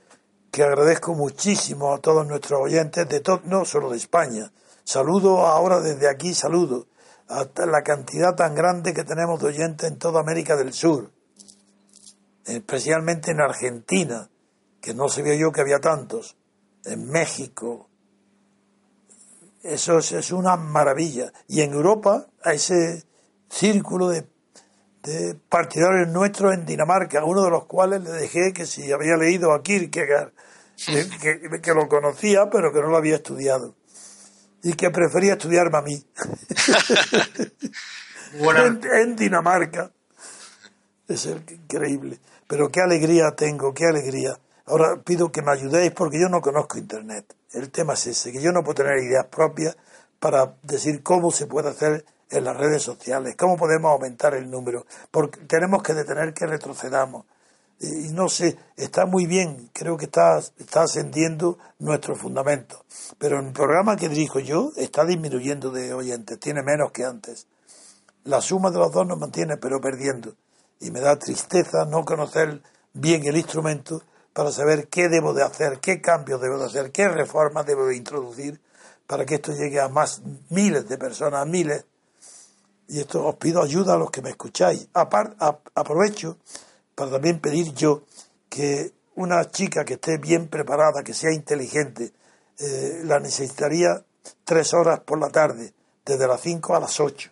que 0.52 0.64
agradezco 0.64 1.16
muchísimo 1.16 1.94
a 1.94 2.00
todos 2.00 2.26
nuestros 2.28 2.62
oyentes, 2.62 3.08
de 3.08 3.20
todo, 3.20 3.42
no 3.46 3.66
solo 3.66 3.90
de 3.90 3.98
España. 3.98 4.52
Saludo 4.84 5.48
ahora 5.48 5.82
desde 5.82 6.10
aquí, 6.10 6.34
saludo 6.34 6.88
a 7.28 7.48
la 7.66 7.82
cantidad 7.82 8.36
tan 8.36 8.56
grande 8.56 8.94
que 8.94 9.04
tenemos 9.04 9.42
de 9.42 9.48
oyentes 9.48 9.90
en 9.90 9.98
toda 9.98 10.20
América 10.20 10.58
del 10.58 10.74
Sur, 10.74 11.12
especialmente 12.46 13.32
en 13.32 13.40
Argentina, 13.40 14.30
que 14.82 14.94
no 14.94 15.08
sabía 15.08 15.36
yo 15.36 15.52
que 15.52 15.62
había 15.62 15.80
tantos, 15.80 16.36
en 16.84 17.08
México. 17.10 17.91
Eso 19.64 20.00
es, 20.00 20.12
es 20.12 20.32
una 20.32 20.56
maravilla. 20.56 21.32
Y 21.48 21.62
en 21.62 21.74
Europa, 21.74 22.28
a 22.44 22.54
ese 22.54 23.06
círculo 23.50 24.10
de 24.10 24.26
de 25.04 25.36
partidarios 25.50 26.10
nuestros 26.10 26.54
en 26.54 26.66
Dinamarca, 26.66 27.24
uno 27.26 27.44
de 27.44 27.50
los 27.50 27.66
cuales 27.66 28.04
le 28.04 28.12
dejé 28.12 28.54
que 28.54 28.66
si 28.66 28.92
había 28.92 29.18
leído 29.18 29.54
a 29.54 29.64
Kierkegaard, 29.64 30.32
que, 30.86 31.62
que, 31.62 31.74
lo 31.74 31.88
conocía, 31.88 32.50
pero 32.50 32.72
que 32.72 32.82
no 32.82 32.90
lo 32.90 32.98
había 32.98 33.16
estudiado. 33.16 33.76
Y 34.64 34.74
que 34.74 34.92
prefería 34.92 35.34
estudiarme 35.34 35.78
a 35.78 35.82
mí. 35.82 36.06
en, 38.94 39.16
Dinamarca. 39.16 39.92
Es 41.08 41.26
increíble. 41.26 42.20
Pero 42.48 42.70
qué 42.70 42.82
alegría 42.82 43.32
tengo, 43.36 43.74
qué 43.74 43.86
alegría. 43.86 44.38
Ahora 44.72 45.02
pido 45.04 45.34
que 45.34 45.42
me 45.42 45.52
ayudéis 45.52 45.92
porque 45.92 46.18
yo 46.18 46.30
no 46.30 46.40
conozco 46.40 46.78
Internet. 46.78 47.36
El 47.52 47.70
tema 47.72 47.92
es 47.96 48.08
ese, 48.08 48.32
que 48.32 48.42
yo 48.42 48.54
no 48.54 48.64
puedo 48.64 48.76
tener 48.76 49.00
ideas 49.04 49.26
propias 49.26 49.76
para 50.18 50.56
decir 50.64 51.04
cómo 51.04 51.30
se 51.30 51.46
puede 51.46 51.68
hacer 51.68 52.06
en 52.30 52.46
las 52.46 52.56
redes 52.56 52.82
sociales, 52.82 53.36
cómo 53.38 53.58
podemos 53.58 53.92
aumentar 53.92 54.34
el 54.34 54.50
número, 54.50 54.86
porque 55.12 55.42
tenemos 55.42 55.84
que 55.84 55.94
detener 55.94 56.34
que 56.34 56.46
retrocedamos. 56.46 57.26
Y, 57.82 58.14
no 58.14 58.30
sé, 58.30 58.58
está 58.78 59.06
muy 59.06 59.26
bien, 59.26 59.70
creo 59.74 59.98
que 59.98 60.06
está, 60.06 60.38
está 60.38 60.84
ascendiendo 60.84 61.58
nuestro 61.80 62.16
fundamento, 62.16 62.86
pero 63.18 63.40
en 63.40 63.48
el 63.48 63.52
programa 63.52 63.98
que 63.98 64.08
dirijo 64.08 64.40
yo 64.40 64.72
está 64.78 65.04
disminuyendo 65.04 65.72
de 65.72 65.94
oyentes, 65.94 66.40
tiene 66.40 66.64
menos 66.64 66.94
que 66.94 67.04
antes. 67.04 67.46
La 68.24 68.40
suma 68.40 68.72
de 68.72 68.78
los 68.78 68.94
dos 68.94 69.06
nos 69.06 69.20
mantiene, 69.20 69.58
pero 69.58 69.82
perdiendo. 69.82 70.34
Y 70.80 70.92
me 70.92 71.02
da 71.02 71.20
tristeza 71.20 71.84
no 71.84 72.06
conocer 72.06 72.62
bien 72.94 73.26
el 73.26 73.36
instrumento 73.36 74.04
para 74.34 74.52
saber 74.52 74.88
qué 74.88 75.10
debo 75.10 75.34
de 75.34 75.44
hacer, 75.44 75.80
qué 75.80 76.02
cambios 76.02 76.42
debo 76.42 76.58
de 76.58 76.66
hacer, 76.66 76.92
qué 76.92 77.08
reformas 77.08 77.66
debo 77.66 77.88
de 77.88 77.96
introducir 77.96 78.62
para 79.08 79.26
que 79.26 79.36
esto 79.36 79.54
llegue 79.54 79.80
a 79.80 79.90
más 79.90 80.22
miles 80.50 80.88
de 80.88 80.98
personas, 80.98 81.46
miles, 81.46 81.86
y 82.88 83.00
esto 83.00 83.26
os 83.26 83.36
pido 83.36 83.62
ayuda 83.62 83.94
a 83.94 83.98
los 83.98 84.10
que 84.12 84.22
me 84.22 84.30
escucháis. 84.30 84.88
aprovecho 84.94 86.38
para 86.96 87.12
también 87.12 87.40
pedir 87.40 87.74
yo 87.74 88.04
que 88.50 88.94
una 89.16 89.50
chica 89.50 89.84
que 89.84 89.96
esté 89.96 90.18
bien 90.18 90.48
preparada, 90.48 91.04
que 91.04 91.14
sea 91.14 91.34
inteligente, 91.34 92.14
eh, 92.58 93.02
la 93.04 93.20
necesitaría 93.20 94.04
tres 94.44 94.74
horas 94.74 95.00
por 95.02 95.20
la 95.20 95.30
tarde, 95.30 95.74
desde 96.06 96.28
las 96.28 96.42
cinco 96.42 96.76
a 96.76 96.80
las 96.80 97.00
ocho, 97.00 97.32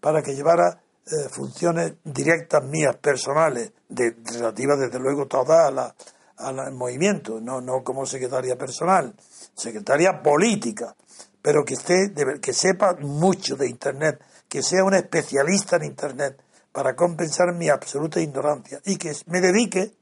para 0.00 0.22
que 0.22 0.34
llevara 0.34 0.80
eh, 1.06 1.28
funciones 1.30 1.94
directas 2.04 2.62
mías, 2.64 2.96
personales, 2.96 3.72
de, 3.88 4.14
relativas 4.24 4.78
desde 4.78 4.98
luego 4.98 5.26
todas 5.26 5.92
al 6.38 6.72
movimiento, 6.72 7.40
no, 7.40 7.60
no 7.60 7.82
como 7.82 8.06
secretaria 8.06 8.56
personal, 8.56 9.14
secretaria 9.54 10.22
política, 10.22 10.94
pero 11.42 11.64
que 11.64 11.74
esté, 11.74 12.12
que 12.40 12.52
sepa 12.52 12.94
mucho 13.00 13.56
de 13.56 13.68
Internet, 13.68 14.20
que 14.48 14.62
sea 14.62 14.84
un 14.84 14.94
especialista 14.94 15.76
en 15.76 15.84
Internet 15.84 16.40
para 16.72 16.94
compensar 16.94 17.54
mi 17.54 17.68
absoluta 17.68 18.20
ignorancia 18.20 18.80
y 18.84 18.96
que 18.96 19.12
me 19.26 19.40
dedique, 19.40 19.92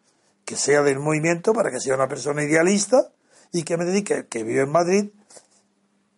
que 0.45 0.57
sea 0.57 0.83
del 0.83 0.99
movimiento 0.99 1.53
para 1.53 1.71
que 1.71 1.81
sea 1.81 1.95
una 1.95 2.09
persona 2.09 2.43
idealista 2.43 3.11
y 3.53 3.63
que 3.63 3.77
me 3.77 3.85
dedique, 3.85 4.27
que 4.27 4.45
vive 4.45 4.63
en 4.63 4.71
Madrid, 4.71 5.11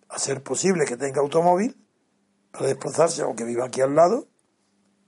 a 0.08 0.18
ser 0.18 0.42
posible 0.42 0.84
que 0.84 0.96
tenga 0.96 1.20
automóvil 1.20 1.76
para 2.50 2.66
desplazarse 2.66 3.22
o 3.22 3.34
que 3.34 3.44
viva 3.44 3.66
aquí 3.66 3.80
al 3.80 3.94
lado 3.94 4.26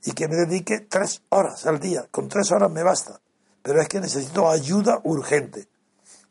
y 0.05 0.12
que 0.12 0.28
me 0.28 0.37
dedique 0.37 0.81
tres 0.81 1.23
horas 1.31 1.66
al 1.66 1.81
día. 1.81 2.07
Con 2.11 2.28
tres 2.28 2.53
horas 2.53 2.70
me 2.70 2.82
basta. 2.82 3.20
Pero 3.62 3.81
es 3.81 3.89
que 3.89 4.01
necesito 4.01 4.49
ayuda 4.49 5.01
urgente. 5.05 5.69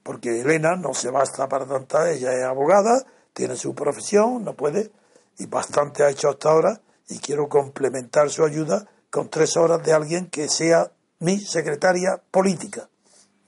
Porque 0.04 0.42
Elena 0.42 0.76
no 0.76 0.94
se 0.94 1.12
basta 1.12 1.48
para 1.48 1.66
tanta, 1.66 2.10
ella 2.12 2.34
es 2.34 2.44
abogada, 2.44 3.04
tiene 3.34 3.56
su 3.56 3.76
profesión, 3.76 4.44
no 4.44 4.54
puede 4.54 4.92
y 5.40 5.46
bastante 5.46 6.04
ha 6.04 6.10
hecho 6.10 6.30
hasta 6.30 6.50
ahora 6.50 6.82
y 7.08 7.18
quiero 7.20 7.48
complementar 7.48 8.30
su 8.30 8.44
ayuda 8.44 8.86
con 9.10 9.30
tres 9.30 9.58
horas 9.58 9.84
de 9.84 9.94
alguien 9.94 10.28
que 10.28 10.48
sea 10.48 10.92
mi 11.20 11.40
secretaria 11.40 12.22
política 12.30 12.88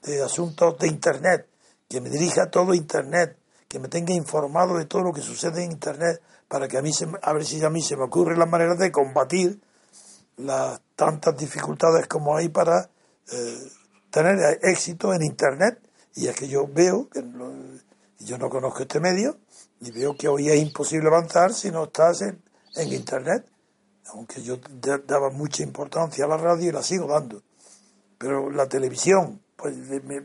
de 0.02 0.22
asuntos 0.22 0.78
de 0.78 0.88
Internet, 0.88 1.46
que 1.88 2.00
me 2.00 2.10
dirija 2.10 2.50
todo 2.50 2.74
Internet, 2.74 3.36
que 3.68 3.78
me 3.78 3.88
tenga 3.88 4.12
informado 4.12 4.76
de 4.76 4.86
todo 4.86 5.02
lo 5.02 5.12
que 5.12 5.20
sucede 5.20 5.64
en 5.64 5.72
Internet 5.72 6.20
para 6.48 6.66
que 6.66 6.78
a 6.78 6.82
mí 6.82 6.92
se, 6.92 7.06
a 7.22 7.32
ver 7.32 7.44
si 7.44 7.62
a 7.64 7.70
mí 7.70 7.80
se 7.80 7.96
me 7.96 8.04
ocurre 8.04 8.36
la 8.36 8.46
manera 8.46 8.74
de 8.74 8.90
combatir 8.90 9.60
las 10.38 10.80
tantas 10.96 11.36
dificultades 11.36 12.08
como 12.08 12.36
hay 12.36 12.48
para 12.48 12.90
eh, 13.30 13.68
tener 14.10 14.58
éxito 14.62 15.14
en 15.14 15.22
Internet 15.22 15.78
y 16.14 16.28
es 16.28 16.36
que 16.36 16.48
yo 16.48 16.66
veo 16.66 17.08
que 17.08 17.24
yo 18.18 18.38
no 18.38 18.48
conozco 18.48 18.82
este 18.82 19.00
medio 19.00 19.38
y 19.80 19.90
veo 19.90 20.16
que 20.16 20.28
hoy 20.28 20.48
es 20.48 20.60
imposible 20.60 21.08
avanzar 21.08 21.52
si 21.52 21.70
no 21.70 21.84
estás 21.84 22.22
en, 22.22 22.42
Internet, 22.74 23.44
aunque 24.06 24.42
yo 24.42 24.58
daba 25.06 25.30
mucha 25.30 25.62
importancia 25.62 26.24
a 26.24 26.28
la 26.28 26.36
radio 26.36 26.68
y 26.68 26.72
la 26.72 26.82
sigo 26.82 27.06
dando. 27.06 27.42
Pero 28.16 28.50
la 28.50 28.66
televisión, 28.66 29.42
pues 29.56 29.76
me, 29.76 30.20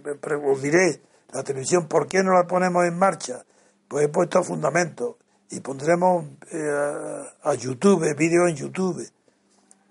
os 0.46 0.62
diré, 0.62 1.02
la 1.34 1.44
televisión, 1.44 1.88
¿por 1.88 2.08
qué 2.08 2.24
no 2.24 2.34
la 2.34 2.48
ponemos 2.48 2.86
en 2.86 2.98
marcha? 2.98 3.44
Pues 3.88 4.06
he 4.06 4.10
puesto 4.10 4.44
fundamento 4.44 5.18
y 5.50 5.60
pondremos 5.60 6.26
eh, 6.52 7.26
a 7.44 7.54
YouTube, 7.56 8.16
vídeos 8.16 8.50
en 8.50 8.56
YouTube. 8.56 9.06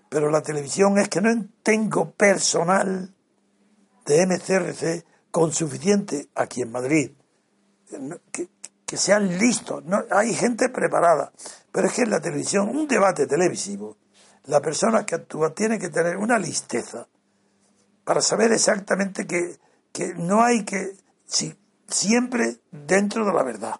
Pero 0.09 0.29
la 0.29 0.41
televisión 0.41 0.97
es 0.97 1.09
que 1.09 1.21
no 1.21 1.29
tengo 1.63 2.11
personal 2.11 3.13
de 4.05 4.25
MCRC 4.25 5.05
con 5.31 5.51
suficiente 5.51 6.29
aquí 6.35 6.61
en 6.61 6.71
Madrid. 6.71 7.11
Que, 8.31 8.97
sean 8.97 9.37
listos. 9.37 9.83
No, 9.83 10.03
hay 10.11 10.33
gente 10.33 10.69
preparada. 10.69 11.33
Pero 11.71 11.87
es 11.87 11.93
que 11.93 12.03
en 12.03 12.09
la 12.09 12.21
televisión, 12.21 12.69
un 12.69 12.87
debate 12.87 13.27
televisivo, 13.27 13.97
la 14.45 14.61
persona 14.61 15.05
que 15.05 15.15
actúa 15.15 15.53
tiene 15.53 15.77
que 15.77 15.89
tener 15.89 16.17
una 16.17 16.39
listeza 16.39 17.07
para 18.05 18.21
saber 18.21 18.53
exactamente 18.53 19.27
que, 19.27 19.59
que 19.91 20.13
no 20.15 20.41
hay 20.41 20.63
que, 20.63 20.95
si, 21.25 21.53
siempre 21.87 22.59
dentro 22.71 23.25
de 23.25 23.33
la 23.33 23.43
verdad, 23.43 23.75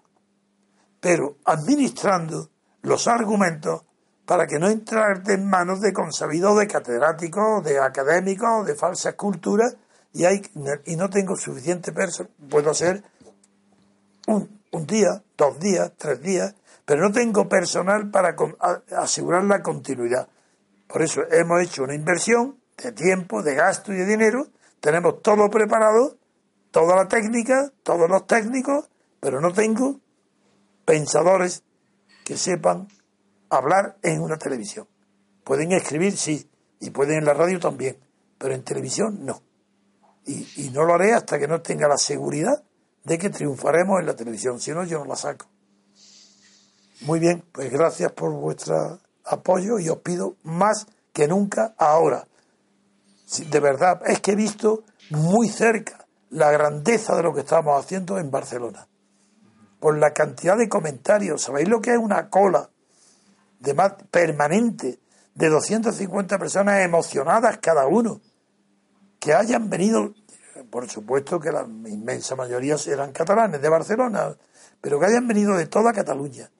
pero 1.00 1.38
administrando 1.44 2.50
los 2.82 3.08
argumentos 3.08 3.82
para 4.28 4.46
que 4.46 4.58
no 4.58 4.68
entrar 4.68 5.22
en 5.26 5.48
manos 5.48 5.80
de 5.80 5.92
consabidos, 5.92 6.58
de 6.58 6.68
catedráticos, 6.68 7.64
de 7.64 7.80
académicos, 7.80 8.66
de 8.66 8.74
falsas 8.74 9.14
culturas, 9.14 9.74
y, 10.12 10.26
hay, 10.26 10.42
y 10.84 10.96
no 10.96 11.08
tengo 11.08 11.34
suficiente 11.34 11.92
personal, 11.92 12.30
puedo 12.48 12.74
ser 12.74 13.02
un 14.26 14.58
un 14.72 14.86
día, 14.86 15.22
dos 15.36 15.58
días, 15.58 15.92
tres 15.96 16.20
días, 16.22 16.54
pero 16.84 17.02
no 17.02 17.12
tengo 17.12 17.48
personal 17.48 18.10
para 18.10 18.36
asegurar 18.96 19.44
la 19.44 19.62
continuidad. 19.62 20.28
Por 20.86 21.02
eso 21.02 21.22
hemos 21.30 21.62
hecho 21.62 21.82
una 21.82 21.94
inversión 21.94 22.58
de 22.82 22.92
tiempo, 22.92 23.42
de 23.42 23.54
gasto 23.54 23.92
y 23.92 23.96
de 23.96 24.06
dinero, 24.06 24.46
tenemos 24.80 25.22
todo 25.22 25.50
preparado, 25.50 26.16
toda 26.70 26.96
la 26.96 27.08
técnica, 27.08 27.72
todos 27.82 28.08
los 28.08 28.26
técnicos, 28.26 28.88
pero 29.20 29.40
no 29.40 29.52
tengo 29.52 30.00
pensadores 30.84 31.62
que 32.24 32.36
sepan 32.36 32.88
hablar 33.50 33.96
en 34.02 34.20
una 34.20 34.36
televisión. 34.36 34.86
Pueden 35.44 35.72
escribir, 35.72 36.16
sí, 36.16 36.48
y 36.80 36.90
pueden 36.90 37.18
en 37.18 37.24
la 37.24 37.34
radio 37.34 37.58
también, 37.58 37.98
pero 38.36 38.54
en 38.54 38.62
televisión 38.62 39.24
no. 39.24 39.42
Y, 40.26 40.70
no 40.74 40.84
lo 40.84 40.94
haré 40.94 41.14
hasta 41.14 41.38
que 41.38 41.48
no 41.48 41.62
tenga 41.62 41.88
la 41.88 41.96
seguridad 41.96 42.62
de 43.04 43.18
que 43.18 43.30
triunfaremos 43.30 44.00
en 44.00 44.06
la 44.06 44.14
televisión, 44.14 44.60
si 44.60 44.72
no 44.72 44.84
yo 44.84 44.98
no 44.98 45.06
la 45.06 45.16
saco. 45.16 45.46
Muy 47.02 47.18
bien, 47.18 47.42
pues 47.50 47.70
gracias 47.70 48.12
por 48.12 48.32
vuestro 48.32 49.00
apoyo 49.24 49.78
y 49.78 49.88
os 49.88 49.98
pido 49.98 50.36
más 50.42 50.86
que 51.12 51.28
nunca 51.28 51.74
ahora. 51.78 52.26
De 53.50 53.60
verdad, 53.60 54.02
es 54.06 54.20
que 54.20 54.32
he 54.32 54.36
visto 54.36 54.84
muy 55.10 55.48
cerca 55.48 56.06
la 56.30 56.50
grandeza 56.50 57.16
de 57.16 57.22
lo 57.22 57.32
que 57.32 57.40
estamos 57.40 57.82
haciendo 57.82 58.18
en 58.18 58.30
Barcelona. 58.30 58.86
Por 59.80 59.96
la 59.96 60.12
cantidad 60.12 60.58
de 60.58 60.68
comentarios, 60.68 61.42
¿sabéis 61.42 61.68
lo 61.68 61.80
que 61.80 61.92
es 61.92 61.98
una 61.98 62.28
cola 62.28 62.68
de 63.60 63.74
más 63.74 63.94
permanente 64.10 65.00
de 65.34 65.48
250 65.48 66.38
personas 66.38 66.80
emocionadas 66.84 67.58
cada 67.58 67.86
uno? 67.86 68.20
Que 69.20 69.34
hayan 69.34 69.68
venido 69.68 70.14
por 70.70 70.88
supuesto 70.88 71.40
que 71.40 71.52
la 71.52 71.62
inmensa 71.62 72.36
mayoría 72.36 72.76
eran 72.86 73.12
catalanes 73.12 73.60
de 73.60 73.68
Barcelona, 73.68 74.36
pero 74.80 74.98
que 74.98 75.06
hayan 75.06 75.26
venido 75.26 75.56
de 75.56 75.66
toda 75.66 75.92
Cataluña 75.92 76.50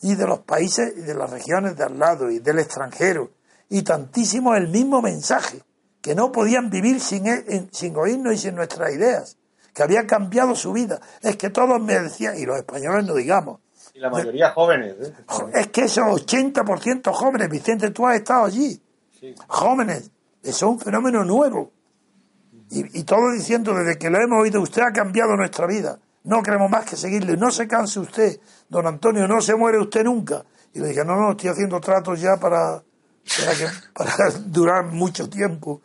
y 0.00 0.14
de 0.14 0.26
los 0.26 0.40
países 0.40 0.92
y 0.96 1.00
de 1.00 1.14
las 1.14 1.30
regiones 1.30 1.76
de 1.76 1.84
al 1.84 1.98
lado 1.98 2.30
y 2.30 2.38
del 2.38 2.58
extranjero, 2.58 3.32
y 3.68 3.82
tantísimo 3.82 4.54
el 4.54 4.68
mismo 4.68 5.00
mensaje, 5.02 5.62
que 6.00 6.14
no 6.14 6.30
podían 6.30 6.70
vivir 6.70 7.00
sin, 7.00 7.24
sin 7.72 7.96
oírnos 7.96 8.34
y 8.34 8.38
sin 8.38 8.54
nuestras 8.54 8.92
ideas, 8.92 9.38
que 9.74 9.82
había 9.82 10.06
cambiado 10.06 10.54
su 10.54 10.72
vida. 10.72 11.00
Es 11.22 11.36
que 11.36 11.50
todos 11.50 11.80
me 11.80 11.98
decían, 11.98 12.38
y 12.38 12.44
los 12.44 12.56
españoles 12.58 13.06
no 13.06 13.14
digamos, 13.14 13.60
Y 13.96 13.98
la 14.00 14.10
mayoría 14.10 14.50
jóvenes. 14.50 14.94
¿eh? 15.00 15.14
es 15.54 15.66
que 15.68 15.84
esos 15.84 16.04
80% 16.04 17.12
jóvenes, 17.12 17.48
Vicente, 17.48 17.90
tú 17.90 18.06
has 18.06 18.16
estado 18.16 18.44
allí, 18.44 18.80
Sí. 19.18 19.34
jóvenes, 19.48 20.10
eso 20.42 20.50
es 20.50 20.62
un 20.62 20.78
fenómeno 20.78 21.24
nuevo. 21.24 21.72
Y, 22.70 22.98
y 23.00 23.04
todo 23.04 23.32
diciendo, 23.32 23.72
desde 23.74 23.96
que 23.98 24.10
lo 24.10 24.18
hemos 24.20 24.42
oído, 24.42 24.60
usted 24.60 24.82
ha 24.82 24.92
cambiado 24.92 25.34
nuestra 25.36 25.66
vida. 25.66 25.98
No 26.24 26.42
queremos 26.42 26.68
más 26.70 26.84
que 26.84 26.96
seguirle. 26.96 27.36
No 27.36 27.50
se 27.50 27.66
canse 27.68 27.98
usted, 28.00 28.38
don 28.68 28.86
Antonio, 28.86 29.26
no 29.26 29.40
se 29.40 29.54
muere 29.54 29.78
usted 29.78 30.04
nunca. 30.04 30.44
Y 30.74 30.80
le 30.80 30.88
dije, 30.88 31.04
no, 31.04 31.16
no, 31.16 31.30
estoy 31.30 31.48
haciendo 31.50 31.80
tratos 31.80 32.20
ya 32.20 32.36
para, 32.36 32.82
para, 33.38 33.54
que- 33.56 33.68
para 33.94 34.30
durar 34.46 34.84
mucho 34.86 35.30
tiempo. 35.30 35.80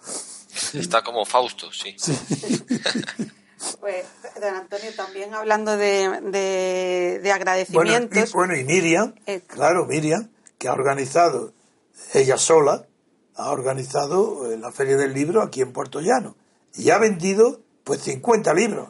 Está 0.73 1.01
como 1.01 1.23
Fausto, 1.23 1.71
sí. 1.71 1.95
Pues, 3.79 4.05
don 4.39 4.55
Antonio, 4.55 4.89
también 4.95 5.33
hablando 5.33 5.77
de, 5.77 6.09
de, 6.31 6.31
de 6.31 7.19
Bueno, 7.19 7.27
y, 7.27 7.29
agradecimientos. 7.29 8.33
bueno, 8.33 8.55
y 8.55 8.63
Miriam, 8.63 9.13
Eh. 9.25 9.41
claro, 9.47 9.85
Miriam, 9.85 10.29
que 10.57 10.67
ha 10.67 10.73
organizado, 10.73 11.53
ella 12.13 12.38
sola, 12.38 12.85
ha 13.35 13.51
organizado 13.51 14.51
eh, 14.51 14.57
la 14.57 14.71
Feria 14.71 14.97
del 14.97 15.13
Libro 15.13 15.41
aquí 15.41 15.61
en 15.61 15.73
Puerto 15.73 15.99
Llano. 16.01 16.35
Y 16.75 16.89
ha 16.89 16.97
vendido, 16.97 17.61
pues, 17.83 18.01
50 18.01 18.53
libros. 18.53 18.89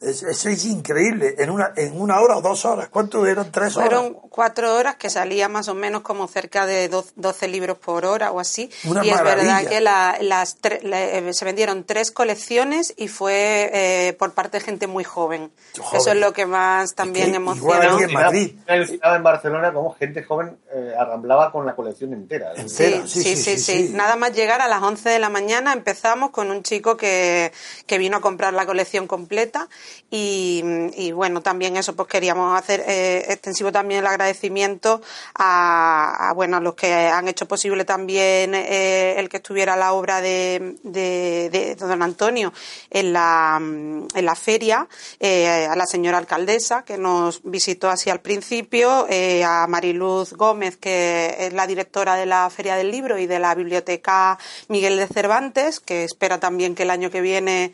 Es- 0.00 0.22
eso 0.22 0.48
es 0.48 0.64
increíble. 0.64 1.34
En 1.38 1.50
una, 1.50 1.72
en 1.76 2.00
una 2.00 2.20
hora 2.20 2.38
o 2.38 2.40
dos 2.40 2.64
horas. 2.64 2.88
¿Cuánto 2.88 3.26
eran? 3.26 3.52
¿Tres 3.52 3.76
horas? 3.76 3.88
Fueron 3.90 4.14
cuatro 4.14 4.74
horas 4.74 4.96
que 4.96 5.10
salía 5.10 5.48
más 5.48 5.68
o 5.68 5.74
menos 5.74 6.00
como 6.02 6.26
cerca 6.26 6.64
de 6.64 6.88
do- 6.88 7.04
12 7.16 7.48
libros 7.48 7.76
por 7.78 8.04
hora 8.06 8.30
o 8.32 8.40
así. 8.40 8.70
Una 8.84 9.04
y 9.04 9.10
es 9.10 9.14
maravilla. 9.16 9.54
verdad 9.56 9.68
que 9.70 9.80
la- 9.80 10.18
las 10.22 10.60
tre- 10.60 10.80
le- 10.82 11.18
eh, 11.28 11.34
se 11.34 11.44
vendieron 11.44 11.84
tres 11.84 12.10
colecciones 12.10 12.94
y 12.96 13.08
fue 13.08 13.70
eh, 13.74 14.12
por 14.14 14.32
parte 14.32 14.58
de 14.58 14.64
gente 14.64 14.86
muy 14.86 15.04
joven. 15.04 15.50
Joven. 15.78 16.00
Eso 16.00 16.10
es 16.12 16.16
lo 16.16 16.32
que 16.32 16.46
más 16.46 16.94
también 16.94 17.34
aquí 17.34 18.04
en 18.04 18.12
Madrid. 18.12 18.54
En 18.68 19.22
Barcelona 19.22 19.72
como 19.72 19.94
gente 19.94 20.22
joven 20.22 20.56
eh, 20.72 20.94
arramblaba 20.98 21.52
con 21.52 21.66
la 21.66 21.74
colección 21.76 22.12
entera. 22.14 22.52
Sí, 22.56 22.68
Sí, 22.68 23.02
sí, 23.06 23.22
sí, 23.22 23.36
sí, 23.36 23.58
sí, 23.58 23.86
sí. 23.88 23.92
Nada 23.92 24.16
más 24.16 24.32
llegar 24.32 24.60
a 24.62 24.68
las 24.68 24.82
11 24.82 25.10
de 25.10 25.18
la 25.18 25.28
mañana 25.28 25.72
empezamos 25.72 26.30
con 26.30 26.50
un 26.50 26.62
chico 26.62 26.96
que, 26.96 27.52
que 27.86 27.98
vino 27.98 28.16
a 28.16 28.20
comprar 28.20 28.54
la 28.54 28.64
colección 28.64 29.06
completa 29.06 29.68
y, 30.12 31.12
bueno, 31.12 31.40
también 31.40 31.76
eso 31.76 31.94
pues 31.94 32.08
queríamos 32.08 32.58
hacer 32.58 32.82
eh, 32.86 33.26
extensivo 33.28 33.70
también 33.70 34.00
el 34.00 34.06
agradecimiento 34.06 35.00
a, 35.36 36.30
a, 36.30 36.32
bueno, 36.32 36.56
a 36.56 36.60
los 36.60 36.74
que 36.74 36.92
han 36.92 37.28
hecho 37.28 37.46
posible 37.46 37.84
también 37.84 38.54
eh, 38.54 39.14
el 39.18 39.28
que 39.28 39.36
estuviera 39.36 39.76
la 39.76 39.92
obra 39.92 40.20
de, 40.20 40.74
de, 40.82 41.76
don 41.78 42.02
Antonio 42.02 42.52
en 42.90 43.12
la, 43.12 43.58
en 43.60 44.24
la 44.24 44.34
feria, 44.34 44.88
eh, 45.20 45.66
a 45.70 45.76
la 45.76 45.86
señora 45.86 46.18
alcaldesa 46.18 46.84
que 46.84 46.98
nos 46.98 47.42
visitó 47.44 47.88
así 47.88 48.10
al 48.10 48.20
principio, 48.20 49.06
a 49.44 49.66
Mariluz 49.68 50.32
Gómez 50.32 50.76
que 50.76 51.36
es 51.38 51.52
la 51.52 51.66
directora 51.66 52.16
de 52.16 52.26
la 52.26 52.50
Feria 52.50 52.74
del 52.74 52.90
Libro 52.90 53.18
y 53.18 53.26
de 53.26 53.38
la 53.38 53.54
Biblioteca 53.54 54.38
Miguel 54.68 54.96
de 54.96 55.06
Cervantes, 55.06 55.78
que 55.78 56.04
espera 56.04 56.40
también 56.40 56.74
que 56.74 56.82
el 56.82 56.90
año 56.90 57.10
que 57.10 57.20
viene 57.20 57.72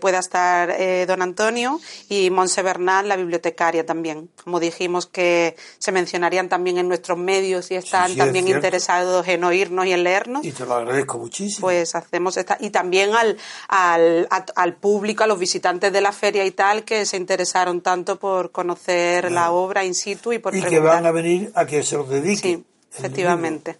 pueda 0.00 0.20
estar 0.20 0.74
don 1.06 1.22
Antonio, 1.22 1.53
y 2.08 2.30
Monse 2.30 2.62
Bernal, 2.62 3.08
la 3.08 3.16
bibliotecaria 3.16 3.86
también. 3.86 4.30
Como 4.42 4.60
dijimos 4.60 5.06
que 5.06 5.56
se 5.78 5.92
mencionarían 5.92 6.48
también 6.48 6.78
en 6.78 6.88
nuestros 6.88 7.18
medios 7.18 7.70
y 7.70 7.76
están 7.76 8.08
Sí, 8.08 8.14
sí, 8.14 8.20
es 8.20 8.24
también 8.24 8.48
interesados 8.48 9.26
en 9.28 9.44
oírnos 9.44 9.86
y 9.86 9.92
en 9.92 10.04
leernos 10.04 10.44
Y 10.44 10.52
te 10.52 10.64
lo 10.66 10.74
agradezco 10.74 11.18
muchísimo. 11.18 11.66
pues 11.66 11.94
hacemos 11.94 12.36
esta 12.36 12.56
y 12.60 12.70
también 12.70 13.14
al, 13.14 13.36
al, 13.68 14.26
a- 14.30 14.44
al 14.56 14.74
público, 14.76 15.24
a 15.24 15.26
los 15.26 15.38
visitantes 15.38 15.92
de 15.92 16.00
la 16.00 16.12
feria 16.12 16.44
y 16.44 16.50
tal 16.50 16.84
que 16.84 17.06
se 17.06 17.16
interesaron 17.16 17.80
tanto 17.80 18.18
por 18.18 18.50
conocer 18.52 19.30
la 19.32 19.50
obra 19.50 19.84
in 19.84 19.94
situ 19.94 20.32
y 20.32 20.38
por 20.38 20.54
y 20.54 20.62
que 20.62 20.78
van 20.80 21.06
a 21.06 21.10
venir 21.10 21.50
a 21.54 21.66
que 21.66 21.82
se 21.82 21.96
los 21.96 22.08
dedique. 22.08 22.40
Sí, 22.56 22.64
efectivamente. 22.96 23.78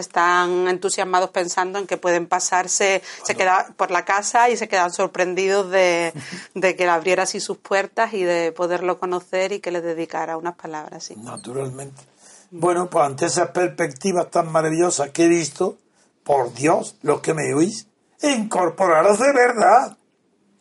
Están 0.00 0.68
entusiasmados 0.68 1.30
pensando 1.30 1.78
en 1.78 1.86
que 1.86 1.96
pueden 1.96 2.26
pasarse, 2.26 3.02
se 3.24 3.34
quedan 3.34 3.74
por 3.74 3.90
la 3.90 4.04
casa 4.04 4.48
y 4.50 4.56
se 4.56 4.68
quedan 4.68 4.92
sorprendidos 4.92 5.70
de, 5.70 6.12
de 6.54 6.76
que 6.76 6.88
abriera 6.88 7.24
así 7.24 7.40
sus 7.40 7.58
puertas 7.58 8.14
y 8.14 8.22
de 8.22 8.52
poderlo 8.52 8.98
conocer 8.98 9.52
y 9.52 9.60
que 9.60 9.70
les 9.70 9.82
dedicara 9.82 10.36
unas 10.36 10.54
palabras. 10.54 11.04
Sí. 11.04 11.16
Naturalmente. 11.16 12.02
Bueno, 12.50 12.88
pues 12.88 13.04
ante 13.04 13.26
esas 13.26 13.50
perspectivas 13.50 14.30
tan 14.30 14.50
maravillosas 14.50 15.10
que 15.10 15.24
he 15.24 15.28
visto, 15.28 15.76
por 16.24 16.52
Dios, 16.52 16.96
los 17.02 17.20
que 17.20 17.34
me 17.34 17.54
oís, 17.54 17.88
incorporaros 18.22 19.18
de 19.18 19.32
verdad. 19.32 19.96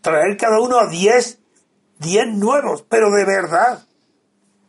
Traer 0.02 0.38
cada 0.38 0.62
uno 0.62 0.80
a 0.80 0.88
10, 0.88 1.40
10 2.00 2.28
nuevos, 2.36 2.86
pero 2.88 3.12
de 3.12 3.26
verdad. 3.26 3.86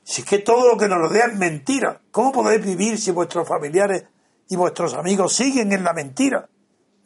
Si 0.02 0.22
es 0.22 0.28
que 0.28 0.38
todo 0.38 0.72
lo 0.72 0.78
que 0.78 0.88
nos 0.88 0.98
rodea 0.98 1.26
es 1.26 1.36
mentira, 1.36 2.00
¿cómo 2.10 2.32
podéis 2.32 2.64
vivir 2.64 2.98
si 2.98 3.10
vuestros 3.10 3.46
familiares 3.46 4.04
y 4.48 4.56
vuestros 4.56 4.94
amigos 4.94 5.34
siguen 5.34 5.72
en 5.72 5.84
la 5.84 5.92
mentira? 5.92 6.48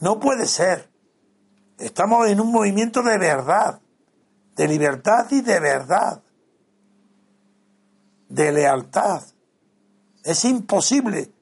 No 0.00 0.18
puede 0.18 0.46
ser. 0.46 0.90
Estamos 1.78 2.28
en 2.28 2.40
un 2.40 2.52
movimiento 2.52 3.02
de 3.02 3.18
verdad, 3.18 3.80
de 4.56 4.68
libertad 4.68 5.26
y 5.30 5.40
de 5.40 5.60
verdad, 5.60 6.22
de 8.28 8.52
lealtad. 8.52 9.22
Es 10.24 10.44
imposible 10.44 11.32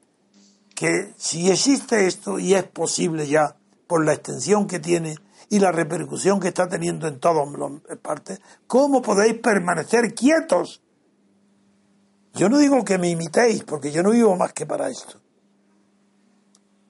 que 0.74 1.12
si 1.18 1.50
existe 1.50 2.06
esto, 2.06 2.38
y 2.38 2.54
es 2.54 2.64
posible 2.64 3.26
ya 3.26 3.56
por 3.86 4.04
la 4.04 4.14
extensión 4.14 4.66
que 4.66 4.78
tiene 4.78 5.16
y 5.50 5.58
la 5.58 5.72
repercusión 5.72 6.40
que 6.40 6.48
está 6.48 6.68
teniendo 6.68 7.06
en 7.06 7.20
todas 7.20 7.46
las 7.88 7.98
partes, 7.98 8.40
¿cómo 8.66 9.02
podéis 9.02 9.34
permanecer 9.40 10.14
quietos? 10.14 10.82
Yo 12.32 12.48
no 12.48 12.58
digo 12.58 12.84
que 12.84 12.96
me 12.96 13.10
imitéis, 13.10 13.64
porque 13.64 13.90
yo 13.90 14.02
no 14.02 14.10
vivo 14.10 14.36
más 14.36 14.52
que 14.52 14.64
para 14.64 14.88
esto. 14.88 15.20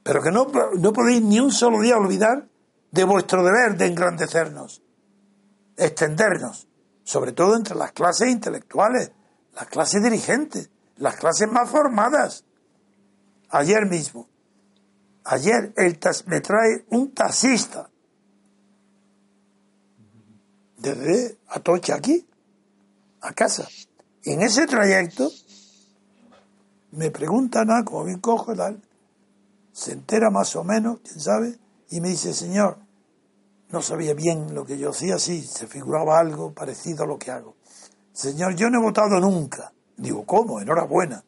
Pero 0.03 0.23
que 0.23 0.31
no, 0.31 0.47
no 0.79 0.93
podéis 0.93 1.23
ni 1.23 1.41
un 1.41 1.53
solo 1.53 1.81
día 1.81 1.97
olvidar 1.97 2.49
de 2.91 3.05
vuestro 3.05 3.45
deber 3.45 3.77
de 3.77 3.87
engrandecernos, 3.87 4.83
extendernos, 5.77 6.69
sobre 7.05 7.33
todo 7.33 7.57
entre 7.57 7.77
las 7.77 7.93
clases 7.93 8.29
intelectuales, 8.29 9.13
las 9.55 9.67
clases 9.67 10.03
dirigentes, 10.03 10.71
las 10.97 11.17
clases 11.17 11.51
más 11.51 11.69
formadas. 11.71 12.45
Ayer 13.51 13.87
mismo, 13.87 14.29
ayer 15.25 15.73
el 15.77 15.99
me 16.27 16.41
trae 16.41 16.85
un 16.91 17.13
taxista 17.13 17.91
desde 20.79 21.39
Atocha 21.49 21.97
aquí 21.97 22.27
a 23.21 23.33
casa. 23.33 23.69
Y 24.23 24.33
en 24.33 24.43
ese 24.43 24.67
trayecto 24.67 25.31
me 26.93 27.11
preguntan, 27.11 27.71
ah, 27.71 27.85
como 27.85 28.05
bien 28.05 28.21
cojo, 28.21 28.55
tal, 28.55 28.81
se 29.81 29.93
entera 29.93 30.29
más 30.29 30.57
o 30.57 30.63
menos, 30.63 30.99
quién 31.03 31.19
sabe, 31.19 31.59
y 31.89 32.03
me 32.03 32.11
dice, 32.11 32.35
señor, 32.35 32.77
no 33.71 33.81
sabía 33.81 34.13
bien 34.13 34.55
lo 34.55 34.67
que 34.67 34.77
yo 34.77 34.91
hacía, 34.91 35.19
sí, 35.19 35.41
se 35.41 35.67
figuraba 35.67 36.19
algo 36.19 36.53
parecido 36.53 37.05
a 37.05 37.07
lo 37.07 37.19
que 37.19 37.31
hago. 37.31 37.57
Señor, 38.13 38.57
yo 38.57 38.69
no 38.69 38.79
he 38.79 38.83
votado 38.83 39.19
nunca. 39.19 39.73
Digo, 39.97 40.27
¿cómo? 40.27 40.61
Enhorabuena. 40.61 41.25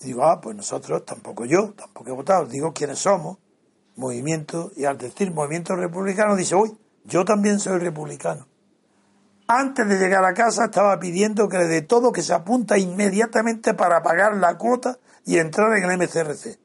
Digo, 0.00 0.24
ah, 0.24 0.40
pues 0.40 0.56
nosotros, 0.56 1.04
tampoco 1.04 1.44
yo, 1.44 1.74
tampoco 1.74 2.10
he 2.10 2.12
votado. 2.12 2.46
Digo, 2.46 2.72
¿quiénes 2.72 2.98
somos? 2.98 3.38
Movimiento, 3.94 4.72
y 4.74 4.86
al 4.86 4.98
decir 4.98 5.30
movimiento 5.30 5.76
republicano, 5.76 6.34
dice, 6.34 6.56
uy, 6.56 6.76
yo 7.04 7.24
también 7.24 7.60
soy 7.60 7.78
republicano. 7.78 8.48
Antes 9.46 9.88
de 9.88 9.96
llegar 9.96 10.24
a 10.24 10.34
casa 10.34 10.64
estaba 10.64 10.98
pidiendo 10.98 11.48
que 11.48 11.58
dé 11.58 11.82
todo, 11.82 12.10
que 12.10 12.22
se 12.22 12.34
apunta 12.34 12.78
inmediatamente 12.78 13.74
para 13.74 14.02
pagar 14.02 14.34
la 14.38 14.58
cuota 14.58 14.98
y 15.24 15.38
entrar 15.38 15.76
en 15.76 15.84
el 15.90 15.98
MCRC. 15.98 16.58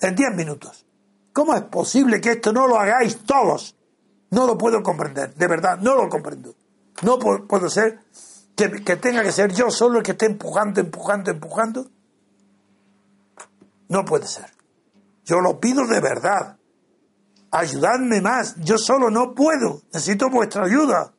En 0.00 0.14
10 0.14 0.34
minutos. 0.34 0.84
¿Cómo 1.32 1.54
es 1.54 1.62
posible 1.62 2.20
que 2.20 2.32
esto 2.32 2.52
no 2.52 2.66
lo 2.66 2.78
hagáis 2.78 3.18
todos? 3.24 3.76
No 4.30 4.46
lo 4.46 4.56
puedo 4.58 4.82
comprender, 4.82 5.34
de 5.34 5.46
verdad, 5.46 5.78
no 5.78 5.94
lo 5.94 6.08
comprendo. 6.08 6.54
No 7.02 7.18
pu- 7.18 7.46
puedo 7.46 7.68
ser 7.70 8.00
que, 8.56 8.70
que 8.84 8.96
tenga 8.96 9.22
que 9.22 9.32
ser 9.32 9.52
yo 9.52 9.70
solo 9.70 9.98
el 9.98 10.04
que 10.04 10.12
esté 10.12 10.26
empujando, 10.26 10.80
empujando, 10.80 11.30
empujando. 11.30 11.90
No 13.88 14.04
puede 14.04 14.26
ser. 14.26 14.46
Yo 15.24 15.40
lo 15.40 15.60
pido 15.60 15.86
de 15.86 16.00
verdad. 16.00 16.56
Ayudadme 17.50 18.20
más. 18.20 18.56
Yo 18.56 18.78
solo 18.78 19.10
no 19.10 19.34
puedo. 19.34 19.82
Necesito 19.92 20.30
vuestra 20.30 20.64
ayuda. 20.64 21.12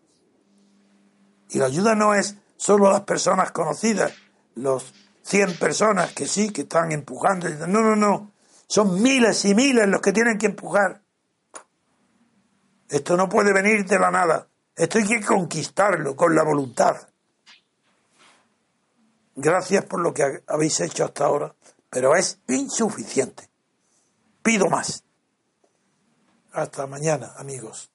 Y 1.50 1.60
la 1.60 1.66
ayuda 1.66 1.96
no 1.96 2.14
es 2.16 2.36
solo 2.58 2.90
las 2.92 3.02
personas 3.02 3.52
conocidas, 3.52 4.12
los 4.56 4.92
100 5.24 5.58
personas 5.58 6.12
que 6.14 6.28
sí, 6.28 6.52
que 6.52 6.62
están 6.62 6.92
empujando. 6.92 7.50
No, 7.68 7.82
no, 7.82 7.96
no. 7.96 8.32
Son 8.68 9.02
miles 9.02 9.44
y 9.46 9.56
miles 9.56 9.88
los 9.88 10.02
que 10.02 10.12
tienen 10.12 10.38
que 10.38 10.46
empujar. 10.48 11.02
Esto 12.90 13.18
no 13.18 13.30
puede 13.30 13.54
venir 13.54 13.86
de 13.86 13.98
la 14.00 14.12
nada. 14.12 14.48
Esto 14.76 14.98
hay 15.00 15.06
que 15.08 15.22
conquistarlo 15.26 16.16
con 16.16 16.36
la 16.36 16.44
voluntad. 16.44 16.96
Gracias 19.36 19.86
por 19.86 20.00
lo 20.02 20.14
que 20.14 20.24
ha- 20.24 20.42
habéis 20.48 20.80
hecho 20.82 21.06
hasta 21.06 21.26
ahora, 21.26 21.56
pero 21.90 22.16
es 22.16 22.40
insuficiente. 22.48 23.50
Pido 24.44 24.68
más. 24.70 25.04
Hasta 26.52 26.86
mañana, 26.86 27.34
amigos. 27.38 27.90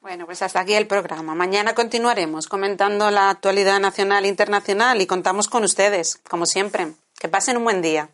Bueno, 0.00 0.26
pues 0.26 0.42
hasta 0.42 0.60
aquí 0.60 0.74
el 0.74 0.86
programa. 0.86 1.34
Mañana 1.34 1.74
continuaremos 1.74 2.46
comentando 2.46 3.10
la 3.10 3.30
actualidad 3.30 3.80
nacional 3.80 4.24
e 4.24 4.28
internacional 4.28 5.00
y 5.00 5.06
contamos 5.06 5.48
con 5.48 5.64
ustedes, 5.64 6.20
como 6.28 6.46
siempre. 6.46 6.94
Que 7.18 7.28
pasen 7.28 7.56
un 7.56 7.64
buen 7.64 7.82
día. 7.82 8.08